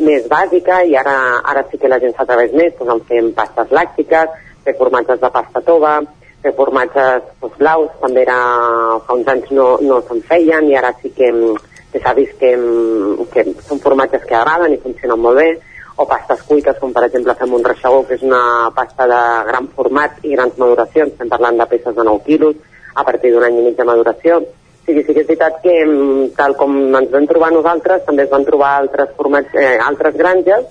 [0.04, 1.16] més bàsica i ara,
[1.52, 5.30] ara sí que la gent s'atreveix més, doncs en fem pastes làctiques, fer formatges de
[5.32, 5.94] pasta tova,
[6.44, 8.36] fer formatges doncs, blaus, també era,
[9.06, 11.32] fa uns anys no, no se'n feien i ara sí que,
[11.92, 12.52] que s'ha vist que,
[13.32, 15.48] que són formatges que agraden i funcionen molt bé,
[15.98, 19.66] o pastes cuites, com per exemple fem un reixagó, que és una pasta de gran
[19.74, 22.56] format i grans maduracions, estem parlant de peces de 9 quilos,
[22.94, 24.38] a partir d'un any i mig de maduració.
[24.86, 28.30] Sí, sí que és veritat que, mm, tal com ens vam trobar nosaltres, també es
[28.30, 30.64] van trobar altres, formats, eh, altres granges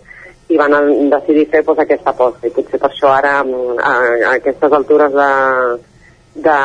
[0.49, 0.71] i van
[1.09, 2.47] decidir fer doncs, aquesta aposta.
[2.47, 3.93] I potser per això ara, mm, a,
[4.31, 5.29] a aquestes altures de,
[6.47, 6.57] de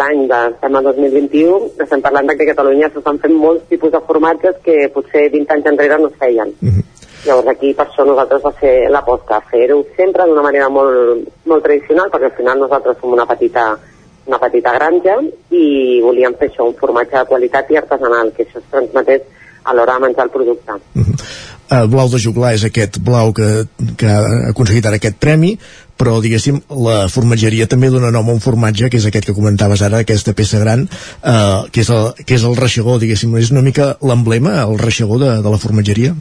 [0.00, 4.00] l'any de estem a 2021, estem parlant que a Catalunya s'estan fent molts tipus de
[4.08, 6.52] formatges que potser 20 anys enrere no es feien.
[7.26, 12.10] Llavors aquí per això nosaltres va ser l'aposta, fer-ho sempre d'una manera molt, molt tradicional,
[12.12, 13.72] perquè al final nosaltres som una petita,
[14.30, 15.16] una petita granja
[15.50, 15.64] i
[16.04, 19.26] volíem fer això, un formatge de qualitat i artesanal, que això es transmetés
[19.66, 20.78] a l'hora de menjar el producte.
[21.76, 23.66] El blau de juglar és aquest blau que,
[23.98, 25.56] que ha aconseguit ara aquest premi,
[25.98, 29.82] però diguéssim la formatgeria també dona nom a un formatge que és aquest que comentaves
[29.82, 33.64] ara, aquesta peça gran eh, que, és el, que és el reixegó diguéssim, és una
[33.66, 36.14] mica l'emblema el reixegó de, de la formatgeria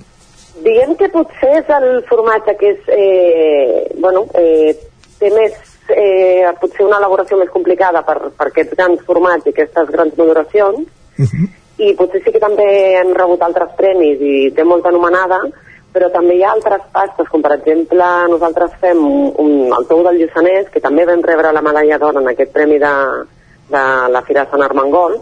[0.66, 4.74] Diguem que potser és el formatge que és, eh, bueno, eh,
[5.20, 5.54] té més,
[5.94, 10.88] eh, potser una elaboració més complicada per, per aquests grans formats i aquestes grans maduracions,
[11.78, 12.66] i potser sí que també
[12.98, 15.42] hem rebut altres premis i té molta anomenada,
[15.94, 20.02] però també hi ha altres pastes, com per exemple nosaltres fem un, un, el tou
[20.04, 22.94] del Lluçanès, que també vam rebre la medalla d'or en aquest premi de,
[23.70, 25.20] de la Fira de Sant Armengol,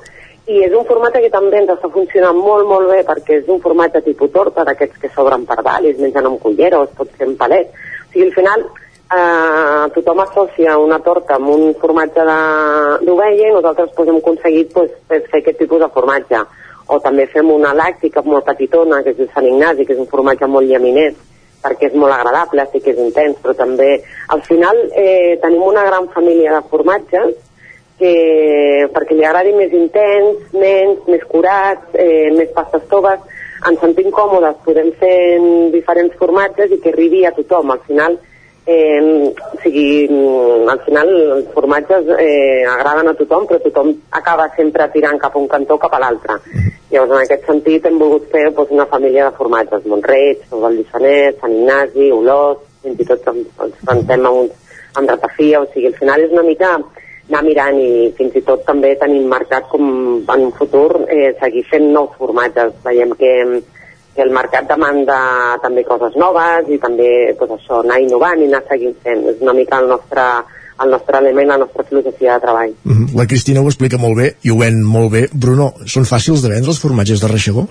[0.48, 3.62] i és un formatge que també ens està funcionant molt, molt bé perquè és un
[3.64, 6.96] formatge tipus torta, d'aquests que s'obren per dalt i es mengen amb cullera o es
[6.98, 7.70] pot fer en palet.
[7.72, 13.54] O sigui, al final eh, tothom associa una torta amb un formatge de- d'ovella i
[13.54, 16.44] nosaltres pues, hem aconseguit pues, pues, fer aquest tipus de formatge.
[16.88, 20.10] O també fem una làctica molt petitona, que es diu Sant Ignasi, que és un
[20.12, 21.16] formatge molt llaminès,
[21.64, 24.04] perquè és molt agradable, sí que és intens, però també
[24.36, 27.32] al final eh, tenim una gran família de formatges
[28.00, 33.22] que perquè li agradi més intens, menys, més curats, eh, més pastes toves,
[33.70, 37.72] ens sentim còmodes, podem fer en diferents formatges i que arribi a tothom.
[37.72, 38.18] Al final,
[38.66, 44.50] eh, o sigui, mm, al final els formatges eh, agraden a tothom, però tothom acaba
[44.56, 46.40] sempre tirant cap a un cantó cap a l'altre.
[46.92, 51.40] Llavors, en aquest sentit, hem volgut fer doncs, una família de formatges, Montreig, el Lluçanès,
[51.40, 54.52] Sant Ignasi, Olós, fins i tot ens plantem amb,
[55.00, 56.76] amb ratafia, o sigui, al final és una mica
[57.30, 59.86] anar mirant i fins i tot també tenim marcat com
[60.22, 62.74] en un futur eh, seguir fent nous formatges.
[62.86, 63.32] Veiem que,
[64.16, 65.20] que el mercat demanda
[65.64, 69.24] també coses noves i també pues, això, anar innovant i anar seguint fent.
[69.32, 70.28] És una mica el nostre,
[70.84, 72.78] el nostre element, la nostra filosofia de treball.
[72.84, 73.12] Mhm.
[73.18, 75.28] La Cristina ho explica molt bé i ho ven molt bé.
[75.34, 77.68] Bruno, són fàcils de vendre els formatges de reixegó?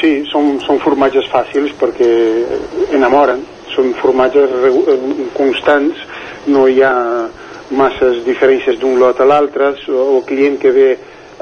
[0.00, 2.08] sí, són, són formatges fàcils perquè
[2.96, 3.42] enamoren,
[3.74, 4.98] són formatges eh,
[5.36, 6.00] constants,
[6.48, 6.94] no hi ha
[7.70, 10.90] masses diferències d'un lot a l'altre, el client que ve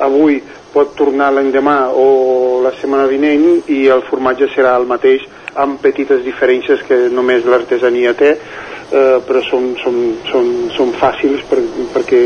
[0.03, 0.41] avui
[0.73, 5.25] pot tornar l'endemà o la setmana vinent i el formatge serà el mateix
[5.57, 11.63] amb petites diferències que només l'artesania té, eh, però són, són, són, són fàcils per,
[11.95, 12.23] perquè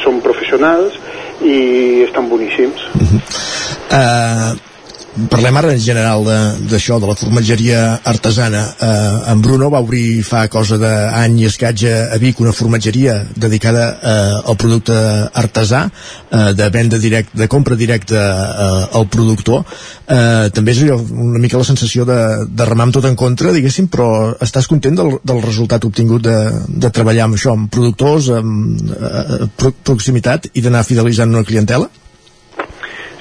[0.00, 0.96] són professionals
[1.44, 2.88] i estan boníssims.
[3.92, 4.54] Uh,
[5.30, 8.62] parlem ara en general d'això, de, de la formatgeria artesana.
[8.74, 13.86] Uh, en Bruno va obrir fa cosa d'any i escaig a, Vic una formatgeria dedicada
[13.94, 14.96] uh, al producte
[15.42, 19.62] artesà, uh, de venda directa, de compra directa uh, al productor.
[20.04, 22.20] Uh, també és allò, una mica la sensació de,
[22.50, 24.08] de remar amb tot en contra, diguéssim, però
[24.42, 29.44] estàs content del, del resultat obtingut de, de treballar amb això, amb productors, amb uh,
[29.54, 31.86] pro proximitat i d'anar fidelitzant una clientela?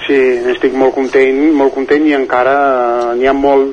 [0.03, 0.19] Sí,
[0.51, 3.71] estic molt content, molt content i encara eh, n'hi ha molt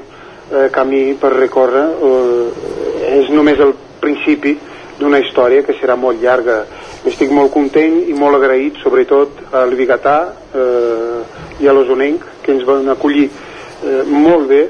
[0.53, 1.87] eh, camí per recórrer.
[2.07, 4.55] Eh, és només el principi
[5.01, 6.61] d'una història que serà molt llarga.
[7.09, 10.17] Estic molt content i molt agraït, sobretot al Bigatà
[10.55, 11.19] eh,
[11.65, 14.63] i a l'Osonenc, que ens van acollir eh, molt bé,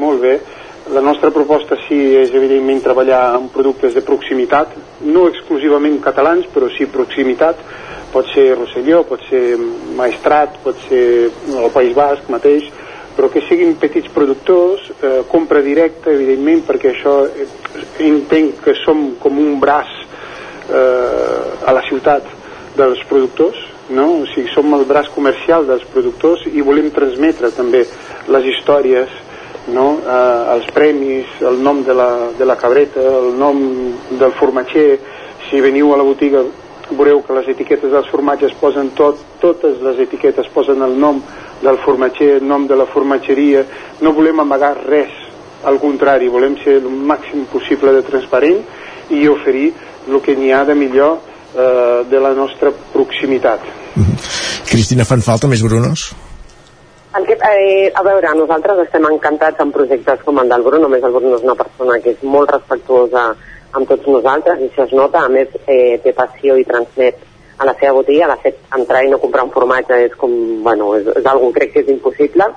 [0.00, 0.36] molt bé.
[0.96, 4.72] La nostra proposta sí és evidentment treballar amb productes de proximitat,
[5.04, 7.60] no exclusivament catalans, però sí proximitat,
[8.12, 9.56] pot ser Rosselló, pot ser
[9.96, 12.68] Maestrat, pot ser el País Basc mateix,
[13.16, 17.48] però que siguin petits productors, eh, compra directa, evidentment, perquè això eh,
[18.06, 19.90] entenc que som com un braç
[20.68, 22.28] eh, a la ciutat
[22.76, 23.58] dels productors,
[23.92, 24.22] no?
[24.22, 27.84] o sigui, som el braç comercial dels productors i volem transmetre també
[28.32, 29.12] les històries
[29.74, 29.98] no?
[30.00, 33.60] eh, els premis, el nom de la, de la cabreta, el nom
[34.10, 34.88] del formatger,
[35.50, 36.40] si veniu a la botiga
[36.90, 41.20] veureu que les etiquetes dels formatges posen tot, totes les etiquetes posen el nom
[41.62, 43.64] del formatger, el nom de la formatgeria,
[44.00, 45.12] no volem amagar res,
[45.64, 48.58] al contrari, volem ser el màxim possible de transparent
[49.14, 49.70] i oferir
[50.08, 51.20] el que n'hi ha de millor
[51.54, 53.64] eh, de la nostra proximitat.
[54.68, 56.10] Cristina, fan falta més Brunos?
[57.12, 60.88] El que, eh, a veure, nosaltres estem encantats amb projectes com el del Bruno, a
[60.88, 63.34] més el Bruno és una persona que és molt respectuosa
[63.72, 67.20] amb tots nosaltres i això es nota, a més eh, té passió i transmet
[67.58, 70.32] a la seva botiga, de fet entrar i no comprar un formatge és com,
[70.64, 72.48] bueno, és, és algo crec que és impossible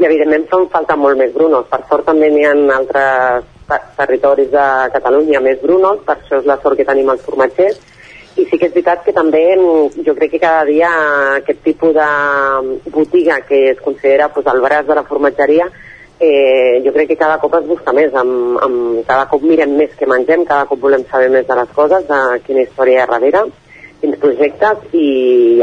[0.00, 4.50] i evidentment fan falta molt més Brunos, per sort també n'hi ha altres ter- territoris
[4.52, 7.80] de Catalunya més Brunos, per això és la sort que tenim els formatgers.
[8.40, 10.88] I sí que és veritat que també mm, jo crec que cada dia
[11.36, 12.06] aquest tipus de
[12.94, 15.68] botiga que es considera pues, el braç de la formatgeria
[16.22, 19.90] eh, jo crec que cada cop es busca més, amb, amb, cada cop mirem més
[19.98, 23.08] que mengem, cada cop volem saber més de les coses, de quina història hi ha
[23.10, 23.42] darrere,
[24.00, 25.06] quins projectes i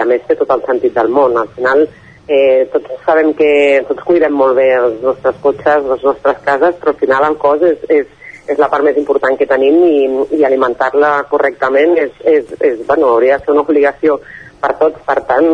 [0.04, 1.38] a més té tot el sentit del món.
[1.40, 1.86] Al final
[2.28, 3.52] eh, tots sabem que
[3.88, 7.64] tots cuidem molt bé els nostres cotxes, les nostres cases, però al final el cos
[7.70, 8.12] és, és,
[8.52, 10.04] és la part més important que tenim i,
[10.42, 14.20] i alimentar-la correctament és, és, és, bueno, hauria de ser una obligació
[14.60, 15.00] per tots.
[15.08, 15.50] Per tant,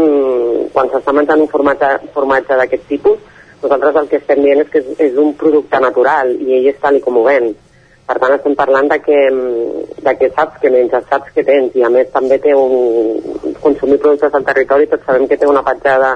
[0.74, 3.22] quan s'està menjant un formatge, formatge d'aquest tipus,
[3.62, 6.82] nosaltres el que estem dient és que és, és un producte natural i ell és
[6.82, 7.54] tal i com ho ven.
[8.06, 11.76] Per tant, estem parlant de que, mm, de que saps que menges, saps que tens
[11.76, 13.22] i a més també té un...
[13.66, 16.12] consumir productes del territori tots sabem que té una petjada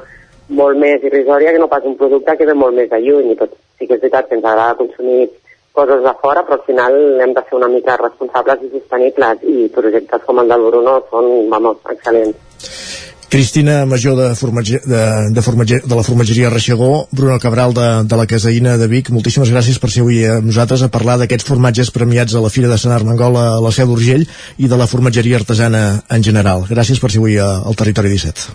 [0.50, 3.38] molt més irrisòria que no pas un producte que ve molt més de lluny i
[3.40, 3.56] tot.
[3.78, 5.30] Sí que és veritat que ens agrada consumir
[5.74, 9.70] coses de fora, però al final hem de ser una mica responsables i sostenibles i
[9.74, 13.09] projectes com el del Bruno són, vamos, excel·lents.
[13.30, 15.02] Cristina Major de, formatge, de,
[15.36, 19.52] de, formatge, de la formatgeria Reixegó, Bruno Cabral de, de la Casaïna de Vic, moltíssimes
[19.54, 22.78] gràcies per ser avui amb nosaltres a parlar d'aquests formatges premiats a la Fira de
[22.82, 24.26] Sant Armengol a la Seu d'Urgell
[24.58, 26.66] i de la formatgeria artesana en general.
[26.70, 28.50] Gràcies per ser avui a- al Territori 17.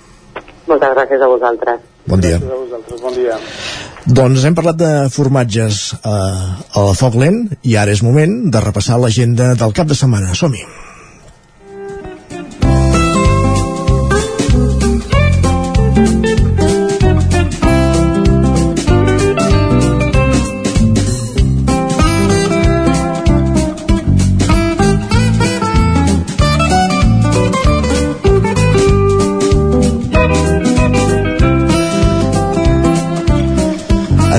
[0.67, 1.81] Moltes gràcies a vosaltres.
[2.11, 2.39] Bon dia.
[2.41, 3.39] Gràcies a vosaltres, bon dia.
[4.07, 8.61] Doncs hem parlat de formatges eh, a la Foc Lent i ara és moment de
[8.61, 10.35] repassar l'agenda del cap de setmana.
[10.35, 10.65] Som-hi.
[16.05, 16.34] Thank you.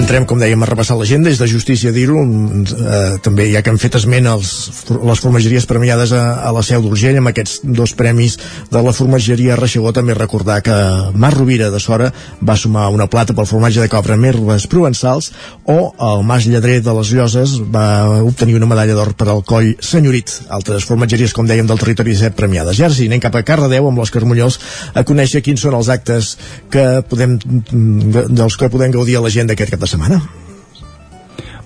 [0.06, 3.80] Entrem, com dèiem, a repassar l'agenda, és de justícia dir-ho, eh, també ja que han
[3.82, 4.50] fet esment als,
[4.94, 8.36] les formageries premiades a, a la Seu d'Urgell amb aquests dos premis
[8.70, 10.76] de la formageria Reixegó, també recordar que
[11.18, 15.32] Mar Rovira de Sora va sumar una plata pel formatge de cobra Merles Provençals
[15.66, 15.80] o
[16.12, 20.36] el Mas Lledrer de les Lloses va obtenir una medalla d'or per al coll senyorit.
[20.54, 22.78] Altres formatgeries, com dèiem, del territori 17 premiades.
[22.78, 24.62] I ara sí, anem cap a Cardedeu amb l'Òscar Muñoz
[24.94, 26.36] a conèixer quins són els actes
[26.70, 30.22] que podem, dels que podem gaudir a l'agenda aquest cap de setmana setmana.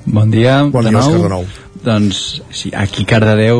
[0.06, 1.22] Bon dia, Bon de dia, nou.
[1.24, 1.45] De nou.
[1.83, 3.59] Doncs sí, aquí a Cardedeu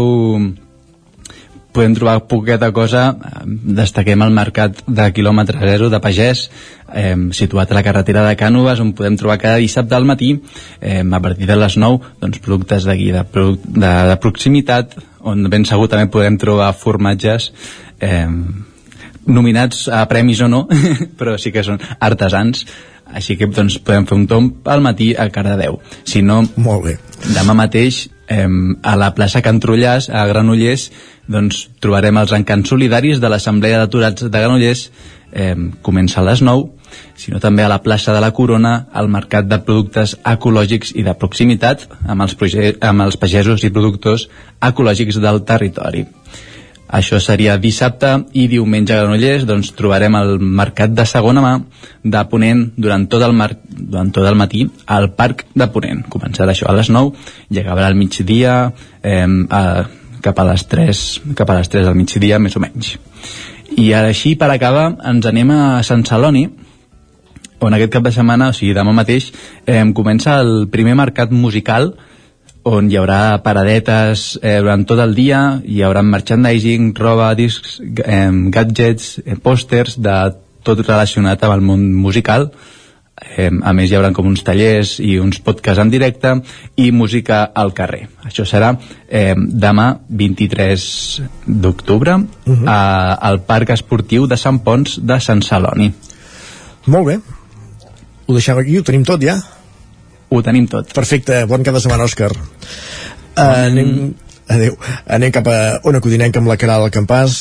[1.72, 3.16] podem trobar poqueta cosa.
[3.46, 6.48] Destaquem el mercat de quilòmetre zero de Pagès,
[6.94, 10.34] eh, situat a la carretera de Cànoves, on podem trobar cada dissabte al matí,
[10.82, 12.98] eh, a partir de les 9, doncs, productes de,
[13.32, 17.52] produc- de, de proximitat, on ben segur també podem trobar formatges
[18.02, 18.28] eh,
[19.28, 20.66] nominats a premis o no,
[21.20, 22.66] però sí que són artesans,
[23.14, 25.80] així que doncs, podem fer un tomb al matí a Cardedeu.
[26.04, 26.98] Si no, Molt bé.
[27.36, 28.48] demà mateix eh,
[28.84, 30.90] a la plaça Can Trullàs, a Granollers,
[31.30, 34.90] doncs trobarem els encants solidaris de l'Assemblea d'Aturats de Granollers,
[35.32, 36.70] eh, comença a les 9,
[37.16, 41.14] sinó també a la plaça de la Corona, al mercat de productes ecològics i de
[41.14, 42.38] proximitat, amb els,
[42.82, 44.30] amb els pagesos i productors
[44.62, 46.06] ecològics del territori.
[46.90, 51.52] Això seria dissabte i diumenge a Granollers doncs, trobarem el mercat de segona mà
[52.02, 56.02] de Ponent durant tot el, mar durant tot el matí al Parc de Ponent.
[56.10, 57.14] Començarà això a les 9
[57.54, 58.56] i acabarà al migdia
[59.04, 59.62] eh, a,
[60.26, 61.04] cap, a les 3,
[61.38, 62.96] cap a les 3 del migdia, més o menys.
[63.78, 66.48] I ara així, per acabar, ens anem a Sant Celoni,
[67.62, 69.30] on aquest cap de setmana, o sigui, demà mateix,
[69.68, 71.94] eh, comença el primer mercat musical
[72.64, 78.30] on hi haurà paradetes eh, durant tot el dia, hi haurà merchandising, roba, discs, eh,
[78.52, 80.18] gadgets, eh, pòsters, de
[80.64, 82.50] tot relacionat amb el món musical.
[83.20, 86.34] Eh, a més, hi haurà com uns tallers i uns podcasts en directe
[86.80, 88.06] i música al carrer.
[88.28, 88.74] Això serà
[89.08, 92.64] eh, demà 23 d'octubre uh -huh.
[92.66, 95.94] a, al Parc Esportiu de Sant Pons de Sant Celoni.
[96.86, 97.20] Molt bé.
[98.26, 99.36] Ho deixem aquí, ho tenim tot ja?
[100.30, 100.92] Ho tenim tot.
[100.94, 102.30] Perfecte, bon cap de setmana, Òscar.
[102.34, 104.14] Uh, anem,
[104.48, 104.78] adéu.
[105.10, 105.58] Anem cap a
[105.90, 107.40] Ona Codinenca amb la Caral Campàs.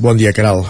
[0.00, 0.64] Bon dia, Caral.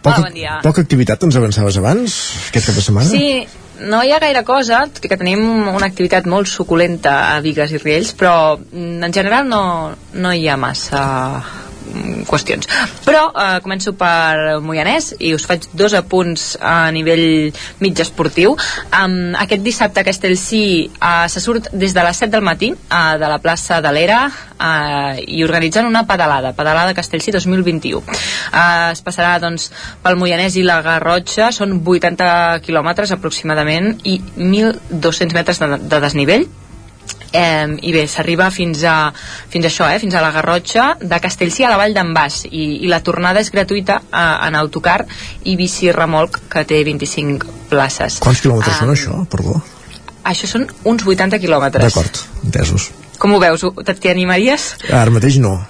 [0.00, 0.58] Poca, Hola, bon dia.
[0.64, 3.10] Poca activitat ens avançaves abans, aquest cap de setmana?
[3.12, 3.46] Sí,
[3.86, 7.74] no hi ha gaire cosa, tot i que tenim una activitat molt suculenta a Vigues
[7.76, 8.34] i Riells, però
[8.72, 9.62] en general no,
[10.16, 11.02] no hi ha massa
[12.28, 12.68] qüestions.
[13.04, 18.56] Però eh, començo per Moianès i us faig dos apunts a nivell mig esportiu.
[18.96, 23.16] Um, aquest dissabte a Castellcí uh, se surt des de les 7 del matí uh,
[23.20, 28.00] de la plaça de l'Era uh, i organitzen una pedalada, pedalada Castellcí 2021.
[28.00, 29.70] Uh, es passarà doncs,
[30.02, 36.48] pel Moianès i la Garrotxa, són 80 quilòmetres aproximadament i 1.200 metres de, de desnivell
[37.32, 39.12] Eh, i bé, s'arriba fins a
[39.48, 42.40] fins a això, eh, fins a la Garrotxa de Castellcí a la Vall d'en Bas
[42.50, 45.04] i, i la tornada és gratuïta eh, en autocar
[45.44, 49.60] i bici remolc que té 25 places Quants quilòmetres Ah, són això, perdó?
[50.24, 52.90] això són uns 80 quilòmetres D'acord, entesos.
[53.18, 53.62] com ho veus?
[54.10, 54.74] Animaries?
[54.90, 55.60] Ara mateix no.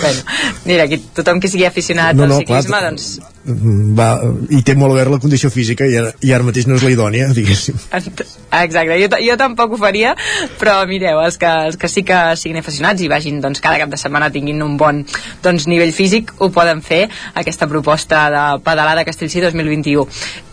[0.00, 0.20] Bueno,
[0.64, 4.08] mira, aquí tothom que sigui aficionat No, al no, ciclisme clar, doncs Mm, Va,
[4.56, 6.84] I té molt a veure la condició física i ara, i ara mateix no és
[6.86, 7.76] la idònia, diguéssim.
[7.92, 10.14] Exacte, jo, jo tampoc ho faria,
[10.60, 13.92] però mireu, els que, els que sí que siguin aficionats i vagin doncs, cada cap
[13.92, 15.02] de setmana tinguin un bon
[15.44, 17.04] doncs, nivell físic, ho poden fer,
[17.36, 20.06] aquesta proposta de pedalada Castellcí 2021.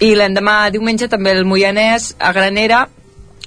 [0.03, 2.87] I l'endemà diumenge també el Moianès a Granera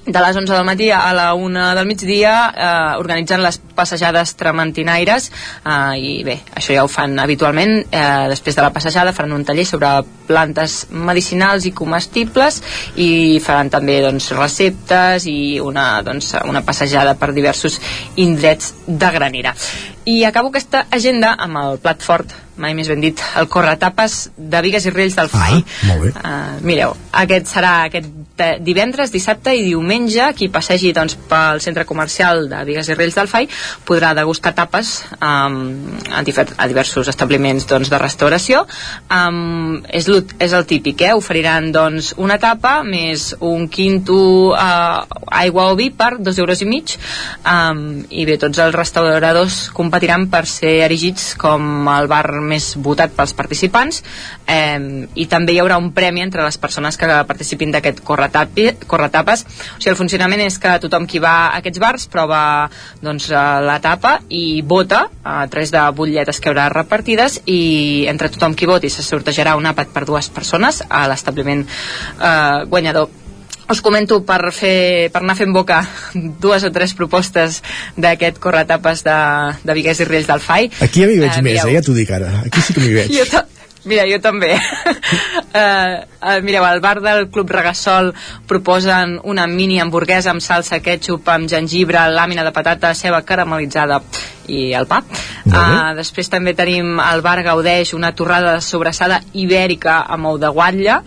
[0.07, 5.31] de les 11 del matí a la 1 del migdia eh, organitzant les passejades tramantinaires.
[5.65, 9.47] Eh, i bé, això ja ho fan habitualment eh, després de la passejada faran un
[9.49, 9.91] taller sobre
[10.29, 12.61] plantes medicinals i comestibles
[13.01, 17.81] i faran també doncs, receptes i una, doncs, una passejada per diversos
[18.21, 19.55] indrets de Granera
[20.05, 24.61] i acabo aquesta agenda amb el plat fort, mai més ben dit, el corretapes de
[24.65, 25.63] Vigues i Riells del FAI.
[25.63, 26.13] Ah, molt bé.
[26.15, 32.49] Uh, mireu, aquest serà aquest divendres, dissabte i diumenge qui passegi doncs, pel centre comercial
[32.51, 33.47] de Vigues i Riells del FAI
[33.87, 35.59] podrà degustar tapes um,
[36.11, 38.65] a, difer a diversos establiments doncs, de restauració
[39.07, 40.09] um, és,
[40.43, 41.13] és el típic, eh?
[41.15, 44.19] oferiran doncs, una tapa més un quinto
[44.51, 46.97] uh, aigua o vi per dos euros i mig
[47.47, 53.13] um, i bé, tots els restauradors competiran per ser erigits com el bar més votat
[53.15, 54.01] pels participants.
[54.51, 59.45] Eh, i també hi haurà un premi entre les persones que participin d'aquest corretapes.
[59.47, 62.69] O sigui, el funcionament és que tothom qui va a aquests bars prova
[63.01, 68.33] doncs, eh, la tapa i vota a través de butlletes que haurà repartides i entre
[68.35, 73.24] tothom qui voti se sortejarà un àpat per dues persones a l'establiment eh, guanyador
[73.71, 75.81] us comento per, fer, per anar fent boca
[76.15, 77.63] dues o tres propostes
[77.97, 79.17] d'aquest corretapes de,
[79.65, 80.71] de Vigues i Riells del FAI.
[80.85, 81.69] Aquí ja m'hi veig Eh, més, mireu.
[81.71, 82.31] eh, ja t'ho dic ara.
[82.45, 83.13] Aquí sí que m'hi veig.
[83.19, 83.43] Jo
[83.85, 84.55] Mira, jo també.
[84.57, 88.15] uh, uh, mireu, al bar del Club Regassol
[88.49, 94.01] proposen una mini hamburguesa amb salsa ketchup, amb gengibre, làmina de patata, ceba caramelitzada
[94.49, 95.01] i el bé.
[95.45, 100.49] Uh, després també tenim el bar Gaudeix, una torrada de sobrassada ibèrica amb ou de
[100.49, 101.01] guatlla,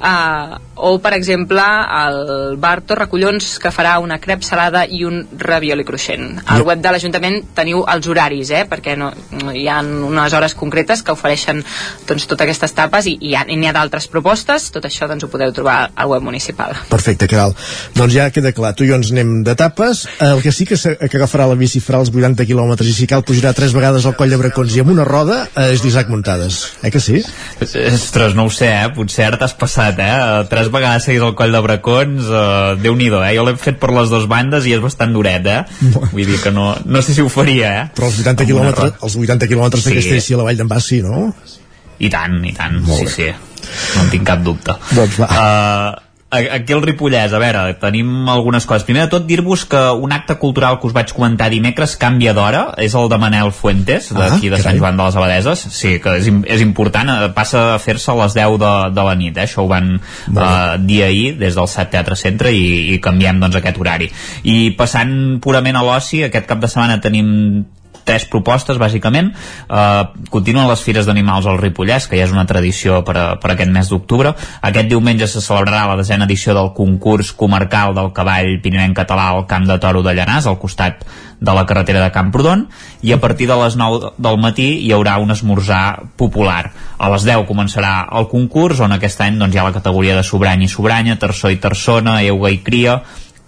[0.00, 5.84] uh, o per exemple el bar Torrecollons que farà una crep salada i un ravioli
[5.84, 6.40] cruixent.
[6.50, 9.12] Al web de l'Ajuntament teniu els horaris, eh, perquè no,
[9.54, 11.62] hi ha unes hores concretes que ofereixen
[12.08, 15.24] doncs, totes aquestes tapes i, i hi ha- n'hi ha d'altres propostes, tot això doncs,
[15.24, 16.74] ho podeu trobar al web municipal.
[16.90, 17.54] Perfecte, Caral.
[17.94, 20.06] Doncs ja queda clar, tu i jo ens anem de tapes.
[20.20, 23.22] El que sí que, que agafarà la bici farà els 80 quilòmetres i si cal
[23.26, 26.58] pujarà tres vegades al coll de Bracons i amb una roda eh, és l'Isaac Muntades.
[26.82, 27.22] Eh que sí?
[27.62, 28.88] Ostres, no ho sé, eh?
[28.94, 30.12] Potser ara t'has passat, eh?
[30.50, 33.32] Tres vegades seguís el coll de bracons, eh, Déu-n'hi-do, eh?
[33.36, 35.62] Jo l'he fet per les dues bandes i és bastant duret, eh?
[36.12, 37.88] Vull dir que no, no sé si ho faria, eh?
[37.96, 39.90] Però els 80 Amb una quilòmetres, els 80 quilòmetres Sí.
[39.90, 41.32] de Castellcí a la Vall d'en Bas, sí, no?
[42.02, 43.32] I tant, i tant, Molt sí, bé.
[43.32, 43.68] sí.
[43.96, 44.74] No en tinc cap dubte.
[44.96, 45.28] Doncs va.
[45.30, 48.86] Uh, aquí al Ripollès, a veure, tenim algunes coses.
[48.88, 52.62] Primer de tot, dir-vos que un acte cultural que us vaig comentar dimecres canvia d'hora,
[52.80, 54.78] és el de Manel Fuentes, d'aquí Ah, de Sant.
[54.78, 55.66] Joan de les Abadeses.
[55.70, 59.14] Sí, que és, és important, eh, passa a fer-se a les 10 de, de la
[59.18, 59.44] nit, eh?
[59.44, 63.60] això ho van uh, dir ahir des del SET Teatre Centre i, i canviem doncs
[63.60, 64.08] aquest horari.
[64.44, 67.30] I passant purament a l'oci, aquest cap de setmana tenim
[68.04, 69.32] tres propostes, bàsicament.
[69.68, 73.54] Uh, continuen les fires d'animals al Ripollès, que ja és una tradició per, a, per
[73.54, 74.34] aquest mes d'octubre.
[74.60, 79.46] Aquest diumenge se celebrarà la desena edició del concurs comarcal del cavall pirinenc català al
[79.50, 81.04] Camp de Toro de Llanàs, al costat
[81.42, 82.68] de la carretera de Camprodon,
[83.02, 86.70] i a partir de les 9 del matí hi haurà un esmorzar popular.
[87.02, 90.22] A les 10 començarà el concurs, on aquest any doncs, hi ha la categoria de
[90.22, 93.00] sobrany i sobranya, terçó i terçona, euga i cria,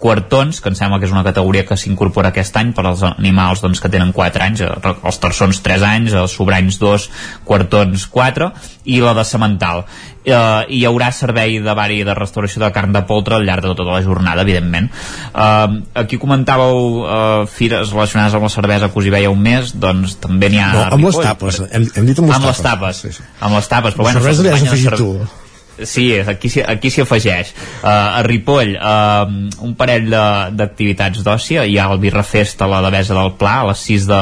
[0.05, 3.63] quartons, que em sembla que és una categoria que s'incorpora aquest any per als animals
[3.65, 7.07] doncs, que tenen 4 anys, eh, els terçons 3 anys, els sobranys 2,
[7.47, 8.51] quartons 4
[8.93, 9.85] i la de semental.
[10.25, 10.33] Eh,
[10.73, 13.73] hi haurà servei de bar i de restauració de carn de poltre al llarg de
[13.77, 14.91] tota la jornada, evidentment.
[15.33, 19.73] Eh, aquí comentàveu eh, fires relacionades amb la cervesa que us hi veia un mes,
[19.79, 21.29] doncs també n'hi ha No, amb les Ripoll.
[21.31, 21.61] tapes.
[21.71, 23.01] Hem, hem dit amb les amb les tapes.
[23.01, 25.11] tapes, amb les tapes, però La bueno, cervesa li has afegit tu.
[25.83, 27.51] Sí, aquí, aquí s'hi afegeix.
[27.83, 29.25] Uh, a Ripoll, uh,
[29.65, 30.07] un parell
[30.55, 31.65] d'activitats d'òcia.
[31.67, 34.21] Hi ha el Birrafest a la Devesa del Pla a les 6 de,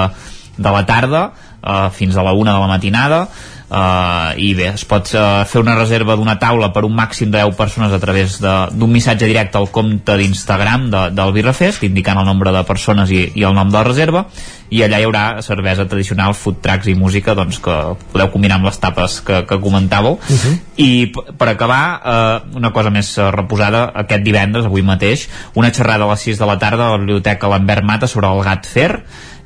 [0.58, 3.28] de la tarda uh, fins a la 1 de la matinada.
[3.74, 7.40] Uh, i bé, es pot uh, fer una reserva d'una taula per un màxim de
[7.42, 12.20] 10 persones a través de- d'un missatge directe al compte d'Instagram de, del Birrafest, indicant
[12.22, 14.28] el nombre de persones i, i el nom de la reserva
[14.74, 17.74] i allà hi haurà cervesa tradicional, food trucks i música doncs, que
[18.14, 20.54] podeu combinar amb les tapes que, que comentàveu Uh -huh.
[20.78, 26.06] i per acabar, eh, una cosa més eh, reposada, aquest divendres, avui mateix, una xerrada
[26.06, 29.04] a les 6 de la tarda a la Biblioteca Lambert Mata sobre el gat fer,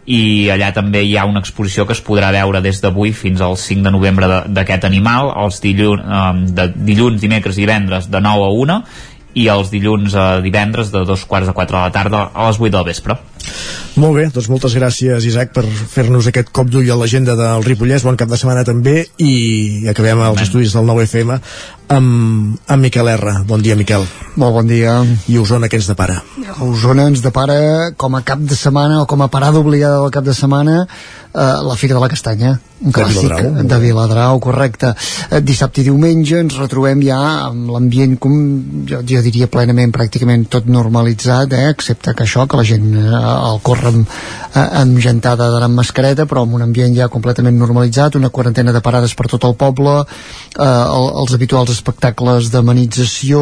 [0.08, 3.58] i allà també hi ha una exposició que es podrà veure des d'avui fins al
[3.60, 8.48] 5 de novembre d'aquest animal, els dilluns, eh, de dilluns, dimecres i divendres de 9
[8.48, 8.82] a 1
[9.38, 12.60] i els dilluns a divendres de dos quarts de 4 de la tarda a les
[12.60, 13.18] 8 del vespre.
[13.98, 18.06] Molt bé, doncs moltes gràcies Isaac per fer-nos aquest cop d'ull a l'agenda del Ripollès,
[18.06, 21.40] bon cap de setmana també i acabem els estudis del 9FM
[21.88, 23.34] amb, amb Miquel R.
[23.48, 24.06] Bon dia Miquel.
[24.38, 25.00] Molt bon dia.
[25.32, 26.20] I Osona què ens depara?
[26.54, 27.58] A Osona ens depara
[27.98, 31.60] com a cap de setmana o com a parada obligada del cap de setmana eh,
[31.64, 33.64] la Fira de la Castanya un De clàssic Viladrau.
[33.66, 37.18] de Viladrau, correcte eh, dissabte i diumenge ens retrobem ja
[37.48, 38.36] amb l'ambient com
[38.86, 43.16] jo, jo diria plenament pràcticament tot normalitzat eh, excepte que això, que la gent eh,
[43.52, 44.18] el corre amb,
[44.54, 48.74] eh, amb gentada d'anar amb mascareta però amb un ambient ja completament normalitzat una quarantena
[48.76, 53.42] de parades per tot el poble eh, el, els habituals espectacles d'amenització,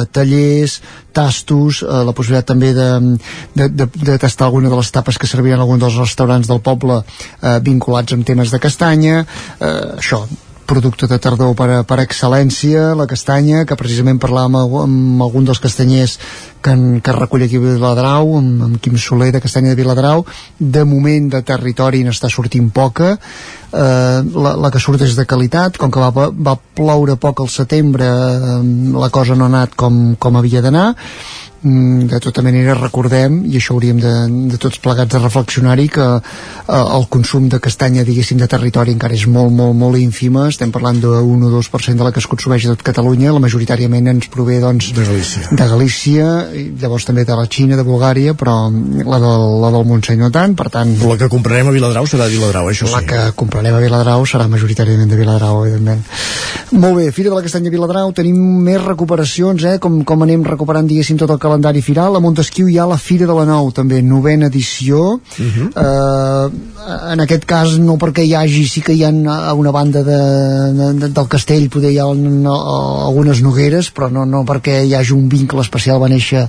[0.00, 0.80] eh, tallers
[1.16, 2.88] tastos, eh, la possibilitat també de,
[3.56, 7.00] de, de, de tastar alguna de les tapes que serviran alguns dels restaurants del poble
[7.02, 10.26] eh, vinculats amb temes de castanya eh, això,
[10.66, 15.62] producte de tardor per, per excel·lència, la castanya, que precisament parlàvem amb, amb algun dels
[15.62, 16.16] castanyers
[16.60, 20.26] que, en, que recull aquí a Viladrau, amb, amb Quim Soler de Castanya de Viladrau,
[20.58, 25.78] de moment de territori n'està sortint poca, eh, la, la que surt és de qualitat,
[25.80, 28.60] com que va, va ploure poc al setembre, eh,
[28.98, 30.90] la cosa no ha anat com, com havia d'anar,
[31.62, 34.12] de tota manera recordem i això hauríem de,
[34.52, 39.16] de tots plegats de reflexionar-hi que eh, el consum de castanya diguéssim de territori encara
[39.16, 42.66] és molt molt molt ínfima, estem parlant d'un o 2% de la que es consumeix
[42.66, 47.24] a tot Catalunya la majoritàriament ens prové doncs de Galícia, de Galícia i llavors també
[47.24, 50.94] de la Xina, de Bulgària però la del, la del Montseny no tant per tant
[51.06, 53.10] la que comprarem a Viladrau serà de Viladrau, això la sí.
[53.10, 56.02] que comprarem a Viladrau serà majoritàriament de Viladrau, evidentment.
[56.76, 58.36] Molt bé, Fira de la Castanya Viladrau, tenim
[58.66, 59.76] més recuperacions, eh?
[59.82, 62.18] com, com anem recuperant, diguéssim, tot el calendari firal.
[62.18, 65.20] A Montesquieu hi ha la Fira de la Nou, també, novena edició.
[65.38, 65.68] Uh -huh.
[65.82, 70.02] eh, en aquest cas, no perquè hi hagi, sí que hi ha a una banda
[70.02, 70.20] de,
[70.78, 75.12] de, del castell, poder hi ha un, algunes nogueres, però no, no perquè hi hagi
[75.12, 76.48] un vincle especial, va néixer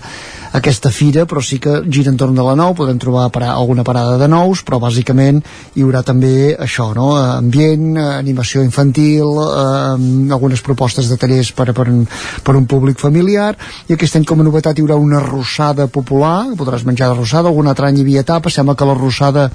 [0.56, 4.18] aquesta fira, però sí que gira entorn de la nou, podem trobar para, alguna parada
[4.18, 5.42] de nous, però bàsicament
[5.76, 7.10] hi haurà també això, no?
[7.18, 12.06] ambient, animació infantil, eh, algunes propostes de tallers per, per, un,
[12.44, 13.54] per un públic familiar,
[13.88, 17.52] i aquest any com a novetat hi haurà una rossada popular, podràs menjar de rossada,
[17.52, 19.50] algun altre any hi havia etapa, sembla que la rossada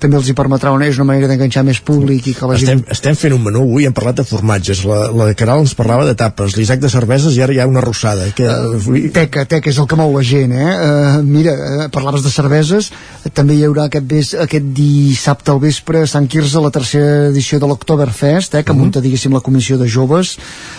[0.00, 2.82] també els hi permetrà una, és una manera d'enganxar més públic i que la estem,
[2.82, 2.84] gent...
[2.92, 6.14] estem fent un menú avui, hem parlat de formatges la, la Caral ens parlava de
[6.18, 9.78] tapes l'Isaac de cerveses i ara hi ha una rossada que, Uh, teca, teca és
[9.80, 10.72] el que mou la gent eh?
[11.18, 12.90] Uh, mira, uh, parlaves de cerveses
[13.34, 17.58] també hi haurà aquest, ves, aquest dissabte al vespre a Sant Quirze la tercera edició
[17.58, 18.80] de l'Octoberfest eh, que Mhm.
[18.80, 20.36] munta diguéssim la comissió de joves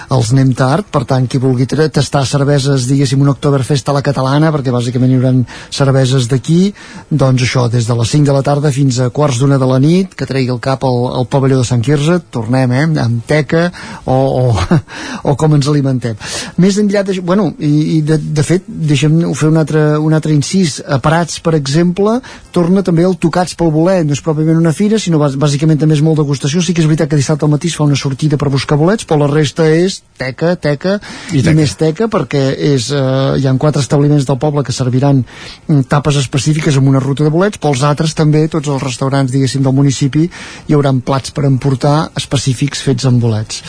[0.09, 4.51] els anem tard, per tant qui vulgui tastar cerveses diguéssim un Oktoberfest a la catalana
[4.51, 5.33] perquè bàsicament hi haurà
[5.69, 6.73] cerveses d'aquí
[7.09, 9.79] doncs això, des de les 5 de la tarda fins a quarts d'una de la
[9.79, 12.19] nit que tregui el cap al, al pavelló de Sant Quirze.
[12.31, 13.71] Tornem, eh, amb teca
[14.05, 14.43] o, o,
[15.31, 16.15] o com ens alimentem.
[16.57, 20.33] Més enllà de, bueno, i, i de, de fet deixem fer un altre, un altre
[20.33, 20.79] incís.
[20.87, 22.17] A Parats, per exemple
[22.55, 25.95] torna també el Tocats pel Bolet, no és pròpiament una fira sinó bàs- bàsicament també
[25.97, 26.61] és molt degustació.
[26.61, 29.05] Sí que és veritat que dissabte al matí es fa una sortida per buscar bolets
[29.07, 30.97] però la resta és teca, teca
[31.31, 32.43] i, i més teca perquè
[32.73, 36.99] és, eh, hi ha quatre establiments del poble que serviran mm, tapes específiques amb una
[37.03, 37.57] ruta de bolets.
[37.61, 40.27] Però els altres també, tots els restaurants diguéssim del municipi
[40.67, 43.61] hi haurà plats per emportar específics fets amb bolets.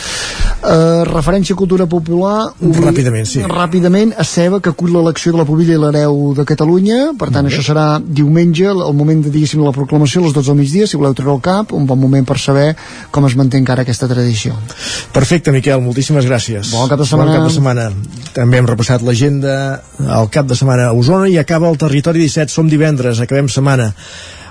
[0.59, 3.43] Eh, referència a cultura popular Ràpidament, sí.
[3.47, 7.47] ràpidament a Ceba que acull l'elecció de la Pobilla i l'Hereu de Catalunya per tant
[7.49, 10.97] això serà diumenge el moment de, diguéssim, la proclamació a les 12 del migdia si
[10.97, 12.71] voleu treure el cap, un bon moment per saber
[13.13, 14.57] com es manté encara aquesta tradició
[15.13, 16.73] Perfecte, Miquel, moltíssimes gràcies.
[16.73, 17.33] Bon cap de setmana.
[17.33, 17.87] Bon cap de setmana.
[18.37, 19.55] També hem repassat l'agenda
[19.99, 22.53] al cap de setmana a Osona i acaba el territori 17.
[22.53, 23.93] Som divendres, acabem setmana.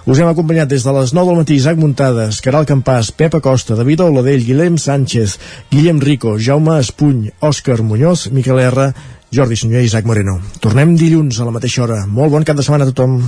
[0.07, 3.75] Us hem acompanyat des de les 9 del matí Isaac Muntades, Caral Campàs, Pep Acosta,
[3.75, 5.37] David Oladell, Guillem Sánchez,
[5.71, 8.91] Guillem Rico, Jaume Espuny, Òscar Muñoz, Miquel R,
[9.31, 10.37] Jordi Sunyer i Isaac Moreno.
[10.63, 12.05] Tornem dilluns a la mateixa hora.
[12.07, 13.21] Molt bon cap de setmana a tothom.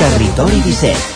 [0.00, 1.15] Territori 17,